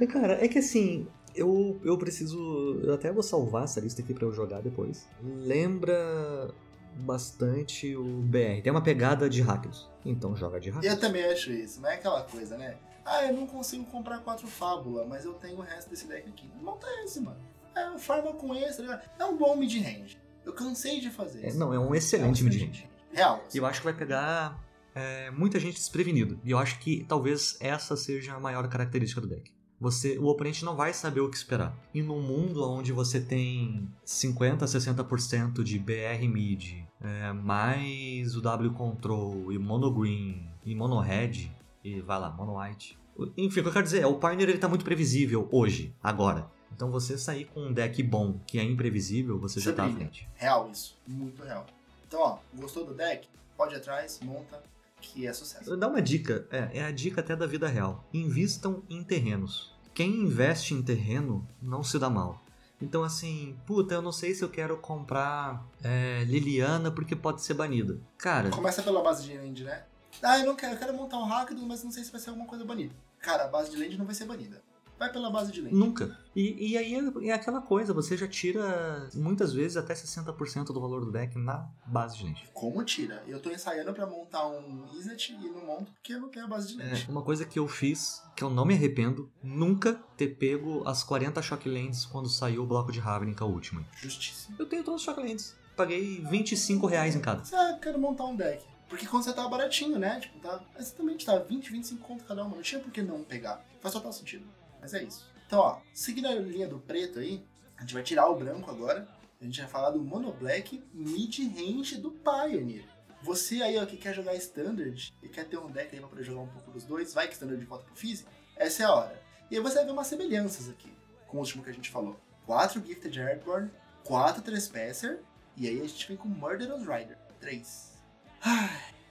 Cara, 0.14 0.46
é 0.46 0.48
que 0.48 0.60
assim, 0.60 1.08
eu, 1.34 1.82
eu 1.84 1.98
preciso. 1.98 2.80
Eu 2.84 2.94
até 2.94 3.12
vou 3.12 3.24
salvar 3.24 3.64
essa 3.64 3.80
lista 3.80 4.04
aqui 4.04 4.14
pra 4.14 4.26
eu 4.26 4.32
jogar 4.32 4.62
depois. 4.62 5.08
Lembra 5.24 6.54
bastante 6.98 7.96
o 7.96 8.04
BR. 8.22 8.62
Tem 8.64 8.72
uma 8.72 8.82
pegada 8.82 9.30
de 9.30 9.42
hackers. 9.42 9.88
Então 10.06 10.36
joga 10.36 10.60
de 10.60 10.70
hackers. 10.70 10.94
eu 10.94 11.00
também 11.00 11.24
acho 11.26 11.52
isso, 11.52 11.82
não 11.82 11.90
é 11.90 11.96
aquela 11.96 12.24
coisa, 12.24 12.58
né? 12.58 12.76
Ah, 13.06 13.26
eu 13.26 13.34
não 13.34 13.46
consigo 13.46 13.84
comprar 13.86 14.20
quatro 14.20 14.48
fábula, 14.48 15.06
mas 15.06 15.26
eu 15.26 15.34
tenho 15.34 15.58
o 15.58 15.62
resto 15.62 15.90
desse 15.90 16.08
deck 16.08 16.28
aqui. 16.30 16.50
Monta 16.62 16.88
esse, 17.04 17.20
mano. 17.20 17.38
É, 17.76 17.98
farma 17.98 18.32
com 18.34 18.54
esse, 18.56 18.84
tá? 18.84 19.02
É 19.20 19.26
um 19.26 19.38
bom 19.38 19.56
mid-range. 19.58 20.18
Eu 20.46 20.54
cansei 20.54 21.00
de 21.02 21.10
fazer 21.10 21.44
É, 21.46 21.48
isso. 21.50 21.58
não, 21.60 21.74
é 21.74 21.80
um 21.80 21.94
excelente 21.94 22.42
É 22.42 22.46
um 22.46 22.50
mid-range. 22.50 22.90
Real. 23.12 23.44
E 23.54 23.58
eu 23.58 23.66
acho 23.66 23.80
que 23.82 23.86
vai 23.86 23.94
pegar 23.94 24.58
é, 24.96 25.32
muita 25.32 25.60
gente 25.60 25.76
desprevenido. 25.76 26.40
E 26.44 26.52
eu 26.52 26.58
acho 26.58 26.80
que 26.80 27.04
talvez 27.08 27.58
essa 27.60 27.96
seja 27.98 28.34
a 28.34 28.40
maior 28.40 28.68
característica 28.70 29.20
do 29.20 29.28
deck. 29.28 29.52
Você, 29.80 30.18
o 30.18 30.28
oponente 30.28 30.64
não 30.64 30.76
vai 30.78 30.94
saber 30.94 31.20
o 31.20 31.30
que 31.30 31.36
esperar. 31.36 31.76
E 31.94 32.02
num 32.02 32.22
mundo 32.22 32.64
onde 32.70 32.94
você 32.94 33.20
tem 33.20 33.90
50 34.06 34.64
a 34.64 34.68
60% 34.68 35.62
de 35.62 35.78
BR 35.78 36.26
mid, 36.32 36.83
é, 37.04 37.34
mais 37.34 38.36
o 38.36 38.42
W 38.42 38.72
control 38.72 39.52
e 39.52 39.60
mono 39.60 39.92
green 39.92 40.50
e 40.66 40.74
mono 40.74 41.00
red 41.00 41.52
e 41.84 42.00
vai 42.00 42.20
lá, 42.20 42.32
mono 42.32 42.60
white. 42.60 42.98
Enfim, 43.38 43.60
o 43.60 43.64
que 43.64 43.70
eu 43.70 43.74
quero 43.74 43.84
dizer 43.84 44.02
é, 44.02 44.08
o 44.08 44.16
Pioneer 44.16 44.50
ele 44.50 44.58
tá 44.58 44.68
muito 44.68 44.86
previsível 44.86 45.48
hoje, 45.52 45.94
agora. 46.02 46.50
Então 46.76 46.90
você 46.90 47.18
sair 47.18 47.46
com 47.46 47.68
um 47.68 47.74
deck 47.74 48.02
bom 48.02 48.40
que 48.48 48.58
é 48.58 48.64
imprevisível, 48.64 49.38
você 49.38 49.60
já 49.60 49.72
Você 49.72 49.76
tá 49.76 49.86
à 49.86 49.92
frente. 49.92 50.28
Real 50.36 50.70
isso. 50.72 50.98
Muito 51.06 51.44
real. 51.44 51.66
Então, 52.08 52.20
ó, 52.20 52.38
gostou 52.56 52.86
do 52.86 52.94
deck? 52.94 53.28
Pode 53.56 53.76
ir 53.76 53.78
atrás, 53.78 54.20
monta, 54.24 54.64
que 55.00 55.28
é 55.28 55.34
sucesso. 55.34 55.78
Dá 55.78 55.88
uma 55.88 56.02
dica, 56.02 56.48
é, 56.50 56.80
é 56.80 56.84
a 56.84 56.92
dica 56.92 57.22
até 57.22 57.36
da 57.36 57.46
vida 57.46 57.68
real. 57.68 58.04
Invistam 58.12 58.82
em 58.90 59.04
terrenos. 59.04 59.72
Quem 59.94 60.22
investe 60.22 60.74
em 60.74 60.82
terreno 60.82 61.48
não 61.62 61.84
se 61.84 62.00
dá 62.00 62.10
mal. 62.10 62.43
Então 62.84 63.04
assim, 63.04 63.58
puta, 63.66 63.94
eu 63.96 64.02
não 64.02 64.12
sei 64.12 64.34
se 64.34 64.44
eu 64.44 64.50
quero 64.50 64.78
comprar 64.78 65.66
é, 65.84 66.24
Liliana 66.26 66.92
porque 66.92 67.16
pode 67.16 67.42
ser 67.42 67.54
banida. 67.54 67.98
Cara, 68.18 68.50
Começa 68.50 68.84
pela 68.84 69.02
base 69.02 69.24
de 69.24 69.38
land, 69.38 69.64
né? 69.64 69.84
Ah, 70.22 70.38
eu 70.40 70.46
não 70.46 70.56
quero, 70.56 70.74
eu 70.74 70.80
quero 70.80 70.94
montar 70.94 71.18
um 71.18 71.26
rápido, 71.26 71.66
mas 71.66 71.84
não 71.84 71.92
sei 71.92 72.04
se 72.04 72.12
vai 72.12 72.20
ser 72.20 72.30
alguma 72.30 72.46
coisa 72.46 72.66
banida. 72.66 72.94
Cara, 73.20 73.46
a 73.46 73.48
base 73.48 73.72
de 73.72 73.78
land 73.78 73.98
não 73.98 74.06
vai 74.06 74.14
ser 74.14 74.26
banida. 74.26 74.62
Vai 74.98 75.12
pela 75.12 75.30
base 75.30 75.52
de 75.52 75.62
land. 75.62 75.76
nunca. 75.76 76.18
E, 76.36 76.72
e 76.72 76.78
aí 76.78 76.96
é, 76.96 77.28
é 77.28 77.32
aquela 77.34 77.62
coisa, 77.62 77.94
você 77.94 78.18
já 78.18 78.28
tira 78.28 79.10
muitas 79.14 79.54
vezes 79.54 79.78
até 79.78 79.94
60% 79.94 80.66
do 80.66 80.82
valor 80.82 81.06
do 81.06 81.12
deck 81.12 81.38
na 81.38 81.68
base 81.86 82.18
de 82.18 82.26
lente. 82.26 82.50
Como 82.54 82.84
tira? 82.84 83.24
Eu 83.28 83.40
tô 83.40 83.52
ensaiando 83.52 83.94
pra 83.94 84.08
montar 84.08 84.48
um 84.48 84.86
Izzet 84.98 85.34
e 85.34 85.50
não 85.50 85.66
monto 85.66 85.92
porque 85.92 86.14
eu 86.14 86.22
não 86.22 86.30
tenho 86.30 86.46
a 86.46 86.48
base 86.48 86.70
de 86.70 86.78
land. 86.78 87.06
É, 87.08 87.12
uma 87.12 87.22
coisa 87.22 87.46
que 87.46 87.60
eu 87.60 87.68
fiz, 87.68 88.24
que 88.36 88.44
eu 88.44 88.50
não 88.50 88.66
me 88.66 88.74
arrependo, 88.74 89.30
nunca 89.44 89.94
ter 90.18 90.30
pego 90.30 90.88
as 90.88 91.04
40 91.04 91.42
Shocklands 91.42 92.06
quando 92.06 92.30
saiu 92.30 92.64
o 92.64 92.68
bloco 92.68 92.92
de 92.92 93.00
Ravnica 93.00 93.46
último. 93.46 93.86
Justíssimo. 94.02 94.56
Eu 94.58 94.66
tenho 94.66 94.84
todos 94.84 95.02
os 95.02 95.06
Shocklands. 95.06 95.56
Paguei 95.76 96.24
25 96.30 96.86
reais 96.88 97.16
em 97.16 97.20
cada. 97.20 97.44
Ah, 97.52 97.78
quero 97.82 98.00
montar 98.00 98.26
um 98.26 98.36
deck. 98.36 98.64
Porque 98.88 99.08
quando 99.08 99.24
você 99.24 99.34
tava 99.34 99.50
baratinho, 99.50 99.98
né? 99.98 100.20
Tipo, 100.20 100.40
tá. 100.40 100.62
Exatamente, 100.78 101.26
tá 101.26 101.40
20, 101.40 101.72
25 101.72 102.08
conto 102.08 102.24
cada 102.26 102.44
uma. 102.44 102.56
Não 102.56 102.62
tinha 102.62 102.80
por 102.80 102.92
que 102.92 103.02
não 103.02 103.24
pegar. 103.24 103.64
Faz 103.82 103.94
total 103.94 104.14
sentido. 104.14 104.46
Mas 104.84 104.94
é 104.94 105.04
isso. 105.04 105.26
Então, 105.48 105.60
ó, 105.60 105.80
seguindo 105.94 106.28
a 106.28 106.36
linha 106.36 106.68
do 106.68 106.78
preto 106.78 107.20
aí, 107.20 107.46
a 107.78 107.82
gente 107.82 107.94
vai 107.94 108.04
tirar 108.04 108.28
o 108.28 108.36
branco 108.36 108.70
agora. 108.70 109.08
A 109.40 109.46
gente 109.46 109.62
vai 109.62 109.70
falar 109.70 109.92
do 109.92 110.02
Mono 110.02 110.34
Black 110.34 110.84
mid-range 110.94 111.98
do 111.98 112.12
Pioneer. 112.12 112.86
Você 113.22 113.64
aí, 113.64 113.78
ó, 113.78 113.86
que 113.86 113.96
quer 113.96 114.14
jogar 114.14 114.36
Standard 114.36 115.14
e 115.24 115.30
quer 115.30 115.46
ter 115.46 115.58
um 115.58 115.72
deck 115.72 115.94
aí 115.94 116.00
pra 116.02 116.10
poder 116.10 116.24
jogar 116.24 116.42
um 116.42 116.48
pouco 116.48 116.72
dos 116.72 116.84
dois, 116.84 117.14
vai 117.14 117.28
que 117.28 117.34
Standard 117.34 117.64
volta 117.66 117.86
pro 117.86 117.96
Fizz, 117.96 118.26
essa 118.58 118.84
é 118.84 118.86
a 118.86 118.94
hora. 118.94 119.22
E 119.50 119.56
aí 119.56 119.62
você 119.62 119.76
vai 119.76 119.86
ver 119.86 119.92
umas 119.92 120.08
semelhanças 120.08 120.68
aqui 120.70 120.92
com 121.28 121.38
o 121.38 121.40
último 121.40 121.64
que 121.64 121.70
a 121.70 121.74
gente 121.74 121.90
falou. 121.90 122.20
4 122.46 122.86
Gifted 122.86 123.22
Airborne, 123.22 123.72
4 124.04 124.42
Trespasser, 124.42 125.22
e 125.56 125.68
aí 125.68 125.80
a 125.80 125.88
gente 125.88 126.08
vem 126.10 126.18
com 126.18 126.28
Murderous 126.28 126.82
Rider, 126.82 127.18
3. 127.40 127.94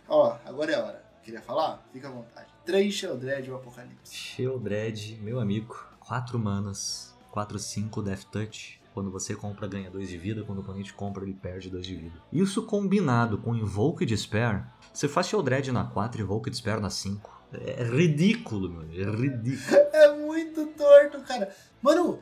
Ó, 0.07 0.39
agora 0.45 0.73
é 0.73 0.75
a 0.75 0.85
hora. 0.85 1.05
Queria 1.23 1.41
falar? 1.41 1.83
Fica 1.93 2.09
à 2.09 2.11
vontade. 2.11 2.52
3 2.65 2.93
Sheldred 2.93 3.51
o 3.51 3.57
Apocalipse. 3.57 4.15
Sheldred, 4.15 5.19
meu 5.21 5.41
amigo, 5.41 5.77
4 6.01 6.39
manas, 6.39 7.15
4, 7.31 7.59
5 7.59 8.03
Death 8.03 8.25
Touch. 8.31 8.81
Quando 8.95 9.11
você 9.11 9.35
compra, 9.35 9.67
ganha 9.67 9.91
2 9.91 10.09
de 10.09 10.19
vida. 10.19 10.45
Quando 10.45 10.59
o 10.59 10.61
oponente 10.61 10.93
compra, 10.93 11.25
ele 11.25 11.33
perde 11.33 11.71
2 11.71 11.87
de 11.87 11.97
vida. 11.97 12.23
Isso 12.33 12.65
combinado 12.65 13.39
com 13.39 13.55
Invoke 13.55 14.05
Despair, 14.05 14.65
você 14.93 15.09
faz 15.09 15.27
Sheldred 15.29 15.73
na 15.73 15.85
4 15.85 16.21
e 16.21 16.25
Invoke 16.25 16.51
Despair 16.51 16.81
na 16.81 16.91
5. 16.91 17.43
É 17.53 17.83
ridículo, 17.85 18.69
meu. 18.71 18.83
É 18.93 19.11
ridículo. 19.11 19.83
É 19.93 20.17
muito 20.17 20.67
torto, 20.69 21.21
cara. 21.21 21.55
Mano, 21.81 22.19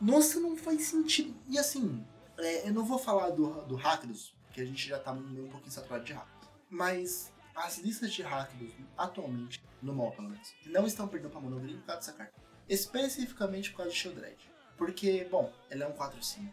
nossa, 0.00 0.40
não 0.40 0.56
faz 0.56 0.82
sentido. 0.82 1.34
E 1.48 1.58
assim, 1.58 2.04
é, 2.38 2.68
eu 2.68 2.72
não 2.72 2.84
vou 2.84 2.98
falar 2.98 3.30
do, 3.30 3.62
do 3.66 3.76
Rakdos, 3.76 4.34
porque 4.46 4.60
a 4.62 4.64
gente 4.64 4.88
já 4.88 4.98
tá 4.98 5.12
meio 5.12 5.46
um 5.46 5.48
pouquinho 5.48 5.70
saturado 5.70 6.04
de 6.04 6.12
Rakdos. 6.12 6.48
Mas 6.68 7.30
as 7.64 7.78
listas 7.78 8.12
de 8.12 8.22
Rakdos, 8.22 8.72
atualmente, 8.96 9.62
no 9.82 9.94
mall 9.94 10.12
pelo 10.12 10.30
menos, 10.30 10.54
não 10.66 10.86
estão 10.86 11.06
perdendo 11.08 11.30
pra 11.30 11.40
Monogreen 11.40 11.76
por 11.78 11.86
causa 11.86 12.00
dessa 12.00 12.12
carta. 12.12 12.32
Especificamente 12.68 13.70
por 13.70 13.78
causa 13.78 13.92
de 13.92 13.96
Sheldred. 13.98 14.36
Porque, 14.76 15.26
bom, 15.30 15.52
ela 15.68 15.84
é 15.84 15.88
um 15.88 15.92
4-5, 15.92 16.48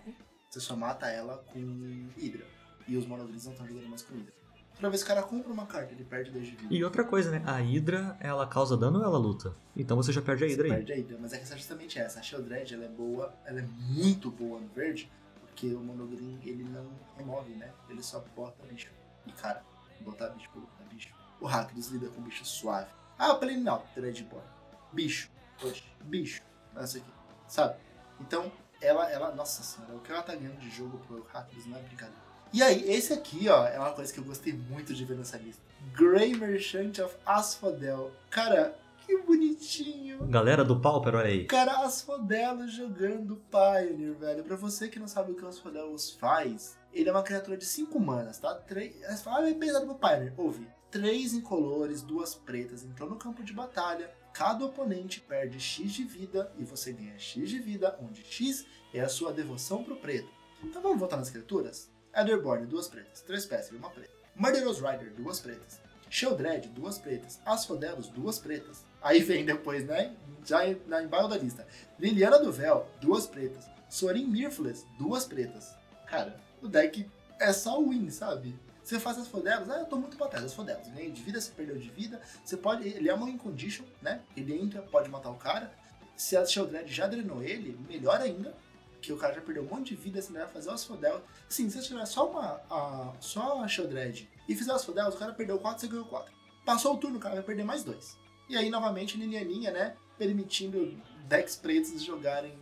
você 0.49 0.59
só 0.59 0.75
mata 0.75 1.07
ela 1.07 1.37
com 1.53 2.09
Hydra. 2.17 2.45
E 2.87 2.97
os 2.97 3.05
Monogreens 3.05 3.45
não 3.45 3.51
estão 3.53 3.67
jogando 3.67 3.87
mais 3.87 4.01
com 4.01 4.13
Hydra. 4.15 4.33
Toda 4.75 4.89
vez 4.89 5.01
que 5.03 5.09
o 5.11 5.15
cara 5.15 5.25
compra 5.25 5.51
uma 5.51 5.65
carta, 5.65 5.91
ele 5.93 6.03
perde 6.03 6.29
2 6.31 6.45
de 6.45 6.55
vida. 6.55 6.73
E 6.73 6.83
outra 6.83 7.03
coisa, 7.03 7.31
né? 7.31 7.41
A 7.47 7.57
Hydra, 7.57 8.15
ela 8.19 8.45
causa 8.45 8.77
dano 8.77 8.99
ou 8.99 9.05
ela 9.05 9.17
luta? 9.17 9.55
Então 9.75 9.97
você 9.97 10.11
já 10.11 10.21
perde 10.21 10.43
a 10.43 10.47
Você 10.47 10.53
Hydra 10.53 10.65
aí. 10.67 10.71
perde 10.73 10.93
a 10.93 10.95
Hydra, 10.95 11.17
mas 11.19 11.33
a 11.33 11.37
questão 11.39 11.55
é 11.55 11.59
justamente 11.59 11.97
essa. 11.97 12.19
A 12.19 12.21
Sheldred, 12.21 12.73
ela 12.73 12.85
é 12.85 12.89
boa, 12.89 13.33
ela 13.45 13.59
é 13.59 13.63
muito 13.63 14.29
boa 14.29 14.59
no 14.59 14.67
verde, 14.67 15.09
porque 15.41 15.73
o 15.73 15.79
Monogreen, 15.79 16.39
ele 16.43 16.63
não 16.63 16.87
remove, 17.17 17.55
né? 17.55 17.71
Ele 17.89 18.03
só 18.03 18.23
bota 18.35 18.63
bicho. 18.67 18.91
E, 19.25 19.31
cara, 19.31 19.63
botar 20.03 20.29
bicho 20.29 20.49
por 20.51 20.61
botar 20.61 20.83
bicho. 20.85 21.13
O 21.39 21.45
Rakdos 21.45 21.87
lida 21.87 22.07
com 22.09 22.21
bicho 22.21 22.45
suave. 22.45 22.89
Ah, 23.17 23.29
eu 23.29 23.39
falei, 23.39 23.57
não, 23.57 23.83
Dreadborn. 23.95 24.45
Bicho. 24.91 25.29
Poxa, 25.59 25.83
bicho. 26.03 26.41
Essa 26.75 26.99
aqui, 26.99 27.11
sabe? 27.47 27.75
Então, 28.19 28.51
ela, 28.81 29.09
ela, 29.11 29.33
nossa 29.33 29.63
senhora, 29.63 29.95
o 29.95 29.99
que 29.99 30.11
ela 30.11 30.21
tá 30.21 30.35
ganhando 30.35 30.59
de 30.59 30.69
jogo 30.69 30.99
pro 30.99 31.25
Rakdos 31.33 31.65
não 31.65 31.77
é 31.77 31.81
brincadeira. 31.81 32.27
E 32.53 32.63
aí, 32.63 32.89
esse 32.89 33.11
aqui, 33.13 33.49
ó, 33.49 33.65
é 33.67 33.77
uma 33.79 33.91
coisa 33.91 34.13
que 34.13 34.19
eu 34.19 34.23
gostei 34.23 34.53
muito 34.53 34.93
de 34.93 35.03
ver 35.03 35.17
nessa 35.17 35.37
lista. 35.37 35.61
Grey 35.93 36.35
Merchant 36.35 36.99
of 36.99 37.15
Asphodel. 37.25 38.11
Cara, 38.29 38.77
que 39.07 39.17
bonitinho. 39.19 40.27
Galera 40.27 40.65
do 40.65 40.79
Pauper, 40.79 41.15
olha 41.15 41.27
aí. 41.27 41.45
Cara, 41.45 41.85
Asphodelos 41.85 42.73
jogando 42.73 43.41
Pioneer, 43.49 44.13
velho. 44.13 44.43
Pra 44.43 44.57
você 44.57 44.89
que 44.89 44.99
não 44.99 45.07
sabe 45.07 45.31
o 45.31 45.35
que 45.35 45.45
o 45.45 45.47
Asphodelos 45.47 46.11
faz, 46.11 46.77
ele 46.93 47.07
é 47.07 47.11
uma 47.11 47.23
criatura 47.23 47.57
de 47.57 47.65
5 47.65 47.97
manas, 47.99 48.37
tá? 48.37 48.53
Três... 48.55 48.93
Você 48.99 49.23
fala, 49.23 49.45
ah, 49.45 49.49
é 49.49 49.53
pesado 49.53 49.85
pro 49.85 49.95
Pioneer. 49.95 50.33
Ouve. 50.35 50.67
3 50.91 51.33
incolores, 51.33 52.01
duas 52.01 52.35
pretas, 52.35 52.83
entrou 52.83 53.09
no 53.09 53.17
campo 53.17 53.43
de 53.43 53.53
batalha. 53.53 54.11
Cada 54.33 54.65
oponente 54.65 55.19
perde 55.21 55.59
X 55.59 55.91
de 55.91 56.03
vida 56.03 56.51
e 56.57 56.63
você 56.63 56.93
ganha 56.93 57.17
X 57.17 57.49
de 57.49 57.59
vida, 57.59 57.97
onde 58.01 58.23
X 58.23 58.65
é 58.93 59.01
a 59.01 59.09
sua 59.09 59.33
devoção 59.33 59.83
pro 59.83 59.97
preto. 59.97 60.29
Então 60.63 60.81
vamos 60.81 60.99
voltar 60.99 61.17
nas 61.17 61.29
criaturas? 61.29 61.89
Etherborn, 62.13 62.65
duas 62.65 62.87
pretas. 62.87 63.21
Três 63.21 63.45
peças, 63.45 63.71
uma 63.77 63.89
preta. 63.89 64.11
Murderous 64.35 64.79
Rider, 64.79 65.13
duas 65.13 65.39
pretas. 65.39 65.79
Sheldred, 66.09 66.69
duas 66.69 66.97
pretas. 66.97 67.39
Asphodelos, 67.45 68.07
duas 68.07 68.39
pretas. 68.39 68.85
Aí 69.01 69.21
vem 69.21 69.45
depois, 69.45 69.85
né? 69.85 70.15
Já 70.45 70.59
na 70.87 71.03
embaixo 71.03 71.27
da 71.27 71.37
lista. 71.37 71.67
Liliana 71.99 72.39
do 72.39 72.51
Véu, 72.51 72.87
duas 73.01 73.27
pretas. 73.27 73.65
Sorin 73.89 74.25
Mirthless, 74.25 74.85
duas 74.97 75.25
pretas. 75.25 75.75
Cara, 76.05 76.39
o 76.61 76.67
deck 76.67 77.09
é 77.39 77.53
só 77.53 77.81
win, 77.81 78.09
sabe? 78.09 78.55
Você 78.83 78.99
faz 78.99 79.17
as 79.17 79.27
fodelas, 79.27 79.69
ah, 79.69 79.79
eu 79.79 79.85
tô 79.85 79.97
muito 79.97 80.15
pra 80.15 80.27
trás, 80.27 80.45
as 80.45 80.53
fodelas. 80.53 80.87
Ganhei 80.87 81.11
de 81.11 81.21
vida, 81.21 81.41
você 81.41 81.51
perdeu 81.51 81.77
de 81.77 81.89
vida. 81.89 82.21
Você 82.43 82.55
pode. 82.55 82.87
Ele 82.87 83.09
é 83.09 83.13
uma 83.13 83.25
win 83.25 83.37
condition, 83.37 83.83
né? 84.01 84.21
Ele 84.35 84.53
entra, 84.57 84.81
pode 84.81 85.09
matar 85.09 85.29
o 85.29 85.35
cara. 85.35 85.73
Se 86.15 86.37
a 86.37 86.45
Sheldred 86.45 86.91
já 86.91 87.05
drenou 87.05 87.43
ele, 87.43 87.77
melhor 87.87 88.21
ainda. 88.21 88.55
Que 89.01 89.11
o 89.11 89.17
cara 89.17 89.33
já 89.33 89.41
perdeu 89.41 89.63
um 89.63 89.67
monte 89.67 89.93
de 89.93 90.01
vida, 90.01 90.21
você 90.21 90.31
vai 90.31 90.47
fazer 90.47 90.69
as 90.71 90.85
fodelas. 90.85 91.21
Sim, 91.49 91.69
se 91.69 91.77
você 91.81 91.87
tiver 91.87 92.05
só 92.05 92.29
uma. 92.29 92.61
A, 92.69 93.13
só 93.19 93.61
a 93.61 93.67
Sheldred 93.67 94.27
e 94.47 94.55
fizer 94.55 94.71
as 94.71 94.85
fodelas, 94.85 95.13
o 95.13 95.17
cara 95.17 95.33
perdeu 95.33 95.59
4, 95.59 95.81
você 95.81 95.87
ganhou 95.87 96.05
4. 96.05 96.33
Passou 96.65 96.95
o 96.95 96.97
turno, 96.97 97.17
o 97.17 97.19
cara 97.19 97.35
vai 97.35 97.43
perder 97.43 97.63
mais 97.63 97.83
2. 97.83 98.17
E 98.49 98.55
aí, 98.55 98.69
novamente, 98.69 99.17
Lilianinha, 99.17 99.71
né? 99.71 99.95
Permitindo 100.17 100.97
decks 101.27 101.55
pretos 101.55 102.01
jogarem 102.01 102.53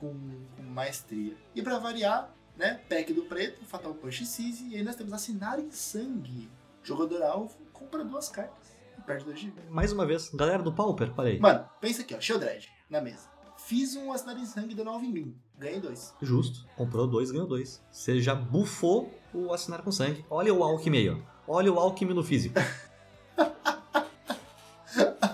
com, 0.00 0.14
com 0.56 0.62
maestria. 0.62 1.36
E 1.54 1.62
pra 1.62 1.78
variar, 1.78 2.34
né? 2.56 2.80
Pack 2.88 3.12
do 3.12 3.22
preto, 3.22 3.64
Fatal 3.64 3.94
Punch 3.94 4.24
Seize. 4.24 4.68
E 4.68 4.76
aí 4.76 4.82
nós 4.82 4.96
temos 4.96 5.12
Assinar 5.12 5.58
em 5.58 5.70
Sangue. 5.70 6.50
Jogador 6.82 7.22
alvo 7.22 7.64
compra 7.72 8.04
duas 8.04 8.28
cartas 8.28 8.74
e 8.98 9.02
perde 9.02 9.24
dois 9.24 9.38
de 9.38 9.46
vida. 9.46 9.62
Mais 9.68 9.92
uma 9.92 10.06
vez, 10.06 10.30
galera 10.30 10.62
do 10.62 10.72
Pauper, 10.72 11.12
aí. 11.18 11.38
Mano, 11.38 11.68
pensa 11.80 12.02
aqui, 12.02 12.14
ó. 12.14 12.20
Sheldred 12.20 12.68
na 12.88 13.00
mesa. 13.00 13.28
Fiz 13.58 13.96
um 13.96 14.12
assinar 14.12 14.36
em 14.38 14.46
sangue 14.46 14.74
deu 14.74 14.84
9 14.84 15.06
mil. 15.08 15.34
Ganhei 15.58 15.80
dois. 15.80 16.14
Justo. 16.20 16.66
Comprou 16.76 17.06
dois, 17.06 17.30
ganhou 17.30 17.46
dois. 17.46 17.82
Você 17.90 18.20
já 18.20 18.34
bufou 18.34 19.12
o 19.32 19.52
assinar 19.52 19.82
com 19.82 19.90
sangue. 19.90 20.24
Olha 20.28 20.52
o 20.52 20.62
Alckmin 20.62 20.98
aí, 20.98 21.08
ó. 21.10 21.16
Olha 21.46 21.72
o 21.72 21.78
Alckmin 21.78 22.14
no 22.14 22.22
físico. 22.22 22.54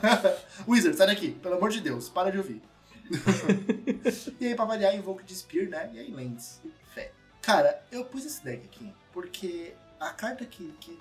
Wizard, 0.67 0.97
sai 0.97 1.07
daqui. 1.07 1.33
Pelo 1.33 1.57
amor 1.57 1.71
de 1.71 1.81
Deus, 1.81 2.09
para 2.09 2.31
de 2.31 2.39
ouvir. 2.39 2.63
e 4.41 4.47
aí, 4.47 4.55
pra 4.55 4.65
variar, 4.65 4.95
Invoke 4.95 5.25
de 5.25 5.35
Spear, 5.35 5.69
né? 5.69 5.91
E 5.93 5.99
aí, 5.99 6.11
Lens. 6.11 6.61
Fé. 6.95 7.13
Cara, 7.43 7.83
eu 7.91 8.05
pus 8.05 8.25
esse 8.25 8.43
deck 8.45 8.65
aqui 8.67 8.93
porque 9.13 9.75
a 9.99 10.11
carta 10.11 10.45
que, 10.45 10.73
que, 10.81 10.99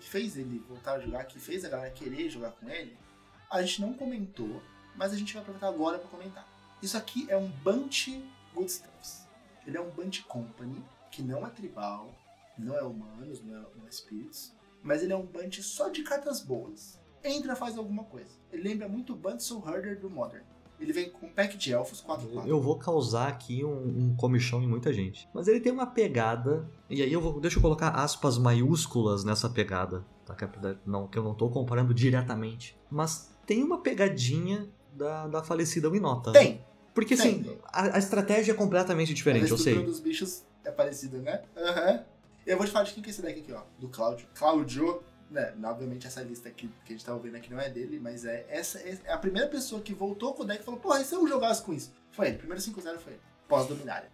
fez 0.00 0.36
ele 0.36 0.64
voltar 0.68 0.94
a 0.94 1.00
jogar, 1.00 1.24
que 1.24 1.38
fez 1.38 1.64
a 1.64 1.68
galera 1.68 1.90
querer 1.90 2.28
jogar 2.28 2.50
com 2.52 2.68
ele, 2.68 2.96
a 3.50 3.62
gente 3.62 3.80
não 3.80 3.94
comentou, 3.94 4.62
mas 4.94 5.12
a 5.12 5.16
gente 5.16 5.32
vai 5.32 5.42
aproveitar 5.42 5.68
agora 5.68 5.98
pra 5.98 6.08
comentar. 6.08 6.46
Isso 6.82 6.96
aqui 6.96 7.26
é 7.30 7.36
um 7.36 7.48
Bunch 7.48 8.22
Good 8.54 8.70
Stuffs. 8.70 9.26
Ele 9.66 9.76
é 9.76 9.80
um 9.80 9.90
Bunch 9.90 10.22
Company, 10.24 10.84
que 11.10 11.22
não 11.22 11.46
é 11.46 11.50
tribal, 11.50 12.12
não 12.58 12.76
é 12.76 12.82
humanos, 12.82 13.40
não 13.42 13.56
é, 13.56 13.66
não 13.76 13.86
é 13.86 13.90
spirits, 13.90 14.52
mas 14.82 15.02
ele 15.02 15.12
é 15.12 15.16
um 15.16 15.24
Bunch 15.24 15.62
só 15.62 15.88
de 15.88 16.02
cartas 16.02 16.40
boas. 16.40 16.98
Entra, 17.24 17.56
faz 17.56 17.78
alguma 17.78 18.04
coisa. 18.04 18.30
Ele 18.52 18.68
lembra 18.68 18.88
muito 18.88 19.14
o 19.14 19.16
Bunch 19.16 19.42
Soul 19.42 19.64
Herder 19.66 19.98
do 19.98 20.10
Modern. 20.10 20.42
Ele 20.78 20.92
vem 20.92 21.08
com 21.08 21.26
um 21.26 21.30
pack 21.30 21.56
de 21.56 21.72
elfos 21.72 22.04
4-4. 22.04 22.46
Eu 22.46 22.60
vou 22.60 22.76
causar 22.76 23.28
aqui 23.28 23.64
um, 23.64 23.70
um 24.10 24.16
comichão 24.16 24.62
em 24.62 24.66
muita 24.66 24.92
gente. 24.92 25.28
Mas 25.32 25.48
ele 25.48 25.60
tem 25.60 25.72
uma 25.72 25.86
pegada, 25.86 26.68
e 26.90 27.00
aí 27.00 27.12
eu 27.12 27.20
vou, 27.20 27.40
deixa 27.40 27.58
eu 27.58 27.62
colocar 27.62 27.90
aspas 27.90 28.36
maiúsculas 28.36 29.24
nessa 29.24 29.48
pegada, 29.48 30.04
tá? 30.26 30.34
Que, 30.34 30.44
é 30.44 30.76
não, 30.84 31.06
que 31.06 31.18
eu 31.18 31.22
não 31.22 31.34
tô 31.34 31.48
comparando 31.48 31.94
diretamente. 31.94 32.76
Mas 32.90 33.32
tem 33.46 33.62
uma 33.62 33.78
pegadinha 33.78 34.68
da, 34.92 35.26
da 35.26 35.42
falecida 35.42 35.88
Winota. 35.88 36.32
Tem! 36.32 36.60
Porque 36.92 37.14
assim, 37.14 37.58
a, 37.72 37.96
a, 37.96 37.98
estratégia 37.98 38.52
é 38.52 38.54
completamente 38.54 39.12
diferente, 39.14 39.50
eu 39.50 39.58
sei. 39.58 39.82
dos 39.82 39.98
bichos 39.98 40.44
é 40.64 40.70
parecida, 40.70 41.18
né? 41.18 41.42
Aham. 41.56 41.92
Uhum. 41.92 42.04
Eu 42.46 42.58
vou 42.58 42.66
te 42.66 42.72
falar 42.72 42.84
de 42.84 42.92
quem 42.92 43.02
que 43.02 43.08
é 43.08 43.12
esse 43.12 43.22
deck 43.22 43.40
aqui, 43.40 43.52
ó. 43.52 43.62
Do 43.78 43.88
Cláudio. 43.88 44.26
Cláudio 44.34 45.02
né, 45.30 45.54
obviamente 45.64 46.06
essa 46.06 46.22
lista 46.22 46.48
aqui 46.48 46.68
que 46.84 46.92
a 46.92 46.96
gente 46.96 47.04
tá 47.04 47.14
ouvindo 47.14 47.36
aqui 47.36 47.50
não 47.50 47.60
é 47.60 47.68
dele, 47.68 47.98
mas 47.98 48.24
é 48.24 48.46
essa 48.48 48.78
é 48.78 49.12
a 49.12 49.18
primeira 49.18 49.48
pessoa 49.48 49.80
que 49.80 49.94
voltou 49.94 50.34
com 50.34 50.42
o 50.42 50.46
deck 50.46 50.62
e 50.62 50.64
falou, 50.64 50.80
porra, 50.80 51.00
e 51.00 51.04
se 51.04 51.14
eu 51.14 51.26
jogasse 51.26 51.62
com 51.62 51.72
isso? 51.72 51.92
Foi 52.10 52.28
ele, 52.28 52.38
primeiro 52.38 52.62
5-0 52.62 52.98
foi 52.98 53.14
ele, 53.14 53.22
pós-dominária. 53.48 54.10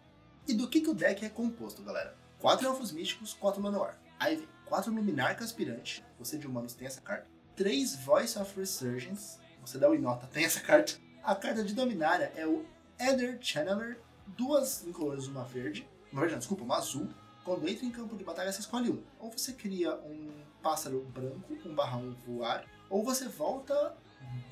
E 0.47 0.55
do 0.55 0.69
que, 0.69 0.81
que 0.81 0.89
o 0.89 0.95
deck 0.95 1.25
é 1.25 1.29
composto, 1.29 1.83
galera? 1.83 2.17
Quatro 2.39 2.67
elfos 2.67 2.93
místicos, 2.93 3.35
quatro 3.35 3.63
Manowar. 3.63 3.99
Aí 4.19 4.37
vem 4.37 4.49
quatro 4.65 4.93
Luminarca 4.93 5.45
Aspirante, 5.45 6.05
você 6.19 6.39
de 6.39 6.47
humanos 6.47 6.75
tem 6.75 6.87
essa 6.87 7.01
carta. 7.01 7.27
Três 7.57 7.97
Voice 7.97 8.39
of 8.39 8.59
Resurgence, 8.59 9.39
você 9.61 9.79
da 9.79 9.91
Winota 9.91 10.27
tem 10.27 10.45
essa 10.45 10.61
carta. 10.61 10.95
A 11.23 11.35
carta 11.35 11.63
de 11.63 11.75
dominária 11.75 12.33
é 12.37 12.47
o 12.47 12.65
Ether 12.99 13.39
Channeler, 13.41 13.99
duas 14.27 14.87
incolores, 14.87 15.27
uma 15.27 15.45
verde. 15.45 15.87
Uma 16.11 16.21
verde, 16.21 16.35
não, 16.35 16.39
desculpa, 16.39 16.65
uma 16.65 16.77
azul. 16.77 17.09
Quando 17.45 17.69
entra 17.69 17.85
em 17.85 17.91
campo 17.91 18.17
de 18.17 18.25
batalha, 18.25 18.53
você 18.53 18.61
escolhe 18.61 18.91
um. 18.91 19.03
Ou 19.19 19.31
você 19.31 19.53
cria 19.53 19.95
um 19.97 20.31
pássaro 20.63 21.05
branco 21.15 21.57
com 21.63 21.75
barrão 21.75 22.15
voar, 22.27 22.65
ou 22.89 23.05
você 23.05 23.29
volta, 23.29 23.95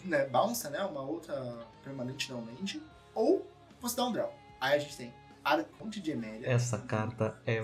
né, 0.05 0.27
bounce, 0.27 0.69
né, 0.69 0.81
uma 0.83 1.03
outra 1.03 1.67
permanente 1.83 2.31
não 2.33 2.45
land, 2.45 2.83
ou 3.15 3.47
você 3.81 3.97
dá 3.97 4.07
um 4.07 4.13
draw. 4.13 4.33
Aí 4.61 4.77
a 4.77 4.79
gente 4.79 4.97
tem 4.97 5.13
Arconte 5.45 6.01
de 6.01 6.11
Emélia. 6.11 6.49
Essa 6.49 6.79
carta 6.79 7.37
é 7.47 7.63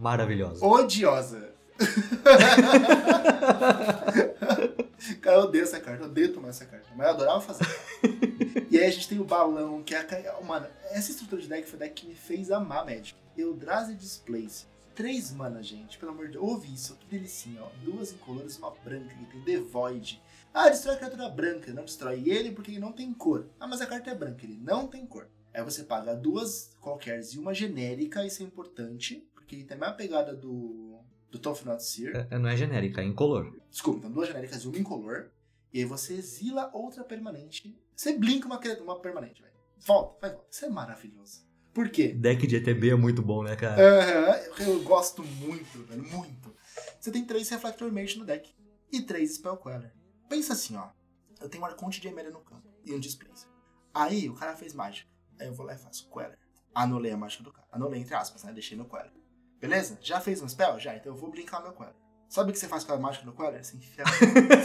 maravilhosa. 0.00 0.64
Odiosa. 0.64 1.54
Cara, 5.20 5.36
eu 5.36 5.42
odeio 5.42 5.64
essa 5.64 5.78
carta, 5.78 6.04
eu 6.04 6.08
odeio 6.08 6.32
tomar 6.32 6.48
essa 6.48 6.64
carta, 6.64 6.88
mas 6.96 7.06
eu 7.06 7.12
adorava 7.12 7.40
fazer. 7.40 7.66
e 8.70 8.78
aí 8.78 8.86
a 8.86 8.90
gente 8.90 9.08
tem 9.08 9.20
o 9.20 9.24
balão, 9.24 9.82
que 9.82 9.94
é 9.94 9.98
a. 9.98 10.40
Mano, 10.42 10.66
essa 10.90 11.10
estrutura 11.10 11.40
de 11.40 11.48
deck 11.48 11.68
foi 11.68 11.76
o 11.76 11.80
deck 11.80 11.94
que 11.94 12.08
me 12.08 12.14
fez 12.14 12.50
amar 12.50 12.84
Magic. 12.84 13.14
Eldrazi 13.36 13.94
Displace. 13.94 14.66
Três 14.96 15.30
mana, 15.30 15.62
gente. 15.62 15.98
Pelo 15.98 16.12
amor 16.12 16.26
de 16.26 16.32
Deus. 16.32 16.44
Ouve 16.44 16.72
isso. 16.72 16.96
Que 16.96 17.06
delicinha, 17.06 17.62
ó. 17.62 17.68
Duas 17.84 18.12
incolores 18.12 18.56
uma 18.56 18.70
branca. 18.70 19.14
Que 19.14 19.26
tem 19.26 19.42
The 19.42 19.58
Void. 19.58 20.22
Ah, 20.54 20.70
destrói 20.70 20.94
a 20.94 20.98
criatura 20.98 21.28
branca. 21.28 21.70
Não 21.74 21.84
destrói 21.84 22.26
ele 22.26 22.50
porque 22.50 22.70
ele 22.70 22.80
não 22.80 22.92
tem 22.92 23.12
cor. 23.12 23.46
Ah, 23.60 23.68
mas 23.68 23.82
a 23.82 23.86
carta 23.86 24.10
é 24.10 24.14
branca. 24.14 24.42
Ele 24.46 24.56
não 24.56 24.88
tem 24.88 25.04
cor. 25.04 25.28
Aí 25.52 25.62
você 25.62 25.84
paga 25.84 26.14
duas 26.16 26.74
qualquer 26.80 27.20
e 27.22 27.38
uma 27.38 27.52
genérica. 27.52 28.24
Isso 28.24 28.42
é 28.42 28.46
importante. 28.46 29.28
Porque 29.34 29.54
ele 29.54 29.64
tem 29.64 29.76
a 29.76 29.80
mesma 29.80 29.94
pegada 29.94 30.34
do, 30.34 30.98
do 31.30 31.38
Tofnot 31.38 31.84
Seer. 31.84 32.16
É, 32.16 32.34
é, 32.34 32.38
não 32.38 32.48
é 32.48 32.56
genérica, 32.56 33.02
é 33.02 33.04
incolor. 33.04 33.54
Desculpa, 33.70 33.98
então 33.98 34.10
duas 34.10 34.28
genéricas 34.28 34.62
e 34.62 34.66
uma 34.66 34.78
incolor. 34.78 35.30
E 35.74 35.80
aí 35.80 35.84
você 35.84 36.14
exila 36.14 36.70
outra 36.72 37.04
permanente. 37.04 37.78
Você 37.94 38.16
blinka 38.16 38.46
uma, 38.46 38.58
uma 38.82 38.98
permanente, 38.98 39.42
velho. 39.42 39.54
Volta, 39.78 40.18
vai 40.20 40.30
volta. 40.30 40.48
Isso 40.50 40.64
é 40.64 40.70
maravilhoso. 40.70 41.45
Por 41.76 41.90
quê? 41.90 42.08
Deck 42.08 42.46
de 42.46 42.56
ETB 42.56 42.88
é 42.88 42.94
muito 42.94 43.20
bom, 43.20 43.42
né, 43.42 43.54
cara? 43.54 43.76
Uhum, 43.76 44.64
eu 44.66 44.82
gosto 44.82 45.22
muito, 45.22 45.84
velho, 45.86 46.02
muito. 46.04 46.56
Você 46.98 47.10
tem 47.10 47.22
três 47.22 47.50
Reflector 47.50 47.92
Mage 47.92 48.18
no 48.18 48.24
deck 48.24 48.50
e 48.90 49.02
três 49.02 49.34
Spell 49.34 49.58
Queller. 49.58 49.92
Pensa 50.26 50.54
assim, 50.54 50.74
ó. 50.74 50.88
Eu 51.38 51.50
tenho 51.50 51.62
um 51.62 51.66
Arconte 51.66 52.00
de 52.00 52.08
Emélia 52.08 52.30
no 52.30 52.40
campo 52.40 52.66
e 52.82 52.94
um 52.94 52.98
Displacer. 52.98 53.50
Aí 53.92 54.26
o 54.26 54.32
cara 54.32 54.56
fez 54.56 54.72
mágica. 54.72 55.10
Aí 55.38 55.48
eu 55.48 55.52
vou 55.52 55.66
lá 55.66 55.74
e 55.74 55.78
faço 55.78 56.08
Queller. 56.08 56.38
Anulei 56.74 57.12
a 57.12 57.16
mágica 57.18 57.44
do 57.44 57.52
cara. 57.52 57.68
Anulei 57.70 58.00
entre 58.00 58.14
aspas, 58.14 58.42
né? 58.42 58.54
Deixei 58.54 58.78
no 58.78 58.86
Queller. 58.86 59.12
Beleza? 59.60 59.98
Já 60.00 60.18
fez 60.18 60.40
um 60.40 60.48
spell? 60.48 60.80
Já. 60.80 60.96
Então 60.96 61.12
eu 61.12 61.18
vou 61.18 61.30
brincar 61.30 61.62
meu 61.62 61.72
Queller. 61.72 61.94
Sabe 62.26 62.48
o 62.48 62.52
que 62.54 62.58
você 62.58 62.68
faz 62.68 62.84
com 62.84 62.94
a 62.94 62.98
mágica 62.98 63.26
do 63.26 63.34
Queller? 63.34 63.62
Você 63.62 63.76
enfia. 63.76 64.02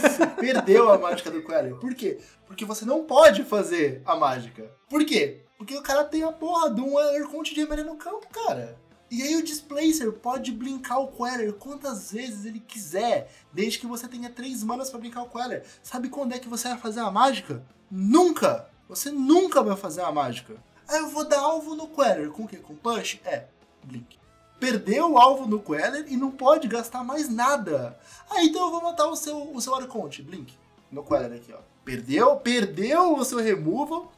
você 0.00 0.26
perdeu 0.40 0.90
a 0.90 0.96
mágica 0.96 1.30
do 1.30 1.44
Queller. 1.44 1.76
Por 1.76 1.94
quê? 1.94 2.18
Porque 2.46 2.64
você 2.64 2.86
não 2.86 3.04
pode 3.04 3.44
fazer 3.44 4.00
a 4.06 4.16
mágica. 4.16 4.74
Por 4.88 5.04
quê? 5.04 5.44
Porque 5.62 5.78
o 5.78 5.82
cara 5.82 6.02
tem 6.02 6.24
a 6.24 6.32
porra 6.32 6.70
de 6.70 6.80
um 6.80 6.98
Arconte 6.98 7.54
de 7.54 7.60
Emery 7.60 7.84
no 7.84 7.94
campo, 7.94 8.26
cara. 8.32 8.76
E 9.08 9.22
aí 9.22 9.36
o 9.36 9.44
Displacer 9.44 10.12
pode 10.12 10.50
brincar 10.50 10.98
o 10.98 11.06
Queller 11.06 11.52
quantas 11.52 12.10
vezes 12.10 12.44
ele 12.44 12.58
quiser, 12.58 13.30
desde 13.52 13.78
que 13.78 13.86
você 13.86 14.08
tenha 14.08 14.28
três 14.28 14.64
manas 14.64 14.90
para 14.90 14.98
brincar 14.98 15.22
o 15.22 15.28
Queller. 15.28 15.64
Sabe 15.80 16.08
quando 16.08 16.32
é 16.32 16.40
que 16.40 16.48
você 16.48 16.66
vai 16.66 16.78
fazer 16.78 16.98
a 16.98 17.12
mágica? 17.12 17.64
Nunca! 17.88 18.68
Você 18.88 19.12
nunca 19.12 19.62
vai 19.62 19.76
fazer 19.76 20.00
a 20.00 20.10
mágica. 20.10 20.56
Aí 20.88 20.98
eu 20.98 21.10
vou 21.10 21.24
dar 21.24 21.38
alvo 21.38 21.76
no 21.76 21.86
Queller. 21.86 22.32
Com 22.32 22.42
o 22.42 22.48
quê? 22.48 22.56
Com 22.56 22.74
Punch? 22.74 23.22
É, 23.24 23.46
Blink. 23.84 24.18
Perdeu 24.58 25.12
o 25.12 25.18
alvo 25.18 25.46
no 25.46 25.60
Queller 25.60 26.06
e 26.08 26.16
não 26.16 26.32
pode 26.32 26.66
gastar 26.66 27.04
mais 27.04 27.28
nada. 27.28 27.96
Aí 28.28 28.48
então 28.48 28.64
eu 28.64 28.70
vou 28.72 28.82
matar 28.82 29.06
o 29.06 29.14
seu, 29.14 29.54
o 29.54 29.60
seu 29.60 29.76
Arconte, 29.76 30.24
Blink. 30.24 30.58
No 30.90 31.04
Queller 31.04 31.34
aqui, 31.34 31.52
ó. 31.52 31.71
Perdeu, 31.84 32.36
perdeu 32.36 33.16
o 33.16 33.24
seu 33.24 33.38
removal, 33.38 34.12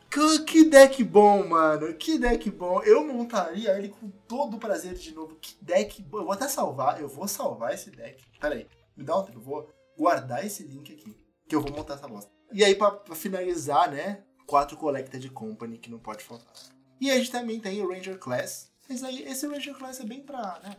que 0.47 0.65
deck 0.65 1.03
bom, 1.03 1.49
mano. 1.49 1.93
Que 1.95 2.19
deck 2.19 2.49
bom. 2.51 2.81
Eu 2.83 3.05
montaria 3.05 3.77
ele 3.77 3.89
com 3.89 4.09
todo 4.29 4.57
o 4.57 4.61
prazer 4.61 4.95
de 4.95 5.13
novo. 5.13 5.37
Que 5.37 5.57
deck 5.61 6.01
bom. 6.03 6.19
Eu 6.19 6.25
vou 6.25 6.33
até 6.33 6.47
salvar. 6.47 7.01
Eu 7.01 7.09
vou 7.09 7.27
salvar 7.27 7.75
esse 7.75 7.91
deck. 7.91 8.23
Pera 8.39 8.55
aí. 8.55 8.69
Me 8.97 9.03
dá 9.03 9.19
um 9.19 9.25
tempo. 9.25 9.39
Eu 9.39 9.43
vou 9.43 9.75
guardar 9.99 10.47
esse 10.47 10.63
link 10.63 10.93
aqui. 10.93 11.17
Que 11.49 11.57
eu 11.57 11.61
vou 11.61 11.73
montar 11.73 11.95
essa 11.95 12.07
bosta. 12.07 12.31
E 12.53 12.63
aí, 12.63 12.77
pra, 12.77 12.93
pra 12.93 13.17
finalizar, 13.17 13.91
né? 13.91 14.23
Quatro 14.47 14.77
Collected 14.77 15.29
Company 15.31 15.79
que 15.79 15.91
não 15.91 15.99
pode 15.99 16.23
faltar. 16.23 16.55
E 17.01 17.11
a 17.11 17.17
gente 17.17 17.33
também 17.33 17.59
tem 17.59 17.83
o 17.83 17.89
Ranger 17.89 18.19
Class. 18.19 18.71
Esse, 18.89 19.05
aí, 19.05 19.23
esse 19.23 19.47
Ranger 19.49 19.75
Class 19.75 19.99
é 19.99 20.05
bem 20.05 20.23
pra. 20.23 20.61
Né? 20.63 20.77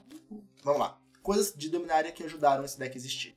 Vamos 0.64 0.80
lá. 0.80 0.98
Coisas 1.22 1.54
de 1.54 1.70
dominária 1.70 2.12
que 2.12 2.24
ajudaram 2.24 2.64
esse 2.64 2.80
deck 2.80 2.94
a 2.94 2.98
existir. 2.98 3.36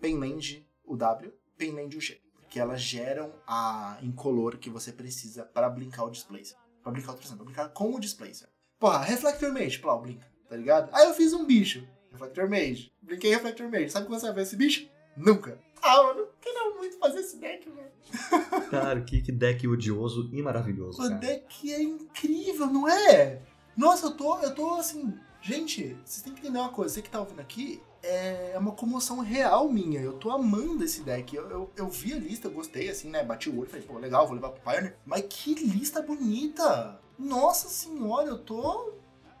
Penland, 0.00 0.66
o 0.84 0.96
W. 0.96 1.32
Penland, 1.56 1.96
o 1.96 2.00
G 2.00 2.25
que 2.56 2.60
elas 2.60 2.80
geram 2.80 3.34
a 3.46 3.98
incolor 4.00 4.56
que 4.56 4.70
você 4.70 4.90
precisa 4.90 5.44
para 5.44 5.68
brincar 5.68 6.04
o 6.04 6.10
displacer. 6.10 6.56
Pra 6.82 6.90
brincar 6.90 7.12
o 7.12 7.16
pra 7.16 7.44
brincar 7.44 7.68
com 7.68 7.94
o 7.94 8.00
displacer. 8.00 8.48
Porra, 8.78 9.00
Reflector 9.00 9.52
Mage, 9.52 9.78
plau, 9.78 10.00
brinca, 10.00 10.26
tá 10.48 10.56
ligado? 10.56 10.88
Aí 10.94 11.04
eu 11.04 11.12
fiz 11.12 11.34
um 11.34 11.44
bicho, 11.44 11.86
Reflector 12.10 12.48
Mage. 12.48 12.90
Brinquei 13.02 13.34
Reflector 13.34 13.70
Mage. 13.70 13.90
Sabe 13.90 14.06
quando 14.06 14.20
você 14.20 14.26
vai 14.28 14.36
ver 14.36 14.42
esse 14.44 14.56
bicho? 14.56 14.88
Nunca. 15.14 15.60
Ah, 15.82 16.02
mano, 16.02 16.28
queria 16.40 16.70
muito 16.70 16.98
fazer 16.98 17.18
esse 17.18 17.36
deck, 17.36 17.68
velho. 17.68 17.92
Cara, 18.70 19.02
que, 19.02 19.20
que 19.20 19.32
deck 19.32 19.68
odioso 19.68 20.30
e 20.32 20.40
maravilhoso. 20.40 20.98
O 20.98 21.08
cara. 21.08 21.20
deck 21.20 21.74
é 21.74 21.82
incrível, 21.82 22.68
não 22.68 22.88
é? 22.88 23.42
Nossa, 23.76 24.06
eu 24.06 24.16
tô, 24.16 24.38
eu 24.38 24.54
tô 24.54 24.76
assim. 24.76 25.12
Gente, 25.42 25.94
vocês 26.02 26.22
têm 26.22 26.32
que 26.32 26.40
entender 26.40 26.58
uma 26.58 26.70
coisa. 26.70 26.94
Você 26.94 27.02
que 27.02 27.10
tá 27.10 27.20
ouvindo 27.20 27.40
aqui, 27.40 27.82
é, 28.06 28.52
é 28.54 28.58
uma 28.58 28.72
comoção 28.72 29.20
real 29.20 29.68
minha. 29.68 30.00
Eu 30.00 30.14
tô 30.14 30.30
amando 30.30 30.84
esse 30.84 31.02
deck. 31.02 31.34
Eu, 31.34 31.50
eu, 31.50 31.70
eu, 31.76 31.88
vi 31.88 32.12
a 32.12 32.18
lista, 32.18 32.48
gostei, 32.48 32.88
assim, 32.88 33.10
né? 33.10 33.22
Bati 33.24 33.50
o 33.50 33.58
olho, 33.58 33.68
falei, 33.68 33.84
pô, 33.84 33.98
legal, 33.98 34.26
vou 34.26 34.34
levar 34.34 34.50
pro 34.50 34.62
Pioneer. 34.62 34.96
Mas 35.04 35.24
que 35.28 35.54
lista 35.54 36.00
bonita! 36.00 37.00
Nossa 37.18 37.68
senhora, 37.68 38.28
eu 38.28 38.38
tô 38.38 38.92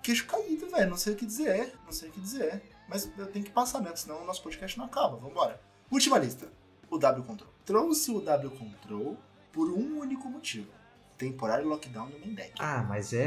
queixo 0.02 0.26
caído, 0.26 0.68
velho. 0.68 0.90
Não 0.90 0.96
sei 0.96 1.12
o 1.12 1.16
que 1.16 1.26
dizer. 1.26 1.74
Não 1.84 1.92
sei 1.92 2.08
o 2.08 2.12
que 2.12 2.20
dizer. 2.20 2.62
Mas 2.88 3.10
eu 3.16 3.26
tenho 3.26 3.44
que 3.44 3.50
passar, 3.50 3.80
né? 3.80 3.94
Senão 3.94 4.22
o 4.22 4.26
nosso 4.26 4.42
podcast 4.42 4.76
não 4.78 4.86
acaba. 4.86 5.16
Vambora. 5.16 5.60
Última 5.90 6.18
lista. 6.18 6.48
O 6.90 6.98
W 6.98 7.24
Control. 7.24 7.50
Trouxe 7.64 8.10
o 8.10 8.20
W 8.20 8.50
Control 8.50 9.16
por 9.52 9.70
um 9.70 10.00
único 10.00 10.28
motivo. 10.28 10.68
Temporário 11.16 11.66
lockdown 11.66 12.08
no 12.08 12.18
main 12.18 12.34
deck. 12.34 12.52
Ah, 12.58 12.84
mas 12.88 13.12
é. 13.12 13.24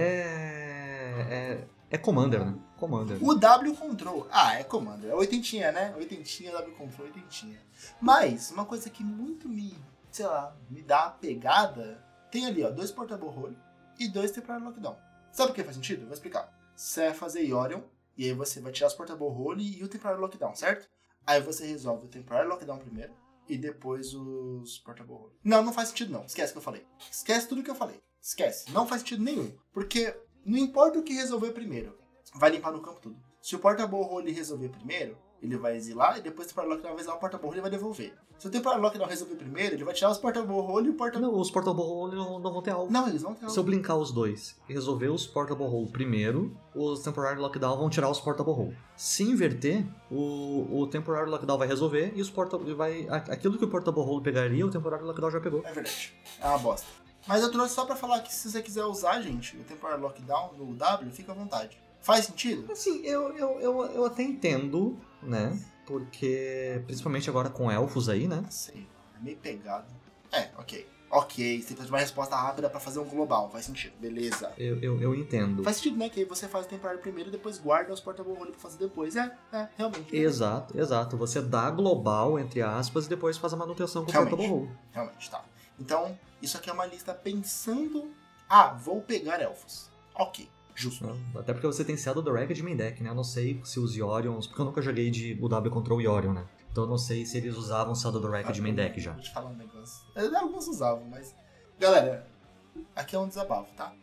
É 1.29 1.78
é 1.89 1.97
Commander, 1.97 2.45
né? 2.45 2.57
Commander. 2.77 3.17
O 3.23 3.35
W 3.35 3.75
Control. 3.75 4.27
Ah, 4.31 4.59
é 4.59 4.63
Commander. 4.63 5.11
É 5.11 5.15
oitentinha, 5.15 5.71
né? 5.71 5.93
Oitentinha, 5.97 6.51
W 6.51 6.75
Control, 6.75 7.07
oitentinha. 7.07 7.59
Mas, 7.99 8.51
uma 8.51 8.65
coisa 8.65 8.89
que 8.89 9.03
muito 9.03 9.49
me, 9.49 9.75
sei 10.11 10.25
lá, 10.25 10.55
me 10.69 10.81
dá 10.81 11.05
a 11.05 11.11
pegada 11.11 12.03
tem 12.31 12.45
ali, 12.45 12.63
ó, 12.63 12.69
dois 12.69 12.91
Portable 12.91 13.29
Role 13.29 13.57
e 13.97 14.07
dois 14.07 14.31
Temporary 14.31 14.63
Lockdown. 14.63 14.97
Sabe 15.31 15.51
o 15.51 15.53
que 15.53 15.63
faz 15.63 15.75
sentido? 15.75 16.01
Eu 16.01 16.05
vou 16.05 16.13
explicar. 16.13 16.51
Você 16.75 17.07
vai 17.07 17.13
fazer 17.13 17.41
Yorion, 17.41 17.81
e 18.17 18.25
aí 18.25 18.33
você 18.33 18.61
vai 18.61 18.71
tirar 18.71 18.87
os 18.87 18.93
Portable 18.93 19.27
Role 19.27 19.63
e 19.63 19.83
o 19.83 19.87
Temporary 19.87 20.21
Lockdown, 20.21 20.55
certo? 20.55 20.87
Aí 21.25 21.41
você 21.41 21.65
resolve 21.65 22.05
o 22.05 22.09
Temporary 22.09 22.47
Lockdown 22.47 22.77
primeiro, 22.77 23.13
e 23.47 23.57
depois 23.57 24.13
os 24.13 24.77
Portable 24.79 25.13
Role. 25.13 25.33
Não, 25.43 25.63
não 25.63 25.73
faz 25.73 25.89
sentido 25.89 26.13
não. 26.13 26.23
Esquece 26.25 26.51
o 26.51 26.53
que 26.53 26.57
eu 26.59 26.63
falei. 26.63 26.85
Esquece 27.11 27.47
tudo 27.47 27.63
que 27.63 27.69
eu 27.69 27.75
falei. 27.75 27.99
Esquece. 28.21 28.71
Não 28.71 28.85
faz 28.85 29.01
sentido 29.01 29.23
nenhum. 29.23 29.51
Porque 29.71 30.15
não 30.45 30.57
importa 30.57 30.99
o 30.99 31.03
que 31.03 31.13
resolver 31.13 31.51
primeiro, 31.51 31.97
vai 32.35 32.49
limpar 32.49 32.71
no 32.71 32.81
campo 32.81 32.99
tudo. 33.01 33.17
Se 33.41 33.55
o 33.55 33.59
Portable 33.59 34.03
Role 34.03 34.31
resolver 34.31 34.69
primeiro, 34.69 35.17
ele 35.41 35.57
vai 35.57 35.75
exilar 35.75 36.17
e 36.17 36.21
depois 36.21 36.47
o 36.47 36.49
Temporary 36.49 36.73
Lockdown 36.73 36.91
vai 36.93 37.01
exilar 37.01 37.17
o 37.17 37.19
Portable 37.19 37.47
Role 37.47 37.59
e 37.59 37.61
vai 37.61 37.71
devolver. 37.71 38.13
Se 38.37 38.47
o 38.47 38.49
Temporary 38.49 38.81
Lockdown 38.81 39.07
resolver 39.07 39.35
primeiro, 39.35 39.75
ele 39.75 39.83
vai 39.83 39.93
tirar 39.93 40.11
os 40.11 40.17
Portable 40.17 40.53
Role 40.53 40.87
e 40.87 40.89
o 40.91 40.93
Portable... 40.93 41.27
Não, 41.27 41.37
os 41.37 41.51
Portable 41.51 41.81
Hole 41.81 42.15
não, 42.15 42.39
não 42.39 42.53
vão 42.53 42.61
ter 42.61 42.71
alvo. 42.71 42.91
Não, 42.91 43.07
eles 43.07 43.21
vão 43.21 43.33
ter 43.33 43.49
Se 43.49 43.57
eu 43.57 43.63
blinkar 43.63 43.97
os 43.97 44.11
dois 44.11 44.57
e 44.67 44.73
resolver 44.73 45.09
os 45.09 45.27
Portable 45.27 45.65
Hole 45.65 45.89
primeiro, 45.89 46.55
os 46.73 47.01
Temporary 47.01 47.39
Lockdown 47.39 47.77
vão 47.77 47.89
tirar 47.89 48.09
os 48.09 48.19
Portable 48.19 48.53
Hole. 48.53 48.77
Se 48.95 49.23
inverter, 49.23 49.85
o, 50.09 50.81
o 50.81 50.87
Temporary 50.87 51.29
Lockdown 51.29 51.57
vai 51.57 51.67
resolver 51.67 52.13
e 52.15 52.21
os 52.21 52.29
Portable 52.29 52.73
vai 52.73 53.07
aquilo 53.09 53.57
que 53.57 53.65
o 53.65 53.69
Portable 53.69 54.01
Hole 54.01 54.23
pegaria, 54.23 54.65
o 54.65 54.69
Temporary 54.69 55.03
Lockdown 55.03 55.31
já 55.31 55.39
pegou. 55.41 55.61
É 55.65 55.73
verdade. 55.73 56.13
É 56.41 56.47
uma 56.47 56.57
bosta. 56.59 56.87
Mas 57.27 57.41
eu 57.41 57.51
trouxe 57.51 57.75
só 57.75 57.85
pra 57.85 57.95
falar 57.95 58.21
que 58.21 58.33
se 58.33 58.49
você 58.49 58.61
quiser 58.61 58.83
usar, 58.85 59.21
gente, 59.21 59.57
o 59.57 59.63
Temporary 59.63 60.01
Lockdown 60.01 60.53
no 60.57 60.73
W, 60.73 61.11
fica 61.11 61.31
à 61.31 61.35
vontade. 61.35 61.77
Faz 62.01 62.25
sentido? 62.25 62.71
Assim, 62.71 63.05
eu, 63.05 63.35
eu, 63.35 63.59
eu, 63.59 63.85
eu 63.85 64.05
até 64.05 64.23
entendo, 64.23 64.97
né? 65.21 65.59
Porque, 65.85 66.81
principalmente 66.85 67.29
agora 67.29 67.49
com 67.49 67.69
elfos 67.69 68.09
aí, 68.09 68.27
né? 68.27 68.43
Sei. 68.49 68.87
É 69.19 69.23
meio 69.23 69.37
pegado. 69.37 69.87
É, 70.31 70.49
ok. 70.57 70.87
Ok, 71.11 71.57
você 71.57 71.65
precisa 71.65 71.85
de 71.85 71.91
uma 71.91 71.97
resposta 71.97 72.35
rápida 72.35 72.69
pra 72.69 72.79
fazer 72.79 72.99
um 72.99 73.05
global. 73.05 73.49
Faz 73.49 73.65
sentido. 73.65 73.93
Beleza. 73.99 74.53
Eu, 74.57 74.79
eu, 74.79 75.01
eu 75.01 75.15
entendo. 75.15 75.63
Faz 75.63 75.77
sentido, 75.77 75.97
né? 75.97 76.07
Que 76.07 76.19
aí 76.19 76.25
você 76.25 76.47
faz 76.47 76.67
o 76.67 76.69
temporário 76.69 77.01
primeiro 77.01 77.29
e 77.29 77.31
depois 77.31 77.57
guarda 77.57 77.91
os 77.91 77.99
portable 77.99 78.33
role 78.33 78.51
pra 78.51 78.59
fazer 78.59 78.77
depois. 78.77 79.15
É, 79.15 79.35
é, 79.51 79.67
realmente. 79.75 80.15
Exato, 80.15 80.79
exato. 80.79 81.17
Você 81.17 81.41
dá 81.41 81.71
global, 81.71 82.37
entre 82.37 82.61
aspas, 82.61 83.07
e 83.07 83.09
depois 83.09 83.37
faz 83.37 83.53
a 83.53 83.57
manutenção 83.57 84.05
com 84.05 84.11
o. 84.11 84.13
Portable 84.13 84.47
Hole. 84.47 84.69
Realmente, 84.91 85.31
tá. 85.31 85.43
Então, 85.79 86.17
isso 86.41 86.57
aqui 86.57 86.69
é 86.69 86.73
uma 86.73 86.85
lista 86.85 87.13
pensando. 87.13 88.11
Ah, 88.49 88.73
vou 88.73 89.01
pegar 89.01 89.39
elfos. 89.41 89.89
Ok, 90.15 90.49
justo. 90.75 91.05
Né? 91.05 91.17
Até 91.35 91.53
porque 91.53 91.67
você 91.67 91.83
tem 91.85 91.95
Shadow 91.95 92.23
the 92.23 92.31
Rack 92.31 92.53
de 92.53 92.63
main 92.63 92.75
deck, 92.75 93.01
né? 93.01 93.09
Eu 93.09 93.15
não 93.15 93.23
sei 93.23 93.61
se 93.63 93.79
os 93.79 93.95
Yorions. 93.95 94.47
Porque 94.47 94.61
eu 94.61 94.65
nunca 94.65 94.81
joguei 94.81 95.09
de 95.09 95.37
UW 95.41 95.69
contra 95.71 95.93
o 95.93 96.01
Yorion, 96.01 96.33
né? 96.33 96.45
Então 96.71 96.83
eu 96.83 96.89
não 96.89 96.97
sei 96.97 97.25
se 97.25 97.37
eles 97.37 97.55
usavam 97.55 97.95
Shadow 97.95 98.21
the 98.21 98.27
Rack 98.27 98.51
de 98.51 98.61
main 98.61 98.75
deck 98.75 98.99
já. 98.99 99.13
Vou 99.13 99.21
te 99.21 99.31
falar 99.31 99.49
um 99.49 99.55
negócio. 99.55 100.05
É, 100.15 100.25
Alguns 100.35 100.67
usavam, 100.67 101.05
mas. 101.05 101.35
Galera, 101.79 102.27
aqui 102.95 103.15
é 103.15 103.19
um 103.19 103.27
desabafo, 103.27 103.73
tá? 103.75 103.93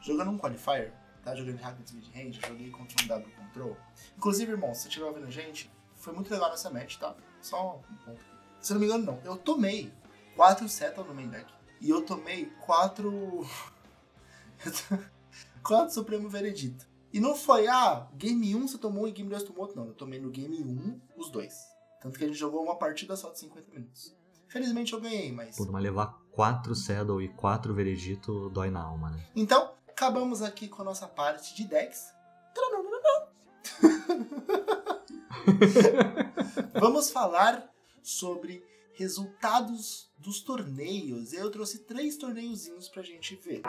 Jogando 0.00 0.30
um 0.30 0.38
qualifier, 0.38 0.92
tá? 1.24 1.34
Jogando 1.34 1.58
Hackers 1.58 1.92
Mid 1.92 2.14
Range, 2.14 2.40
joguei 2.46 2.70
contra 2.70 3.04
um 3.04 3.06
W 3.06 3.32
Control. 3.36 3.76
Inclusive, 4.16 4.52
irmão, 4.52 4.74
se 4.74 4.82
você 4.82 4.88
estiver 4.88 5.06
ouvindo 5.06 5.26
a 5.26 5.30
gente, 5.30 5.70
foi 5.96 6.12
muito 6.12 6.30
legal 6.30 6.50
nessa 6.50 6.68
match, 6.70 6.98
tá? 6.98 7.14
Só 7.40 7.76
um 7.76 7.96
ponto 7.96 8.10
aqui. 8.10 8.20
Se 8.60 8.72
eu 8.72 8.74
não 8.74 8.80
me 8.80 8.86
engano, 8.86 9.04
não. 9.04 9.20
Eu 9.24 9.36
tomei 9.36 9.92
4 10.36 10.68
Settle 10.68 11.04
no 11.04 11.14
main 11.14 11.28
deck. 11.28 11.52
E 11.80 11.90
eu 11.90 12.02
tomei 12.02 12.46
4. 12.64 13.46
4 15.62 15.90
Supremo 15.92 16.28
Veredito. 16.28 16.86
E 17.12 17.20
não 17.20 17.34
foi, 17.34 17.68
ah, 17.68 18.08
game 18.14 18.54
1 18.54 18.68
você 18.68 18.78
tomou 18.78 19.06
e 19.06 19.12
game 19.12 19.28
2 19.28 19.42
tomou 19.42 19.62
outro. 19.62 19.76
Não, 19.76 19.88
eu 19.88 19.94
tomei 19.94 20.20
no 20.20 20.30
game 20.30 20.62
1 20.62 21.00
os 21.16 21.30
dois. 21.30 21.54
Tanto 22.00 22.18
que 22.18 22.24
a 22.24 22.26
gente 22.26 22.38
jogou 22.38 22.62
uma 22.62 22.76
partida 22.76 23.16
só 23.16 23.30
de 23.30 23.38
50 23.40 23.70
minutos. 23.70 24.16
Felizmente 24.48 24.92
eu 24.92 25.00
ganhei, 25.00 25.32
mas. 25.32 25.56
Por 25.56 25.70
mas 25.70 25.82
levar 25.82 26.18
4 26.32 26.74
Shadow 26.74 27.20
e 27.20 27.28
4 27.28 27.74
Veredito 27.74 28.48
dói 28.50 28.70
na 28.70 28.82
alma, 28.82 29.10
né? 29.10 29.24
Então, 29.36 29.72
acabamos 29.88 30.42
aqui 30.42 30.68
com 30.68 30.82
a 30.82 30.84
nossa 30.84 31.06
parte 31.06 31.54
de 31.54 31.64
decks. 31.64 32.12
Vamos 36.80 37.10
falar 37.10 37.68
sobre 38.02 38.64
resultados 39.02 40.08
dos 40.16 40.40
torneios. 40.40 41.32
Eu 41.32 41.50
trouxe 41.50 41.80
três 41.80 42.16
torneiozinhos 42.16 42.88
pra 42.88 43.02
gente 43.02 43.34
ver. 43.34 43.62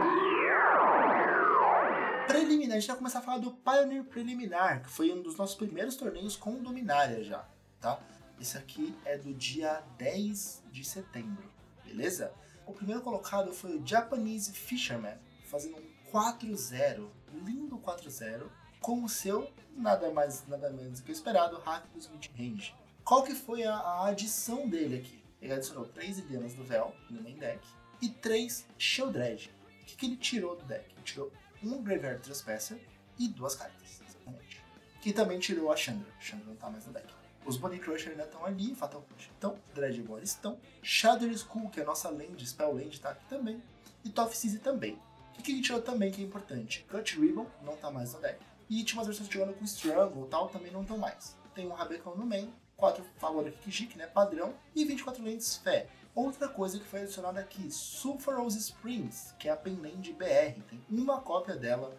Preliminar, 2.27 2.77
a 2.77 2.79
gente 2.79 2.87
vai 2.87 2.97
começar 2.97 3.19
a 3.19 3.21
falar 3.21 3.39
do 3.39 3.51
Pioneer 3.51 4.03
Preliminar, 4.05 4.83
que 4.83 4.89
foi 4.89 5.11
um 5.11 5.21
dos 5.21 5.35
nossos 5.35 5.55
primeiros 5.55 5.95
torneios 5.95 6.35
com 6.35 6.61
Dominária 6.61 7.23
já, 7.23 7.45
tá? 7.81 7.99
Esse 8.39 8.57
aqui 8.57 8.95
é 9.05 9.17
do 9.17 9.33
dia 9.33 9.83
10 9.97 10.63
de 10.71 10.83
setembro, 10.83 11.49
beleza? 11.83 12.31
O 12.65 12.71
primeiro 12.71 13.01
colocado 13.01 13.51
foi 13.53 13.77
o 13.77 13.85
Japanese 13.85 14.53
Fisherman, 14.53 15.17
fazendo 15.45 15.77
um 15.77 16.11
4-0, 16.11 17.09
lindo 17.43 17.77
4-0, 17.77 18.43
com 18.79 19.03
o 19.03 19.09
seu 19.09 19.51
nada 19.75 20.11
mais 20.11 20.47
nada 20.47 20.69
menos 20.69 20.99
do 20.99 21.05
que 21.05 21.11
o 21.11 21.13
esperado 21.13 21.57
hack 21.57 21.85
dos 21.93 22.07
mid-range. 22.07 22.75
Qual 23.03 23.23
que 23.23 23.33
foi 23.33 23.63
a, 23.63 23.75
a 23.75 24.07
adição 24.07 24.67
dele 24.67 24.97
aqui? 24.97 25.22
Ele 25.43 25.51
adicionou 25.51 25.85
3 25.85 26.19
Ilianas 26.19 26.53
do 26.53 26.63
Véu 26.63 26.95
no 27.09 27.21
main 27.21 27.35
deck 27.35 27.59
e 28.01 28.07
3 28.07 28.65
Sheldred. 28.77 29.51
O 29.81 29.85
que, 29.85 29.97
que 29.97 30.05
ele 30.05 30.15
tirou 30.15 30.55
do 30.55 30.63
deck? 30.63 30.89
Ele 30.89 31.03
tirou 31.03 31.33
um 31.61 31.83
Graveyard 31.83 32.23
Trespasser 32.23 32.79
e 33.19 33.27
duas 33.27 33.53
cartas, 33.53 34.01
exatamente. 34.07 34.63
Que 35.01 35.11
também 35.11 35.37
tirou 35.39 35.69
a 35.69 35.75
Chandra. 35.75 36.07
Chandra 36.17 36.45
não 36.45 36.55
tá 36.55 36.69
mais 36.69 36.85
no 36.87 36.93
deck. 36.93 37.13
Os 37.45 37.57
Body 37.57 37.77
Crusher 37.77 38.11
ainda 38.11 38.23
estão 38.23 38.45
ali, 38.45 38.73
Fatal 38.73 39.01
Push 39.01 39.23
estão, 39.33 39.59
Dreadbore 39.75 40.23
estão, 40.23 40.57
Shadow 40.81 41.27
Skull, 41.27 41.69
que 41.69 41.81
é 41.81 41.83
a 41.83 41.87
nossa 41.87 42.09
land, 42.09 42.47
Spell 42.47 42.73
Land, 42.73 43.01
tá 43.01 43.09
aqui 43.09 43.25
também, 43.27 43.61
e 44.05 44.09
Tough 44.09 44.31
Season 44.31 44.59
também. 44.59 44.93
O 44.93 45.33
que, 45.33 45.43
que 45.43 45.51
ele 45.51 45.61
tirou 45.61 45.81
também, 45.81 46.09
que 46.09 46.21
é 46.21 46.25
importante? 46.25 46.85
Cut 46.89 47.19
Ribbon, 47.19 47.45
não 47.61 47.75
tá 47.75 47.91
mais 47.91 48.13
no 48.13 48.21
deck. 48.21 48.39
E 48.69 48.85
umas 48.93 49.07
versões 49.07 49.27
jogando 49.27 49.57
com 49.57 49.65
Struggle 49.65 50.25
e 50.25 50.29
tal, 50.29 50.47
também 50.47 50.71
não 50.71 50.83
estão 50.83 50.97
mais. 50.97 51.35
Tem 51.53 51.67
um 51.67 51.73
Rabecão 51.73 52.15
no 52.15 52.25
main, 52.25 52.49
4 52.83 53.01
Favor 53.15 53.49
Kikijik, 53.49 53.97
né, 53.97 54.07
padrão, 54.07 54.53
e 54.75 54.83
24 54.83 55.23
lentes 55.23 55.55
Fé. 55.55 55.87
Outra 56.13 56.49
coisa 56.49 56.77
que 56.77 56.85
foi 56.85 57.03
adicionada 57.03 57.39
aqui, 57.39 57.71
Sulphurous 57.71 58.55
Springs, 58.55 59.33
que 59.39 59.47
é 59.47 59.53
a 59.53 59.55
Penland 59.55 60.11
BR, 60.11 60.61
tem 60.67 60.83
uma 60.89 61.21
cópia 61.21 61.55
dela 61.55 61.95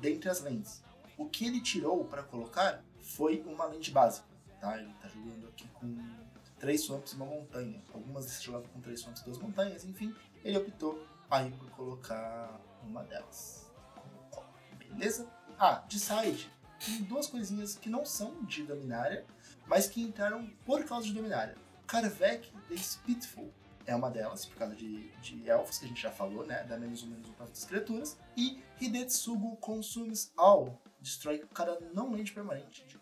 dentre 0.00 0.28
as 0.28 0.40
lentes. 0.40 0.82
O 1.16 1.26
que 1.28 1.46
ele 1.46 1.60
tirou 1.60 2.04
para 2.06 2.24
colocar 2.24 2.82
foi 3.00 3.44
uma 3.46 3.66
lente 3.66 3.92
básica, 3.92 4.26
tá? 4.60 4.76
Ele 4.76 4.92
tá 5.00 5.06
jogando 5.06 5.46
aqui 5.46 5.68
com 5.68 5.96
três 6.58 6.80
swamps 6.80 7.12
e 7.12 7.14
uma 7.14 7.26
montanha. 7.26 7.80
Algumas 7.94 8.24
vezes 8.24 8.42
jogavam 8.42 8.66
com 8.70 8.80
três 8.80 8.98
swamps 8.98 9.22
e 9.22 9.24
duas 9.26 9.38
montanhas, 9.38 9.84
enfim, 9.84 10.12
ele 10.44 10.58
optou 10.58 11.06
aí 11.30 11.52
por 11.52 11.70
colocar 11.70 12.60
uma 12.82 13.04
delas. 13.04 13.70
Beleza? 14.76 15.30
Ah, 15.56 15.84
de 15.86 16.00
side, 16.00 16.50
tem 16.84 17.04
duas 17.04 17.28
coisinhas 17.28 17.76
que 17.76 17.88
não 17.88 18.04
são 18.04 18.42
de 18.44 18.64
Dominária, 18.64 19.24
mas 19.66 19.86
que 19.86 20.02
entraram 20.02 20.48
por 20.64 20.84
causa 20.84 21.06
de 21.06 21.12
Dominária. 21.12 21.56
Karvek 21.86 22.50
The 22.68 22.76
Spitful 22.76 23.52
é 23.86 23.94
uma 23.94 24.10
delas, 24.10 24.44
por 24.44 24.56
causa 24.56 24.74
de, 24.74 25.08
de 25.20 25.48
elfos, 25.48 25.78
que 25.78 25.84
a 25.84 25.88
gente 25.88 26.02
já 26.02 26.10
falou, 26.10 26.44
né? 26.44 26.64
Dá 26.68 26.76
menos 26.76 27.02
um, 27.04 27.06
menos 27.06 27.28
um 27.28 27.32
para 27.32 27.46
as 27.46 27.64
criaturas. 27.64 28.18
E 28.36 28.60
Hidetsugu 28.80 29.56
Consumes 29.56 30.32
All, 30.36 30.80
destrói 31.00 31.38
cada 31.54 31.78
não 31.94 32.10
land 32.10 32.32
permanente 32.32 32.84
de, 32.84 32.98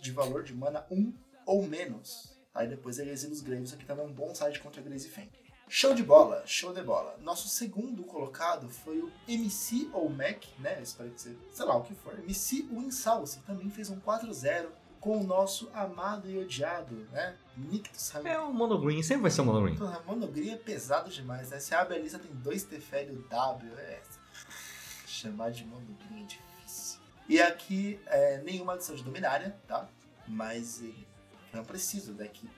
de 0.00 0.10
valor 0.10 0.42
de 0.42 0.52
mana 0.52 0.84
1 0.90 1.14
ou 1.46 1.66
menos. 1.66 2.36
Aí 2.52 2.68
depois 2.68 2.98
ele 2.98 3.10
exila 3.10 3.32
os 3.32 3.40
Graves, 3.40 3.72
aqui 3.72 3.84
também 3.84 4.04
é 4.04 4.08
um 4.08 4.12
bom 4.12 4.34
side 4.34 4.58
contra 4.60 4.82
Grace 4.82 5.08
Fang. 5.08 5.30
Show 5.68 5.94
de 5.94 6.02
bola, 6.02 6.42
show 6.46 6.72
de 6.72 6.82
bola. 6.82 7.16
Nosso 7.22 7.48
segundo 7.48 8.04
colocado 8.04 8.68
foi 8.68 8.98
o 8.98 9.10
MC 9.26 9.88
ou 9.92 10.10
Mac, 10.10 10.44
né? 10.58 10.80
Espero 10.82 11.10
que 11.10 11.20
você, 11.20 11.36
sei 11.52 11.64
lá 11.64 11.76
o 11.76 11.82
que 11.82 11.94
for. 11.94 12.18
MC 12.18 12.68
Winsalce 12.70 13.40
também 13.40 13.70
fez 13.70 13.88
um 13.88 13.98
4-0 13.98 14.68
com 15.04 15.20
o 15.20 15.22
nosso 15.22 15.70
amado 15.74 16.30
e 16.30 16.38
odiado, 16.38 16.94
né? 17.12 17.36
Nictus 17.58 18.14
É 18.24 18.40
um 18.40 18.54
Mono 18.54 18.80
Green, 18.80 19.02
sempre 19.02 19.20
vai 19.24 19.30
ser 19.30 19.42
um 19.42 19.44
Mono 19.44 19.60
Green. 19.60 19.76
Porra, 19.76 20.02
monogria 20.06 20.54
é 20.54 20.56
pesado 20.56 21.10
demais, 21.10 21.50
né? 21.50 21.60
Se 21.60 21.74
abre 21.74 21.96
a 21.96 21.98
lista, 21.98 22.18
tem 22.18 22.30
dois 22.36 22.62
Teferi 22.62 23.12
e 23.12 23.16
o 23.16 23.28
W. 23.28 23.70
É... 23.80 24.00
Chamar 25.06 25.50
de 25.50 25.66
monogria 25.66 26.22
é 26.22 26.26
difícil. 26.26 27.00
E 27.28 27.38
aqui, 27.38 28.00
é, 28.06 28.38
nenhuma 28.38 28.72
adição 28.72 28.96
de 28.96 29.02
Dominária, 29.02 29.54
tá? 29.68 29.86
Mas 30.26 30.80
ele 30.80 31.06
não 31.52 31.66
precisa, 31.66 32.10
o 32.10 32.14
deck 32.14 32.48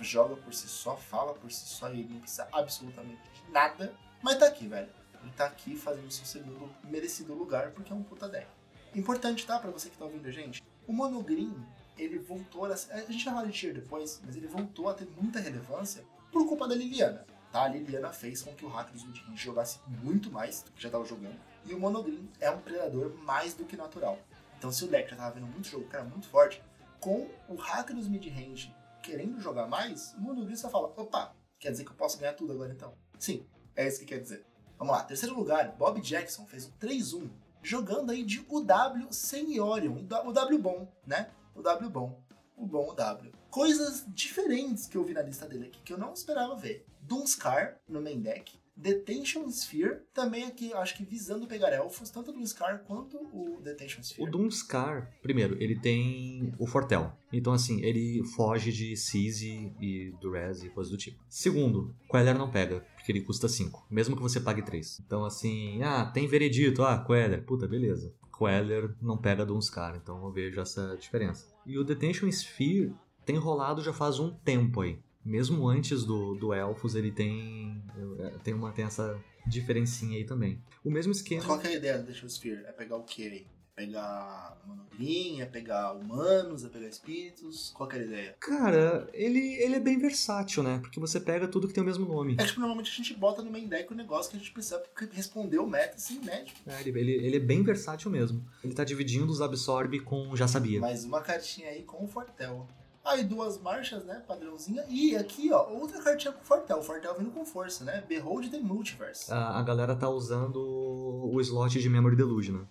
joga 0.00 0.34
por 0.34 0.52
si 0.52 0.66
só, 0.66 0.96
fala 0.96 1.34
por 1.34 1.52
si 1.52 1.68
só 1.68 1.88
e 1.88 2.00
ele 2.00 2.14
não 2.14 2.20
precisa 2.20 2.48
absolutamente 2.52 3.22
de 3.32 3.52
nada. 3.52 3.94
Mas 4.20 4.38
tá 4.38 4.46
aqui, 4.46 4.66
velho. 4.66 4.90
Ele 5.22 5.32
tá 5.36 5.46
aqui 5.46 5.76
fazendo 5.76 6.10
seu 6.10 6.26
segundo 6.26 6.68
merecido 6.82 7.32
lugar 7.32 7.70
porque 7.70 7.92
é 7.92 7.94
um 7.94 8.02
puta 8.02 8.28
deck. 8.28 8.48
Importante, 8.92 9.46
tá? 9.46 9.56
Pra 9.60 9.70
você 9.70 9.88
que 9.88 9.96
tá 9.96 10.04
ouvindo 10.04 10.26
a 10.26 10.32
gente. 10.32 10.60
O 10.84 10.92
Monogreen, 10.92 11.54
ele 11.96 12.18
voltou 12.18 12.64
a... 12.64 12.68
A 12.72 13.00
gente 13.10 13.24
vai 13.24 13.34
falar 13.34 13.46
de 13.46 13.52
tier 13.52 13.74
depois, 13.74 14.20
mas 14.24 14.36
ele 14.36 14.46
voltou 14.46 14.88
a 14.88 14.94
ter 14.94 15.06
muita 15.20 15.40
relevância 15.40 16.04
por 16.30 16.46
culpa 16.46 16.66
da 16.66 16.74
Liliana. 16.74 17.26
Tá? 17.50 17.64
A 17.64 17.68
Liliana 17.68 18.12
fez 18.12 18.42
com 18.42 18.54
que 18.54 18.64
o 18.64 18.68
hack 18.68 18.90
dos 18.90 19.04
Midrange 19.04 19.36
jogasse 19.36 19.78
muito 20.02 20.30
mais 20.30 20.62
do 20.62 20.72
que 20.72 20.82
já 20.82 20.88
estava 20.88 21.04
jogando. 21.04 21.38
E 21.66 21.74
o 21.74 21.78
Monogreen 21.78 22.28
é 22.40 22.50
um 22.50 22.58
predador 22.58 23.14
mais 23.18 23.54
do 23.54 23.64
que 23.64 23.76
natural. 23.76 24.18
Então 24.58 24.72
se 24.72 24.84
o 24.84 24.88
deck 24.88 25.10
já 25.10 25.16
estava 25.16 25.34
vendo 25.34 25.46
muito 25.46 25.68
jogo, 25.68 25.88
que 25.88 25.94
era 25.94 26.04
muito 26.04 26.26
forte, 26.28 26.62
com 26.98 27.28
o 27.48 27.54
hack 27.56 27.90
dos 27.92 28.08
midrange 28.08 28.74
querendo 29.02 29.40
jogar 29.40 29.66
mais, 29.66 30.14
o 30.14 30.20
Monogreen 30.20 30.56
só 30.56 30.70
fala, 30.70 30.92
opa, 30.96 31.34
quer 31.58 31.72
dizer 31.72 31.84
que 31.84 31.90
eu 31.90 31.96
posso 31.96 32.18
ganhar 32.18 32.32
tudo 32.34 32.52
agora 32.52 32.72
então? 32.72 32.94
Sim, 33.18 33.44
é 33.76 33.86
isso 33.86 34.00
que 34.00 34.06
quer 34.06 34.20
dizer. 34.20 34.46
Vamos 34.78 34.94
lá, 34.94 35.04
terceiro 35.04 35.34
lugar, 35.36 35.72
Bob 35.76 36.00
Jackson 36.00 36.46
fez 36.46 36.66
um 36.66 36.72
3-1, 36.80 37.28
jogando 37.62 38.10
aí 38.10 38.24
de 38.24 38.40
UW 38.48 39.12
sem 39.12 39.60
Orion, 39.60 39.98
o 40.24 40.32
W 40.32 40.58
bom, 40.58 40.88
né? 41.06 41.30
O 41.54 41.62
W 41.62 41.90
bom, 41.90 42.22
o 42.56 42.66
bom 42.66 42.90
o 42.90 42.94
W. 42.94 43.32
Coisas 43.50 44.04
diferentes 44.08 44.86
que 44.86 44.96
eu 44.96 45.04
vi 45.04 45.12
na 45.12 45.22
lista 45.22 45.46
dele 45.46 45.66
aqui, 45.66 45.80
que 45.84 45.92
eu 45.92 45.98
não 45.98 46.12
esperava 46.12 46.56
ver. 46.56 46.86
Dunscar 47.00 47.78
no 47.88 48.00
main 48.00 48.20
deck, 48.20 48.58
Detention 48.74 49.48
Sphere, 49.48 50.00
também 50.14 50.44
aqui, 50.44 50.72
acho 50.72 50.96
que 50.96 51.04
visando 51.04 51.46
pegar 51.46 51.72
elfos, 51.72 52.10
tanto 52.10 52.32
do 52.32 52.46
Scar 52.46 52.82
quanto 52.84 53.18
o 53.18 53.60
Detention 53.62 54.00
Sphere. 54.00 54.26
O 54.26 54.30
Doomscar, 54.30 55.12
primeiro, 55.20 55.56
ele 55.62 55.78
tem 55.78 56.52
o 56.58 56.66
Fortel. 56.66 57.12
Então, 57.32 57.52
assim, 57.52 57.82
ele 57.82 58.24
foge 58.34 58.72
de 58.72 58.96
Seize 58.96 59.72
e 59.80 60.14
Durez 60.20 60.62
e 60.62 60.70
coisas 60.70 60.90
do 60.90 60.96
tipo. 60.96 61.22
Segundo, 61.28 61.94
Queller 62.10 62.36
não 62.36 62.50
pega, 62.50 62.80
porque 62.96 63.12
ele 63.12 63.20
custa 63.20 63.46
5, 63.46 63.86
mesmo 63.90 64.16
que 64.16 64.22
você 64.22 64.40
pague 64.40 64.62
3. 64.62 65.00
Então, 65.06 65.24
assim, 65.24 65.82
ah, 65.82 66.06
tem 66.06 66.26
veredito, 66.26 66.82
ah, 66.82 67.04
Queller, 67.04 67.44
puta, 67.44 67.68
beleza. 67.68 68.14
Queller 68.44 68.94
não 69.00 69.16
pega 69.16 69.46
Doomscar, 69.46 69.96
então 69.96 70.24
eu 70.24 70.32
vejo 70.32 70.60
essa 70.60 70.96
diferença. 70.96 71.46
E 71.64 71.78
o 71.78 71.84
Detention 71.84 72.28
Sphere 72.28 72.94
tem 73.24 73.36
rolado 73.36 73.82
já 73.82 73.92
faz 73.92 74.18
um 74.18 74.30
tempo 74.30 74.80
aí 74.80 74.98
mesmo 75.24 75.68
antes 75.68 76.04
do, 76.04 76.34
do 76.34 76.52
Elfos, 76.52 76.94
ele 76.94 77.12
tem, 77.12 77.82
é, 78.18 78.30
tem, 78.42 78.54
uma, 78.54 78.72
tem 78.72 78.84
essa 78.84 79.18
diferencinha 79.46 80.18
aí 80.18 80.24
também. 80.24 80.60
O 80.84 80.90
mesmo 80.90 81.12
esquema. 81.12 81.44
Qual 81.44 81.58
que 81.58 81.66
é 81.68 81.70
a 81.70 81.74
ideia 81.74 81.98
do 81.98 82.06
The 82.06 82.28
Sphere? 82.28 82.64
É 82.64 82.72
pegar 82.72 82.96
o 82.96 83.04
quê 83.04 83.22
aí? 83.22 83.46
Pegar 83.82 84.56
monogrim, 84.64 85.40
é 85.40 85.44
pegar 85.44 85.92
humanos, 85.92 86.64
é 86.64 86.68
pegar 86.68 86.86
espíritos? 86.86 87.72
Qual 87.74 87.88
que 87.88 87.96
é 87.96 87.98
a 87.98 88.02
ideia? 88.04 88.36
Cara, 88.38 89.08
ele, 89.12 89.40
ele 89.54 89.74
é 89.74 89.80
bem 89.80 89.98
versátil, 89.98 90.62
né? 90.62 90.78
Porque 90.80 91.00
você 91.00 91.18
pega 91.18 91.48
tudo 91.48 91.66
que 91.66 91.74
tem 91.74 91.82
o 91.82 91.86
mesmo 91.86 92.06
nome. 92.06 92.36
É 92.38 92.44
tipo, 92.44 92.60
normalmente 92.60 92.92
a 92.92 92.94
gente 92.94 93.12
bota 93.14 93.42
no 93.42 93.50
main 93.50 93.66
deck 93.66 93.92
o 93.92 93.96
negócio 93.96 94.30
que 94.30 94.36
a 94.36 94.38
gente 94.38 94.52
precisa 94.52 94.80
responder 95.10 95.58
o 95.58 95.66
meta 95.66 95.96
assim, 95.96 96.20
médico. 96.24 96.60
É, 96.64 96.80
ele, 96.80 96.96
ele, 96.96 97.12
ele, 97.12 97.36
é 97.38 97.40
bem 97.40 97.64
versátil 97.64 98.08
mesmo. 98.08 98.46
Ele 98.62 98.72
tá 98.72 98.84
dividindo 98.84 99.32
os 99.32 99.40
Absorb 99.42 99.98
com 100.00 100.36
Já 100.36 100.46
Sabia. 100.46 100.80
Mais 100.80 101.02
uma 101.04 101.20
cartinha 101.20 101.68
aí 101.68 101.82
com 101.82 102.04
o 102.04 102.06
Fortel. 102.06 102.68
Aí 103.04 103.24
duas 103.24 103.60
marchas, 103.60 104.04
né? 104.04 104.22
Padrãozinha. 104.26 104.84
E 104.88 105.16
aqui, 105.16 105.52
ó, 105.52 105.68
outra 105.70 106.00
cartinha 106.00 106.32
pro 106.32 106.44
Fortel. 106.44 106.78
O 106.78 106.82
Fortel 106.82 107.18
vindo 107.18 107.30
com 107.30 107.44
força, 107.44 107.84
né? 107.84 108.04
Behold 108.08 108.48
the 108.48 108.60
Multiverse. 108.60 109.32
A, 109.32 109.58
a 109.58 109.62
galera 109.62 109.96
tá 109.96 110.08
usando 110.08 110.56
o 110.60 111.40
slot 111.40 111.80
de 111.80 111.88
Memory 111.88 112.14
Deluge, 112.14 112.52
né? 112.52 112.64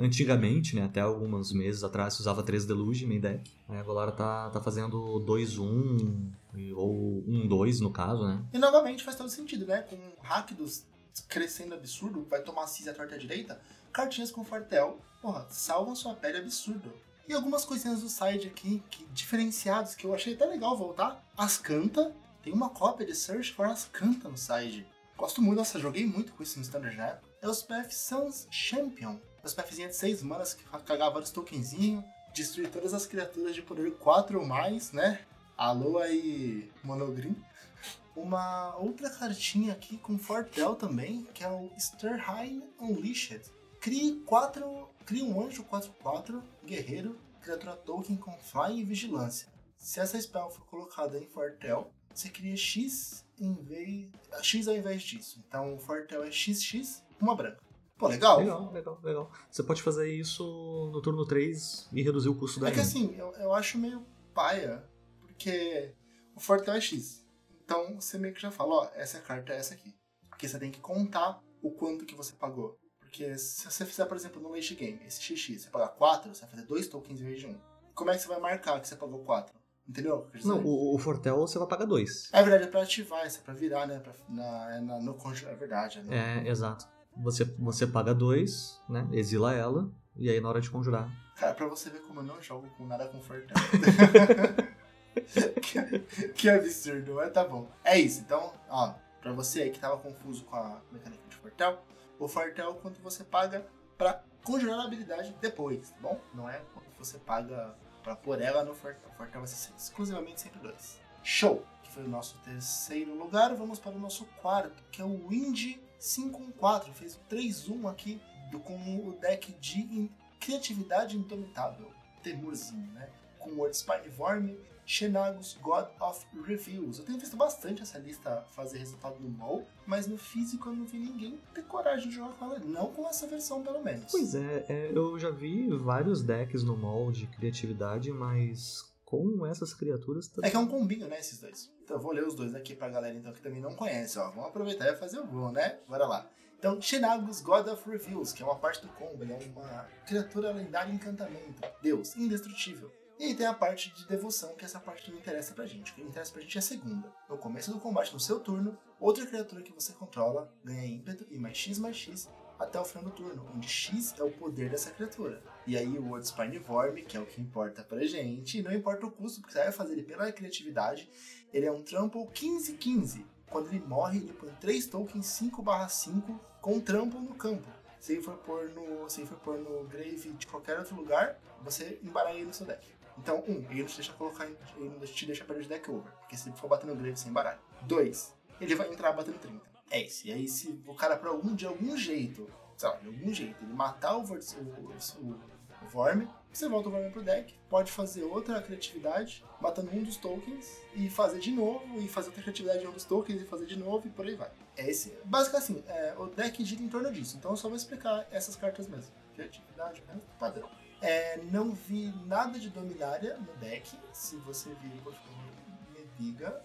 Antigamente, 0.00 0.74
né? 0.74 0.84
Até 0.84 1.00
alguns 1.00 1.52
meses 1.52 1.84
atrás, 1.84 2.14
se 2.14 2.20
usava 2.20 2.42
3 2.42 2.64
Deluge 2.64 3.06
main 3.06 3.20
deck. 3.20 3.50
Aí 3.68 3.78
a 3.78 3.82
galera 3.84 4.10
tá, 4.10 4.50
tá 4.50 4.60
fazendo 4.60 4.98
2-1 5.24 6.32
ou 6.74 7.22
1-2 7.28 7.80
no 7.80 7.92
caso, 7.92 8.26
né? 8.26 8.42
E 8.52 8.58
novamente 8.58 9.04
faz 9.04 9.16
todo 9.16 9.28
sentido, 9.28 9.64
né? 9.64 9.82
Com 9.82 9.96
o 9.96 10.22
hack 10.22 10.52
dos 10.54 10.84
crescendo 11.28 11.74
absurdo, 11.74 12.24
vai 12.28 12.42
tomar 12.42 12.66
cis 12.66 12.86
a 12.86 12.94
torta 12.94 13.18
direita, 13.18 13.60
cartinhas 13.92 14.30
com 14.30 14.44
Fortel, 14.44 15.00
porra, 15.20 15.46
salvam 15.50 15.94
sua 15.94 16.14
pele 16.14 16.38
absurdo. 16.38 16.92
E 17.28 17.34
algumas 17.34 17.66
coisinhas 17.66 18.00
do 18.00 18.08
side 18.08 18.46
aqui, 18.46 18.82
que, 18.90 19.04
diferenciados, 19.12 19.94
que 19.94 20.06
eu 20.06 20.14
achei 20.14 20.32
até 20.32 20.46
legal 20.46 20.74
voltar. 20.74 21.22
Ascanta, 21.36 22.16
tem 22.42 22.54
uma 22.54 22.70
cópia 22.70 23.04
de 23.04 23.14
Search 23.14 23.52
for 23.52 23.66
Ascanta 23.66 24.30
no 24.30 24.38
side. 24.38 24.86
Gosto 25.14 25.42
muito, 25.42 25.58
nossa, 25.58 25.78
joguei 25.78 26.06
muito 26.06 26.32
com 26.32 26.42
isso 26.42 26.56
no 26.58 26.62
Standard 26.62 26.96
né? 26.96 27.18
É 27.42 27.46
os 27.46 27.62
Path 27.62 27.90
Suns 27.90 28.48
Champion. 28.50 29.18
Os 29.44 29.52
Pathzinhas 29.52 29.90
de 29.90 29.96
6 29.98 30.22
manas 30.22 30.54
que 30.54 30.64
cagava 30.86 31.12
vários 31.12 31.30
tokenzinhos, 31.30 32.02
destruir 32.32 32.70
todas 32.70 32.94
as 32.94 33.04
criaturas 33.04 33.54
de 33.54 33.60
poder 33.60 33.92
4 33.98 34.40
ou 34.40 34.46
mais, 34.46 34.92
né? 34.92 35.20
Alô 35.54 35.98
aí, 35.98 36.72
Monogrim. 36.82 37.36
Uma 38.16 38.74
outra 38.76 39.10
cartinha 39.10 39.74
aqui 39.74 39.98
com 39.98 40.18
Fortel 40.18 40.74
também, 40.76 41.24
que 41.34 41.44
é 41.44 41.48
o 41.48 41.70
Sterheim 41.78 42.62
Unleashed. 42.80 43.42
Crie 43.80 44.22
4 44.24 44.88
Cria 45.08 45.24
um 45.24 45.42
anjo 45.42 45.64
4-4, 45.64 46.42
guerreiro, 46.66 47.18
criatura 47.40 47.74
token 47.74 48.14
com 48.18 48.30
fly 48.32 48.78
e 48.78 48.84
vigilância. 48.84 49.48
Se 49.78 50.00
essa 50.00 50.20
spell 50.20 50.50
for 50.50 50.66
colocada 50.66 51.16
em 51.16 51.26
Fortel, 51.26 51.90
você 52.14 52.28
cria 52.28 52.54
X 52.54 53.24
em 53.40 53.54
vez. 53.54 54.10
X 54.42 54.68
ao 54.68 54.76
invés 54.76 55.00
disso. 55.00 55.42
Então 55.48 55.76
o 55.76 55.78
Fortel 55.78 56.24
é 56.24 56.30
XX, 56.30 57.02
uma 57.18 57.34
branca. 57.34 57.58
Pô, 57.96 58.06
legal? 58.06 58.40
Legal, 58.40 58.70
legal, 58.70 59.00
legal. 59.02 59.32
Você 59.50 59.62
pode 59.62 59.80
fazer 59.80 60.12
isso 60.12 60.44
no 60.92 61.00
turno 61.00 61.24
3 61.24 61.88
e 61.90 62.02
reduzir 62.02 62.28
o 62.28 62.34
custo 62.34 62.60
da 62.60 62.68
É 62.68 62.72
que 62.72 62.80
assim, 62.80 63.16
eu, 63.16 63.32
eu 63.36 63.54
acho 63.54 63.78
meio 63.78 64.04
paia, 64.34 64.86
porque 65.20 65.94
o 66.36 66.40
Fortel 66.40 66.74
é 66.74 66.82
X. 66.82 67.26
Então 67.64 67.98
você 67.98 68.18
meio 68.18 68.34
que 68.34 68.42
já 68.42 68.50
fala, 68.50 68.74
ó, 68.74 68.90
essa 68.94 69.18
carta 69.20 69.54
é 69.54 69.56
essa 69.56 69.72
aqui. 69.72 69.96
Porque 70.28 70.46
você 70.46 70.58
tem 70.58 70.70
que 70.70 70.80
contar 70.80 71.42
o 71.62 71.70
quanto 71.70 72.04
que 72.04 72.14
você 72.14 72.34
pagou. 72.34 72.78
Porque 73.08 73.38
se 73.38 73.70
você 73.70 73.86
fizer, 73.86 74.04
por 74.04 74.16
exemplo, 74.16 74.40
no 74.40 74.50
late 74.50 74.74
game, 74.74 75.00
esse 75.06 75.20
XX, 75.20 75.62
você 75.62 75.70
pagar 75.70 75.88
4, 75.88 76.34
você 76.34 76.42
vai 76.42 76.50
fazer 76.50 76.66
2 76.66 76.86
tokens 76.88 77.20
em 77.20 77.24
vez 77.24 77.40
de 77.40 77.46
1. 77.46 77.58
Como 77.94 78.10
é 78.10 78.14
que 78.14 78.22
você 78.22 78.28
vai 78.28 78.38
marcar 78.38 78.78
que 78.80 78.86
você 78.86 78.96
pagou 78.96 79.24
4? 79.24 79.54
Entendeu? 79.88 80.30
Não, 80.44 80.58
o, 80.62 80.94
o, 80.94 80.98
Fortel 80.98 81.38
você 81.38 81.58
vai 81.58 81.66
pagar 81.66 81.86
2. 81.86 82.28
É 82.32 82.42
verdade, 82.42 82.64
é 82.64 82.66
pra 82.66 82.82
ativar, 82.82 83.26
isso 83.26 83.38
é 83.38 83.42
pra 83.42 83.54
virar, 83.54 83.86
né? 83.86 83.98
Pra, 83.98 84.12
na, 84.28 84.76
é 84.76 84.80
na, 84.80 85.00
no 85.00 85.16
É 85.46 85.54
verdade. 85.54 86.04
É, 86.10 86.46
é, 86.46 86.48
exato. 86.48 86.86
Você, 87.16 87.44
você 87.58 87.86
paga 87.86 88.14
2, 88.14 88.82
né? 88.88 89.08
Exila 89.12 89.54
ela, 89.54 89.90
e 90.14 90.28
aí 90.28 90.38
na 90.40 90.50
hora 90.50 90.60
de 90.60 90.70
conjurar. 90.70 91.10
Cara, 91.36 91.54
pra 91.54 91.66
você 91.66 91.88
ver 91.88 92.00
como 92.00 92.20
eu 92.20 92.24
não 92.24 92.42
jogo 92.42 92.68
com 92.76 92.86
nada 92.86 93.08
com 93.08 93.22
Fortel. 93.22 93.56
que, 95.62 96.28
que 96.28 96.50
absurdo, 96.50 97.14
mas 97.14 97.32
tá 97.32 97.44
bom. 97.44 97.70
É 97.82 97.98
isso, 97.98 98.20
então, 98.20 98.52
ó, 98.68 98.92
pra 99.22 99.32
você 99.32 99.62
aí 99.62 99.70
que 99.70 99.80
tava 99.80 99.96
confuso 99.96 100.44
com 100.44 100.56
a 100.56 100.80
mecânica 100.92 101.22
de 101.28 101.36
Fortel, 101.36 101.82
o 102.18 102.28
Fortel 102.28 102.74
quanto 102.76 103.00
você 103.00 103.24
paga 103.24 103.66
para 103.96 104.22
conjurar 104.44 104.80
a 104.80 104.84
habilidade 104.84 105.34
depois, 105.40 105.90
tá 105.90 105.96
bom? 106.00 106.20
Não 106.34 106.48
é 106.48 106.60
quanto 106.72 106.88
você 106.98 107.18
paga 107.18 107.74
para 108.02 108.16
pôr 108.16 108.40
ela 108.40 108.64
no 108.64 108.74
Fortel. 108.74 109.10
O 109.10 109.16
Fortel 109.16 109.40
vai 109.40 109.48
ser 109.48 109.72
exclusivamente 109.76 110.40
sempre 110.40 110.60
dois. 110.60 110.98
Show! 111.22 111.64
Que 111.82 111.90
foi 111.90 112.04
o 112.04 112.08
nosso 112.08 112.38
terceiro 112.38 113.14
lugar. 113.14 113.54
Vamos 113.54 113.78
para 113.78 113.92
o 113.92 113.98
nosso 113.98 114.24
quarto, 114.40 114.82
que 114.90 115.02
é 115.02 115.04
o 115.04 115.28
Wind 115.28 115.76
514. 115.98 116.90
Fez 116.92 117.16
o 117.16 117.20
3-1 117.30 117.90
aqui 117.90 118.20
do, 118.50 118.60
com 118.60 118.74
o 119.06 119.12
deck 119.20 119.52
de 119.54 120.10
criatividade 120.40 121.16
indomitável. 121.16 121.92
Temurzinho, 122.22 122.92
né? 122.92 123.08
Com 123.38 123.50
o 123.50 123.58
Word 123.58 123.76
Spinevorm 123.76 124.54
Xenagos 124.88 125.58
God 125.60 125.84
of 126.00 126.26
Reviews. 126.46 126.98
Eu 126.98 127.04
tenho 127.04 127.18
visto 127.18 127.36
bastante 127.36 127.82
essa 127.82 127.98
lista 127.98 128.42
fazer 128.52 128.78
resultado 128.78 129.20
no 129.20 129.28
mall, 129.28 129.68
mas 129.86 130.06
no 130.06 130.16
físico 130.16 130.70
eu 130.70 130.76
não 130.76 130.86
vi 130.86 130.98
ninguém 130.98 131.38
ter 131.52 131.62
coragem 131.64 132.08
de 132.08 132.14
jogar 132.14 132.32
com 132.32 132.46
ela, 132.46 132.58
não 132.60 132.90
com 132.90 133.06
essa 133.06 133.26
versão 133.26 133.62
pelo 133.62 133.84
menos. 133.84 134.10
Pois 134.10 134.34
é, 134.34 134.64
é 134.66 134.90
eu 134.94 135.18
já 135.18 135.28
vi 135.28 135.68
vários 135.76 136.22
decks 136.22 136.64
no 136.64 136.74
mall 136.74 137.12
de 137.12 137.26
criatividade, 137.26 138.10
mas 138.10 138.90
com 139.04 139.46
essas 139.46 139.74
criaturas 139.74 140.26
também. 140.28 140.48
É 140.48 140.50
que 140.50 140.56
é 140.56 140.60
um 140.60 140.66
combinho, 140.66 141.06
né, 141.06 141.18
esses 141.18 141.38
dois. 141.38 141.70
Então 141.84 141.98
eu 141.98 142.02
vou 142.02 142.12
ler 142.12 142.26
os 142.26 142.34
dois 142.34 142.54
aqui 142.54 142.74
pra 142.74 142.88
galera 142.88 143.14
então 143.14 143.30
que 143.34 143.42
também 143.42 143.60
não 143.60 143.74
conhece, 143.74 144.18
ó. 144.18 144.30
Vamos 144.30 144.48
aproveitar 144.48 144.90
e 144.90 144.96
fazer 144.96 145.18
o 145.18 145.26
bom, 145.26 145.52
né? 145.52 145.80
Bora 145.86 146.06
lá. 146.06 146.30
Então, 146.58 146.80
Xenagos 146.80 147.42
God 147.42 147.68
of 147.68 147.88
Reviews, 147.88 148.32
que 148.32 148.42
é 148.42 148.46
uma 148.46 148.56
parte 148.56 148.80
do 148.80 148.88
combo, 148.94 149.22
ele 149.22 149.32
é 149.32 149.38
uma 149.54 149.86
criatura 150.06 150.50
lendária 150.50 150.92
encantamento, 150.92 151.62
Deus, 151.82 152.16
indestrutível. 152.16 152.90
E 153.18 153.24
aí 153.24 153.34
tem 153.34 153.46
a 153.46 153.54
parte 153.54 153.92
de 153.92 154.06
devoção, 154.06 154.54
que 154.54 154.64
é 154.64 154.66
essa 154.66 154.78
parte 154.78 155.02
que 155.02 155.10
não 155.10 155.18
interessa 155.18 155.52
pra 155.52 155.66
gente. 155.66 155.90
O 155.90 155.94
que 155.96 156.02
interessa 156.02 156.32
pra 156.32 156.40
gente 156.40 156.56
é 156.56 156.60
a 156.60 156.62
segunda. 156.62 157.12
No 157.28 157.36
começo 157.36 157.72
do 157.72 157.80
combate, 157.80 158.12
no 158.12 158.20
seu 158.20 158.38
turno, 158.38 158.78
outra 159.00 159.26
criatura 159.26 159.60
que 159.60 159.72
você 159.72 159.92
controla 159.92 160.54
ganha 160.64 160.86
ímpeto 160.86 161.26
e 161.28 161.36
mais 161.36 161.56
X 161.56 161.80
mais 161.80 161.96
X 161.96 162.28
até 162.60 162.78
o 162.78 162.84
final 162.84 163.04
do 163.04 163.10
turno, 163.10 163.50
onde 163.54 163.68
X 163.68 164.14
é 164.18 164.22
o 164.22 164.30
poder 164.30 164.70
dessa 164.70 164.92
criatura. 164.92 165.42
E 165.66 165.76
aí 165.76 165.98
o 165.98 166.06
World 166.08 166.28
Spinevorm, 166.28 166.94
que 167.04 167.16
é 167.16 167.20
o 167.20 167.26
que 167.26 167.40
importa 167.40 167.82
pra 167.82 168.04
gente, 168.04 168.62
não 168.62 168.72
importa 168.72 169.06
o 169.06 169.10
custo, 169.10 169.40
porque 169.40 169.52
você 169.52 169.64
vai 169.64 169.72
fazer 169.72 169.92
ele 169.94 170.02
pela 170.02 170.30
criatividade, 170.30 171.08
ele 171.52 171.66
é 171.66 171.72
um 171.72 171.82
trample 171.82 172.26
15-15. 172.26 173.24
Quando 173.50 173.68
ele 173.68 173.80
morre, 173.80 174.18
ele 174.18 174.32
põe 174.32 174.50
3 174.60 174.86
tokens 174.86 175.26
5/5 175.26 176.38
com 176.60 176.80
trample 176.80 177.20
no 177.20 177.34
campo. 177.34 177.66
Se 178.00 178.12
ele 178.12 178.22
for 178.22 178.36
pôr 178.38 178.68
no, 178.70 179.08
se 179.08 179.26
for 179.26 179.38
pôr 179.38 179.58
no 179.58 179.84
grave 179.84 180.32
de 180.34 180.46
qualquer 180.46 180.78
outro 180.78 180.94
lugar, 180.94 181.38
você 181.62 181.98
embaralha 182.02 182.36
ele 182.36 182.46
no 182.46 182.54
seu 182.54 182.66
deck. 182.66 182.97
Então, 183.18 183.42
um, 183.48 183.64
ele 183.70 183.80
não 183.80 183.86
te 183.86 183.96
deixa 183.96 184.12
colocar. 184.12 184.46
Ele 184.46 184.56
não 184.76 185.00
te 185.00 185.26
deixa 185.26 185.44
perder 185.44 185.62
de 185.62 185.68
deck 185.68 185.90
over. 185.90 186.10
Porque 186.20 186.36
se 186.36 186.48
ele 186.48 186.56
for 186.56 186.68
batendo 186.68 186.94
grave 186.94 187.16
sem 187.16 187.32
baralho. 187.32 187.58
Dois, 187.82 188.34
ele 188.60 188.74
vai 188.74 188.88
entrar 188.88 189.12
batendo 189.12 189.38
30. 189.38 189.60
É 189.90 190.02
isso. 190.02 190.26
E 190.26 190.32
aí, 190.32 190.48
se 190.48 190.80
o 190.86 190.94
cara, 190.94 191.16
por 191.16 191.28
algum, 191.28 191.54
de 191.54 191.66
algum 191.66 191.96
jeito, 191.96 192.48
sei 192.76 192.88
lá, 192.88 192.96
de 192.96 193.06
algum 193.08 193.32
jeito, 193.32 193.56
ele 193.62 193.72
matar 193.72 194.16
o, 194.16 194.22
o, 194.22 194.34
o, 194.34 195.40
o 195.82 195.88
Vorm, 195.88 196.26
você 196.52 196.68
volta 196.68 196.88
o 196.88 196.92
Vorm 196.92 197.10
pro 197.10 197.22
deck, 197.22 197.54
pode 197.68 197.90
fazer 197.90 198.24
outra 198.24 198.60
criatividade, 198.60 199.44
matando 199.60 199.90
um 199.92 200.02
dos 200.02 200.16
tokens, 200.16 200.78
e 200.94 201.08
fazer 201.08 201.38
de 201.38 201.50
novo, 201.50 202.00
e 202.00 202.08
fazer 202.08 202.28
outra 202.28 202.42
criatividade 202.42 202.80
de 202.80 202.86
um 202.86 202.92
dos 202.92 203.04
tokens, 203.04 203.40
e 203.40 203.44
fazer 203.44 203.66
de 203.66 203.76
novo, 203.76 204.06
e 204.06 204.10
por 204.10 204.26
aí 204.26 204.34
vai. 204.34 204.50
É 204.76 204.90
esse. 204.90 205.16
Basicamente 205.24 205.82
assim, 205.82 205.84
é, 205.88 206.14
o 206.18 206.26
deck 206.26 206.64
gira 206.64 206.82
em 206.82 206.88
torno 206.88 207.10
disso. 207.12 207.36
Então 207.36 207.52
eu 207.52 207.56
só 207.56 207.68
vou 207.68 207.76
explicar 207.76 208.26
essas 208.30 208.56
cartas 208.56 208.86
mesmo. 208.86 209.12
Criatividade, 209.34 210.02
né? 210.06 210.20
padrão. 210.38 210.68
É, 211.00 211.38
não 211.50 211.72
vi 211.72 212.12
nada 212.26 212.58
de 212.58 212.70
Dominária 212.70 213.36
no 213.36 213.52
deck. 213.56 213.96
Se 214.12 214.36
você 214.36 214.70
vir, 214.82 215.00
por 215.02 215.14
favor, 215.14 215.52
me 215.94 216.06
diga. 216.18 216.62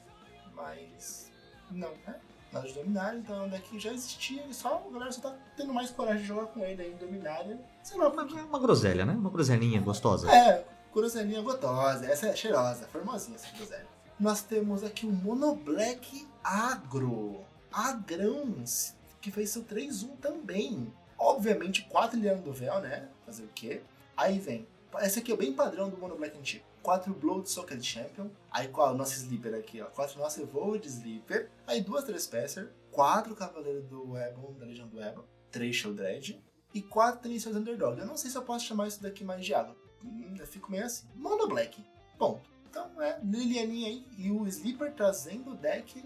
Mas 0.56 1.32
não, 1.72 1.92
né? 2.08 2.20
nada 2.54 2.68
de 2.68 2.74
Dominária, 2.74 3.18
então 3.18 3.36
é 3.36 3.42
um 3.42 3.50
deck 3.50 3.68
que 3.68 3.80
já 3.80 3.92
existia, 3.92 4.46
e 4.48 4.54
só 4.54 4.86
a 4.88 4.94
galera 4.94 5.12
só 5.12 5.22
tá 5.22 5.36
tendo 5.58 5.74
mais 5.74 5.90
coragem 5.90 6.22
de 6.22 6.28
jogar 6.28 6.46
com 6.48 6.64
ele 6.64 6.82
aí 6.84 6.94
em 6.94 6.98
Dominária. 6.98 7.60
Sei 7.82 7.98
lá, 7.98 8.10
Uma, 8.10 8.24
uma 8.24 8.60
groselha, 8.60 9.06
né? 9.06 9.14
Uma 9.14 9.30
groselinha 9.30 9.82
gostosa. 9.82 10.32
É, 10.32 10.64
groselinha 10.94 11.42
gostosa, 11.42 12.06
essa 12.06 12.28
é 12.28 12.36
cheirosa, 12.36 12.86
formosinha 12.88 13.36
essa 13.36 13.56
groselha. 13.58 13.88
Nós 14.20 14.42
temos 14.42 14.84
aqui 14.84 15.06
o 15.06 15.12
Mono 15.12 15.56
Black 15.56 16.28
Agro, 16.44 17.42
Agrãos, 17.72 18.94
que 19.20 19.32
fez 19.32 19.50
seu 19.50 19.64
3-1 19.64 20.18
também. 20.22 20.94
Obviamente, 21.18 21.84
4 21.86 22.20
Liano 22.20 22.44
do 22.44 22.54
Véu, 22.54 22.80
né? 22.80 23.08
Fazer 23.26 23.44
o 23.44 23.50
quê? 23.56 23.82
Aí 24.16 24.40
vem, 24.40 24.68
esse 25.02 25.20
aqui 25.20 25.32
é 25.32 25.38
bem 25.38 25.54
padrão 25.54 25.90
do 25.90 25.98
Mono 25.98 26.16
Black 26.16 26.38
antigo. 26.38 26.64
4 26.84 27.14
Blood 27.14 27.50
Soccer 27.50 27.82
Champion. 27.82 28.30
Aí 28.52 28.68
qual? 28.68 28.94
Nosso 28.94 29.14
Sleeper 29.14 29.56
aqui, 29.56 29.82
ó. 29.82 29.86
4 29.86 30.20
nosso 30.20 30.42
Evolved 30.42 30.86
Sleeper. 30.88 31.50
Aí 31.66 31.82
duas 31.82 32.04
Trespasser. 32.04 32.70
4 32.92 33.36
Cavaleiro 33.36 33.82
do 33.84 34.18
Ebon, 34.18 34.54
da 34.60 34.66
Legião 34.66 34.88
do 34.88 35.02
Ebon. 35.02 35.24
3 35.50 35.76
Shieldred. 35.76 36.44
E 36.74 36.82
4 36.82 37.22
Trinições 37.22 37.56
Underdog. 37.56 38.00
Eu 38.00 38.06
não 38.06 38.18
sei 38.18 38.30
se 38.30 38.38
eu 38.38 38.44
posso 38.44 38.66
chamar 38.66 38.88
isso 38.88 39.02
daqui 39.02 39.24
mais 39.24 39.44
de 39.44 39.54
água. 39.54 39.76
Hum, 40.04 40.36
eu 40.38 40.46
fico 40.46 40.70
meio 40.70 40.86
assim. 40.86 41.08
Mono 41.16 41.48
Black. 41.48 41.84
Ponto. 42.18 42.50
Então 42.70 43.02
é 43.02 43.20
Lilianinha 43.24 43.88
aí. 43.88 44.06
E 44.18 44.30
o 44.30 44.46
Sleeper 44.48 44.94
trazendo 44.94 45.52
o 45.52 45.56
deck 45.56 46.04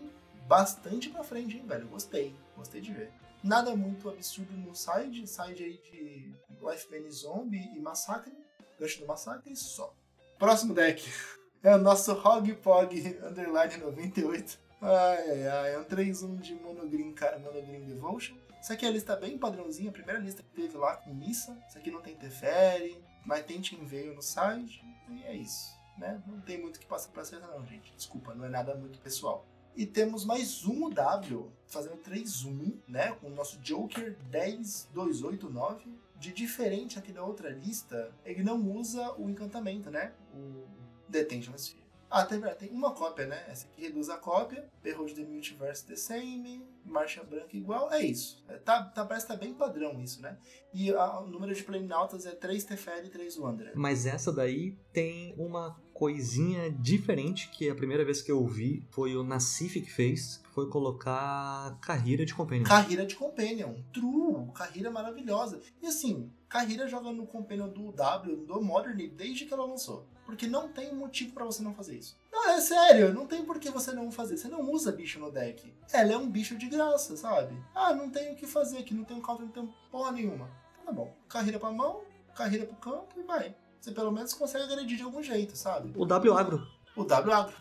bastante 0.48 1.10
pra 1.10 1.24
frente, 1.24 1.58
hein, 1.58 1.66
velho. 1.66 1.88
Gostei. 1.88 2.36
Gostei 2.56 2.82
de 2.82 2.94
ver. 2.94 3.12
Nada 3.44 3.76
muito 3.76 4.10
absurdo 4.10 4.54
no 4.54 4.76
side. 4.76 5.26
Side 5.26 5.64
aí 5.64 5.82
de 5.92 6.36
Bane 6.62 7.12
Zombie 7.12 7.72
e 7.76 7.80
Massacre. 7.80 8.34
Gancho 8.80 9.00
do 9.00 9.08
Massacre 9.08 9.56
só. 9.56 9.94
Próximo 10.38 10.74
deck 10.74 11.04
é 11.64 11.76
o 11.76 11.78
nosso 11.78 12.12
Hog 12.14 12.54
Pog 12.56 13.20
Underline 13.24 13.78
98. 13.78 14.60
Ai, 14.82 15.32
ai, 15.32 15.48
ai. 15.48 15.74
É 15.74 15.80
um 15.80 15.86
3-1 15.86 16.40
de 16.40 16.54
Monogreen, 16.56 17.12
cara. 17.14 17.40
Monogreen 17.40 17.86
Devotion. 17.86 18.36
Isso 18.62 18.74
aqui 18.74 18.86
é 18.86 18.90
a 18.90 18.92
lista 18.92 19.16
bem 19.16 19.38
padrãozinha. 19.38 19.90
A 19.90 19.94
primeira 19.94 20.20
lista 20.20 20.44
que 20.44 20.50
teve 20.50 20.78
lá 20.78 20.98
com 20.98 21.14
Missa. 21.14 21.58
Isso 21.68 21.78
aqui 21.78 21.90
não 21.90 22.02
tem 22.02 22.16
Teferi, 22.16 23.02
mas 23.26 23.46
tem 23.46 23.62
Team 23.62 23.86
Veio 23.86 24.14
no 24.14 24.22
site. 24.22 24.84
E 25.10 25.24
é 25.24 25.36
isso, 25.36 25.74
né? 25.98 26.22
Não 26.28 26.42
tem 26.42 26.62
muito 26.62 26.80
que 26.80 26.86
passar 26.86 27.10
pra 27.10 27.24
cena 27.24 27.48
não, 27.48 27.66
gente. 27.66 27.94
Desculpa, 27.96 28.36
não 28.36 28.46
é 28.46 28.50
nada 28.50 28.76
muito 28.76 29.00
pessoal. 29.00 29.46
E 29.76 29.86
temos 29.86 30.26
mais 30.26 30.66
um 30.66 30.90
W, 30.90 31.52
fazendo 31.68 31.98
3-1, 31.98 32.80
né? 32.88 33.12
Com 33.22 33.28
o 33.28 33.30
nosso 33.30 33.58
Joker 33.60 34.18
10289. 34.32 35.86
De 36.20 36.34
diferente 36.34 36.98
aqui 36.98 37.12
da 37.12 37.24
outra 37.24 37.50
lista, 37.50 38.12
ele 38.26 38.44
não 38.44 38.60
usa 38.72 39.14
o 39.20 39.30
encantamento, 39.30 39.92
né? 39.92 40.14
O 40.34 40.66
Detention 41.08 41.56
Sphere. 41.56 41.87
Ah, 42.10 42.26
tem, 42.26 42.40
tem 42.56 42.70
uma 42.70 42.94
cópia, 42.94 43.28
né? 43.28 43.44
Essa 43.48 43.68
aqui 43.68 43.82
reduz 43.82 44.10
a 44.10 44.18
cópia. 44.18 44.66
Behold 44.82 45.14
the 45.14 45.24
Multiverse 45.24 45.86
the 45.86 45.96
same. 45.96 46.66
Marcha 46.86 47.22
branca 47.24 47.56
igual. 47.56 47.92
É 47.92 48.02
isso. 48.02 48.44
É, 48.48 48.58
tá, 48.58 48.84
tá, 48.84 49.06
parece 49.06 49.28
que 49.28 49.34
tá 49.34 49.38
bem 49.38 49.54
padrão 49.54 50.00
isso, 50.02 50.22
né? 50.22 50.38
E 50.74 50.90
a, 50.92 51.20
o 51.20 51.28
número 51.28 51.54
de 51.54 51.64
Planinautas 51.64 52.26
é 52.26 52.32
3 52.32 52.64
Teferi 52.64 53.08
e 53.08 53.10
3 53.10 53.38
Wanderer. 53.38 53.74
Mas 53.76 54.06
essa 54.06 54.32
daí 54.32 54.78
tem 54.94 55.34
uma 55.38 55.78
coisinha 55.94 56.72
diferente 56.72 57.50
que 57.50 57.70
a 57.70 57.76
primeira 57.76 58.06
vez 58.06 58.22
que 58.22 58.32
eu 58.32 58.46
vi 58.46 58.88
foi 58.92 59.18
o 59.18 59.24
Nassif 59.24 59.82
que 59.82 59.92
fez, 59.92 60.38
que 60.38 60.50
foi 60.54 60.70
colocar 60.70 61.78
carreira 61.82 62.26
de 62.26 62.34
Companion. 62.34 62.64
Carreira 62.64 63.06
de 63.06 63.16
Companion. 63.16 63.74
True. 63.92 64.52
Carreira 64.54 64.90
maravilhosa. 64.92 65.60
E 65.82 65.88
assim, 65.88 66.32
Carreira 66.48 66.88
joga 66.88 67.12
no 67.12 67.26
Companion 67.26 67.68
do 67.68 67.92
W, 67.92 68.46
do 68.46 68.62
Modern, 68.62 69.10
desde 69.10 69.46
que 69.46 69.54
ela 69.54 69.66
lançou. 69.66 70.08
Porque 70.28 70.46
não 70.46 70.68
tem 70.68 70.94
motivo 70.94 71.32
para 71.32 71.46
você 71.46 71.64
não 71.64 71.74
fazer 71.74 71.96
isso. 71.96 72.18
Não, 72.30 72.50
é 72.50 72.60
sério, 72.60 73.14
não 73.14 73.26
tem 73.26 73.46
por 73.46 73.58
que 73.60 73.72
você 73.72 73.94
não 73.94 74.12
fazer. 74.12 74.36
Você 74.36 74.50
não 74.50 74.60
usa 74.70 74.92
bicho 74.92 75.20
no 75.22 75.32
deck. 75.32 75.74
Ela 75.94 76.12
é 76.12 76.18
um 76.18 76.30
bicho 76.30 76.58
de 76.58 76.68
graça, 76.68 77.16
sabe? 77.16 77.56
Ah, 77.74 77.94
não 77.94 78.10
tem 78.10 78.34
o 78.34 78.36
que 78.36 78.46
fazer 78.46 78.80
aqui, 78.80 78.94
não 78.94 79.06
tem 79.06 79.22
counter, 79.22 79.46
não 79.46 79.54
tem 79.54 79.74
porra 79.90 80.12
nenhuma. 80.12 80.50
Tá 80.86 80.92
bom. 80.92 81.16
Carreira 81.30 81.58
pra 81.58 81.72
mão, 81.72 82.02
carreira 82.36 82.66
pro 82.66 82.76
campo 82.76 83.18
e 83.18 83.24
vai. 83.24 83.56
Você 83.80 83.94
pelo 83.94 84.12
menos 84.12 84.34
consegue 84.34 84.66
agredir 84.66 84.98
de 84.98 85.04
algum 85.04 85.24
jeito, 85.24 85.56
sabe? 85.56 85.94
O 85.96 86.06
W 86.06 86.34
agro. 86.34 86.68
O 86.94 87.06
W 87.06 87.34
agro. 87.34 87.56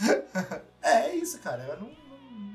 é, 0.80 1.10
é 1.10 1.16
isso, 1.16 1.38
cara. 1.40 1.62
Eu 1.62 1.78
não, 1.78 1.90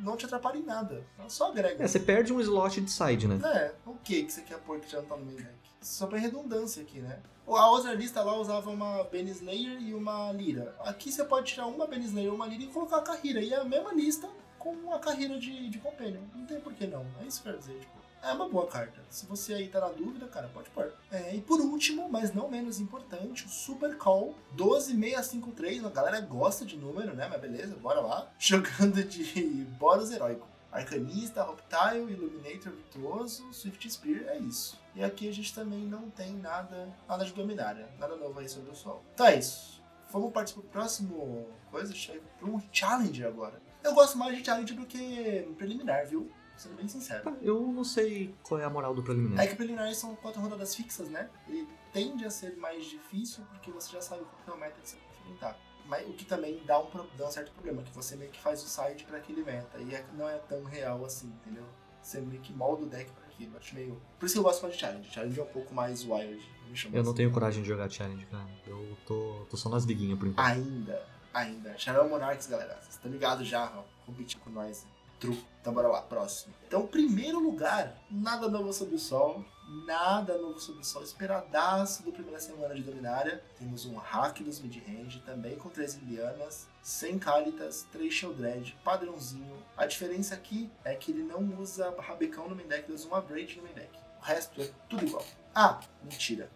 não, 0.03 0.17
te 0.17 0.25
atrapalha 0.25 0.57
em 0.57 0.63
nada. 0.63 1.05
Ela 1.19 1.29
só 1.29 1.51
agrega. 1.51 1.83
É, 1.83 1.87
você 1.87 1.99
perde 1.99 2.33
um 2.33 2.41
slot 2.41 2.81
de 2.81 2.89
side, 2.89 3.27
né? 3.27 3.39
É, 3.45 3.75
o 3.85 3.93
que 3.97 4.23
que 4.23 4.33
você 4.33 4.41
quer 4.41 4.57
pôr 4.61 4.79
que 4.79 4.89
já 4.89 4.99
não 4.99 5.07
tá 5.07 5.15
no 5.15 5.25
main 5.25 5.35
deck? 5.35 5.60
Só 5.81 6.05
pra 6.05 6.19
redundância 6.19 6.83
aqui, 6.83 6.99
né? 6.99 7.19
A 7.47 7.69
outra 7.69 7.93
lista 7.93 8.23
lá 8.23 8.37
usava 8.37 8.69
uma 8.69 9.03
Bane 9.03 9.31
Slayer 9.31 9.81
e 9.81 9.93
uma 9.93 10.31
Lira. 10.31 10.75
Aqui 10.81 11.11
você 11.11 11.25
pode 11.25 11.47
tirar 11.47 11.65
uma 11.65 11.87
Bane 11.87 12.05
Slayer 12.05 12.33
uma 12.33 12.45
Lira 12.45 12.63
e 12.63 12.67
colocar 12.67 12.97
a 12.97 13.01
carreira. 13.01 13.41
E 13.41 13.51
é 13.51 13.57
a 13.57 13.65
mesma 13.65 13.91
lista 13.91 14.29
com 14.59 14.93
a 14.93 14.99
carreira 14.99 15.39
de, 15.39 15.69
de 15.69 15.79
Companion. 15.79 16.21
Não 16.35 16.45
tem 16.45 16.61
por 16.61 16.73
que 16.73 16.85
não. 16.85 17.05
É 17.19 17.25
isso 17.25 17.41
que 17.41 17.49
eu 17.49 17.53
quero 17.53 17.65
dizer, 17.65 17.79
tipo. 17.79 18.01
É 18.23 18.31
uma 18.33 18.47
boa 18.47 18.67
carta. 18.67 19.01
Se 19.09 19.25
você 19.25 19.55
aí 19.55 19.67
tá 19.67 19.79
na 19.79 19.89
dúvida, 19.89 20.27
cara, 20.27 20.47
pode 20.49 20.69
pôr. 20.69 20.93
É, 21.11 21.35
e 21.35 21.41
por 21.41 21.59
último, 21.59 22.07
mas 22.07 22.31
não 22.31 22.47
menos 22.47 22.79
importante, 22.79 23.47
o 23.47 23.49
Super 23.49 23.97
Call 23.97 24.35
12653. 24.55 25.83
A 25.83 25.89
galera 25.89 26.21
gosta 26.21 26.63
de 26.63 26.77
número, 26.77 27.15
né? 27.15 27.27
Mas 27.27 27.41
beleza, 27.41 27.75
bora 27.77 27.99
lá. 27.99 28.31
Jogando 28.37 29.03
de 29.03 29.65
Boros 29.79 30.11
Heróico. 30.11 30.47
Arcanista, 30.71 31.43
Reptile, 31.43 32.13
Illuminator 32.13 32.71
Virtuoso, 32.71 33.51
Swift 33.51 33.91
Spear, 33.91 34.23
é 34.29 34.37
isso. 34.37 34.79
E 34.93 35.03
aqui 35.03 35.27
a 35.29 35.33
gente 35.33 35.53
também 35.53 35.85
não 35.85 36.09
tem 36.09 36.33
nada, 36.33 36.93
nada 37.07 37.25
de 37.25 37.33
Dominária, 37.33 37.89
nada 37.97 38.15
novo 38.15 38.39
aí 38.39 38.49
sobre 38.49 38.71
o 38.71 38.75
sol. 38.75 39.03
Então 39.13 39.25
é 39.25 39.37
isso. 39.37 39.81
Vamos 40.11 40.31
partir 40.33 40.53
pro 40.53 40.63
próximo 40.63 41.47
coisa, 41.69 41.93
para 42.37 42.49
um 42.49 42.61
Challenge 42.71 43.25
agora. 43.25 43.61
Eu 43.81 43.93
gosto 43.93 44.17
mais 44.17 44.37
de 44.37 44.43
Challenge 44.43 44.73
do 44.73 44.85
que 44.85 45.53
preliminar, 45.57 46.05
viu? 46.05 46.29
Sendo 46.57 46.75
bem 46.75 46.87
sincero. 46.87 47.37
Eu 47.41 47.61
não 47.61 47.83
sei 47.83 48.35
qual 48.43 48.59
é 48.59 48.65
a 48.65 48.69
moral 48.69 48.93
do 48.93 49.01
preliminar. 49.01 49.43
É 49.43 49.47
que 49.47 49.55
preliminares 49.55 49.97
são 49.97 50.15
quatro 50.17 50.41
rodadas 50.41 50.75
fixas, 50.75 51.09
né? 51.09 51.29
E 51.47 51.67
tende 51.91 52.25
a 52.25 52.29
ser 52.29 52.55
mais 52.57 52.85
difícil 52.85 53.43
porque 53.49 53.71
você 53.71 53.93
já 53.93 54.01
sabe 54.01 54.23
qual 54.45 54.55
é 54.55 54.59
o 54.59 54.61
meta 54.61 54.79
que 54.79 54.89
você 54.89 54.97
vai 54.97 55.05
enfrentar. 55.21 55.57
Mas 55.85 56.07
o 56.07 56.13
que 56.13 56.25
também 56.25 56.61
dá 56.65 56.79
um, 56.79 56.87
dá 57.17 57.27
um 57.27 57.31
certo 57.31 57.51
problema, 57.53 57.81
que 57.81 57.91
você 57.91 58.15
meio 58.15 58.29
que 58.29 58.39
faz 58.39 58.61
o 58.63 58.67
side 58.67 59.03
para 59.05 59.17
aquele 59.17 59.43
meta. 59.43 59.79
E 59.79 59.95
é, 59.95 60.05
não 60.13 60.29
é 60.29 60.37
tão 60.37 60.63
real 60.63 61.03
assim, 61.03 61.27
entendeu? 61.27 61.65
Você 62.01 62.21
meio 62.21 62.41
que 62.41 62.53
molda 62.53 62.83
o 62.83 62.87
deck 62.87 63.11
Acho 63.57 63.75
meio. 63.75 64.01
Por 64.19 64.25
isso 64.25 64.35
que 64.35 64.39
eu 64.39 64.43
gosto 64.43 64.61
mais 64.61 64.73
de 64.73 64.81
challenge. 64.81 65.09
Challenge 65.11 65.39
é 65.39 65.43
um 65.43 65.47
pouco 65.47 65.73
mais 65.73 66.03
wild. 66.03 66.41
Eu 66.85 66.91
não 66.91 67.01
assim. 67.01 67.13
tenho 67.15 67.31
coragem 67.31 67.61
de 67.61 67.67
jogar 67.67 67.89
challenge, 67.89 68.25
cara. 68.27 68.47
Eu 68.65 68.97
tô, 69.05 69.45
tô 69.49 69.57
só 69.57 69.69
nas 69.69 69.85
viguinhas 69.85 70.17
por 70.17 70.27
enquanto. 70.27 70.45
Ainda, 70.45 71.05
ainda. 71.33 71.77
Shadow 71.77 72.07
Monarchs, 72.07 72.47
galera. 72.47 72.75
Vocês 72.81 72.95
estão 72.95 73.11
ligados 73.11 73.47
já, 73.47 73.71
ó. 73.75 73.83
Competir 74.05 74.39
com 74.39 74.49
nós. 74.49 74.85
True. 75.19 75.37
Então 75.61 75.73
bora 75.73 75.87
lá, 75.87 76.01
próximo. 76.01 76.53
Então, 76.65 76.87
primeiro 76.87 77.39
lugar, 77.39 77.95
nada 78.09 78.49
novo 78.49 78.73
sobre 78.73 78.95
o 78.95 78.99
sol. 78.99 79.45
Nada 79.71 80.37
novo 80.37 80.59
sobre 80.59 80.81
o 80.81 80.83
sol. 80.83 81.01
Esperadaço 81.01 82.03
do 82.03 82.11
primeira 82.11 82.41
semana 82.41 82.75
de 82.75 82.83
Dominária. 82.83 83.41
Temos 83.57 83.85
um 83.85 83.95
hack 83.95 84.41
dos 84.41 84.59
mid-range, 84.59 85.21
também 85.21 85.55
com 85.55 85.69
3 85.69 85.93
Lilianas, 85.95 86.67
100 86.83 87.19
Cálitas, 87.19 87.87
3 87.89 88.13
Sheldred, 88.13 88.77
padrãozinho. 88.83 89.63
A 89.77 89.85
diferença 89.85 90.35
aqui 90.35 90.69
é 90.83 90.93
que 90.93 91.11
ele 91.11 91.23
não 91.23 91.57
usa 91.57 91.89
Rabecão 91.97 92.49
no 92.49 92.55
main 92.55 92.67
deck, 92.67 92.83
ele 92.83 92.95
usa 92.95 93.07
um 93.07 93.15
Abrade 93.15 93.55
no 93.55 93.63
main 93.63 93.73
deck. 93.73 93.97
O 94.19 94.25
resto 94.25 94.61
é 94.61 94.69
tudo 94.89 95.05
igual. 95.05 95.25
Ah, 95.55 95.79
mentira. 96.03 96.51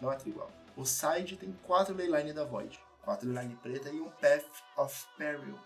Não 0.00 0.10
é 0.10 0.16
tudo 0.16 0.30
igual. 0.30 0.50
O 0.74 0.86
side 0.86 1.36
tem 1.36 1.52
4 1.66 1.94
Leyline 1.94 2.32
da 2.32 2.44
Void, 2.44 2.80
4 3.02 3.28
Leyline 3.28 3.56
preta 3.56 3.90
e 3.90 4.00
um 4.00 4.08
Path 4.08 4.46
of 4.78 5.06
Peril. 5.18 5.58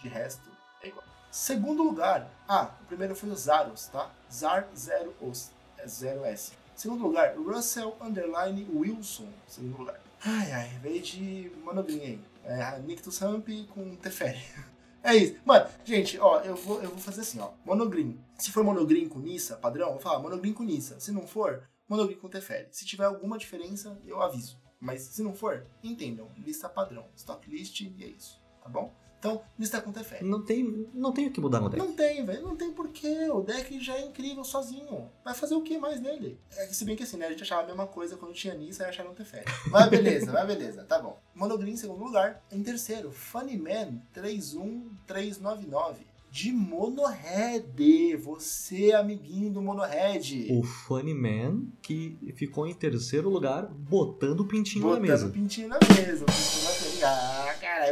De 0.00 0.08
resto, 0.08 0.50
é 0.82 0.88
igual. 0.88 1.04
Segundo 1.30 1.82
lugar, 1.82 2.30
ah, 2.48 2.70
o 2.80 2.86
primeiro 2.86 3.14
foi 3.14 3.28
o 3.28 3.36
Zaros, 3.36 3.88
tá? 3.88 4.10
Zar 4.32 4.68
0 4.74 5.14
os, 5.20 5.52
é 5.82 5.86
0S. 5.86 6.52
Segundo 6.74 7.02
lugar, 7.02 7.36
Russell 7.36 7.96
Underline 8.00 8.66
Wilson. 8.72 9.28
Segundo 9.46 9.78
lugar. 9.78 10.00
Ai, 10.24 10.52
ai, 10.52 10.68
veio 10.82 11.02
de 11.02 11.52
Monogreen 11.64 12.00
aí. 12.00 12.20
É, 12.44 12.78
Nictus 12.80 13.18
Ramp 13.18 13.48
com 13.74 13.96
Teferi. 13.96 14.40
É 15.02 15.16
isso. 15.16 15.36
Mano, 15.46 15.66
gente, 15.82 16.18
ó, 16.18 16.40
eu 16.40 16.54
vou, 16.54 16.82
eu 16.82 16.90
vou 16.90 16.98
fazer 16.98 17.22
assim, 17.22 17.40
ó. 17.40 17.52
Monogreen. 17.64 18.22
Se 18.38 18.52
for 18.52 18.62
monogreen 18.62 19.08
com 19.08 19.18
Nissa, 19.18 19.56
padrão, 19.56 19.86
eu 19.86 19.92
vou 19.92 20.00
falar 20.02 20.18
monogreen 20.18 20.52
com 20.52 20.62
Nissa. 20.62 21.00
Se 21.00 21.10
não 21.10 21.26
for, 21.26 21.66
monogreen 21.88 22.18
com 22.18 22.28
Teferi. 22.28 22.68
Se 22.70 22.84
tiver 22.84 23.06
alguma 23.06 23.38
diferença, 23.38 23.98
eu 24.04 24.20
aviso. 24.20 24.60
Mas 24.78 25.00
se 25.00 25.22
não 25.22 25.34
for, 25.34 25.66
entendam. 25.82 26.30
Lista 26.36 26.68
padrão. 26.68 27.06
Stock 27.16 27.48
list 27.50 27.80
e 27.80 28.04
é 28.04 28.08
isso. 28.08 28.38
Tá 28.62 28.68
bom? 28.68 28.94
Então, 29.20 29.40
lista 29.58 29.80
com 29.82 29.92
Teferi. 29.92 30.24
Não 30.24 30.42
tem, 30.42 30.88
não 30.94 31.12
tem 31.12 31.26
o 31.26 31.30
que 31.30 31.42
mudar 31.42 31.60
no 31.60 31.68
deck. 31.68 31.78
Não 31.78 31.92
tem, 31.92 32.24
velho. 32.24 32.42
Não 32.42 32.56
tem 32.56 32.72
porquê. 32.72 33.28
O 33.30 33.42
deck 33.42 33.78
já 33.78 33.94
é 33.96 34.06
incrível 34.06 34.42
sozinho. 34.42 35.10
Vai 35.22 35.34
fazer 35.34 35.54
o 35.54 35.60
que 35.60 35.76
mais 35.76 36.00
nele? 36.00 36.40
É, 36.56 36.66
se 36.68 36.86
bem 36.86 36.96
que 36.96 37.02
assim, 37.02 37.18
né? 37.18 37.26
A 37.26 37.30
gente 37.30 37.42
achava 37.42 37.62
a 37.62 37.66
mesma 37.66 37.86
coisa 37.86 38.16
quando 38.16 38.32
tinha 38.32 38.54
Nissa 38.54 38.84
e 38.84 38.86
achava 38.86 39.10
um 39.10 39.14
Teferi. 39.14 39.44
Vai 39.68 39.90
beleza, 39.90 40.32
vai 40.32 40.46
beleza. 40.46 40.84
Tá 40.84 40.98
bom. 40.98 41.20
Monogreen 41.34 41.74
em 41.74 41.76
segundo 41.76 42.02
lugar. 42.02 42.42
Em 42.50 42.62
terceiro, 42.62 43.12
Funnyman 43.12 44.00
31399 44.14 46.08
de 46.30 46.52
Monohead. 46.52 48.16
Você, 48.16 48.92
amiguinho 48.92 49.52
do 49.52 49.60
Monohead. 49.60 50.46
O 50.50 50.62
Funny 50.62 51.12
Man, 51.12 51.64
que 51.82 52.16
ficou 52.36 52.66
em 52.66 52.72
terceiro 52.72 53.28
lugar, 53.28 53.66
botando 53.66 54.40
o 54.40 54.46
pintinho 54.46 54.84
botando 54.84 55.02
na 55.02 55.08
mesa. 55.08 55.26
Botando 55.26 55.36
o 55.36 55.42
pintinho 55.42 55.68
na 55.68 55.78
mesa. 55.78 56.24
O 56.24 56.26
pintinho 56.26 56.64
na 56.64 56.70
mesa. 56.70 57.39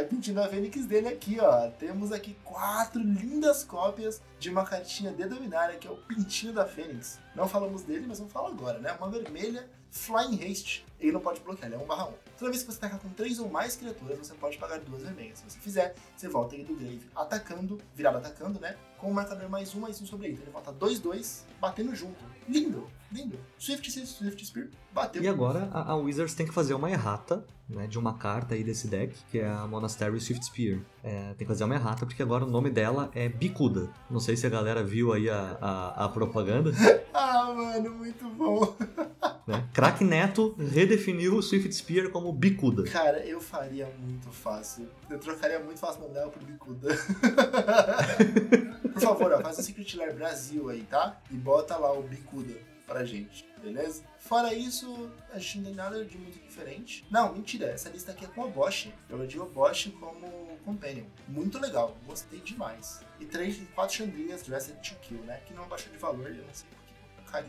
Pintinho 0.07 0.35
da 0.35 0.47
Fênix 0.47 0.85
dele 0.85 1.07
aqui, 1.07 1.39
ó. 1.39 1.69
Temos 1.71 2.11
aqui 2.11 2.35
quatro 2.43 3.01
lindas 3.01 3.63
cópias 3.63 4.21
de 4.39 4.49
uma 4.49 4.65
cartinha 4.65 5.11
de 5.11 5.25
Dominária, 5.25 5.77
que 5.77 5.87
é 5.87 5.91
o 5.91 5.97
pintinho 5.97 6.53
da 6.53 6.65
Fênix. 6.65 7.19
Não 7.35 7.47
falamos 7.47 7.83
dele, 7.83 8.05
mas 8.07 8.19
vamos 8.19 8.33
falar 8.33 8.49
agora, 8.49 8.79
né? 8.79 8.91
Uma 8.93 9.09
vermelha 9.09 9.67
Flying 9.91 10.43
Haste. 10.43 10.85
Ele 10.99 11.11
não 11.11 11.21
pode 11.21 11.39
bloquear, 11.39 11.71
ele 11.71 11.81
é 11.81 11.83
1 11.83 11.87
barra 11.87 12.07
1. 12.07 12.13
Toda 12.37 12.51
vez 12.51 12.63
que 12.63 12.71
você 12.71 12.77
atacar 12.77 12.99
com 12.99 13.09
3 13.09 13.39
ou 13.39 13.49
mais 13.49 13.75
criaturas, 13.75 14.17
você 14.17 14.33
pode 14.33 14.57
pagar 14.57 14.79
duas 14.79 15.01
vermelhas. 15.01 15.39
Se 15.39 15.49
você 15.49 15.59
fizer, 15.59 15.95
você 16.15 16.27
volta 16.27 16.55
ele 16.55 16.65
do 16.65 16.75
grave 16.75 17.01
atacando, 17.15 17.79
virado 17.95 18.17
atacando, 18.17 18.59
né? 18.59 18.75
Com 18.97 19.09
o 19.09 19.13
marcador 19.13 19.49
mais 19.49 19.73
um, 19.73 19.79
mais 19.79 20.01
um 20.01 20.05
sobre 20.05 20.27
ele. 20.27 20.33
Então 20.35 20.45
ele 20.45 20.51
volta 20.51 20.73
2-2, 20.73 21.43
batendo 21.59 21.95
junto. 21.95 22.23
Lindo, 22.49 22.87
lindo. 23.11 23.39
Swift, 23.59 23.91
Swift 23.91 24.45
Spear, 24.45 24.67
bateu. 24.91 25.21
E 25.21 25.27
agora 25.27 25.69
a, 25.71 25.91
a 25.91 25.95
Wizards 25.95 26.33
tem 26.33 26.47
que 26.47 26.53
fazer 26.53 26.73
uma 26.73 26.89
errata 26.89 27.45
né, 27.69 27.85
de 27.85 27.99
uma 27.99 28.17
carta 28.17 28.55
aí 28.55 28.63
desse 28.63 28.87
deck, 28.87 29.15
que 29.29 29.39
é 29.39 29.47
a 29.47 29.67
Monastery 29.67 30.19
Swift 30.19 30.43
Spear. 30.45 30.79
É, 31.03 31.33
tem 31.33 31.45
que 31.45 31.45
fazer 31.45 31.63
uma 31.63 31.75
errata, 31.75 32.05
porque 32.05 32.23
agora 32.23 32.43
o 32.43 32.49
nome 32.49 32.71
dela 32.71 33.11
é 33.13 33.29
Bicuda. 33.29 33.89
Não 34.09 34.19
sei 34.19 34.35
se 34.35 34.47
a 34.47 34.49
galera 34.49 34.83
viu 34.83 35.13
aí 35.13 35.29
a, 35.29 35.57
a, 35.61 36.05
a 36.05 36.09
propaganda. 36.09 36.71
ah, 37.13 37.53
mano, 37.55 37.91
muito 37.91 38.27
bom. 38.29 38.75
né? 39.45 39.67
Crack 39.73 40.03
Neto 40.03 40.55
redefiniu 40.57 41.35
o 41.35 41.43
Swift 41.43 41.71
Spear 41.73 42.09
como 42.09 42.33
Bicuda. 42.33 42.83
Cara, 42.83 43.19
eu 43.25 43.39
faria 43.39 43.87
muito 43.99 44.29
fácil. 44.31 44.89
Eu 45.09 45.19
trocaria 45.19 45.59
muito 45.59 45.79
fácil 45.79 45.99
o 45.99 46.03
nome 46.03 46.13
dela 46.15 46.31
por 46.31 46.43
Bicuda. 46.43 46.89
por 48.93 49.01
favor, 49.01 49.33
ó, 49.33 49.41
faz 49.41 49.59
o 49.59 49.63
Secret 49.63 49.95
Lair 49.95 50.15
Brasil 50.15 50.69
aí, 50.69 50.81
tá? 50.83 51.19
E 51.29 51.35
bota 51.35 51.77
lá 51.77 51.91
o 51.93 52.01
Bicuda 52.03 52.38
pra 52.85 53.05
gente 53.05 53.49
beleza? 53.59 54.03
Fora 54.17 54.53
isso, 54.53 55.11
a 55.31 55.39
gente 55.39 55.57
não 55.57 55.65
tem 55.65 55.75
nada 55.75 56.03
de 56.03 56.17
muito 56.17 56.39
diferente. 56.39 57.05
Não, 57.11 57.33
mentira, 57.33 57.67
essa 57.67 57.89
lista 57.89 58.11
aqui 58.11 58.25
é 58.25 58.27
com 58.27 58.41
o 58.41 58.49
Bosch. 58.49 58.91
Eu 59.09 59.17
elegi 59.17 59.39
o 59.39 59.45
Bosch 59.45 59.91
como 59.99 60.57
Companion. 60.65 61.05
Muito 61.27 61.59
legal, 61.59 61.95
gostei 62.05 62.39
demais. 62.39 63.01
E 63.19 63.25
três, 63.25 63.61
quatro 63.75 63.97
Chandrinhas 63.97 64.43
Dressed 64.43 64.75
to 64.77 64.95
Kill, 65.01 65.19
né? 65.23 65.41
Que 65.45 65.53
não 65.53 65.67
baixou 65.67 65.91
de 65.91 65.97
valor, 65.97 66.27
eu 66.27 66.43
não 66.43 66.53
sei 66.53 66.67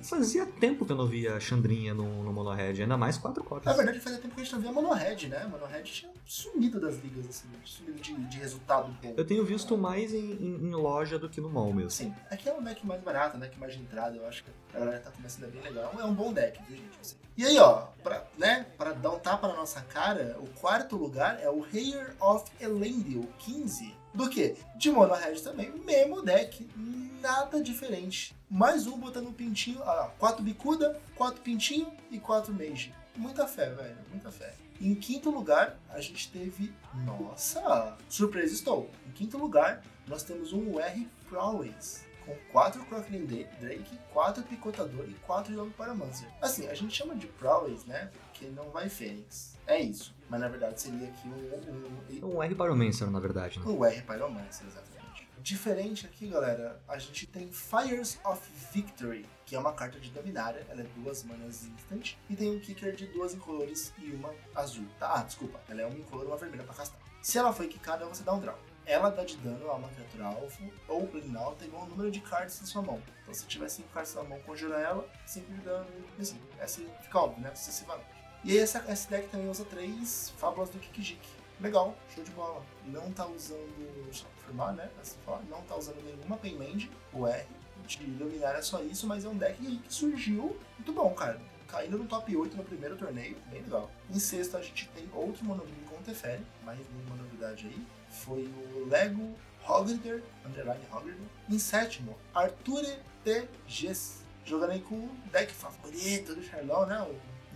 Fazia 0.02 0.46
tempo 0.46 0.84
que 0.84 0.92
eu 0.92 0.96
não 0.96 1.06
via 1.06 1.34
a 1.34 1.40
Chandrinha 1.40 1.94
no, 1.94 2.22
no 2.22 2.32
Monohead, 2.32 2.82
ainda 2.82 2.96
mais 2.96 3.16
quatro 3.16 3.42
cópias. 3.42 3.64
Na 3.66 3.72
verdade, 3.72 4.00
fazia 4.00 4.18
tempo 4.18 4.34
que 4.34 4.40
a 4.40 4.44
gente 4.44 4.52
não 4.54 4.60
via 4.60 4.72
Monohead, 4.72 5.28
né? 5.28 5.46
Monohead 5.46 5.90
tinha 5.90 6.12
sumido 6.24 6.80
das 6.80 6.96
ligas, 6.98 7.26
assim, 7.26 7.48
sumido 7.64 8.00
de, 8.00 8.14
de 8.14 8.38
resultado 8.38 8.96
bom. 9.02 9.14
Eu 9.16 9.24
tenho 9.24 9.44
visto 9.44 9.76
mais 9.76 10.12
em, 10.12 10.32
em, 10.32 10.68
em, 10.68 10.74
loja 10.74 11.18
do 11.18 11.28
que 11.28 11.40
no 11.40 11.50
mall 11.50 11.72
mesmo. 11.72 11.90
Sim, 11.90 12.14
aqui 12.30 12.48
é 12.48 12.54
um 12.54 12.62
deck 12.62 12.86
mais 12.86 13.02
barato, 13.02 13.36
um 13.36 13.40
deck 13.40 13.58
mais 13.58 13.72
de 13.72 13.80
entrada, 13.80 14.16
eu 14.16 14.26
acho 14.26 14.44
que 14.44 14.50
a 14.74 14.78
galera 14.78 15.00
tá 15.00 15.10
começando 15.10 15.44
a 15.44 15.48
bem 15.48 15.62
legal. 15.62 15.92
É 15.98 16.04
um 16.04 16.14
bom 16.14 16.32
deck, 16.32 16.62
viu, 16.68 16.76
gente? 16.76 16.98
Assim. 17.00 17.16
E 17.36 17.44
aí, 17.44 17.58
ó, 17.58 17.86
pra, 18.02 18.26
né, 18.36 18.66
pra 18.76 18.92
dar 18.92 19.10
um 19.10 19.18
tapa 19.18 19.48
na 19.48 19.54
nossa 19.54 19.80
cara, 19.82 20.36
o 20.40 20.48
quarto 20.60 20.96
lugar 20.96 21.40
é 21.40 21.48
o 21.48 21.64
Hair 21.64 22.14
of 22.20 22.44
Elendil 22.60 23.28
15. 23.38 23.94
Do 24.12 24.28
que? 24.28 24.56
De 24.76 24.90
Mono 24.90 25.14
Red 25.14 25.36
também, 25.40 25.72
mesmo 25.84 26.22
deck, 26.22 26.68
nada 27.20 27.62
diferente. 27.62 28.36
Mais 28.50 28.84
um 28.84 28.98
botando 28.98 29.28
um 29.28 29.32
pintinho, 29.32 29.80
ah, 29.84 30.10
quatro 30.18 30.42
bicuda, 30.42 31.00
quatro 31.14 31.40
pintinho 31.40 31.92
e 32.10 32.18
quatro 32.18 32.52
mage. 32.52 32.92
Muita 33.16 33.46
fé, 33.46 33.70
velho, 33.70 33.96
muita 34.10 34.32
fé. 34.32 34.52
Em 34.80 34.92
quinto 34.92 35.30
lugar, 35.30 35.78
a 35.88 36.00
gente 36.00 36.28
teve. 36.32 36.74
Nossa! 37.04 37.96
Surpresa 38.08 38.52
estou! 38.52 38.90
Em 39.06 39.12
quinto 39.12 39.38
lugar, 39.38 39.84
nós 40.08 40.24
temos 40.24 40.52
um 40.52 40.74
UR 40.74 41.06
Prowess 41.28 42.04
com 42.26 42.34
4 42.50 42.84
Crocodile 42.86 43.46
Drake, 43.60 43.98
4 44.12 44.42
Picotador 44.42 45.04
e 45.08 45.14
4 45.14 45.54
Young 45.54 45.70
Paramancer. 45.70 46.28
Assim, 46.42 46.66
a 46.66 46.74
gente 46.74 46.92
chama 46.92 47.14
de 47.14 47.28
Prowess, 47.28 47.84
né? 47.86 48.10
Porque 48.24 48.46
não 48.46 48.70
vai 48.70 48.88
Fênix. 48.88 49.56
É 49.64 49.80
isso. 49.80 50.12
Mas 50.28 50.40
na 50.40 50.48
verdade 50.48 50.80
seria 50.80 51.06
aqui 51.06 51.28
um. 51.28 52.26
Um, 52.26 52.36
um 52.36 52.42
R 52.42 52.54
Pyromancer, 52.54 53.08
na 53.08 53.20
verdade. 53.20 53.60
Né? 53.60 53.64
Um 53.64 53.84
R 53.84 54.02
Pyromancer, 54.02 54.66
exatamente. 54.66 54.89
Diferente 55.42 56.06
aqui, 56.06 56.28
galera, 56.28 56.82
a 56.86 56.98
gente 56.98 57.26
tem 57.26 57.50
Fires 57.50 58.18
of 58.24 58.40
Victory, 58.72 59.26
que 59.46 59.56
é 59.56 59.58
uma 59.58 59.72
carta 59.72 59.98
de 59.98 60.10
dominária, 60.10 60.66
ela 60.68 60.82
é 60.82 60.86
duas 60.96 61.24
manas 61.24 61.64
instant, 61.64 62.14
e 62.28 62.36
tem 62.36 62.54
um 62.54 62.60
kicker 62.60 62.94
de 62.94 63.06
duas 63.06 63.34
incolores 63.34 63.92
e 63.98 64.10
uma 64.10 64.34
azul. 64.54 64.86
Tá? 64.98 65.14
Ah, 65.14 65.22
desculpa, 65.22 65.58
ela 65.68 65.80
é 65.80 65.86
uma 65.86 65.98
incolor 65.98 66.24
e 66.24 66.26
uma 66.26 66.36
vermelha 66.36 66.64
pra 66.64 66.74
castar. 66.74 67.00
Se 67.22 67.38
ela 67.38 67.52
foi 67.52 67.68
quicada, 67.68 68.04
você 68.04 68.22
dá 68.22 68.34
um 68.34 68.40
draw 68.40 68.58
ela 68.86 69.08
dá 69.10 69.22
de 69.22 69.36
dano 69.36 69.70
a 69.70 69.74
uma 69.74 69.88
criatura 69.88 70.24
alvo 70.24 70.72
ou 70.88 71.06
plane 71.06 71.36
alta 71.36 71.64
igual 71.64 71.82
ao 71.82 71.88
número 71.88 72.10
de 72.10 72.20
cartas 72.20 72.60
na 72.60 72.66
sua 72.66 72.82
mão. 72.82 73.00
Então 73.22 73.32
se 73.32 73.46
tiver 73.46 73.68
5 73.68 73.88
cartas 73.90 74.14
na 74.16 74.24
mão, 74.24 74.40
conjura 74.40 74.80
ela, 74.80 75.08
5 75.26 75.52
de 75.52 75.60
dano, 75.60 75.86
assim, 76.18 76.40
essa 76.58 76.82
fica 77.02 77.18
óbvio, 77.18 77.40
né? 77.40 77.54
Sucessivamente. 77.54 78.08
E 78.42 78.52
aí 78.52 78.58
essa, 78.58 78.80
deck 78.80 79.28
também 79.28 79.48
usa 79.48 79.64
3 79.64 80.32
fábulas 80.38 80.70
do 80.70 80.78
Kikijik. 80.78 81.20
Legal, 81.60 81.94
show 82.14 82.24
de 82.24 82.30
bola. 82.30 82.64
Não 82.86 83.12
tá 83.12 83.26
usando, 83.26 84.08
só 84.12 84.26
confirmar, 84.36 84.72
né? 84.74 84.88
Não 85.48 85.62
tá 85.62 85.76
usando 85.76 86.02
nenhuma 86.02 86.36
Painland, 86.36 86.90
o 87.12 87.26
R, 87.26 87.46
de 87.86 88.06
dominar 88.06 88.56
é 88.56 88.62
só 88.62 88.82
isso, 88.82 89.06
mas 89.06 89.24
é 89.24 89.28
um 89.28 89.36
deck 89.36 89.56
que 89.56 89.92
surgiu 89.92 90.56
muito 90.78 90.92
bom, 90.92 91.12
cara. 91.14 91.40
Caindo 91.68 91.98
no 91.98 92.06
top 92.06 92.34
8 92.34 92.56
no 92.56 92.64
primeiro 92.64 92.96
torneio, 92.96 93.36
bem 93.50 93.62
legal. 93.62 93.90
Em 94.10 94.18
sexto 94.18 94.56
a 94.56 94.62
gente 94.62 94.88
tem 94.88 95.08
outro 95.12 95.44
monogreen 95.44 95.84
com 95.88 96.02
Teferi, 96.02 96.44
mais 96.64 96.78
nenhuma 96.88 97.16
novidade 97.16 97.66
aí 97.66 97.86
foi 98.10 98.42
o 98.42 98.88
Lego 98.88 99.34
Hogrider, 99.68 100.22
underline 100.44 100.84
Hogrider. 100.90 101.26
Em 101.48 101.58
sétimo, 101.58 102.16
Arture 102.34 102.98
TGs, 103.22 104.24
jogando 104.44 104.72
aí 104.72 104.80
com 104.80 104.96
o 104.96 105.16
deck 105.30 105.52
favorito 105.52 106.34
do 106.34 106.42
Charlão, 106.42 106.86
né? 106.86 107.06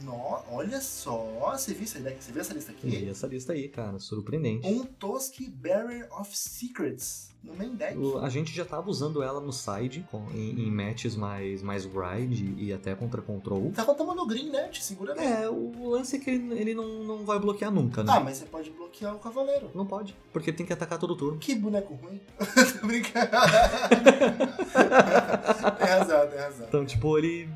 No, 0.02 0.42
olha 0.50 0.80
só, 0.80 1.52
você 1.52 1.72
viu, 1.72 1.84
essa, 1.84 1.98
você 1.98 2.32
viu 2.32 2.40
essa 2.40 2.54
lista 2.54 2.72
aqui? 2.72 2.88
Vi 2.88 3.08
essa 3.08 3.26
lista 3.26 3.52
aí, 3.52 3.68
cara, 3.68 3.98
surpreendente. 3.98 4.66
Um 4.66 4.84
Toski 4.84 5.48
Barrier 5.48 6.08
of 6.12 6.36
Secrets 6.36 7.34
no 7.44 7.54
main 7.54 7.74
deck. 7.74 7.96
a 8.22 8.28
gente 8.28 8.54
já 8.54 8.64
tava 8.64 8.90
usando 8.90 9.22
ela 9.22 9.40
no 9.40 9.52
side, 9.52 10.06
com, 10.10 10.26
em, 10.32 10.66
em, 10.66 10.70
matches 10.70 11.14
mais, 11.14 11.62
mais 11.62 11.84
grind 11.84 12.40
e 12.58 12.72
até 12.72 12.94
contra 12.94 13.20
control. 13.20 13.70
Tá 13.74 13.84
contando 13.84 14.14
no 14.14 14.26
green, 14.26 14.50
né? 14.50 14.68
Te 14.68 14.82
segura 14.82 15.14
bem. 15.14 15.26
É, 15.26 15.48
o 15.48 15.90
lance 15.90 16.16
é 16.16 16.18
que 16.18 16.30
ele, 16.30 16.58
ele 16.58 16.74
não, 16.74 17.04
não 17.04 17.24
vai 17.24 17.38
bloquear 17.38 17.70
nunca, 17.70 18.02
né? 18.02 18.12
Ah, 18.14 18.20
mas 18.20 18.38
você 18.38 18.46
pode 18.46 18.70
bloquear 18.70 19.14
o 19.14 19.18
cavaleiro. 19.18 19.70
Não 19.74 19.86
pode, 19.86 20.16
porque 20.32 20.52
tem 20.52 20.64
que 20.64 20.72
atacar 20.72 20.98
todo 20.98 21.14
turno. 21.14 21.38
Que 21.38 21.54
boneco 21.54 21.94
ruim. 21.94 22.20
Tô 22.80 22.86
brincando. 22.86 23.30
tem 25.78 25.86
razão, 25.86 26.26
tem 26.28 26.38
razão. 26.38 26.66
Então, 26.66 26.86
tipo, 26.86 27.18
ele 27.18 27.48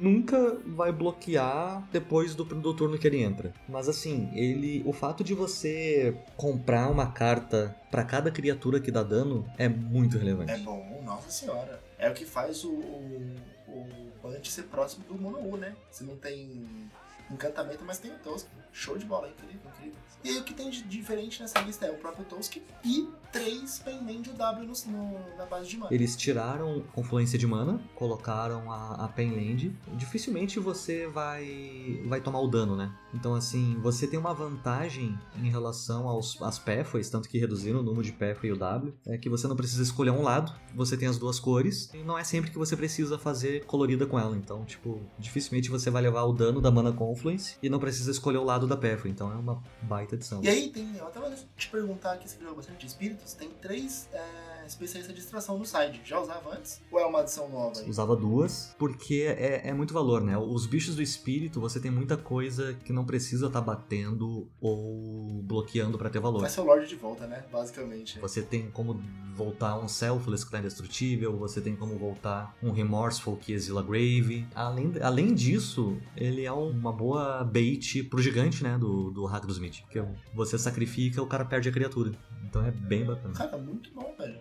nunca 0.00 0.58
vai 0.66 0.92
bloquear 0.92 1.86
depois 1.92 2.34
do, 2.34 2.44
do 2.44 2.74
turno 2.74 2.98
que 2.98 3.06
ele 3.06 3.22
entra. 3.22 3.52
Mas 3.68 3.88
assim, 3.88 4.30
ele, 4.34 4.82
o 4.84 4.92
fato 4.92 5.22
de 5.22 5.34
você 5.34 6.16
comprar 6.36 6.90
uma 6.90 7.10
carta 7.10 7.74
para 7.90 8.04
cada 8.04 8.30
criatura 8.30 8.80
que 8.80 8.90
dá 8.90 9.02
dano 9.02 9.46
é 9.58 9.68
muito 9.68 10.18
relevante. 10.18 10.52
É 10.52 10.58
bom, 10.58 11.02
nossa 11.04 11.30
senhora. 11.30 11.80
É 11.98 12.10
o 12.10 12.14
que 12.14 12.24
faz 12.24 12.64
o, 12.64 12.70
o, 12.70 13.36
o 13.68 14.12
Punch 14.20 14.50
ser 14.50 14.64
próximo 14.64 15.04
do 15.06 15.20
Mono 15.20 15.38
U, 15.38 15.56
né? 15.56 15.74
Você 15.90 16.04
não 16.04 16.16
tem 16.16 16.90
encantamento, 17.30 17.84
mas 17.84 17.98
tem 17.98 18.10
o 18.10 18.18
Tosco. 18.18 18.50
Show 18.72 18.98
de 18.98 19.04
bola, 19.04 19.28
incrível, 19.28 19.70
incrível. 19.76 19.94
E 20.24 20.30
aí 20.30 20.38
o 20.38 20.42
que 20.42 20.54
tem 20.54 20.70
de 20.70 20.82
diferente 20.82 21.40
nessa 21.40 21.60
lista 21.60 21.86
é 21.86 21.90
o 21.90 21.96
próprio 21.96 22.24
Tosk 22.24 22.56
e 22.82 23.08
três 23.30 23.78
Penman 23.78 24.22
de 24.22 24.30
W 24.30 24.66
no, 24.66 24.90
no, 24.90 25.36
na 25.36 25.44
base 25.44 25.68
de 25.68 25.76
mana. 25.76 25.94
Eles 25.94 26.16
tiraram 26.16 26.82
confluência 26.92 27.38
de 27.38 27.46
mana, 27.46 27.78
colocaram 27.94 28.72
a, 28.72 29.04
a 29.04 29.08
Penland. 29.08 29.76
Dificilmente 29.92 30.58
você 30.58 31.06
vai 31.06 32.02
vai 32.06 32.20
tomar 32.20 32.40
o 32.40 32.48
dano, 32.48 32.74
né? 32.74 32.92
Então, 33.12 33.34
assim, 33.34 33.78
você 33.80 34.08
tem 34.08 34.18
uma 34.18 34.34
vantagem 34.34 35.16
em 35.36 35.48
relação 35.48 36.08
aos, 36.08 36.40
às 36.42 36.58
Pathways, 36.58 37.08
tanto 37.08 37.28
que 37.28 37.38
reduziram 37.38 37.80
o 37.80 37.82
número 37.82 38.02
de 38.02 38.12
Pathway 38.12 38.50
e 38.50 38.52
o 38.52 38.56
W, 38.56 38.92
é 39.06 39.16
que 39.16 39.28
você 39.28 39.46
não 39.46 39.54
precisa 39.54 39.82
escolher 39.82 40.10
um 40.10 40.22
lado, 40.22 40.52
você 40.74 40.96
tem 40.96 41.06
as 41.06 41.16
duas 41.16 41.38
cores, 41.38 41.90
e 41.94 41.98
não 41.98 42.18
é 42.18 42.24
sempre 42.24 42.50
que 42.50 42.58
você 42.58 42.76
precisa 42.76 43.16
fazer 43.16 43.64
colorida 43.66 44.04
com 44.04 44.18
ela. 44.18 44.36
Então, 44.36 44.64
tipo, 44.64 45.00
dificilmente 45.18 45.70
você 45.70 45.90
vai 45.90 46.02
levar 46.02 46.24
o 46.24 46.32
dano 46.32 46.60
da 46.60 46.72
Mana 46.72 46.92
Confluence 47.14 47.56
e 47.62 47.68
não 47.68 47.78
precisa 47.78 48.10
escolher 48.10 48.38
o 48.38 48.44
lado 48.44 48.66
da 48.66 48.76
Pathway. 48.76 49.10
Então 49.10 49.30
é 49.30 49.34
uma 49.34 49.62
baita 49.82 50.14
edição. 50.14 50.42
E 50.42 50.48
aí 50.48 50.68
tem, 50.68 50.96
eu 50.96 51.06
até 51.06 51.20
vou 51.20 51.32
te 51.56 51.68
perguntar 51.68 52.12
aqui, 52.12 52.28
você 52.28 52.38
joga 52.40 52.54
bastante 52.54 52.80
de 52.80 52.86
espíritos, 52.86 53.34
tem 53.34 53.50
três 53.50 54.08
é, 54.12 54.53
especialistas 54.66 55.14
de 55.14 55.20
extração 55.20 55.58
no 55.58 55.64
side. 55.64 56.00
Já 56.04 56.20
usava 56.20 56.54
antes? 56.56 56.80
Ou 56.90 56.98
é 56.98 57.06
uma 57.06 57.20
adição 57.20 57.48
nova? 57.48 57.78
Aí? 57.78 57.88
Usava 57.88 58.16
duas, 58.16 58.74
porque 58.78 59.24
é, 59.26 59.68
é 59.68 59.72
muito 59.72 59.92
valor, 59.92 60.22
né? 60.22 60.36
Os 60.36 60.66
bichos 60.66 60.96
do 60.96 61.02
espírito, 61.02 61.60
você 61.60 61.80
tem 61.80 61.90
muita 61.90 62.16
coisa 62.16 62.74
que 62.84 62.92
não 62.92 63.04
precisa 63.04 63.46
estar 63.46 63.60
tá 63.60 63.64
batendo 63.64 64.48
ou 64.60 65.42
bloqueando 65.42 65.98
para 65.98 66.10
ter 66.10 66.20
valor. 66.20 66.40
Vai 66.40 66.50
ser 66.50 66.60
o 66.60 66.64
Lorde 66.64 66.88
de 66.88 66.96
volta, 66.96 67.26
né? 67.26 67.44
Basicamente. 67.50 68.18
Você 68.18 68.42
tem 68.42 68.70
como 68.70 69.00
voltar 69.34 69.78
um 69.78 69.88
Selfless 69.88 70.44
que 70.44 70.50
tá 70.50 70.58
indestrutível, 70.58 71.36
você 71.36 71.60
tem 71.60 71.74
como 71.74 71.96
voltar 71.98 72.56
um 72.62 72.70
Remorseful 72.70 73.36
que 73.36 73.52
exila 73.52 73.82
Grave. 73.82 74.46
Além, 74.54 74.92
além 75.02 75.34
disso, 75.34 75.98
ele 76.16 76.44
é 76.44 76.52
uma 76.52 76.92
boa 76.92 77.44
bait 77.44 78.02
pro 78.04 78.22
gigante, 78.22 78.62
né? 78.62 78.78
Do, 78.78 79.10
do 79.10 79.24
Hack 79.26 79.44
do 79.44 79.52
Smith. 79.52 79.82
Que 79.90 80.02
você 80.34 80.58
sacrifica, 80.58 81.22
o 81.22 81.26
cara 81.26 81.44
perde 81.44 81.68
a 81.68 81.72
criatura. 81.72 82.12
Então 82.44 82.64
é 82.64 82.70
bem 82.70 83.04
bacana. 83.04 83.34
Cara, 83.34 83.58
muito 83.58 83.92
bom, 83.92 84.14
velho. 84.16 84.38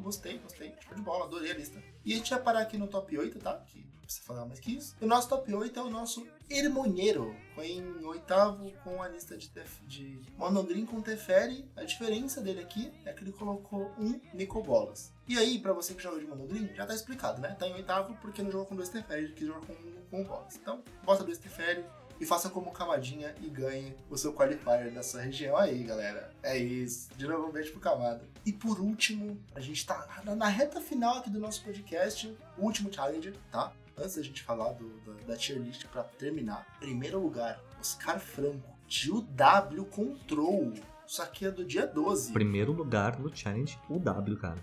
Gostei, 0.00 0.38
gostei. 0.38 0.74
Show 0.80 0.94
de 0.94 1.02
bola, 1.02 1.24
adorei 1.24 1.50
a 1.50 1.54
lista. 1.54 1.82
E 2.04 2.12
a 2.12 2.16
gente 2.16 2.30
vai 2.30 2.40
parar 2.40 2.60
aqui 2.60 2.78
no 2.78 2.86
top 2.86 3.16
8, 3.16 3.38
tá? 3.38 3.58
Que 3.66 3.86
precisa 4.08 4.26
falar 4.26 4.46
mais 4.46 4.58
que 4.58 4.74
isso. 4.74 4.96
E 5.00 5.04
o 5.04 5.08
nosso 5.08 5.28
top 5.28 5.52
8 5.52 5.78
é 5.78 5.82
o 5.82 5.90
nosso 5.90 6.26
Hermonheiro. 6.48 7.36
Foi 7.54 7.66
em 7.66 8.04
oitavo 8.04 8.72
com 8.82 9.02
a 9.02 9.08
lista 9.08 9.36
de, 9.36 9.50
tef, 9.50 9.80
de 9.86 10.18
Monogreen 10.36 10.86
com 10.86 11.02
Teferi. 11.02 11.70
A 11.76 11.84
diferença 11.84 12.40
dele 12.40 12.60
aqui 12.60 12.90
é 13.04 13.12
que 13.12 13.22
ele 13.22 13.32
colocou 13.32 13.92
um 13.98 14.18
Nicobolas. 14.32 15.12
E 15.28 15.38
aí, 15.38 15.58
pra 15.58 15.74
você 15.74 15.92
que 15.94 16.02
joga 16.02 16.18
de 16.18 16.26
Monogreen, 16.26 16.74
já 16.74 16.86
tá 16.86 16.94
explicado, 16.94 17.42
né? 17.42 17.54
Tá 17.58 17.68
em 17.68 17.74
oitavo 17.74 18.16
porque 18.22 18.42
não 18.42 18.50
jogou 18.50 18.66
com 18.66 18.76
dois 18.76 18.88
Teferi, 18.88 19.34
quis 19.34 19.46
jogar 19.46 19.60
com, 19.66 19.74
com 20.10 20.24
bolas. 20.24 20.56
Então, 20.56 20.82
bota 21.04 21.22
dois 21.22 21.36
Teferi, 21.36 21.84
e 22.20 22.26
faça 22.26 22.50
como 22.50 22.70
Camadinha 22.72 23.34
e 23.40 23.48
ganhe 23.48 23.94
o 24.10 24.16
seu 24.16 24.32
qualifier 24.32 24.90
da 24.90 25.02
sua 25.02 25.22
região 25.22 25.56
aí, 25.56 25.82
galera. 25.84 26.32
É 26.42 26.56
isso. 26.56 27.08
De 27.16 27.26
novo, 27.26 27.48
um 27.48 27.52
beijo 27.52 27.72
pro 27.72 27.80
Camada. 27.80 28.22
E 28.44 28.52
por 28.52 28.80
último, 28.80 29.38
a 29.54 29.60
gente 29.60 29.84
tá 29.86 30.22
na 30.24 30.48
reta 30.48 30.80
final 30.80 31.18
aqui 31.18 31.30
do 31.30 31.38
nosso 31.38 31.62
podcast, 31.64 32.34
o 32.56 32.64
último 32.64 32.92
challenger, 32.92 33.34
tá? 33.50 33.72
Antes 33.96 34.16
da 34.16 34.22
gente 34.22 34.42
falar 34.42 34.72
do, 34.72 34.88
da, 35.00 35.32
da 35.32 35.36
tier 35.36 35.58
list 35.58 35.86
pra 35.86 36.04
terminar, 36.04 36.66
primeiro 36.78 37.20
lugar, 37.20 37.60
Oscar 37.80 38.20
Franco, 38.20 38.68
de 38.86 39.10
UW 39.10 39.84
Control. 39.90 40.72
Isso 41.06 41.22
aqui 41.22 41.46
é 41.46 41.50
do 41.50 41.64
dia 41.64 41.86
12. 41.86 42.32
Primeiro 42.32 42.72
lugar 42.72 43.18
no 43.18 43.34
challenge, 43.34 43.78
UW, 43.88 44.36
cara. 44.38 44.58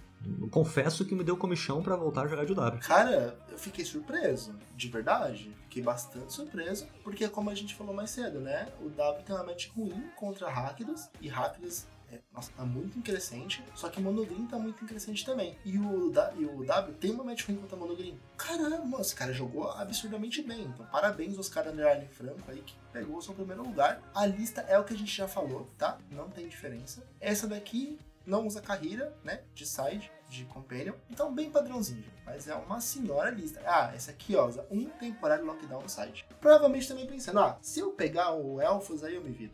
Confesso 0.51 1.05
que 1.05 1.15
me 1.15 1.23
deu 1.23 1.37
comichão 1.37 1.81
para 1.81 1.95
voltar 1.95 2.23
a 2.23 2.27
jogar 2.27 2.45
de 2.45 2.51
UW. 2.51 2.79
Cara, 2.79 3.37
eu 3.49 3.57
fiquei 3.57 3.85
surpreso, 3.85 4.55
de 4.75 4.87
verdade. 4.87 5.51
Fiquei 5.63 5.83
bastante 5.83 6.33
surpreso, 6.33 6.87
porque 7.03 7.27
como 7.27 7.49
a 7.49 7.55
gente 7.55 7.75
falou 7.75 7.93
mais 7.93 8.09
cedo, 8.09 8.39
né? 8.39 8.67
O 8.81 8.89
W 8.89 9.23
tem 9.23 9.35
uma 9.35 9.43
match 9.43 9.67
ruim 9.75 10.09
contra 10.15 10.49
Rakdos, 10.49 11.09
e 11.21 11.27
Rakdos 11.27 11.85
é, 12.11 12.19
nossa, 12.33 12.51
tá 12.51 12.63
muito 12.63 13.01
crescente, 13.01 13.63
só 13.73 13.89
que 13.89 13.99
Monogreen 13.99 14.45
tá 14.45 14.57
muito 14.57 14.85
crescente 14.85 15.25
também. 15.25 15.57
E 15.65 15.77
o, 15.77 16.11
e 16.37 16.45
o 16.45 16.65
W 16.65 16.93
tem 16.99 17.11
uma 17.11 17.23
match 17.23 17.45
ruim 17.47 17.57
contra 17.57 17.75
Monogreen. 17.75 18.19
Caramba, 18.37 19.01
esse 19.01 19.15
cara 19.15 19.33
jogou 19.33 19.69
absurdamente 19.71 20.41
bem. 20.41 20.61
Então, 20.61 20.85
parabéns 20.87 21.37
aos 21.37 21.49
caras 21.49 21.73
Underline 21.73 22.07
Franco 22.07 22.39
aí 22.47 22.61
que 22.61 22.75
pegou 22.91 23.17
o 23.17 23.21
seu 23.21 23.33
primeiro 23.33 23.63
lugar. 23.63 24.01
A 24.13 24.25
lista 24.25 24.61
é 24.61 24.77
o 24.77 24.83
que 24.83 24.93
a 24.93 24.97
gente 24.97 25.15
já 25.15 25.27
falou, 25.27 25.67
tá? 25.77 25.97
Não 26.11 26.29
tem 26.29 26.47
diferença. 26.47 27.03
Essa 27.19 27.47
daqui 27.47 27.99
não 28.25 28.45
usa 28.45 28.61
carreira, 28.61 29.15
né? 29.23 29.41
De 29.53 29.65
side 29.65 30.11
de 30.29 30.45
Companion. 30.45 30.93
Então, 31.09 31.33
bem 31.33 31.49
padrãozinho, 31.49 32.05
mas 32.25 32.47
é 32.47 32.55
uma 32.55 32.79
senhora 32.79 33.29
lista. 33.29 33.61
Ah, 33.65 33.91
essa 33.93 34.11
aqui, 34.11 34.35
ó, 34.35 34.49
um 34.69 34.85
temporário 34.85 35.45
lockdown 35.45 35.81
no 35.81 35.89
site. 35.89 36.25
Provavelmente 36.39 36.87
também 36.87 37.05
pensando, 37.05 37.39
ah, 37.39 37.57
se 37.61 37.79
eu 37.79 37.91
pegar 37.91 38.33
o 38.33 38.61
Elfos, 38.61 39.03
aí 39.03 39.15
eu 39.15 39.23
me 39.23 39.31
vido. 39.31 39.53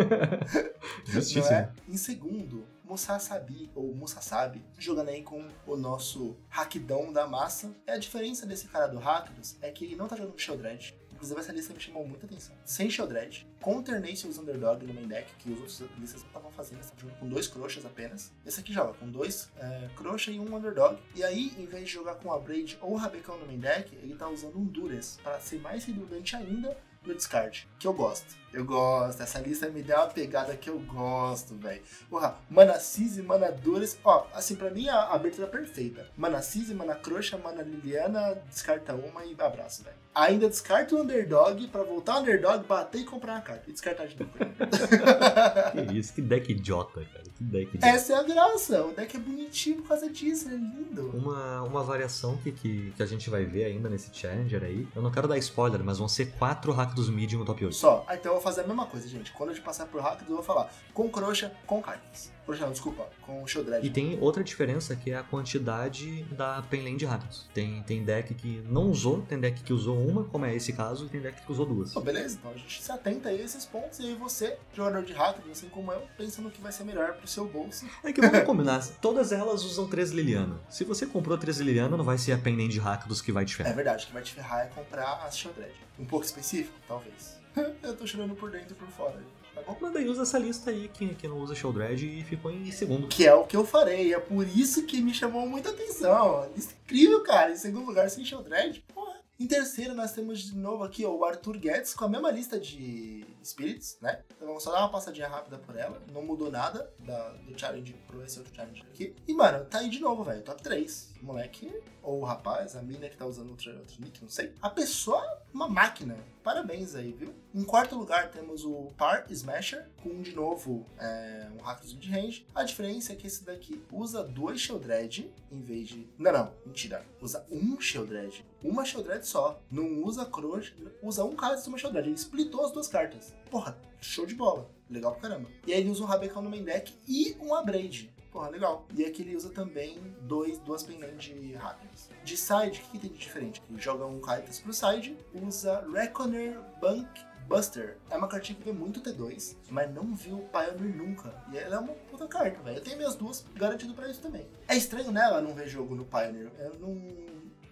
Justíssimo. 1.04 1.54
É? 1.54 1.72
Em 1.88 1.96
segundo, 1.96 2.66
Musasabi, 2.84 3.70
ou 3.74 3.94
Musasabi, 3.94 4.64
jogando 4.78 5.08
aí 5.08 5.22
com 5.22 5.46
o 5.66 5.76
nosso 5.76 6.36
Hackdão 6.48 7.12
da 7.12 7.26
massa. 7.26 7.74
E 7.86 7.90
a 7.90 7.98
diferença 7.98 8.46
desse 8.46 8.68
cara 8.68 8.86
do 8.86 8.98
Hackdos 8.98 9.56
é 9.60 9.70
que 9.70 9.84
ele 9.84 9.96
não 9.96 10.06
tá 10.06 10.14
jogando 10.14 10.32
com 10.32 10.38
Shieldred. 10.38 10.96
Inclusive, 11.16 11.40
essa 11.40 11.52
lista 11.52 11.72
me 11.72 11.80
chamou 11.80 12.06
muita 12.06 12.26
atenção. 12.26 12.54
Sem 12.64 12.90
Shieldred, 12.90 13.46
com 13.60 13.82
Ternacious 13.82 14.36
Underdog 14.36 14.84
no 14.84 14.92
main 14.92 15.08
deck, 15.08 15.26
que 15.38 15.50
os 15.50 15.80
outros 15.80 15.98
listas 15.98 16.20
não 16.20 16.28
estavam 16.28 16.50
fazendo, 16.52 16.82
jogando 16.98 17.18
com 17.18 17.28
dois 17.28 17.48
Crochas 17.48 17.86
apenas. 17.86 18.32
Esse 18.44 18.60
aqui 18.60 18.72
joga 18.72 18.92
com 18.92 19.10
dois 19.10 19.50
é, 19.58 19.88
Crocha 19.96 20.30
e 20.30 20.38
um 20.38 20.54
Underdog. 20.54 20.98
E 21.14 21.24
aí, 21.24 21.54
em 21.58 21.64
vez 21.64 21.84
de 21.84 21.94
jogar 21.94 22.16
com 22.16 22.30
a 22.32 22.38
Braid 22.38 22.78
ou 22.82 22.92
o 22.92 22.96
Rabecão 22.96 23.38
no 23.38 23.46
main 23.46 23.58
deck, 23.58 23.96
ele 23.96 24.14
tá 24.14 24.28
usando 24.28 24.58
um 24.58 24.64
Dures, 24.64 25.18
para 25.22 25.40
ser 25.40 25.58
mais 25.58 25.84
redundante 25.84 26.36
ainda 26.36 26.76
no 27.02 27.14
descarte, 27.14 27.66
que 27.78 27.86
eu 27.86 27.94
gosto. 27.94 28.36
Eu 28.56 28.64
gosto. 28.64 29.22
Essa 29.22 29.38
lista 29.38 29.68
me 29.68 29.82
deu 29.82 29.96
uma 29.96 30.06
pegada 30.06 30.56
que 30.56 30.70
eu 30.70 30.78
gosto, 30.78 31.54
velho. 31.56 31.82
Porra, 32.08 32.38
Mana 32.48 32.80
Cis 32.80 33.18
e 33.18 33.22
Mana 33.22 33.52
Dures. 33.52 33.98
Ó, 34.02 34.26
assim, 34.32 34.56
pra 34.56 34.70
mim 34.70 34.88
a 34.88 35.12
abertura 35.12 35.46
é 35.46 35.50
perfeita. 35.50 36.06
Mana 36.16 36.40
Cis, 36.40 36.70
Mana 36.70 36.94
Croxa, 36.94 37.36
Mana 37.36 37.62
Liliana, 37.62 38.34
descarta 38.48 38.94
uma 38.94 39.26
e 39.26 39.36
abraço, 39.38 39.84
velho. 39.84 39.96
Ainda 40.14 40.48
descarta 40.48 40.96
o 40.96 41.02
Underdog 41.02 41.68
pra 41.68 41.82
voltar 41.82 42.16
o 42.16 42.20
Underdog, 42.20 42.66
bater 42.66 43.02
e 43.02 43.04
comprar 43.04 43.34
uma 43.34 43.42
carta. 43.42 43.64
E 43.68 43.72
descartar 43.72 44.06
de 44.06 44.18
novo. 44.18 44.32
que 45.86 45.98
isso, 45.98 46.14
que 46.14 46.22
deck 46.22 46.50
idiota, 46.50 47.04
cara. 47.12 47.24
Que 47.36 47.44
deck 47.44 47.76
idiota. 47.76 47.86
Essa 47.86 48.14
é 48.14 48.16
a 48.16 48.22
graça. 48.22 48.86
O 48.86 48.94
deck 48.94 49.14
é 49.14 49.20
bonitinho 49.20 49.82
por 49.82 49.88
causa 49.88 50.08
disso, 50.08 50.48
é 50.48 50.52
lindo. 50.52 51.10
Uma, 51.10 51.62
uma 51.64 51.84
variação 51.84 52.38
que, 52.38 52.50
que, 52.50 52.92
que 52.96 53.02
a 53.02 53.06
gente 53.06 53.28
vai 53.28 53.44
ver 53.44 53.66
ainda 53.66 53.90
nesse 53.90 54.08
Challenger 54.10 54.64
aí. 54.64 54.88
Eu 54.96 55.02
não 55.02 55.10
quero 55.10 55.28
dar 55.28 55.36
spoiler, 55.36 55.84
mas 55.84 55.98
vão 55.98 56.08
ser 56.08 56.32
quatro 56.38 56.72
hacks 56.72 56.94
dos 56.94 57.10
medium 57.10 57.40
no 57.40 57.44
top 57.44 57.66
8. 57.66 57.76
Só. 57.76 58.02
Ah, 58.08 58.16
então 58.16 58.34
eu 58.34 58.40
fazer 58.46 58.60
a 58.60 58.66
mesma 58.66 58.86
coisa, 58.86 59.08
gente. 59.08 59.32
Quando 59.32 59.50
a 59.50 59.54
gente 59.54 59.64
passar 59.64 59.86
por 59.86 60.00
hackers, 60.00 60.28
eu 60.28 60.36
vou 60.36 60.44
falar 60.44 60.70
com 60.94 61.08
crocha, 61.08 61.52
com 61.66 61.82
cartas. 61.82 62.30
Não, 62.60 62.70
desculpa, 62.70 63.08
com 63.22 63.44
Shieldred. 63.44 63.84
E 63.84 63.90
tem 63.90 64.16
outra 64.20 64.44
diferença 64.44 64.94
que 64.94 65.10
é 65.10 65.16
a 65.16 65.22
quantidade 65.24 66.22
da 66.30 66.62
Penland 66.62 67.04
Rakdos. 67.04 67.48
Tem, 67.52 67.82
tem 67.82 68.04
deck 68.04 68.32
que 68.34 68.62
não 68.68 68.88
usou, 68.88 69.22
tem 69.22 69.40
deck 69.40 69.64
que 69.64 69.72
usou 69.72 69.98
uma, 69.98 70.22
como 70.22 70.46
é 70.46 70.54
esse 70.54 70.72
caso, 70.72 71.06
e 71.06 71.08
tem 71.08 71.20
deck 71.20 71.42
que 71.42 71.50
usou 71.50 71.66
duas. 71.66 71.92
Beleza, 71.94 72.38
então 72.38 72.52
a 72.52 72.56
gente 72.56 72.80
se 72.80 72.92
atenta 72.92 73.30
a 73.30 73.34
esses 73.34 73.66
pontos 73.66 73.98
e 73.98 74.04
aí 74.04 74.14
você, 74.14 74.56
jogador 74.72 75.02
de 75.02 75.12
Rakdos, 75.12 75.50
assim 75.50 75.68
como 75.68 75.90
eu, 75.90 76.02
pensa 76.16 76.40
no 76.40 76.52
que 76.52 76.60
vai 76.60 76.70
ser 76.70 76.84
melhor 76.84 77.14
pro 77.14 77.26
seu 77.26 77.48
bolso. 77.48 77.84
É 78.04 78.12
que 78.12 78.20
vamos 78.20 78.44
combinar, 78.44 78.86
todas 79.02 79.32
elas 79.32 79.64
usam 79.64 79.88
3 79.88 80.12
Liliana. 80.12 80.60
Se 80.70 80.84
você 80.84 81.04
comprou 81.04 81.36
3 81.36 81.58
Liliana, 81.58 81.96
não 81.96 82.04
vai 82.04 82.16
ser 82.16 82.30
a 82.30 82.38
Penland 82.38 82.78
Rakdos 82.78 83.20
que 83.20 83.32
vai 83.32 83.44
te 83.44 83.56
ferrar. 83.56 83.72
É 83.72 83.74
verdade, 83.74 84.04
o 84.04 84.06
que 84.06 84.12
vai 84.12 84.22
te 84.22 84.32
ferrar 84.32 84.66
é 84.66 84.68
comprar 84.68 85.24
a 85.26 85.30
Shieldred. 85.32 85.74
Um 85.98 86.04
pouco 86.04 86.24
específico, 86.24 86.78
talvez. 86.86 87.35
eu 87.82 87.96
tô 87.96 88.06
chorando 88.06 88.34
por 88.34 88.50
dentro 88.50 88.72
e 88.72 88.74
por 88.74 88.88
fora 88.88 89.20
tá 89.56 89.62
bom? 89.62 89.76
Mas 89.80 89.92
daí 89.92 90.08
usa 90.08 90.22
essa 90.22 90.38
lista 90.38 90.70
aí 90.70 90.88
que, 90.88 91.14
que 91.14 91.26
não 91.26 91.38
usa 91.38 91.54
Shieldred 91.54 92.20
e 92.20 92.22
ficou 92.22 92.50
em 92.50 92.70
segundo. 92.70 93.08
Que 93.08 93.26
é 93.26 93.34
o 93.34 93.44
que 93.44 93.56
eu 93.56 93.64
farei, 93.64 94.14
é 94.14 94.20
por 94.20 94.46
isso 94.46 94.84
que 94.84 95.00
me 95.00 95.14
chamou 95.14 95.48
muita 95.48 95.70
atenção. 95.70 96.48
Lista 96.54 96.74
incrível, 96.84 97.22
cara. 97.22 97.52
Em 97.52 97.56
segundo 97.56 97.86
lugar, 97.86 98.08
sem 98.10 98.24
Shieldred. 98.24 98.84
Porra. 98.94 99.16
Em 99.40 99.46
terceiro, 99.46 99.94
nós 99.94 100.12
temos 100.12 100.40
de 100.40 100.56
novo 100.56 100.84
aqui 100.84 101.04
ó, 101.04 101.10
o 101.10 101.24
Arthur 101.24 101.58
Guedes 101.58 101.94
com 101.94 102.04
a 102.04 102.08
mesma 102.08 102.30
lista 102.30 102.60
de 102.60 103.24
Spirits, 103.46 103.98
né? 104.00 104.22
Então 104.34 104.48
vamos 104.48 104.62
só 104.62 104.72
dar 104.72 104.80
uma 104.80 104.90
passadinha 104.90 105.28
rápida 105.28 105.58
por 105.58 105.76
ela. 105.76 106.02
Não 106.12 106.22
mudou 106.22 106.50
nada 106.50 106.92
da, 106.98 107.30
do 107.30 107.58
challenge 107.58 107.94
pro 108.06 108.22
esse 108.24 108.38
outro 108.38 108.54
challenge 108.54 108.82
aqui. 108.82 109.14
E, 109.26 109.34
mano, 109.34 109.64
tá 109.64 109.78
aí 109.78 109.88
de 109.88 110.00
novo, 110.00 110.24
velho. 110.24 110.42
Top 110.42 110.62
3. 110.62 111.14
O 111.22 111.26
moleque, 111.26 111.72
ou 112.02 112.20
o 112.20 112.24
rapaz, 112.24 112.76
a 112.76 112.82
mina 112.82 113.08
que 113.08 113.16
tá 113.16 113.26
usando 113.26 113.50
outro, 113.50 113.76
outro 113.78 113.96
nick, 114.00 114.22
não 114.22 114.28
sei. 114.28 114.52
A 114.60 114.70
pessoa, 114.70 115.22
uma 115.52 115.68
máquina. 115.68 116.16
Parabéns 116.42 116.94
aí, 116.94 117.12
viu? 117.12 117.34
Em 117.52 117.64
quarto 117.64 117.96
lugar, 117.96 118.30
temos 118.30 118.64
o 118.64 118.92
Par 118.96 119.26
Smasher, 119.30 119.88
com 120.02 120.22
de 120.22 120.32
novo 120.32 120.86
é, 120.96 121.48
um 121.58 121.62
hackzinho 121.62 121.98
de 121.98 122.08
range. 122.08 122.46
A 122.54 122.62
diferença 122.62 123.12
é 123.12 123.16
que 123.16 123.26
esse 123.26 123.44
daqui 123.44 123.82
usa 123.90 124.22
dois 124.22 124.60
Shieldred 124.60 125.34
em 125.50 125.60
vez 125.60 125.88
de. 125.88 126.06
Não, 126.16 126.32
não, 126.32 126.52
mentira. 126.64 127.04
Usa 127.20 127.44
um 127.50 127.80
Shieldred. 127.80 128.44
Uma 128.62 128.84
Shieldred 128.84 129.26
só. 129.26 129.60
Não 129.70 130.04
usa 130.04 130.24
Cross, 130.26 130.72
usa 131.02 131.24
um 131.24 131.34
card 131.34 131.62
de 131.62 131.68
uma 131.68 131.78
Shieldred. 131.78 132.08
Ele 132.08 132.16
splitou 132.16 132.64
as 132.64 132.70
duas 132.70 132.86
cartas. 132.86 133.34
Porra, 133.50 133.76
show 134.00 134.26
de 134.26 134.34
bola. 134.34 134.70
Legal 134.88 135.12
pra 135.12 135.22
caramba. 135.28 135.48
E 135.66 135.72
aí 135.72 135.80
ele 135.80 135.90
usa 135.90 136.02
um 136.02 136.06
Rabecão 136.06 136.42
no 136.42 136.50
main 136.50 136.64
deck 136.64 136.94
e 137.08 137.36
um 137.40 137.54
Abrade. 137.54 138.12
Porra, 138.30 138.50
legal. 138.50 138.86
E 138.94 139.04
aqui 139.04 139.22
ele 139.22 139.34
usa 139.34 139.48
também 139.50 139.98
dois, 140.22 140.58
duas 140.58 140.82
Penland 140.82 141.54
Hackers. 141.54 142.10
De 142.22 142.36
side, 142.36 142.80
o 142.80 142.82
que, 142.82 142.90
que 142.92 142.98
tem 142.98 143.10
de 143.10 143.18
diferente? 143.18 143.62
Ele 143.70 143.80
joga 143.80 144.06
um 144.06 144.20
Kaitas 144.20 144.60
pro 144.60 144.72
side, 144.72 145.16
usa 145.34 145.84
Reckoner 145.92 146.60
Bank 146.80 147.08
Buster 147.48 147.96
é 148.10 148.16
uma 148.16 148.26
cartinha 148.26 148.58
que 148.58 148.64
vê 148.64 148.72
muito 148.72 149.00
T2, 149.00 149.56
mas 149.70 149.92
não 149.94 150.14
viu 150.14 150.48
Pioneer 150.50 150.96
nunca. 150.96 151.32
E 151.52 151.56
ela 151.56 151.76
é 151.76 151.78
uma 151.78 151.92
puta 151.92 152.26
carta, 152.26 152.60
velho. 152.60 152.78
Eu 152.78 152.82
tenho 152.82 152.96
minhas 152.96 153.14
duas 153.14 153.46
garantido 153.54 153.94
pra 153.94 154.10
isso 154.10 154.20
também. 154.20 154.46
É 154.66 154.76
estranho, 154.76 155.12
né, 155.12 155.22
ela 155.22 155.40
não 155.40 155.54
ver 155.54 155.68
jogo 155.68 155.94
no 155.94 156.04
Pioneer. 156.04 156.50
Eu 156.58 156.74
não, 156.80 156.94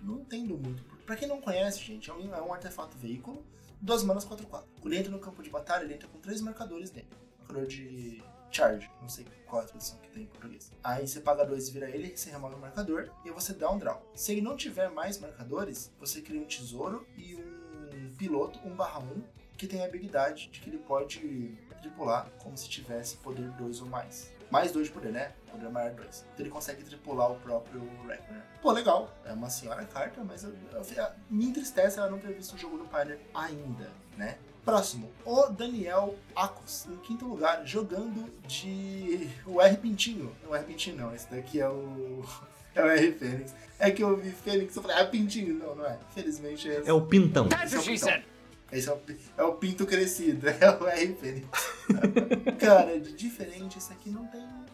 não 0.00 0.20
entendo 0.20 0.56
muito. 0.56 0.84
Pra 1.04 1.16
quem 1.16 1.26
não 1.26 1.40
conhece, 1.40 1.80
gente, 1.80 2.08
é 2.08 2.14
um, 2.14 2.34
é 2.34 2.40
um 2.40 2.52
artefato 2.52 2.96
veículo, 2.96 3.44
duas 3.85 4.02
manas 4.02 4.27
4-4. 4.27 4.65
Quando 4.81 4.93
ele 4.93 4.98
entra 4.98 5.12
no 5.12 5.19
campo 5.19 5.43
de 5.43 5.51
batalha, 5.51 5.85
ele 5.85 5.94
entra 5.94 6.09
com 6.09 6.19
três 6.19 6.40
marcadores 6.40 6.90
dele. 6.90 7.06
Marcador 7.40 7.66
de 7.66 8.23
charge, 8.51 8.89
não 9.02 9.09
sei 9.09 9.27
qual 9.47 9.61
é 9.61 9.65
a 9.65 9.69
tradução 9.69 9.98
que 9.98 10.09
tem 10.11 10.23
em 10.23 10.27
português. 10.27 10.73
Aí 10.82 11.06
você 11.06 11.20
paga 11.20 11.44
dois 11.44 11.69
e 11.69 11.73
vira 11.73 11.90
ele, 11.90 12.16
você 12.16 12.31
remove 12.31 12.55
o 12.55 12.59
marcador 12.59 13.11
e 13.24 13.31
você 13.31 13.52
dá 13.52 13.70
um 13.70 13.78
draw. 13.78 14.02
Se 14.15 14.32
ele 14.32 14.40
não 14.40 14.56
tiver 14.56 14.89
mais 14.90 15.19
marcadores, 15.19 15.93
você 15.98 16.23
cria 16.23 16.40
um 16.40 16.47
tesouro 16.47 17.06
e 17.16 17.35
um 17.35 18.15
piloto 18.16 18.59
1 18.66 18.74
barra 18.74 19.01
1 19.01 19.23
que 19.56 19.66
tem 19.66 19.82
a 19.82 19.85
habilidade 19.85 20.48
de 20.48 20.61
que 20.61 20.70
ele 20.70 20.78
pode 20.78 21.56
tripular 21.82 22.31
como 22.39 22.56
se 22.56 22.69
tivesse 22.69 23.16
poder 23.19 23.51
2 23.52 23.82
ou 23.82 23.89
mais. 23.89 24.32
Mais 24.55 24.70
2 24.70 24.86
de 24.86 24.93
poder, 24.93 25.10
né? 25.10 25.32
Poder 25.51 25.68
maior 25.68 25.90
2. 25.90 26.26
Então 26.32 26.47
ele 26.47 26.48
consegue 26.48 26.85
tripular 26.85 27.28
o 27.28 27.35
próprio 27.40 27.81
Reckoner. 28.06 28.40
Pô, 28.62 28.70
legal. 28.70 29.12
É 29.24 29.32
uma 29.32 29.51
senhora 29.51 29.85
carta, 29.85 30.22
mas 30.22 30.44
eu, 30.44 30.51
eu, 30.72 30.81
eu, 30.81 31.06
me 31.28 31.47
entristece 31.47 31.98
ela 31.98 32.09
não 32.09 32.20
ter 32.20 32.32
visto 32.32 32.55
o 32.55 32.59
jogo 32.59 32.78
do 32.78 32.85
Pioneer 32.85 33.18
ainda, 33.35 33.90
né? 34.16 34.39
Próximo, 34.64 35.10
o 35.24 35.48
Daniel 35.48 36.14
Acos, 36.36 36.86
em 36.86 36.97
quinto 36.98 37.26
lugar, 37.26 37.66
jogando 37.66 38.32
de 38.47 39.28
o 39.44 39.60
R 39.60 39.76
Pintinho. 39.76 40.31
Não 40.44 40.55
é 40.55 40.60
R 40.60 40.66
Pintinho, 40.68 40.98
não. 40.98 41.12
Esse 41.12 41.28
daqui 41.28 41.60
é 41.60 41.68
o. 41.68 42.24
É 42.76 42.82
o 42.82 42.89
R 42.89 43.12
Fênix. 43.12 43.55
É 43.78 43.89
que 43.93 44.02
eu 44.02 44.16
vi 44.16 44.32
Fênix 44.32 44.76
e 44.76 44.81
falei, 44.81 44.97
ah, 44.97 45.06
Pintinho. 45.06 45.55
Não, 45.55 45.76
não 45.76 45.86
é. 45.86 45.97
Felizmente 46.12 46.68
é. 46.68 46.82
É 46.86 46.93
o 46.93 47.02
Pintão. 47.02 47.48
That's 47.48 47.72
what 47.72 47.85
she 47.85 47.97
said. 47.97 48.24
Esse 48.72 48.88
é 48.88 48.92
o, 48.92 49.00
é 49.38 49.44
o 49.44 49.54
pinto 49.54 49.86
crescido, 49.86 50.48
é 50.48 50.70
o 50.80 50.86
R 50.86 51.14
Fênix. 51.14 51.48
Cara, 52.58 52.98
de 52.98 53.12
diferente, 53.12 53.78
esse 53.78 53.92
aqui 53.92 54.10
não 54.10 54.26
tem 54.26 54.40
nada. 54.40 54.64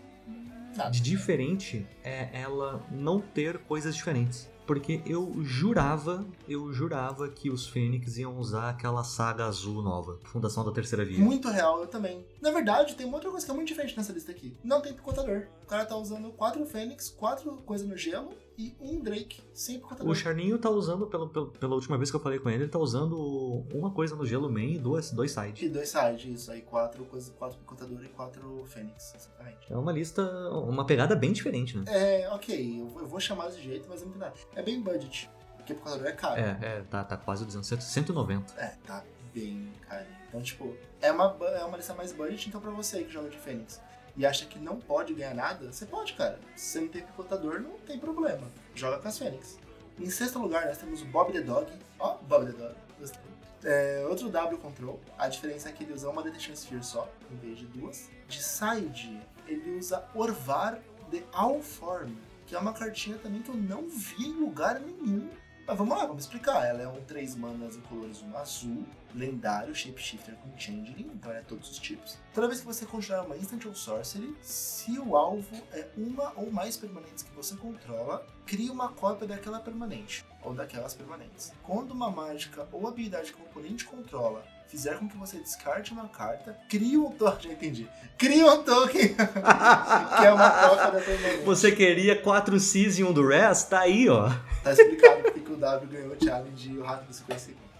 De 0.91 1.01
diferente 1.01 1.87
é 2.03 2.31
ela 2.33 2.83
não 2.91 3.21
ter 3.21 3.59
coisas 3.59 3.95
diferentes 3.95 4.49
Porque 4.67 5.03
eu 5.05 5.35
jurava, 5.43 6.25
eu 6.49 6.73
jurava 6.73 7.29
que 7.29 7.51
os 7.51 7.69
Fênix 7.69 8.17
iam 8.19 8.39
usar 8.39 8.71
aquela 8.71 9.03
saga 9.03 9.47
azul 9.47 9.83
nova, 9.83 10.19
Fundação 10.23 10.65
da 10.65 10.71
Terceira 10.71 11.05
Via. 11.05 11.19
Muito 11.19 11.49
real, 11.49 11.81
eu 11.81 11.89
também. 11.89 12.25
Na 12.41 12.53
verdade, 12.53 12.95
tem 12.95 13.05
uma 13.05 13.17
outra 13.17 13.31
coisa 13.31 13.45
que 13.45 13.51
é 13.51 13.55
muito 13.55 13.67
diferente 13.67 13.97
nessa 13.97 14.13
lista 14.13 14.31
aqui. 14.31 14.57
Não 14.63 14.81
tem 14.81 14.95
picotador. 14.95 15.49
O 15.65 15.67
cara 15.67 15.85
tá 15.85 15.97
usando 15.97 16.31
quatro 16.31 16.65
Fênix, 16.65 17.11
quatro 17.11 17.51
coisas 17.67 17.87
no 17.87 17.97
gelo 17.97 18.33
e 18.61 18.77
um 18.81 19.01
Drake 19.01 19.41
sem 19.55 19.79
picotador. 19.79 20.11
O 20.11 20.15
Charninho 20.15 20.59
tá 20.59 20.69
usando, 20.69 21.07
pelo, 21.07 21.29
pelo- 21.29 21.47
pela 21.49 21.75
última 21.75 21.97
vez 21.97 22.11
que 22.11 22.17
eu 22.17 22.21
falei 22.21 22.39
com 22.39 22.51
ele, 22.51 22.65
ele 22.65 22.71
tá 22.71 22.79
usando 22.79 23.65
uma 23.73 23.91
coisa 23.91 24.15
no 24.15 24.27
gelo 24.27 24.51
main 24.51 24.75
e 24.75 24.79
duas, 24.79 25.11
dois 25.11 25.31
side. 25.33 25.65
E 25.65 25.69
dois 25.69 25.89
sides, 25.89 26.43
isso 26.43 26.51
aí. 26.53 26.61
Quatro 26.63 27.05
coisas, 27.07 27.33
quatro 27.39 27.57
picotador 27.59 28.05
e 28.05 28.09
quatro 28.09 28.65
Fênix, 28.67 29.15
exatamente. 29.15 29.73
É 29.73 29.77
uma 29.77 29.93
lista, 29.93 30.23
uma 30.51 30.85
pegada 30.85 31.17
bem 31.17 31.33
diferente, 31.33 31.77
né? 31.79 31.85
É, 31.87 32.29
ok, 32.31 32.81
eu 32.81 32.87
vou, 32.89 33.03
eu 33.03 33.09
vou 33.09 33.21
chamar 33.21 33.47
desse 33.47 33.63
jeito, 33.63 33.87
mas 33.89 34.03
não 34.03 34.11
tem 34.11 34.21
nada. 34.21 34.35
É 34.55 34.63
bem 34.63 34.81
budget. 34.81 35.31
Porque 35.57 35.75
picotador 35.75 36.07
é 36.07 36.13
caro. 36.13 36.41
É, 36.41 36.59
é, 36.63 36.83
tá, 36.91 37.03
tá 37.05 37.17
quase 37.17 37.45
dizendo 37.47 37.65
190. 37.65 38.53
É, 38.61 38.75
tá 38.87 39.03
bem 39.35 39.69
caro. 39.89 40.05
Então, 40.29 40.43
tipo, 40.43 40.75
é 41.01 41.11
uma, 41.11 41.37
é 41.57 41.65
uma 41.65 41.77
lista 41.77 41.95
mais 41.95 42.13
budget, 42.13 42.49
então 42.49 42.61
pra 42.61 42.71
você 42.71 43.03
que 43.05 43.11
joga 43.13 43.29
de 43.29 43.37
Fênix 43.39 43.81
e 44.21 44.27
acha 44.27 44.45
que 44.45 44.59
não 44.59 44.79
pode 44.79 45.15
ganhar 45.15 45.35
nada, 45.35 45.73
você 45.73 45.87
pode, 45.87 46.13
cara. 46.13 46.39
Se 46.55 46.73
você 46.73 46.81
não 46.83 46.89
tem 46.89 47.01
picotador, 47.01 47.59
não 47.59 47.79
tem 47.79 47.99
problema. 47.99 48.47
Joga 48.75 48.99
com 48.99 49.09
as 49.09 49.19
Fênix. 49.19 49.59
Em 49.99 50.11
sexto 50.11 50.39
lugar, 50.39 50.67
nós 50.67 50.77
temos 50.77 51.01
o 51.01 51.07
Bob 51.07 51.33
the 51.33 51.41
Dog. 51.41 51.73
Ó, 51.99 52.19
Bob 52.29 52.45
the 52.45 52.53
Dog. 52.53 52.75
Gostei. 52.99 53.19
É, 53.65 54.05
outro 54.11 54.29
W 54.29 54.59
Control. 54.59 55.01
A 55.17 55.27
diferença 55.27 55.71
é 55.71 55.73
que 55.73 55.85
ele 55.85 55.95
usa 55.95 56.11
uma 56.11 56.23
Detection 56.23 56.53
Sphere 56.53 56.85
só, 56.85 57.11
em 57.33 57.37
vez 57.37 57.61
de 57.61 57.65
duas. 57.65 58.11
De 58.29 58.43
side, 58.43 59.19
ele 59.47 59.79
usa 59.79 60.05
Orvar 60.15 60.79
the 61.11 61.25
Allform, 61.33 62.13
que 62.47 62.55
é 62.55 62.59
uma 62.59 62.75
cartinha 62.75 63.17
também 63.17 63.41
que 63.41 63.49
eu 63.49 63.57
não 63.57 63.89
vi 63.89 64.27
em 64.27 64.35
lugar 64.35 64.79
nenhum. 64.81 65.31
Mas 65.71 65.79
vamos 65.79 65.97
lá, 65.97 66.05
vamos 66.05 66.25
explicar. 66.25 66.67
Ela 66.67 66.83
é 66.83 66.89
um 66.89 67.01
3 67.05 67.37
manas 67.37 67.77
em 67.77 67.81
colores 67.83 68.21
um 68.23 68.37
azul, 68.37 68.85
lendário, 69.15 69.73
shapeshifter 69.73 70.35
com 70.35 70.59
changeling, 70.59 71.09
então 71.15 71.31
é 71.31 71.43
todos 71.43 71.71
os 71.71 71.79
tipos. 71.79 72.19
Toda 72.35 72.49
vez 72.49 72.59
que 72.59 72.67
você 72.67 72.85
conjurar 72.85 73.25
uma 73.25 73.37
instant 73.37 73.67
ou 73.67 73.73
sorcery, 73.73 74.37
se 74.43 74.99
o 74.99 75.17
alvo 75.17 75.57
é 75.71 75.89
uma 75.97 76.33
ou 76.35 76.51
mais 76.51 76.77
permanentes 76.77 77.23
que 77.23 77.31
você 77.37 77.55
controla, 77.55 78.27
cria 78.45 78.73
uma 78.73 78.89
cópia 78.89 79.29
daquela 79.29 79.61
permanente, 79.61 80.25
ou 80.43 80.53
daquelas 80.55 80.93
permanentes. 80.93 81.53
Quando 81.63 81.93
uma 81.93 82.11
mágica 82.11 82.67
ou 82.73 82.89
habilidade 82.89 83.33
que 83.33 83.41
o 83.41 83.45
oponente 83.45 83.85
controla 83.85 84.45
fizer 84.71 84.97
com 84.97 85.09
que 85.09 85.17
você 85.17 85.39
descarte 85.39 85.93
uma 85.93 86.09
carta, 86.09 86.57
cria 86.69 87.01
um 87.01 87.11
token. 87.11 87.51
Já 87.51 87.53
entendi. 87.57 87.89
Cria 88.17 88.47
um 88.47 88.63
token 88.63 89.15
que 89.15 90.25
é 90.25 90.33
uma 90.33 90.51
cópia 90.51 90.91
da 90.93 91.01
permanente. 91.01 91.45
Você 91.45 91.73
queria 91.73 92.21
4 92.21 92.59
Cs 92.61 92.99
e 92.99 93.05
um 93.05 93.13
do 93.13 93.27
Rest? 93.27 93.69
Tá 93.69 93.81
aí, 93.81 94.09
ó. 94.09 94.31
Tá 94.63 94.73
explicado 94.73 95.23
porque 95.23 95.41
que 95.41 95.53
o 95.53 95.57
W 95.57 95.89
ganhou 95.91 96.15
o 96.15 96.25
challenge 96.25 96.71
e 96.71 96.79
o 96.79 96.83
Rápido 96.85 97.13
50 97.13 97.41
segundos. 97.41 97.71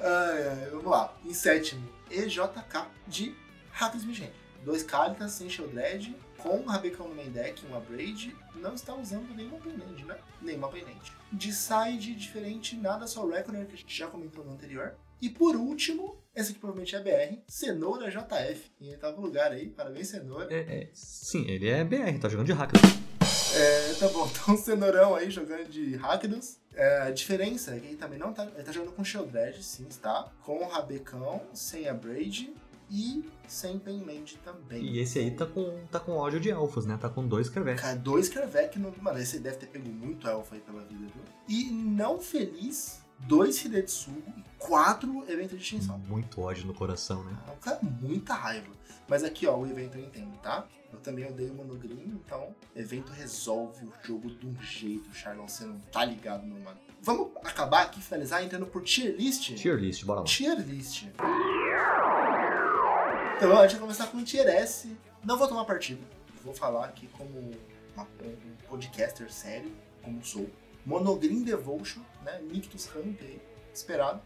ai, 0.00 0.48
ai, 0.48 0.68
vamos 0.70 0.86
lá. 0.86 1.12
Em 1.24 1.34
sétimo, 1.34 1.88
EJK 2.10 2.86
de 3.08 3.34
Rápido 3.72 4.06
Vigente. 4.06 4.44
Dois 4.64 4.82
Calitas 4.82 5.32
sem 5.32 5.50
Shieldred, 5.50 6.16
com 6.44 6.58
um 6.58 6.66
Rabecão 6.66 7.08
no 7.08 7.14
main 7.14 7.30
deck, 7.30 7.64
uma 7.64 7.80
Braid. 7.80 8.36
Não 8.54 8.74
está 8.74 8.94
usando 8.94 9.34
nenhuma 9.34 9.56
Penend, 9.56 10.04
né? 10.04 10.18
Nenhuma 10.42 10.68
Penend. 10.68 11.00
De 11.32 11.50
side 11.50 12.14
diferente, 12.14 12.76
nada 12.76 13.06
só 13.06 13.26
Reckoner, 13.26 13.66
que 13.66 13.72
a 13.72 13.76
gente 13.76 13.96
já 13.96 14.06
comentou 14.08 14.44
no 14.44 14.52
anterior. 14.52 14.94
E 15.22 15.30
por 15.30 15.56
último, 15.56 16.22
esse 16.36 16.50
aqui 16.50 16.60
provavelmente 16.60 16.94
é 16.94 17.00
BR, 17.00 17.38
Cenoura 17.48 18.10
JF. 18.10 18.70
Em 18.78 18.90
oitavo 18.90 19.22
lugar 19.22 19.52
aí, 19.52 19.70
parabéns 19.70 20.08
Cenoura. 20.08 20.54
É, 20.54 20.58
é, 20.58 20.90
sim, 20.92 21.48
ele 21.48 21.66
é 21.66 21.82
BR, 21.82 22.18
tá 22.20 22.28
jogando 22.28 22.46
de 22.46 22.52
hack. 22.52 22.72
É, 23.56 23.94
tá 23.94 24.08
bom, 24.08 24.28
então 24.42 24.54
Cenourão 24.58 25.14
aí 25.14 25.30
jogando 25.30 25.66
de 25.70 25.96
Rakdos. 25.96 26.58
É, 26.74 27.02
a 27.02 27.10
diferença 27.10 27.74
é 27.74 27.80
que 27.80 27.86
ele 27.86 27.96
também 27.96 28.18
não 28.18 28.34
tá. 28.34 28.44
Ele 28.54 28.64
tá 28.64 28.72
jogando 28.72 28.92
com 28.92 29.02
Shieldred, 29.02 29.62
sim, 29.62 29.86
tá? 30.02 30.30
Com 30.42 30.58
o 30.58 30.68
Rabecão, 30.68 31.40
sem 31.54 31.88
a 31.88 31.94
Braid 31.94 32.52
e 32.90 33.24
sem 33.46 33.78
Penland 33.78 34.38
também. 34.44 34.82
E 34.82 34.98
esse 34.98 35.18
aí 35.18 35.30
tá 35.30 35.46
com, 35.46 35.84
tá 35.90 36.00
com 36.00 36.12
ódio 36.12 36.40
de 36.40 36.50
elfos, 36.50 36.86
né? 36.86 36.96
Tá 36.96 37.08
com 37.08 37.26
dois. 37.26 37.48
Cara, 37.48 37.96
dois 37.96 38.28
Kervek 38.28 38.78
no. 38.78 38.94
Mano, 39.00 39.18
esse 39.18 39.38
deve 39.38 39.56
ter 39.56 39.66
pego 39.66 39.88
muito 39.88 40.26
elfo 40.28 40.54
aí 40.54 40.60
pela 40.60 40.80
vida, 40.82 41.04
viu? 41.04 41.24
E 41.48 41.70
não 41.70 42.18
feliz, 42.18 43.02
dois 43.20 43.62
Hidetsugu 43.64 44.22
e 44.36 44.44
quatro 44.58 45.24
eventos 45.28 45.58
de 45.58 45.62
extinção. 45.62 45.98
Muito 45.98 46.40
ódio 46.40 46.66
no 46.66 46.74
coração, 46.74 47.22
né? 47.24 47.36
Um 47.52 47.58
cara 47.58 47.78
muita 47.82 48.34
raiva. 48.34 48.72
Mas 49.06 49.22
aqui, 49.22 49.46
ó, 49.46 49.56
o 49.56 49.66
evento 49.66 49.98
eu 49.98 50.04
entendo, 50.04 50.34
tá? 50.38 50.66
Eu 50.92 50.98
também 51.00 51.26
odeio 51.26 51.52
o 51.52 51.56
Monogreen, 51.56 52.20
então 52.24 52.54
evento 52.74 53.12
resolve 53.12 53.84
o 53.84 53.92
jogo 54.02 54.30
de 54.30 54.46
um 54.46 54.54
jeito, 54.62 55.12
Charlon. 55.12 55.46
Você 55.46 55.64
não 55.64 55.78
tá 55.92 56.04
ligado, 56.04 56.46
meu 56.46 56.58
mano. 56.60 56.78
Vamos 57.02 57.32
acabar 57.44 57.82
aqui, 57.82 58.00
finalizar 58.00 58.42
entrando 58.42 58.64
por 58.64 58.82
tier 58.82 59.14
list? 59.16 59.54
Tier 59.56 59.76
list, 59.76 60.04
bora 60.04 60.20
lá. 60.20 60.26
Tier 60.26 60.58
list. 60.58 61.08
Então, 63.36 63.58
a 63.58 63.62
gente 63.62 63.72
vai 63.72 63.80
começar 63.80 64.06
com 64.06 64.18
o 64.18 64.24
tier 64.24 64.46
S. 64.46 64.96
Não 65.24 65.36
vou 65.36 65.48
tomar 65.48 65.64
partido. 65.64 66.02
Vou 66.44 66.54
falar 66.54 66.86
aqui 66.86 67.08
como 67.08 67.38
um 67.40 68.56
podcaster 68.68 69.30
sério, 69.32 69.72
como 70.02 70.24
sou. 70.24 70.48
Monogreen 70.86 71.42
Devotion, 71.42 72.00
né? 72.22 72.40
Nictus 72.42 72.90
aí, 72.94 73.40
esperado. 73.72 74.20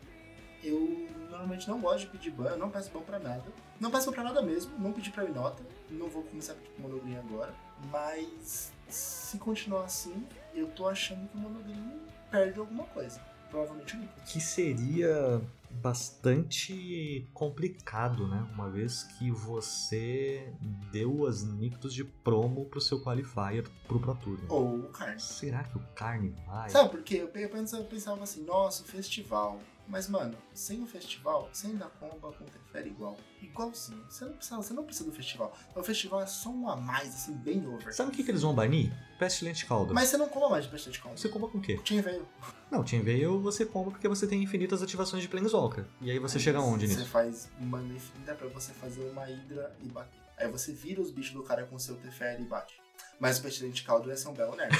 Eu 0.62 1.06
normalmente 1.30 1.68
não 1.68 1.80
gosto 1.80 2.00
de 2.00 2.06
pedir 2.08 2.30
ban, 2.32 2.50
eu 2.50 2.58
não 2.58 2.68
peço 2.68 2.90
ban 2.90 3.00
pra 3.00 3.18
nada. 3.18 3.44
Não 3.78 3.90
peço 3.90 4.06
ban 4.06 4.12
pra 4.12 4.24
nada 4.24 4.42
mesmo, 4.42 4.76
não 4.78 4.92
pedi 4.92 5.10
pra 5.10 5.24
Inota. 5.24 5.62
Não 5.88 6.08
vou 6.08 6.24
começar 6.24 6.54
pro 6.54 6.82
Monogreen 6.82 7.18
agora. 7.18 7.54
Mas 7.92 8.72
se 8.88 9.38
continuar 9.38 9.84
assim, 9.84 10.26
eu 10.52 10.66
tô 10.68 10.88
achando 10.88 11.28
que 11.28 11.36
o 11.36 11.40
Monogreen 11.40 12.00
perde 12.30 12.58
alguma 12.58 12.84
coisa. 12.84 13.20
Provavelmente 13.50 13.94
o 13.94 14.00
Nictus. 14.00 14.32
Que 14.32 14.40
seria 14.40 15.40
bastante 15.70 17.28
complicado, 17.32 18.26
né? 18.26 18.46
Uma 18.52 18.68
vez 18.70 19.04
que 19.04 19.30
você 19.30 20.52
deu 20.90 21.26
as 21.26 21.42
Nictus 21.44 21.92
de 21.94 22.04
promo 22.04 22.64
pro 22.66 22.80
seu 22.80 23.00
qualifier 23.00 23.64
pro 23.86 23.98
Pro 24.00 24.14
Tour. 24.16 24.38
né? 24.38 24.46
Ou 24.48 24.80
o 24.80 24.88
Carne. 24.90 25.20
Será 25.20 25.64
que 25.64 25.76
o 25.76 25.82
Carne 25.94 26.34
vai? 26.46 26.68
Sabe 26.70 26.90
por 26.90 27.02
quê? 27.02 27.16
Eu 27.16 27.28
pe- 27.28 27.44
eu 27.44 27.48
pensava, 27.50 27.82
eu 27.82 27.86
pensava 27.88 28.22
assim, 28.22 28.44
nossa, 28.44 28.82
o 28.82 28.86
festival. 28.86 29.60
Mas, 29.88 30.06
mano, 30.06 30.36
sem 30.52 30.82
o 30.82 30.86
festival, 30.86 31.48
sem 31.52 31.74
dar 31.76 31.88
comba 31.98 32.30
Teferi 32.30 32.90
igual. 32.90 33.16
Igualzinho. 33.42 34.04
Você 34.08 34.24
não, 34.26 34.32
precisa, 34.34 34.56
você 34.56 34.74
não 34.74 34.84
precisa 34.84 35.08
do 35.08 35.16
festival. 35.16 35.56
O 35.74 35.82
festival 35.82 36.20
é 36.20 36.26
só 36.26 36.50
um 36.50 36.68
a 36.68 36.76
mais, 36.76 37.08
assim, 37.14 37.32
bem 37.32 37.66
over. 37.66 37.94
Sabe 37.94 38.10
o 38.10 38.12
que, 38.14 38.22
que 38.22 38.30
eles 38.30 38.42
vão 38.42 38.54
banir? 38.54 38.92
Pestilente 39.18 39.64
Caldo. 39.64 39.94
Mas 39.94 40.10
você 40.10 40.16
não 40.18 40.28
comba 40.28 40.50
mais 40.50 40.66
de 40.66 40.90
de 40.90 40.98
combo. 41.00 41.16
Você 41.16 41.28
comba 41.28 41.48
com 41.48 41.58
o 41.58 41.60
quê? 41.60 41.80
Veio. 42.02 42.28
Não, 42.70 42.86
Chain 42.86 43.00
Veil 43.02 43.40
você 43.40 43.64
compra 43.64 43.90
porque 43.92 44.06
você 44.06 44.26
tem 44.26 44.42
infinitas 44.42 44.82
ativações 44.82 45.22
de 45.22 45.28
Planeswalker. 45.28 45.84
E 46.02 46.10
aí 46.10 46.18
você 46.18 46.38
chega 46.38 46.60
onde 46.60 46.86
Você 46.86 46.98
nisso? 46.98 47.08
faz 47.08 47.50
mana 47.58 47.94
infinita 47.94 48.34
pra 48.34 48.48
você 48.48 48.72
fazer 48.74 49.08
uma 49.10 49.28
hidra 49.28 49.74
e 49.82 49.88
bater. 49.88 50.20
Aí 50.36 50.48
você 50.50 50.72
vira 50.72 51.00
os 51.00 51.10
bichos 51.10 51.32
do 51.32 51.42
cara 51.42 51.64
com 51.64 51.78
seu 51.78 51.96
Teferi 51.96 52.42
e 52.42 52.46
bate. 52.46 52.77
Mas 53.20 53.38
o 53.38 53.42
Pestilente 53.42 53.82
Caldo 53.82 54.08
ia 54.08 54.16
ser 54.16 54.28
um 54.28 54.32
belo 54.32 54.54
nerd. 54.54 54.72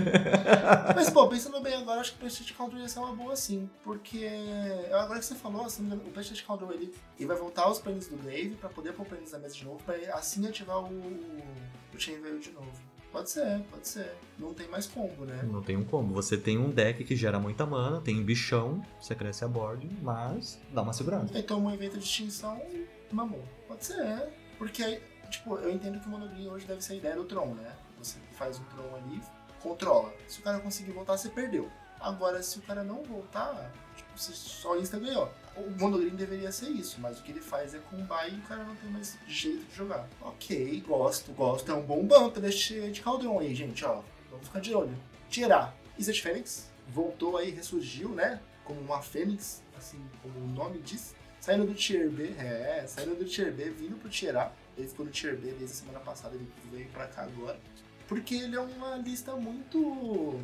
Mas, 0.96 1.10
pô, 1.10 1.28
pensando 1.28 1.60
bem 1.60 1.74
agora, 1.74 2.00
acho 2.00 2.12
que 2.12 2.18
o 2.18 2.22
Pestilente 2.22 2.54
Caldo 2.54 2.78
ia 2.78 2.88
ser 2.88 3.00
uma 3.00 3.14
boa 3.14 3.36
sim. 3.36 3.68
Porque 3.84 4.26
agora 4.90 5.18
que 5.18 5.26
você 5.26 5.34
falou, 5.34 5.66
assim, 5.66 5.86
o 5.92 6.10
Pestilente 6.10 6.44
Caldo 6.44 6.72
ele, 6.72 6.94
ele 7.18 7.26
vai 7.26 7.36
voltar 7.36 7.64
aos 7.64 7.78
planos 7.78 8.06
do 8.06 8.16
Grave 8.16 8.56
pra 8.58 8.70
poder 8.70 8.94
pôr 8.94 9.04
planos 9.04 9.30
na 9.32 9.38
mesa 9.38 9.54
de 9.54 9.64
novo, 9.64 9.82
pra 9.84 9.94
assim 10.14 10.46
ativar 10.48 10.78
o, 10.78 10.88
o 11.94 11.98
Chain 11.98 12.20
Veil 12.20 12.38
de 12.38 12.50
novo. 12.50 12.90
Pode 13.12 13.28
ser, 13.28 13.60
pode 13.70 13.88
ser. 13.88 14.14
Não 14.38 14.54
tem 14.54 14.68
mais 14.68 14.86
combo, 14.86 15.24
né? 15.24 15.42
Não 15.42 15.60
tem 15.60 15.76
um 15.76 15.84
como. 15.84 16.14
Você 16.14 16.38
tem 16.38 16.56
um 16.56 16.70
deck 16.70 17.04
que 17.04 17.16
gera 17.16 17.40
muita 17.40 17.66
mana, 17.66 18.00
tem 18.00 18.22
bichão, 18.22 18.84
você 19.00 19.14
cresce 19.14 19.44
a 19.44 19.48
board, 19.48 19.88
mas 20.00 20.60
dá 20.72 20.80
uma 20.80 20.92
segurada. 20.92 21.28
Aí 21.34 21.42
toma 21.42 21.70
um 21.70 21.74
evento 21.74 21.98
de 21.98 22.04
extinção 22.04 22.60
mamou. 23.10 23.42
Pode 23.66 23.84
ser, 23.84 24.28
porque 24.58 24.82
aí, 24.82 25.02
tipo, 25.30 25.56
eu 25.56 25.70
entendo 25.70 26.00
que 26.00 26.06
o 26.06 26.10
Monogreen 26.10 26.48
hoje 26.48 26.66
deve 26.66 26.82
ser 26.82 26.94
a 26.94 26.96
ideia 26.96 27.16
do 27.16 27.24
Tron, 27.24 27.54
né? 27.54 27.74
Você 27.98 28.18
faz 28.32 28.58
um 28.58 28.64
Tron 28.64 28.96
ali, 28.96 29.22
controla. 29.62 30.12
Se 30.28 30.40
o 30.40 30.42
cara 30.42 30.58
conseguir 30.60 30.92
voltar, 30.92 31.16
você 31.16 31.28
perdeu. 31.28 31.70
Agora, 32.00 32.42
se 32.42 32.58
o 32.58 32.62
cara 32.62 32.82
não 32.82 33.02
voltar, 33.02 33.70
tipo, 33.96 34.10
você 34.16 34.32
só 34.32 34.76
insta 34.76 34.98
ganhou. 34.98 35.30
O 35.56 35.70
Monogreen 35.78 36.14
deveria 36.14 36.50
ser 36.50 36.70
isso, 36.70 37.00
mas 37.00 37.18
o 37.18 37.22
que 37.22 37.32
ele 37.32 37.40
faz 37.40 37.74
é 37.74 37.78
combar 37.78 38.26
e 38.28 38.38
o 38.38 38.42
cara 38.42 38.64
não 38.64 38.74
tem 38.76 38.90
mais 38.90 39.18
jeito 39.26 39.64
de 39.66 39.76
jogar. 39.76 40.08
Ok, 40.22 40.82
gosto, 40.86 41.32
gosto. 41.32 41.70
É 41.70 41.74
um 41.74 41.82
bom 41.82 42.04
banco 42.04 42.40
desse 42.40 42.90
de 42.90 43.02
Caldron 43.02 43.38
aí, 43.38 43.54
gente, 43.54 43.84
ó. 43.84 44.02
Vamos 44.30 44.46
ficar 44.46 44.60
de 44.60 44.74
olho. 44.74 44.96
Tirar. 45.28 45.74
Isa 45.98 46.12
de 46.12 46.22
Fênix 46.22 46.70
voltou 46.88 47.36
aí, 47.36 47.50
ressurgiu, 47.50 48.10
né? 48.10 48.40
Como 48.64 48.80
uma 48.80 49.02
Fênix, 49.02 49.62
assim 49.76 49.98
como 50.22 50.38
o 50.38 50.48
nome 50.48 50.78
diz. 50.78 51.14
Saindo 51.40 51.66
do 51.66 51.74
Tier 51.74 52.10
B, 52.10 52.34
é, 52.38 52.84
saindo 52.86 53.14
do 53.14 53.24
Tier 53.24 53.52
B, 53.52 53.70
vindo 53.70 53.98
pro 53.98 54.08
Tier 54.08 54.36
A. 54.36 54.52
Ele 54.76 54.88
ficou 54.88 55.06
no 55.06 55.12
Tier 55.12 55.36
B 55.36 55.48
desde 55.52 55.64
a 55.64 55.68
semana 55.68 56.00
passada, 56.00 56.34
ele 56.34 56.50
veio 56.70 56.88
pra 56.88 57.06
cá 57.06 57.22
agora. 57.22 57.58
Porque 58.08 58.34
ele 58.34 58.56
é 58.56 58.60
uma 58.60 58.96
lista 58.96 59.36
muito 59.36 60.40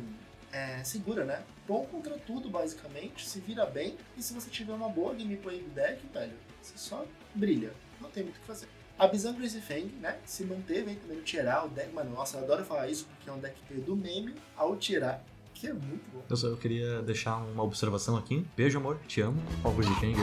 é, 0.51 0.83
segura, 0.83 1.25
né? 1.25 1.43
Bom 1.67 1.85
contra 1.85 2.17
tudo, 2.19 2.49
basicamente, 2.49 3.27
se 3.27 3.39
vira 3.39 3.65
bem. 3.65 3.97
E 4.15 4.23
se 4.23 4.33
você 4.33 4.49
tiver 4.49 4.73
uma 4.73 4.89
boa 4.89 5.13
gameplay 5.13 5.61
do 5.61 5.69
deck, 5.71 6.01
velho, 6.13 6.33
você 6.61 6.77
só 6.77 7.05
brilha. 7.35 7.73
Não 7.99 8.09
tem 8.09 8.23
muito 8.23 8.37
o 8.37 8.39
que 8.39 8.47
fazer. 8.47 8.67
A 8.97 9.07
Bizan 9.07 9.35
Crazy 9.35 9.61
Fang, 9.61 9.85
né, 10.01 10.17
se 10.25 10.43
manteve 10.43 10.89
aí 10.89 10.95
também 10.95 11.17
no 11.17 11.23
tirar 11.23 11.65
o 11.65 11.69
deck. 11.69 11.93
Mano, 11.93 12.11
nossa, 12.11 12.37
eu 12.37 12.43
adoro 12.43 12.65
falar 12.65 12.87
isso 12.87 13.05
porque 13.05 13.29
é 13.29 13.33
um 13.33 13.39
deck 13.39 13.55
do 13.81 13.95
meme 13.95 14.33
ao 14.55 14.75
tirar, 14.75 15.23
que 15.53 15.67
é 15.67 15.73
muito 15.73 16.03
bom. 16.11 16.23
Eu, 16.29 16.35
só, 16.35 16.47
eu 16.47 16.57
queria 16.57 17.01
deixar 17.03 17.37
uma 17.37 17.63
observação 17.63 18.17
aqui. 18.17 18.45
Beijo, 18.55 18.79
amor. 18.79 18.97
Te 19.07 19.21
amo. 19.21 19.39
Fogos 19.61 19.85
de 19.85 19.93
Fang. 19.95 20.15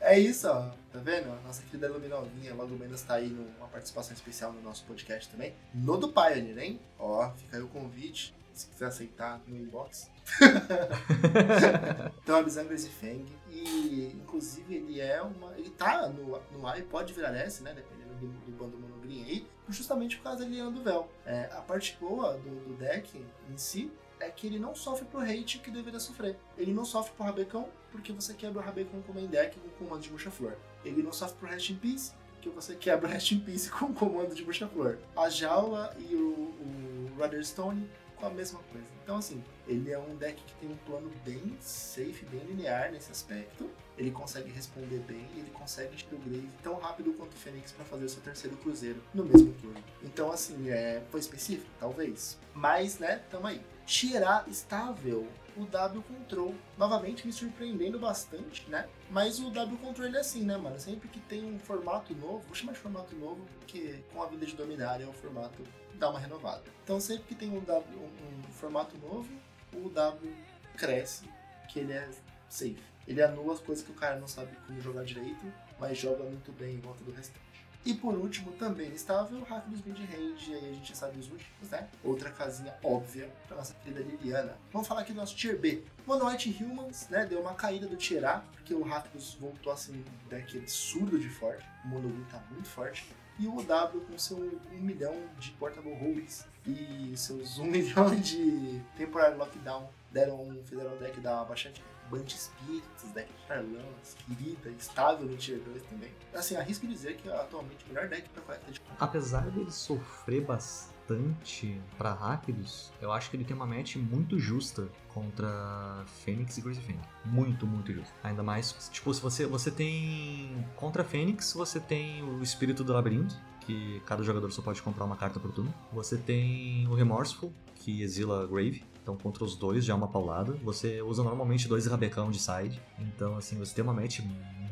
É 0.00 0.18
isso, 0.18 0.48
ó. 0.48 0.70
Tá 0.92 0.98
vendo? 0.98 1.32
A 1.32 1.40
nossa 1.40 1.62
querida 1.62 1.88
Luminovinha 1.88 2.54
logo 2.54 2.76
menos 2.76 3.00
tá 3.00 3.14
aí 3.14 3.28
numa 3.28 3.66
participação 3.68 4.12
especial 4.12 4.52
no 4.52 4.60
nosso 4.60 4.84
podcast 4.84 5.30
também. 5.30 5.54
No 5.72 5.96
do 5.96 6.12
Pioneer, 6.12 6.58
hein? 6.58 6.80
Ó, 6.98 7.30
fica 7.30 7.56
aí 7.56 7.62
o 7.62 7.68
convite. 7.68 8.34
Se 8.52 8.66
quiser 8.66 8.86
aceitar 8.86 9.40
no 9.46 9.56
inbox. 9.56 10.10
então 12.22 12.36
a 12.36 12.42
Bizan 12.42 12.66
Crazy 12.66 12.90
Fang. 12.90 13.24
E 13.48 14.12
inclusive 14.14 14.74
ele 14.74 15.00
é 15.00 15.22
uma. 15.22 15.56
Ele 15.56 15.70
tá 15.70 16.06
no, 16.08 16.38
no 16.52 16.66
A 16.66 16.78
e 16.78 16.82
pode 16.82 17.14
virar 17.14 17.34
S, 17.34 17.62
né? 17.62 17.72
Dependendo 17.72 18.14
do, 18.16 18.26
do 18.26 18.52
bando 18.52 18.76
monogreen 18.76 19.24
aí. 19.24 19.46
Justamente 19.70 20.18
por 20.18 20.24
causa 20.24 20.40
da 20.40 20.50
Liana 20.50 20.70
do 20.70 20.82
Véu. 20.82 21.08
É, 21.24 21.48
a 21.52 21.62
parte 21.62 21.96
boa 21.98 22.34
do, 22.34 22.68
do 22.68 22.74
deck 22.74 23.24
em 23.48 23.56
si 23.56 23.90
é 24.20 24.30
que 24.30 24.46
ele 24.46 24.58
não 24.58 24.74
sofre 24.74 25.06
pro 25.06 25.20
hate 25.20 25.58
que 25.58 25.70
deveria 25.70 25.98
sofrer. 25.98 26.36
Ele 26.58 26.72
não 26.72 26.84
sofre 26.84 27.14
pro 27.14 27.24
Rabecão, 27.24 27.68
porque 27.90 28.12
você 28.12 28.34
quebra 28.34 28.60
o 28.60 28.64
Rabecão 28.64 29.00
com 29.02 29.12
main 29.14 29.26
deck 29.26 29.58
com 29.58 29.68
comando 29.70 30.02
de 30.02 30.10
Bucha-Flor. 30.10 30.56
Ele 30.84 31.02
não 31.02 31.12
sofre 31.12 31.36
pro 31.38 31.48
Rest 31.48 31.70
in 31.70 31.76
Peace, 31.76 32.12
porque 32.32 32.48
você 32.48 32.74
quebra 32.74 33.08
o 33.08 33.12
Rest 33.12 33.32
in 33.32 33.40
Peace 33.40 33.70
com 33.72 33.92
comando 33.92 34.34
de 34.34 34.44
Bucha-Flor. 34.44 34.98
A 35.16 35.28
Jaula 35.28 35.96
e 35.98 36.14
o, 36.14 36.28
o 36.28 37.10
Rudderstone 37.18 37.88
com 38.16 38.26
a 38.26 38.30
mesma 38.30 38.60
coisa. 38.70 38.86
Então, 39.02 39.16
assim, 39.16 39.42
ele 39.66 39.90
é 39.90 39.98
um 39.98 40.14
deck 40.14 40.40
que 40.40 40.54
tem 40.54 40.70
um 40.70 40.76
plano 40.86 41.10
bem 41.24 41.56
safe, 41.60 42.24
bem 42.26 42.40
linear 42.44 42.92
nesse 42.92 43.10
aspecto. 43.10 43.68
Ele 43.98 44.12
consegue 44.12 44.48
responder 44.50 45.00
bem, 45.00 45.26
ele 45.36 45.50
consegue 45.50 45.94
encher 45.94 46.14
o 46.14 46.18
Grave 46.18 46.48
tão 46.62 46.74
rápido 46.76 47.12
quanto 47.14 47.32
o 47.32 47.36
Fênix 47.36 47.72
para 47.72 47.84
fazer 47.84 48.04
o 48.04 48.08
seu 48.08 48.22
terceiro 48.22 48.56
cruzeiro 48.58 49.02
no 49.12 49.24
mesmo 49.24 49.52
turno. 49.54 49.82
Então, 50.02 50.30
assim, 50.30 50.70
é, 50.70 51.02
foi 51.10 51.18
específico? 51.18 51.68
Talvez. 51.80 52.38
Mas, 52.54 53.00
né, 53.00 53.22
tamo 53.28 53.48
aí. 53.48 53.60
Tirar 53.86 54.48
estável 54.48 55.28
o 55.56 55.64
W 55.66 56.02
Control. 56.02 56.54
Novamente 56.78 57.26
me 57.26 57.32
surpreendendo 57.32 57.98
bastante, 57.98 58.68
né? 58.70 58.88
Mas 59.10 59.38
o 59.38 59.50
W 59.50 59.78
Control 59.78 60.06
ele 60.06 60.16
é 60.16 60.20
assim, 60.20 60.44
né, 60.44 60.56
mano? 60.56 60.78
Sempre 60.78 61.08
que 61.08 61.20
tem 61.20 61.44
um 61.44 61.58
formato 61.58 62.14
novo, 62.14 62.40
vou 62.40 62.54
chamar 62.54 62.72
de 62.72 62.78
formato 62.78 63.14
novo, 63.16 63.44
porque 63.58 64.02
com 64.12 64.22
a 64.22 64.26
vida 64.26 64.46
de 64.46 64.54
Dominária 64.54 65.04
é 65.04 65.08
o 65.08 65.12
formato 65.12 65.62
dá 65.94 66.10
uma 66.10 66.18
renovada. 66.18 66.62
Então 66.82 66.98
sempre 67.00 67.24
que 67.24 67.34
tem 67.34 67.50
um, 67.50 67.60
w, 67.60 67.84
um, 67.96 68.48
um 68.48 68.52
formato 68.52 68.96
novo, 68.98 69.28
o 69.72 69.88
W 69.88 70.34
cresce, 70.76 71.28
que 71.68 71.80
ele 71.80 71.92
é 71.92 72.10
safe. 72.48 72.82
Ele 73.06 73.22
anula 73.22 73.54
as 73.54 73.60
coisas 73.60 73.84
que 73.84 73.90
o 73.90 73.94
cara 73.94 74.18
não 74.18 74.28
sabe 74.28 74.56
como 74.66 74.80
jogar 74.80 75.04
direito, 75.04 75.52
mas 75.78 75.98
joga 75.98 76.24
muito 76.24 76.52
bem 76.52 76.76
em 76.76 76.80
volta 76.80 77.02
do 77.04 77.12
restante. 77.12 77.51
E 77.84 77.94
por 77.94 78.14
último, 78.14 78.52
também 78.52 78.92
estável, 78.92 79.38
o 79.38 79.42
hack 79.42 79.66
dos 79.66 79.82
mid-range, 79.82 80.54
aí 80.54 80.70
a 80.70 80.72
gente 80.72 80.88
já 80.88 80.94
sabe 80.94 81.18
os 81.18 81.28
últimos, 81.28 81.68
né? 81.68 81.88
Outra 82.04 82.30
casinha 82.30 82.72
óbvia 82.82 83.28
pra 83.48 83.56
nossa 83.56 83.74
querida 83.74 84.00
Liliana. 84.00 84.56
Vamos 84.72 84.86
falar 84.86 85.00
aqui 85.00 85.12
do 85.12 85.16
nosso 85.16 85.34
Tier 85.34 85.58
B. 85.58 85.82
Mono 86.06 86.28
White 86.28 86.62
Humans, 86.62 87.08
né? 87.08 87.26
Deu 87.26 87.40
uma 87.40 87.54
caída 87.54 87.88
do 87.88 87.96
Tier 87.96 88.24
A, 88.24 88.38
porque 88.52 88.72
o 88.72 88.82
Rakdos 88.82 89.34
voltou 89.34 89.72
assim, 89.72 90.04
um 90.24 90.28
deck 90.28 90.56
absurdo 90.58 91.18
de 91.18 91.28
forte. 91.28 91.64
O 91.84 91.88
Mono 91.88 92.24
tá 92.30 92.40
muito 92.50 92.68
forte. 92.68 93.04
E 93.38 93.48
o 93.48 93.60
W 93.62 94.00
com 94.02 94.16
seu 94.16 94.36
1 94.36 94.80
milhão 94.80 95.16
de 95.38 95.50
Portable 95.52 95.92
Holes 95.92 96.46
e 96.64 97.12
seus 97.16 97.58
1 97.58 97.64
milhão 97.66 98.14
de 98.14 98.80
Temporary 98.96 99.36
Lockdown 99.36 99.88
deram, 100.12 100.56
fizeram 100.64 100.94
um 100.94 100.98
deck 100.98 101.18
da 101.20 101.42
bastante 101.42 101.82
Bunch 102.12 102.36
Spirits, 102.36 103.10
deck 103.14 103.32
de 103.32 103.46
Tarlans, 103.48 104.16
querida, 104.26 104.68
estável 104.78 105.26
no 105.26 105.34
Tier 105.34 105.58
2 105.60 105.82
também. 105.84 106.10
Assim, 106.34 106.56
arrisco 106.56 106.86
dizer 106.86 107.16
que 107.16 107.30
é 107.30 107.34
atualmente 107.34 107.86
o 107.86 107.88
melhor 107.88 108.06
deck 108.06 108.28
para 108.28 108.42
coleta 108.42 108.70
de 108.70 108.82
Apesar 109.00 109.50
dele 109.50 109.70
sofrer 109.70 110.42
bastante 110.42 111.80
para 111.96 112.12
Rakdos, 112.12 112.92
eu 113.00 113.10
acho 113.10 113.30
que 113.30 113.36
ele 113.36 113.44
tem 113.44 113.56
uma 113.56 113.66
match 113.66 113.96
muito 113.96 114.38
justa 114.38 114.90
contra 115.08 116.04
Fênix 116.22 116.58
e 116.58 116.62
Fang. 116.62 117.00
Muito, 117.24 117.66
muito 117.66 117.90
justa. 117.94 118.12
Ainda 118.22 118.42
mais, 118.42 118.90
tipo, 118.90 119.12
se 119.14 119.20
você, 119.20 119.46
você 119.46 119.70
tem. 119.70 120.66
Contra 120.76 121.02
Fênix, 121.02 121.54
você 121.54 121.80
tem 121.80 122.22
o 122.22 122.42
Espírito 122.42 122.84
do 122.84 122.92
Labirinto, 122.92 123.34
que 123.60 124.00
cada 124.04 124.22
jogador 124.22 124.50
só 124.52 124.60
pode 124.60 124.82
comprar 124.82 125.06
uma 125.06 125.16
carta 125.16 125.40
por 125.40 125.50
turno. 125.50 125.72
Você 125.92 126.18
tem 126.18 126.86
o 126.88 126.94
Remorseful, 126.94 127.54
que 127.74 128.02
exila 128.02 128.46
Grave. 128.46 128.84
Então, 129.02 129.16
contra 129.16 129.42
os 129.42 129.56
dois 129.56 129.84
já 129.84 129.92
é 129.92 129.96
uma 129.96 130.06
paulada. 130.06 130.52
Você 130.62 131.02
usa 131.02 131.24
normalmente 131.24 131.66
dois 131.66 131.86
rabecão 131.86 132.30
de 132.30 132.38
side. 132.38 132.80
Então, 132.98 133.36
assim, 133.36 133.58
você 133.58 133.74
tem 133.74 133.82
uma 133.82 133.92
match 133.92 134.20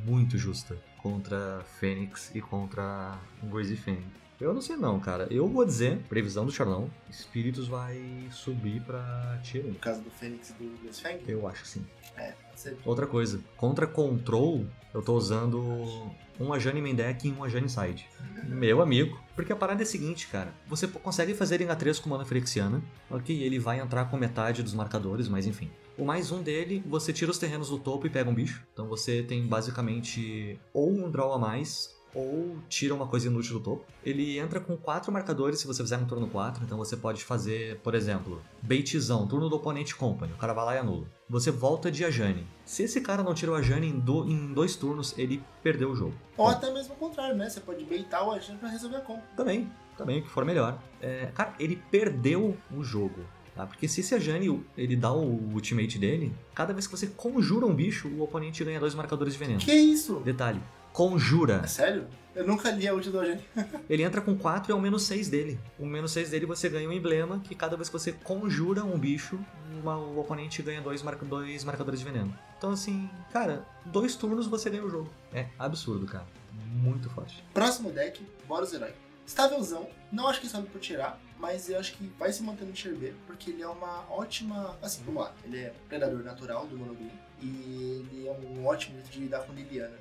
muito 0.05 0.39
justa 0.39 0.77
contra 0.99 1.65
Fênix 1.79 2.31
e 2.35 2.41
contra 2.41 3.19
Crazy 3.51 3.77
Fang. 3.77 4.03
Eu 4.41 4.55
não 4.55 4.63
sei 4.63 4.77
não, 4.77 4.99
cara. 4.99 5.27
Eu 5.31 5.47
vou 5.49 5.67
dizer, 5.67 5.99
previsão 6.09 6.47
do 6.47 6.53
Charlão, 6.53 6.91
Espíritos 7.11 7.69
vai 7.69 8.29
subir 8.31 8.81
pra 8.83 9.39
Tier 9.43 9.67
1. 9.67 9.69
No 9.69 9.75
caso 9.75 10.01
do 10.01 10.11
Fênix 10.11 10.51
e 10.51 10.53
do 10.55 10.79
Crazy 10.79 11.03
Fang? 11.03 11.21
Eu 11.27 11.47
acho 11.47 11.63
que 11.63 11.69
sim. 11.69 11.87
É, 12.17 12.35
você... 12.55 12.77
Outra 12.85 13.07
coisa, 13.07 13.41
contra 13.57 13.87
Control, 13.87 14.65
eu 14.93 15.03
tô 15.03 15.15
usando 15.15 16.11
um 16.39 16.53
Ajani 16.53 16.81
main 16.81 16.97
e 17.23 17.31
um 17.31 17.45
Ajani 17.45 17.69
side. 17.69 18.09
Meu 18.47 18.83
amigo. 18.83 19.21
Porque 19.37 19.53
a 19.53 19.57
parada 19.57 19.83
é 19.83 19.85
a 19.85 19.87
seguinte, 19.87 20.27
cara. 20.27 20.53
Você 20.67 20.87
consegue 20.89 21.35
fazer 21.35 21.61
em 21.61 21.67
A3 21.67 22.01
com 22.01 22.11
mana 22.11 22.25
Ferexiana. 22.25 22.83
Ok, 23.11 23.43
ele 23.43 23.59
vai 23.59 23.81
entrar 23.81 24.07
com 24.07 24.17
metade 24.17 24.63
dos 24.63 24.75
marcadores, 24.75 25.29
mas 25.29 25.47
enfim. 25.47 25.71
O 25.97 26.05
mais 26.05 26.33
um 26.33 26.43
dele, 26.43 26.83
você 26.87 27.13
tira 27.13 27.31
os 27.31 27.39
terrenos 27.39 27.69
do 27.69 27.79
topo 27.79 28.07
e 28.07 28.11
pega 28.11 28.29
um 28.29 28.35
bicho. 28.35 28.67
Então 28.73 28.89
você 28.89 29.23
tem 29.23 29.47
basicamente 29.47 30.59
ou 30.73 30.91
um 30.91 31.11
draw 31.11 31.33
a 31.33 31.39
mais, 31.39 31.95
ou 32.15 32.57
tira 32.69 32.95
uma 32.95 33.07
coisa 33.07 33.29
inútil 33.29 33.55
do 33.59 33.61
topo. 33.61 33.85
Ele 34.05 34.39
entra 34.39 34.61
com 34.61 34.77
quatro 34.77 35.13
marcadores 35.13 35.61
se 35.61 35.67
você 35.67 35.83
fizer 35.83 35.99
no 35.99 36.07
turno 36.07 36.29
4, 36.29 36.65
então 36.65 36.79
você 36.79 36.97
pode 36.97 37.25
fazer, 37.25 37.79
por 37.81 37.95
exemplo, 37.95 38.43
baitzão, 38.63 39.27
turno 39.27 39.49
do 39.49 39.57
oponente 39.57 39.95
company, 39.95 40.33
o 40.33 40.37
cara 40.37 40.53
vai 40.53 40.65
lá 40.65 40.75
e 40.75 40.79
anula. 40.79 41.07
Você 41.31 41.53
volta 41.53 41.93
de 41.93 42.05
Ajani. 42.05 42.45
Se 42.65 42.83
esse 42.83 43.01
cara 43.01 43.23
não 43.23 43.33
tirou 43.33 43.55
Ajani 43.55 43.87
em, 43.87 44.01
do, 44.01 44.29
em 44.29 44.53
dois 44.53 44.75
turnos, 44.75 45.17
ele 45.17 45.41
perdeu 45.63 45.93
o 45.93 45.95
jogo. 45.95 46.13
Ou 46.37 46.47
Bom. 46.47 46.51
até 46.51 46.73
mesmo 46.75 46.95
o 46.95 46.97
contrário, 46.97 47.37
né? 47.37 47.49
Você 47.49 47.61
pode 47.61 47.85
baitar 47.85 48.27
o 48.27 48.33
Ajani 48.33 48.59
pra 48.59 48.69
resolver 48.69 48.97
a 48.97 49.01
compra. 49.01 49.23
Também, 49.37 49.71
também, 49.97 50.19
o 50.19 50.23
que 50.25 50.29
for 50.29 50.45
melhor. 50.45 50.77
É, 51.01 51.27
cara, 51.33 51.55
ele 51.61 51.81
perdeu 51.89 52.57
o 52.77 52.83
jogo. 52.83 53.25
Tá? 53.55 53.65
Porque 53.65 53.87
se 53.87 54.01
esse 54.01 54.13
Ajani 54.13 54.61
ele 54.77 54.97
dá 54.97 55.13
o 55.13 55.53
ultimate 55.53 56.01
dele, 56.01 56.35
cada 56.53 56.73
vez 56.73 56.89
que 56.89 56.97
você 56.97 57.07
conjura 57.07 57.65
um 57.65 57.75
bicho, 57.77 58.09
o 58.09 58.23
oponente 58.23 58.65
ganha 58.65 58.81
dois 58.81 58.97
marcadores 58.97 59.35
de 59.35 59.39
veneno. 59.39 59.61
Que 59.61 59.73
isso? 59.73 60.19
Detalhe, 60.25 60.61
conjura. 60.93 61.61
É 61.63 61.69
sério? 61.69 62.09
Eu 62.35 62.47
nunca 62.47 62.71
li 62.71 62.87
a 62.87 62.95
ult 62.95 63.11
do 63.11 63.19
Ajani. 63.19 63.45
ele 63.89 64.03
entra 64.03 64.21
com 64.21 64.37
4 64.37 64.71
e 64.71 64.73
é 64.73 64.77
o 64.77 64.81
menos 64.81 65.03
6 65.05 65.29
dele. 65.29 65.59
O 65.79 65.85
menos 65.85 66.13
6 66.13 66.31
dele 66.31 66.47
você 66.47 66.69
ganha 66.69 66.89
um 66.89 66.93
emblema 66.93 67.41
que 67.41 67.55
cada 67.55 67.77
vez 67.77 67.89
que 67.89 67.93
você 67.93 68.13
conjura 68.13 68.85
um 68.85 68.99
bicho, 68.99 69.39
uma, 69.81 69.97
o 69.97 70.19
oponente 70.19 70.63
ganha 70.63 70.81
dois, 70.81 71.03
marca, 71.03 71.25
dois 71.25 71.65
marcadores 71.65 72.01
de 72.01 72.07
veneno. 72.07 72.37
Então 72.57 72.71
assim, 72.71 73.11
cara, 73.33 73.67
dois 73.85 74.15
turnos 74.15 74.47
você 74.47 74.71
ganha 74.71 74.85
o 74.85 74.91
jogo. 74.91 75.11
É 75.33 75.47
absurdo, 75.59 76.07
cara. 76.07 76.27
Muito 76.73 77.11
forte. 77.11 77.45
Próximo 77.53 77.91
deck, 77.91 78.25
Boros 78.47 78.73
Herói. 78.73 78.95
Estávelzão, 79.27 79.89
não 80.11 80.27
acho 80.27 80.41
que 80.41 80.49
sobe 80.49 80.69
por 80.69 80.81
tirar, 80.81 81.21
mas 81.39 81.69
eu 81.69 81.79
acho 81.79 81.95
que 81.95 82.05
vai 82.19 82.33
se 82.33 82.43
manter 82.43 82.65
no 82.65 82.73
Tier 82.73 82.97
B, 82.97 83.15
porque 83.29 83.51
ele 83.51 83.63
é 83.63 83.69
uma 83.69 84.05
ótima. 84.11 84.77
Assim, 84.83 85.03
vamos 85.05 85.23
lá, 85.23 85.33
ele 85.45 85.57
é 85.57 85.73
predador 85.89 86.25
natural 86.25 86.67
do 86.67 86.77
Monogreen, 86.77 87.13
e 87.41 88.05
ele 88.11 88.27
é 88.27 88.33
um 88.33 88.67
ótimo 88.67 88.97
jeito 88.97 89.11
de 89.11 89.21
lidar 89.21 89.41
com 89.47 89.53
Liliana 89.53 89.97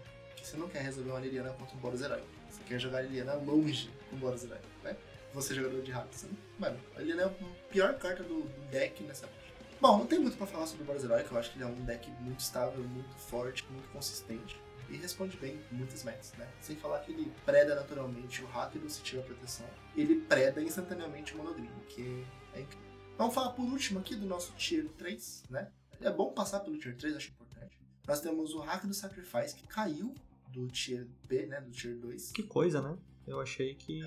você 0.45 0.57
não 0.57 0.67
quer 0.67 0.81
resolver 0.81 1.11
uma 1.11 1.19
Liliana 1.19 1.51
contra 1.51 1.75
um 1.75 1.79
Boros 1.79 2.01
Herói. 2.01 2.23
Você 2.49 2.63
quer 2.63 2.79
jogar 2.79 2.99
a 2.99 3.01
Liliana 3.01 3.33
longe 3.33 3.89
com 4.09 4.15
o 4.15 4.19
Boros 4.19 4.43
Herói, 4.43 4.59
né? 4.83 4.95
Você 5.33 5.53
jogador 5.53 5.81
de 5.81 5.91
rato, 5.91 6.09
assim, 6.13 6.29
mano, 6.57 6.79
a 6.95 6.99
Liliana 6.99 7.21
é 7.21 7.25
a 7.25 7.69
pior 7.69 7.93
carta 7.97 8.23
do, 8.23 8.41
deck 8.71 9.03
nessa 9.03 9.27
parte. 9.27 9.53
Bom, 9.79 9.97
não 9.99 10.05
tem 10.07 10.19
muito 10.19 10.37
pra 10.37 10.47
falar 10.47 10.65
sobre 10.65 10.83
o 10.83 10.85
Boros 10.85 11.03
Herói, 11.03 11.23
que 11.23 11.31
eu 11.31 11.37
acho 11.37 11.51
que 11.51 11.57
ele 11.57 11.63
é 11.63 11.67
um 11.67 11.85
deck 11.85 12.09
muito 12.19 12.39
estável, 12.39 12.83
muito 12.83 13.15
forte, 13.15 13.65
muito 13.71 13.89
consistente. 13.89 14.59
E 14.89 14.97
responde 14.97 15.37
bem 15.37 15.61
muitas 15.71 16.03
metas, 16.03 16.33
né? 16.33 16.47
Sem 16.61 16.75
falar 16.75 16.99
que 16.99 17.11
ele 17.11 17.31
preda 17.45 17.75
naturalmente 17.75 18.43
o 18.43 18.47
rápido 18.47 18.89
se 18.89 19.01
tiver 19.01 19.21
proteção. 19.21 19.67
Ele 19.95 20.15
preda 20.21 20.61
instantaneamente 20.61 21.35
o 21.35 21.37
monogreen, 21.37 21.69
que 21.87 22.25
é 22.53 22.61
incrível. 22.61 22.89
Vamos 23.17 23.35
falar 23.35 23.51
por 23.51 23.63
último 23.63 23.99
aqui 23.99 24.15
do 24.15 24.25
nosso 24.25 24.51
Tier 24.53 24.87
3, 24.97 25.43
né? 25.49 25.71
É 26.01 26.09
bom 26.09 26.31
passar 26.31 26.61
pelo 26.61 26.77
Tier 26.79 26.97
3, 26.97 27.15
acho 27.15 27.29
importante. 27.29 27.77
Nós 28.07 28.21
temos 28.21 28.53
o 28.55 28.59
Hack 28.61 28.85
do 28.87 28.93
Sacrifice, 28.93 29.53
que 29.55 29.67
caiu 29.67 30.15
do 30.59 30.67
Tier 30.67 31.07
B, 31.27 31.45
né? 31.45 31.61
Do 31.61 31.71
Tier 31.71 31.95
2. 31.95 32.31
Que 32.31 32.43
coisa, 32.43 32.81
né? 32.81 32.97
Eu 33.25 33.39
achei 33.39 33.75
que 33.75 34.01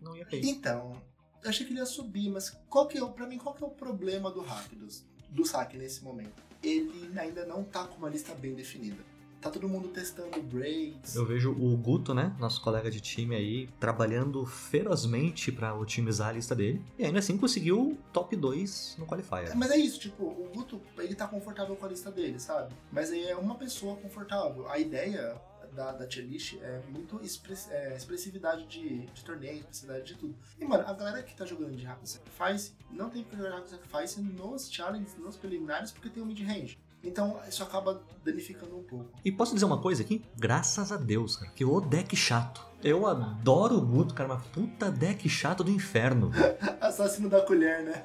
não 0.00 0.16
ia 0.16 0.26
cair. 0.26 0.44
Então, 0.44 1.00
eu 1.42 1.48
achei 1.48 1.64
que 1.66 1.72
ele 1.72 1.80
ia 1.80 1.86
subir, 1.86 2.30
mas 2.30 2.50
qual 2.68 2.86
que 2.86 2.98
é, 2.98 3.06
pra 3.06 3.26
mim, 3.26 3.38
qual 3.38 3.54
que 3.54 3.62
é 3.62 3.66
o 3.66 3.70
problema 3.70 4.30
do 4.30 4.40
Rakdos? 4.40 5.04
Do 5.30 5.44
saque 5.46 5.76
nesse 5.76 6.04
momento? 6.04 6.42
Ele 6.62 7.18
ainda 7.18 7.46
não 7.46 7.64
tá 7.64 7.86
com 7.86 7.96
uma 7.96 8.08
lista 8.08 8.34
bem 8.34 8.54
definida. 8.54 9.02
Tá 9.40 9.50
todo 9.50 9.68
mundo 9.68 9.88
testando 9.88 10.42
braids. 10.42 11.14
Eu 11.14 11.26
vejo 11.26 11.50
o 11.52 11.76
Guto, 11.76 12.14
né, 12.14 12.34
nosso 12.40 12.62
colega 12.62 12.90
de 12.90 12.98
time 12.98 13.36
aí, 13.36 13.68
trabalhando 13.78 14.46
ferozmente 14.46 15.52
para 15.52 15.74
otimizar 15.74 16.28
a 16.28 16.32
lista 16.32 16.54
dele. 16.54 16.82
E 16.98 17.04
ainda 17.04 17.18
assim 17.18 17.36
conseguiu 17.36 17.98
top 18.10 18.34
2 18.34 18.96
no 18.98 19.06
Qualifier. 19.06 19.50
É, 19.50 19.54
mas 19.54 19.70
é 19.70 19.76
isso, 19.76 20.00
tipo, 20.00 20.24
o 20.24 20.50
Guto, 20.54 20.80
ele 20.96 21.14
tá 21.14 21.28
confortável 21.28 21.76
com 21.76 21.84
a 21.84 21.88
lista 21.90 22.10
dele, 22.10 22.40
sabe? 22.40 22.74
Mas 22.90 23.10
aí 23.10 23.26
é 23.26 23.36
uma 23.36 23.54
pessoa 23.56 23.96
confortável. 23.96 24.66
A 24.66 24.78
ideia 24.78 25.38
da, 25.74 25.92
da 25.92 26.06
tier 26.06 26.26
list 26.26 26.56
é 26.62 26.80
muito 26.88 27.20
express, 27.22 27.70
é, 27.70 27.96
expressividade 27.96 28.66
de, 28.66 29.06
de 29.06 29.24
torneio, 29.24 29.58
expressividade 29.58 30.04
de 30.04 30.14
tudo. 30.14 30.34
E, 30.58 30.64
mano, 30.64 30.84
a 30.86 30.92
galera 30.92 31.22
que 31.22 31.34
tá 31.34 31.44
jogando 31.44 31.76
de 31.76 31.84
Hack 31.84 32.00
Sacrifice 32.04 32.72
não 32.90 33.10
tem 33.10 33.24
que 33.24 33.36
jogar 33.36 33.56
Hack 33.56 33.68
Sacrifice 33.68 34.20
nos 34.20 34.70
challenges, 34.70 35.16
nos 35.18 35.36
preliminares, 35.36 35.92
porque 35.92 36.08
tem 36.08 36.22
o 36.22 36.26
mid-range. 36.26 36.78
Então 37.02 37.38
isso 37.46 37.62
acaba 37.62 38.02
danificando 38.24 38.78
um 38.78 38.82
pouco. 38.82 39.10
E 39.24 39.30
posso 39.30 39.52
dizer 39.52 39.66
uma 39.66 39.80
coisa 39.80 40.02
aqui? 40.02 40.24
Graças 40.36 40.90
a 40.90 40.96
Deus, 40.96 41.36
cara, 41.36 41.50
que 41.52 41.64
o 41.64 41.80
deck 41.80 42.16
chato. 42.16 42.66
Eu 42.82 43.06
adoro 43.06 43.76
o 43.76 43.80
Guto, 43.80 44.14
cara, 44.14 44.28
mas 44.28 44.46
puta 44.46 44.90
deck 44.90 45.28
chato 45.28 45.62
do 45.62 45.70
inferno. 45.70 46.30
Assassino 46.80 47.28
da 47.28 47.42
colher, 47.42 47.82
né? 47.82 48.04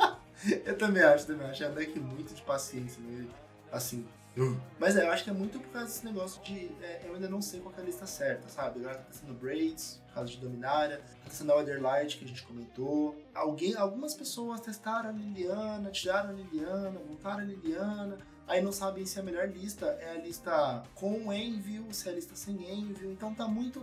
eu 0.64 0.76
também 0.76 1.02
acho, 1.02 1.26
também 1.26 1.46
acho. 1.46 1.64
É 1.64 1.68
um 1.68 1.74
deck 1.74 1.98
muito 1.98 2.34
de 2.34 2.42
paciência, 2.42 3.02
né? 3.02 3.26
Assim, 3.72 4.06
mas 4.78 4.96
é, 4.96 5.06
eu 5.06 5.12
acho 5.12 5.22
que 5.22 5.30
é 5.30 5.32
muito 5.32 5.60
por 5.60 5.68
causa 5.68 5.86
desse 5.86 6.04
negócio 6.04 6.42
de. 6.42 6.70
É, 6.82 7.02
eu 7.04 7.14
ainda 7.14 7.28
não 7.28 7.40
sei 7.40 7.60
qual 7.60 7.74
é 7.76 7.80
a 7.80 7.84
lista 7.84 8.06
certa, 8.06 8.48
sabe? 8.48 8.80
Agora 8.80 8.96
tá 8.98 9.12
sendo 9.12 9.32
Braids, 9.34 10.00
por 10.08 10.14
causa 10.14 10.30
de 10.30 10.38
Dominária, 10.38 11.00
tá 11.24 11.30
sendo 11.30 11.52
a 11.52 11.56
Weatherlight, 11.56 12.18
que 12.18 12.24
a 12.24 12.28
gente 12.28 12.42
comentou. 12.42 13.16
Alguém, 13.34 13.76
algumas 13.76 14.14
pessoas 14.14 14.60
testaram 14.60 15.10
a 15.10 15.12
Liliana, 15.12 15.90
tiraram 15.90 16.30
a 16.30 16.32
Liliana, 16.32 16.98
voltaram 17.06 17.40
a 17.40 17.44
Liliana. 17.44 18.18
Aí 18.46 18.60
não 18.60 18.72
sabem 18.72 19.06
se 19.06 19.18
a 19.18 19.22
melhor 19.22 19.48
lista 19.48 19.86
é 20.00 20.10
a 20.10 20.20
lista 20.20 20.82
com 20.94 21.32
Envio, 21.32 21.86
se 21.92 22.08
é 22.08 22.12
a 22.12 22.14
lista 22.14 22.36
sem 22.36 22.54
Envio. 22.54 23.10
Então 23.10 23.32
tá 23.32 23.48
muito 23.48 23.80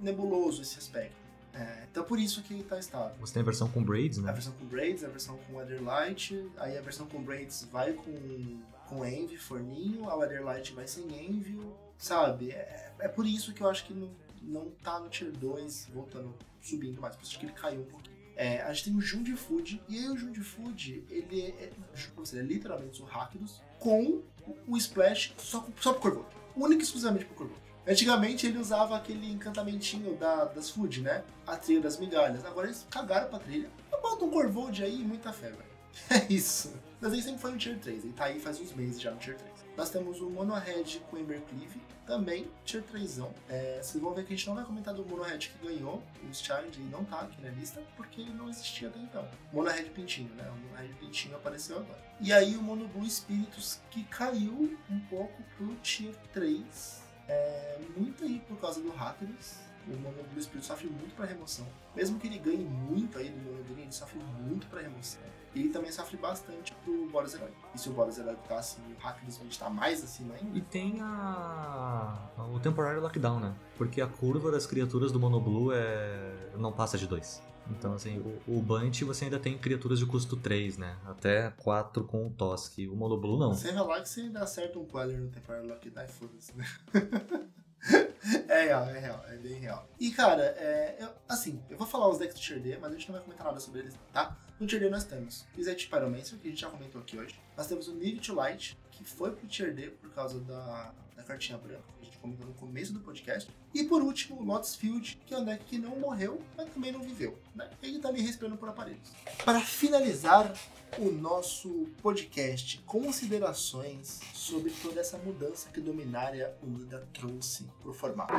nebuloso 0.00 0.62
esse 0.62 0.78
aspecto. 0.78 1.24
É, 1.52 1.84
então 1.90 2.02
por 2.02 2.18
isso 2.18 2.42
que 2.42 2.62
tá 2.64 2.78
estável. 2.78 3.14
Você 3.20 3.34
tem 3.34 3.42
a 3.42 3.44
versão 3.44 3.68
com 3.68 3.82
braids, 3.82 4.18
né? 4.18 4.30
A 4.30 4.32
versão 4.32 4.52
com 4.54 4.64
braids, 4.64 5.04
a 5.04 5.08
versão 5.08 5.38
com 5.46 5.56
Weatherlight, 5.56 6.50
aí 6.56 6.76
a 6.76 6.80
versão 6.80 7.06
com 7.06 7.22
braids 7.22 7.68
vai 7.70 7.92
com 7.92 8.58
com 8.88 9.04
Envy, 9.04 9.36
Forninho, 9.36 10.08
a 10.08 10.16
Weatherlight 10.16 10.72
vai 10.72 10.86
sem 10.86 11.04
Envy, 11.04 11.60
sabe? 11.98 12.50
É, 12.50 12.92
é 13.00 13.08
por 13.08 13.26
isso 13.26 13.52
que 13.52 13.62
eu 13.62 13.68
acho 13.68 13.84
que 13.86 13.94
não, 13.94 14.10
não 14.42 14.70
tá 14.82 14.98
no 15.00 15.08
Tier 15.08 15.32
2, 15.32 15.88
voltando, 15.92 16.34
subindo 16.60 17.00
mais, 17.00 17.16
por 17.16 17.24
isso 17.24 17.38
que 17.38 17.46
ele 17.46 17.52
caiu 17.52 17.80
um 17.80 17.86
pouquinho. 17.86 18.14
É, 18.36 18.62
a 18.62 18.72
gente 18.72 18.86
tem 18.86 18.96
o 18.96 19.00
Jundi 19.00 19.34
Food, 19.36 19.80
e 19.88 19.98
aí 19.98 20.08
o 20.08 20.16
Jundi 20.16 20.40
Food, 20.40 21.04
ele 21.08 21.42
é, 21.42 21.70
ele 21.70 22.40
é 22.40 22.42
literalmente 22.42 23.00
o 23.00 23.04
Rakdos 23.04 23.62
com 23.78 24.22
o 24.66 24.76
Splash 24.76 25.34
só, 25.38 25.66
só 25.80 25.92
pro 25.92 26.02
Corvo. 26.02 26.26
Único 26.56 26.80
e 26.80 26.84
exclusivamente 26.84 27.26
pro 27.26 27.34
Corvo. 27.34 27.64
Antigamente 27.86 28.46
ele 28.46 28.58
usava 28.58 28.96
aquele 28.96 29.30
encantamentinho 29.30 30.16
da, 30.16 30.46
das 30.46 30.70
Food, 30.70 31.02
né? 31.02 31.22
A 31.46 31.56
trilha 31.56 31.82
das 31.82 31.98
migalhas. 31.98 32.44
Agora 32.44 32.66
eles 32.66 32.86
cagaram 32.90 33.28
pra 33.28 33.38
trilha. 33.38 33.70
Bota 33.90 34.24
um 34.24 34.30
Corvold 34.30 34.82
aí 34.82 35.00
e 35.00 35.04
muita 35.04 35.32
fé, 35.32 35.50
velho. 35.50 35.74
É 36.10 36.32
isso. 36.32 36.72
Mas 37.04 37.12
ele 37.12 37.20
sempre 37.20 37.42
foi 37.42 37.50
no 37.50 37.58
Tier 37.58 37.78
3, 37.78 38.02
ele 38.02 38.14
tá 38.14 38.24
aí 38.24 38.40
faz 38.40 38.58
uns 38.58 38.72
meses 38.72 38.98
já 38.98 39.10
no 39.10 39.18
Tier 39.18 39.36
3. 39.36 39.52
Nós 39.76 39.90
temos 39.90 40.22
o 40.22 40.30
Mono 40.30 40.54
Red 40.54 41.00
com 41.10 41.18
Embercleave, 41.18 41.78
também 42.06 42.50
Tier 42.64 42.82
3. 42.82 43.18
É, 43.46 43.78
vocês 43.82 44.02
vão 44.02 44.14
ver 44.14 44.24
que 44.24 44.32
a 44.32 44.36
gente 44.38 44.46
não 44.46 44.54
vai 44.54 44.64
comentar 44.64 44.94
do 44.94 45.04
Mono 45.04 45.22
Red 45.22 45.36
que 45.36 45.58
ganhou 45.62 46.02
os 46.30 46.40
Challenge 46.40 46.80
e 46.80 46.84
não 46.84 47.04
tá 47.04 47.20
aqui 47.20 47.42
na 47.42 47.50
lista, 47.50 47.82
porque 47.94 48.22
ele 48.22 48.32
não 48.32 48.48
existia 48.48 48.88
até 48.88 48.98
então. 49.00 49.28
Mono 49.52 49.68
Red 49.68 49.90
Pintinho, 49.90 50.30
né? 50.34 50.50
O 50.50 50.56
Mono 50.56 50.76
Red 50.76 50.94
Pintinho 50.94 51.36
apareceu 51.36 51.76
agora. 51.76 52.02
E 52.18 52.32
aí 52.32 52.56
o 52.56 52.62
Mono 52.62 52.88
Blue 52.88 53.04
Spiritus 53.06 53.80
que 53.90 54.02
caiu 54.04 54.74
um 54.90 55.00
pouco 55.10 55.42
pro 55.58 55.74
Tier 55.82 56.16
3. 56.32 57.02
É, 57.28 57.80
muito 57.94 58.24
aí 58.24 58.40
por 58.48 58.58
causa 58.58 58.80
do 58.80 58.88
Hackers 58.88 59.58
o 59.86 59.96
Mono 59.98 60.22
Blue 60.32 60.42
Spirit 60.42 60.66
sofre 60.66 60.86
muito 60.86 61.14
para 61.14 61.26
remoção. 61.26 61.66
Mesmo 61.94 62.18
que 62.18 62.26
ele 62.26 62.38
ganhe 62.38 62.64
muito 62.64 63.18
aí 63.18 63.28
no 63.28 63.42
Mono 63.42 63.64
Green, 63.64 63.82
ele 63.82 63.92
sofre 63.92 64.18
muito 64.18 64.66
para 64.68 64.80
remoção. 64.80 65.20
E 65.54 65.60
ele 65.60 65.68
também 65.68 65.92
sofre 65.92 66.16
bastante 66.16 66.74
pro 66.84 67.06
Boros 67.08 67.34
Herói. 67.34 67.50
E 67.74 67.78
se 67.78 67.88
o 67.88 67.92
Boros 67.92 68.18
Herói 68.18 68.36
tá 68.48 68.58
assim, 68.58 68.82
o 68.92 69.00
Hack 69.00 69.22
Smith 69.28 69.56
tá 69.56 69.70
mais 69.70 70.02
acima 70.02 70.34
ainda. 70.34 70.58
E 70.58 70.60
tem 70.60 71.00
a... 71.00 72.28
o 72.52 72.58
temporário 72.58 73.00
lockdown, 73.00 73.38
né? 73.38 73.54
Porque 73.76 74.00
a 74.00 74.06
curva 74.06 74.50
das 74.50 74.66
criaturas 74.66 75.12
do 75.12 75.20
Mono 75.20 75.40
Blue 75.40 75.72
é... 75.72 76.50
não 76.56 76.72
passa 76.72 76.98
de 76.98 77.06
2. 77.06 77.42
Então, 77.70 77.94
assim, 77.94 78.18
o, 78.18 78.58
o 78.58 78.60
Bunt 78.60 79.02
você 79.02 79.24
ainda 79.24 79.38
tem 79.38 79.56
criaturas 79.56 79.98
de 79.98 80.06
custo 80.06 80.36
3, 80.36 80.76
né? 80.76 80.98
Até 81.06 81.50
4 81.50 82.04
com 82.04 82.26
o 82.26 82.30
Tosk. 82.30 82.78
O 82.90 82.96
Mono 82.96 83.16
Blue 83.16 83.38
não. 83.38 83.54
Você 83.54 83.70
lá 83.72 84.00
que 84.00 84.08
você 84.08 84.20
ainda 84.22 84.40
acerta 84.40 84.78
um 84.78 84.84
Queller 84.84 85.18
no 85.18 85.28
temporário 85.28 85.68
lockdown 85.68 86.04
e 86.04 86.08
foda-se, 86.08 86.56
né? 86.56 86.64
é 88.48 88.62
real, 88.64 88.88
é 88.88 88.98
real, 88.98 89.24
é 89.28 89.36
bem 89.36 89.54
real. 89.60 89.86
E 90.00 90.10
cara, 90.10 90.42
é, 90.42 90.96
eu, 90.98 91.08
assim, 91.28 91.62
eu 91.68 91.76
vou 91.76 91.86
falar 91.86 92.08
os 92.08 92.18
decks 92.18 92.34
do 92.34 92.40
Tier 92.40 92.60
D, 92.60 92.78
mas 92.78 92.92
a 92.92 92.96
gente 92.96 93.08
não 93.08 93.14
vai 93.14 93.24
comentar 93.24 93.46
nada 93.46 93.60
sobre 93.60 93.80
eles, 93.80 93.94
tá? 94.12 94.36
No 94.58 94.66
Tier 94.66 94.80
D 94.80 94.88
nós 94.88 95.04
temos 95.04 95.46
Izzet 95.56 95.88
Pyromancer, 95.88 96.38
que 96.38 96.48
a 96.48 96.50
gente 96.50 96.60
já 96.60 96.70
comentou 96.70 97.00
aqui 97.00 97.18
hoje. 97.18 97.38
Nós 97.56 97.66
temos 97.66 97.88
o 97.88 97.94
Need 97.94 98.20
to 98.20 98.34
Light, 98.34 98.78
que 98.90 99.04
foi 99.04 99.32
pro 99.32 99.46
Tier 99.46 99.74
D 99.74 99.90
por 99.90 100.10
causa 100.10 100.40
da, 100.40 100.92
da 101.16 101.22
cartinha 101.22 101.58
branca, 101.58 101.84
comentou 102.24 102.46
no 102.46 102.54
começo 102.54 102.92
do 102.94 103.00
podcast. 103.00 103.50
E 103.74 103.84
por 103.84 104.02
último, 104.02 104.40
o 104.40 104.44
Lotus 104.44 104.74
Field, 104.74 105.20
que 105.26 105.34
é 105.34 105.38
um 105.38 105.44
deck 105.44 105.62
que 105.64 105.78
não 105.78 105.96
morreu, 105.96 106.40
mas 106.56 106.70
também 106.70 106.90
não 106.90 107.00
viveu. 107.00 107.38
Né? 107.54 107.68
Ele 107.82 107.98
tá 107.98 108.08
ali 108.08 108.22
respirando 108.22 108.56
por 108.56 108.68
aparelhos. 108.68 109.12
Para 109.44 109.60
finalizar 109.60 110.54
o 110.98 111.10
nosso 111.10 111.86
podcast, 112.00 112.78
considerações 112.86 114.20
sobre 114.32 114.70
toda 114.70 115.00
essa 115.00 115.18
mudança 115.18 115.68
que 115.70 115.80
Dominária 115.80 116.54
Unida 116.62 117.06
trouxe 117.12 117.66
pro 117.82 117.92
formato. 117.92 118.32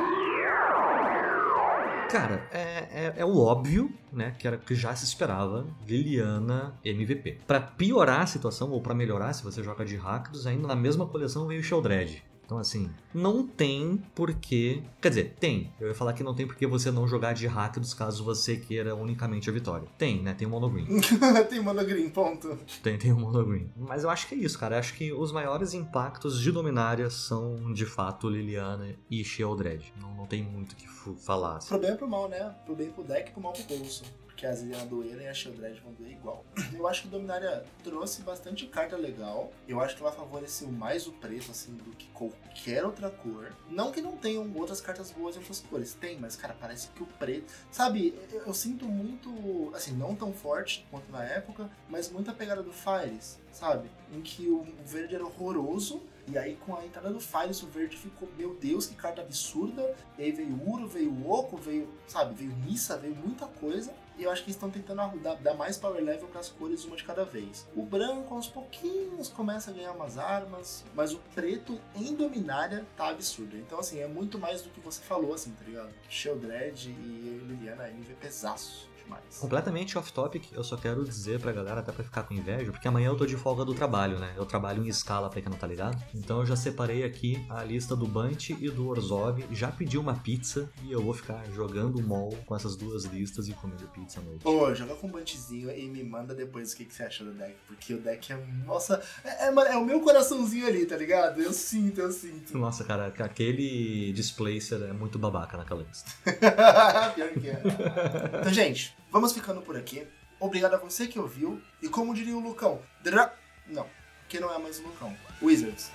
Cara, 2.10 2.48
é, 2.52 2.60
é, 2.60 3.14
é, 3.16 3.24
o 3.24 3.38
óbvio, 3.38 3.92
né? 4.12 4.34
Que 4.38 4.46
era 4.46 4.56
que 4.56 4.74
já 4.74 4.94
se 4.94 5.04
esperava. 5.04 5.66
Liliana 5.86 6.74
MVP. 6.84 7.40
Para 7.46 7.60
piorar 7.60 8.22
a 8.22 8.26
situação, 8.26 8.70
ou 8.70 8.80
para 8.80 8.94
melhorar, 8.94 9.32
se 9.32 9.42
você 9.42 9.62
joga 9.62 9.84
de 9.84 9.96
Rakdos, 9.96 10.46
ainda 10.46 10.68
na 10.68 10.76
mesma 10.76 11.06
coleção 11.06 11.46
veio 11.46 11.60
o 11.60 11.64
Sheldred. 11.64 12.22
Então, 12.46 12.58
assim, 12.58 12.88
não 13.12 13.44
tem 13.44 14.00
porquê. 14.14 14.80
Quer 15.02 15.08
dizer, 15.08 15.36
tem. 15.40 15.72
Eu 15.80 15.88
ia 15.88 15.94
falar 15.94 16.12
que 16.12 16.22
não 16.22 16.32
tem 16.32 16.46
porquê 16.46 16.64
você 16.64 16.92
não 16.92 17.06
jogar 17.08 17.32
de 17.32 17.44
Rakdos 17.48 17.92
caso 17.92 18.22
você 18.22 18.56
queira 18.56 18.94
unicamente 18.94 19.50
a 19.50 19.52
vitória. 19.52 19.88
Tem, 19.98 20.22
né? 20.22 20.32
Tem 20.32 20.46
o 20.46 20.50
Monogreen. 20.50 20.86
tem 21.50 21.60
Monogreen, 21.60 22.08
ponto. 22.08 22.56
Tem, 22.84 22.96
tem 22.96 23.12
o 23.12 23.18
Monogreen. 23.18 23.68
Mas 23.76 24.04
eu 24.04 24.10
acho 24.10 24.28
que 24.28 24.36
é 24.36 24.38
isso, 24.38 24.56
cara. 24.56 24.76
Eu 24.76 24.78
acho 24.78 24.94
que 24.94 25.12
os 25.12 25.32
maiores 25.32 25.74
impactos 25.74 26.40
de 26.40 26.52
Dominária 26.52 27.10
são, 27.10 27.72
de 27.72 27.84
fato, 27.84 28.30
Liliana 28.30 28.94
e 29.10 29.24
Sheldred. 29.24 29.92
Não, 30.00 30.14
não 30.14 30.26
tem 30.26 30.44
muito 30.44 30.72
o 30.72 30.76
que 30.76 30.86
falar. 31.24 31.56
Assim. 31.56 31.68
Pro 31.68 31.80
bem 31.80 31.90
e 31.90 31.96
pro 31.96 32.08
mal, 32.08 32.28
né? 32.28 32.54
Pro 32.64 32.76
bem 32.76 32.90
pro 32.90 33.02
deck 33.02 33.28
e 33.28 33.32
pro 33.32 33.42
mal 33.42 33.52
pro 33.52 33.64
bolso 33.76 34.04
que 34.36 34.46
a 34.46 34.52
Zilliana 34.52 34.84
doeram 34.84 35.22
e 35.22 35.28
a 35.28 35.34
Shieldred 35.34 35.80
vão 35.80 35.92
doer 35.94 36.12
igual. 36.12 36.44
Eu 36.72 36.86
acho 36.86 37.02
que 37.02 37.08
Dominária 37.08 37.64
trouxe 37.82 38.22
bastante 38.22 38.66
carta 38.66 38.96
legal. 38.96 39.50
Eu 39.66 39.80
acho 39.80 39.96
que 39.96 40.02
ela 40.02 40.12
favoreceu 40.12 40.68
mais 40.70 41.06
o 41.06 41.12
preto, 41.12 41.50
assim, 41.50 41.74
do 41.74 41.90
que 41.92 42.06
qualquer 42.08 42.84
outra 42.84 43.10
cor. 43.10 43.52
Não 43.70 43.90
que 43.90 44.02
não 44.02 44.16
tenham 44.16 44.50
outras 44.54 44.80
cartas 44.80 45.10
boas 45.10 45.36
em 45.36 45.38
outras 45.38 45.60
cores. 45.60 45.94
Tem, 45.94 46.18
mas, 46.18 46.36
cara, 46.36 46.54
parece 46.60 46.88
que 46.90 47.02
o 47.02 47.06
preto... 47.06 47.50
Sabe, 47.70 48.14
eu, 48.30 48.42
eu 48.42 48.54
sinto 48.54 48.84
muito... 48.84 49.72
Assim, 49.74 49.92
não 49.92 50.14
tão 50.14 50.32
forte 50.32 50.86
quanto 50.90 51.10
na 51.10 51.24
época, 51.24 51.70
mas 51.88 52.10
muita 52.10 52.32
pegada 52.32 52.62
do 52.62 52.72
Fires, 52.72 53.38
sabe? 53.50 53.88
Em 54.12 54.20
que 54.20 54.48
o 54.48 54.66
verde 54.84 55.14
era 55.14 55.24
horroroso 55.24 56.02
e 56.28 56.36
aí 56.36 56.56
com 56.56 56.74
a 56.76 56.84
entrada 56.84 57.10
do 57.10 57.20
Fires 57.20 57.62
o 57.62 57.66
verde 57.68 57.96
ficou, 57.96 58.28
meu 58.36 58.54
Deus, 58.54 58.86
que 58.86 58.96
carta 58.96 59.22
absurda. 59.22 59.94
E 60.18 60.24
aí 60.24 60.32
veio 60.32 60.60
Uro, 60.68 60.88
veio 60.88 61.28
Oco, 61.28 61.56
veio, 61.56 61.88
sabe, 62.06 62.34
veio 62.34 62.50
Nissa, 62.64 62.98
veio 62.98 63.14
muita 63.14 63.46
coisa. 63.46 63.94
E 64.18 64.22
eu 64.22 64.30
acho 64.30 64.42
que 64.42 64.48
eles 64.48 64.56
estão 64.56 64.70
tentando 64.70 65.18
dar, 65.18 65.34
dar, 65.36 65.54
mais 65.54 65.76
power 65.76 66.02
level 66.02 66.28
para 66.28 66.40
as 66.40 66.48
cores 66.48 66.84
uma 66.84 66.96
de 66.96 67.04
cada 67.04 67.24
vez. 67.24 67.66
O 67.76 67.82
branco 67.82 68.34
aos 68.34 68.48
pouquinhos 68.48 69.28
começa 69.28 69.70
a 69.70 69.74
ganhar 69.74 69.92
umas 69.92 70.16
armas, 70.16 70.84
mas 70.94 71.12
o 71.12 71.18
preto 71.34 71.78
em 71.94 72.14
Dominária 72.14 72.86
tá 72.96 73.08
absurdo. 73.08 73.56
Então 73.56 73.78
assim, 73.78 74.00
é 74.00 74.06
muito 74.06 74.38
mais 74.38 74.62
do 74.62 74.70
que 74.70 74.80
você 74.80 75.02
falou, 75.02 75.34
assim, 75.34 75.52
tá 75.52 75.64
ligado? 75.64 75.92
Sheldred 76.08 76.88
e 76.88 77.44
Liliana 77.46 77.88
MVP 77.88 78.16
pesaço 78.20 78.95
demais. 79.06 79.38
Completamente 79.38 79.96
off-topic, 79.96 80.52
eu 80.52 80.64
só 80.64 80.76
quero 80.76 81.04
dizer 81.04 81.40
pra 81.40 81.52
galera, 81.52 81.80
até 81.80 81.92
pra 81.92 82.04
ficar 82.04 82.24
com 82.24 82.34
inveja, 82.34 82.70
porque 82.70 82.86
amanhã 82.86 83.08
eu 83.08 83.16
tô 83.16 83.24
de 83.24 83.36
folga 83.36 83.64
do 83.64 83.74
trabalho, 83.74 84.18
né? 84.18 84.34
Eu 84.36 84.44
trabalho 84.44 84.84
em 84.84 84.88
escala, 84.88 85.30
pra 85.30 85.40
quem 85.40 85.50
não 85.50 85.58
tá 85.58 85.66
ligado. 85.66 86.02
Então 86.14 86.40
eu 86.40 86.46
já 86.46 86.56
separei 86.56 87.04
aqui 87.04 87.44
a 87.48 87.62
lista 87.62 87.94
do 87.96 88.06
Bunt 88.06 88.50
e 88.50 88.70
do 88.70 88.88
Orzov, 88.88 89.44
já 89.52 89.70
pedi 89.70 89.96
uma 89.96 90.14
pizza 90.14 90.70
e 90.82 90.92
eu 90.92 91.02
vou 91.02 91.14
ficar 91.14 91.44
jogando 91.52 92.02
mol 92.02 92.36
com 92.44 92.54
essas 92.54 92.76
duas 92.76 93.04
listas 93.04 93.48
e 93.48 93.52
comendo 93.52 93.86
pizza 93.88 94.20
à 94.20 94.22
noite. 94.22 94.42
Pô, 94.42 94.74
joga 94.74 94.94
com 94.94 95.06
um 95.06 95.10
Buntzinho 95.10 95.70
e 95.70 95.88
me 95.88 96.02
manda 96.02 96.34
depois 96.34 96.72
o 96.72 96.76
que, 96.76 96.84
que 96.84 96.94
você 96.94 97.04
achou 97.04 97.26
do 97.26 97.32
deck, 97.32 97.54
porque 97.66 97.94
o 97.94 98.00
deck 98.00 98.32
é. 98.32 98.46
Nossa, 98.64 99.02
é, 99.24 99.46
é, 99.46 99.48
é, 99.48 99.76
o 99.76 99.84
meu 99.84 100.00
coraçãozinho 100.00 100.66
ali, 100.66 100.86
tá 100.86 100.96
ligado? 100.96 101.40
Eu 101.40 101.52
sinto, 101.52 102.00
eu 102.00 102.10
sinto. 102.10 102.56
Nossa, 102.58 102.84
cara, 102.84 103.06
aquele 103.06 104.12
displacer 104.12 104.82
é 104.82 104.92
muito 104.92 105.18
babaca 105.18 105.56
naquela 105.56 105.82
lista. 105.82 106.10
Pior 107.14 107.30
que 107.30 107.48
é. 107.48 107.62
Então, 108.40 108.52
gente, 108.52 108.95
Vamos 109.16 109.32
ficando 109.32 109.62
por 109.62 109.78
aqui. 109.78 110.06
Obrigado 110.38 110.74
a 110.74 110.76
você 110.76 111.06
que 111.06 111.18
ouviu. 111.18 111.58
E 111.80 111.88
como 111.88 112.12
diria 112.12 112.36
o 112.36 112.38
Lucão, 112.38 112.82
dra... 113.02 113.32
não, 113.66 113.86
que 114.28 114.38
não 114.38 114.54
é 114.54 114.58
mais 114.58 114.78
o 114.78 114.82
Lucão. 114.82 115.16
Wizards, 115.40 115.90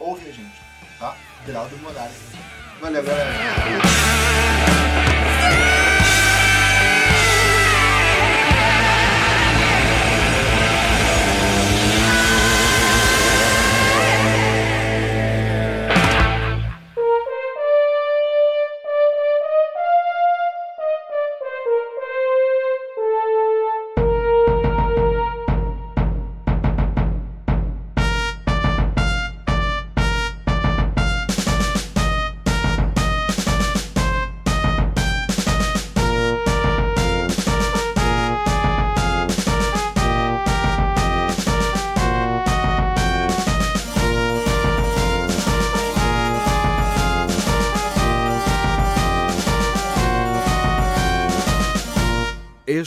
ouve 0.00 0.28
a 0.28 0.32
gente, 0.32 0.60
tá? 0.98 1.16
Graldo 1.46 1.76
Moraes. 1.76 2.16
Valeu, 2.80 3.04
galera. 3.04 3.30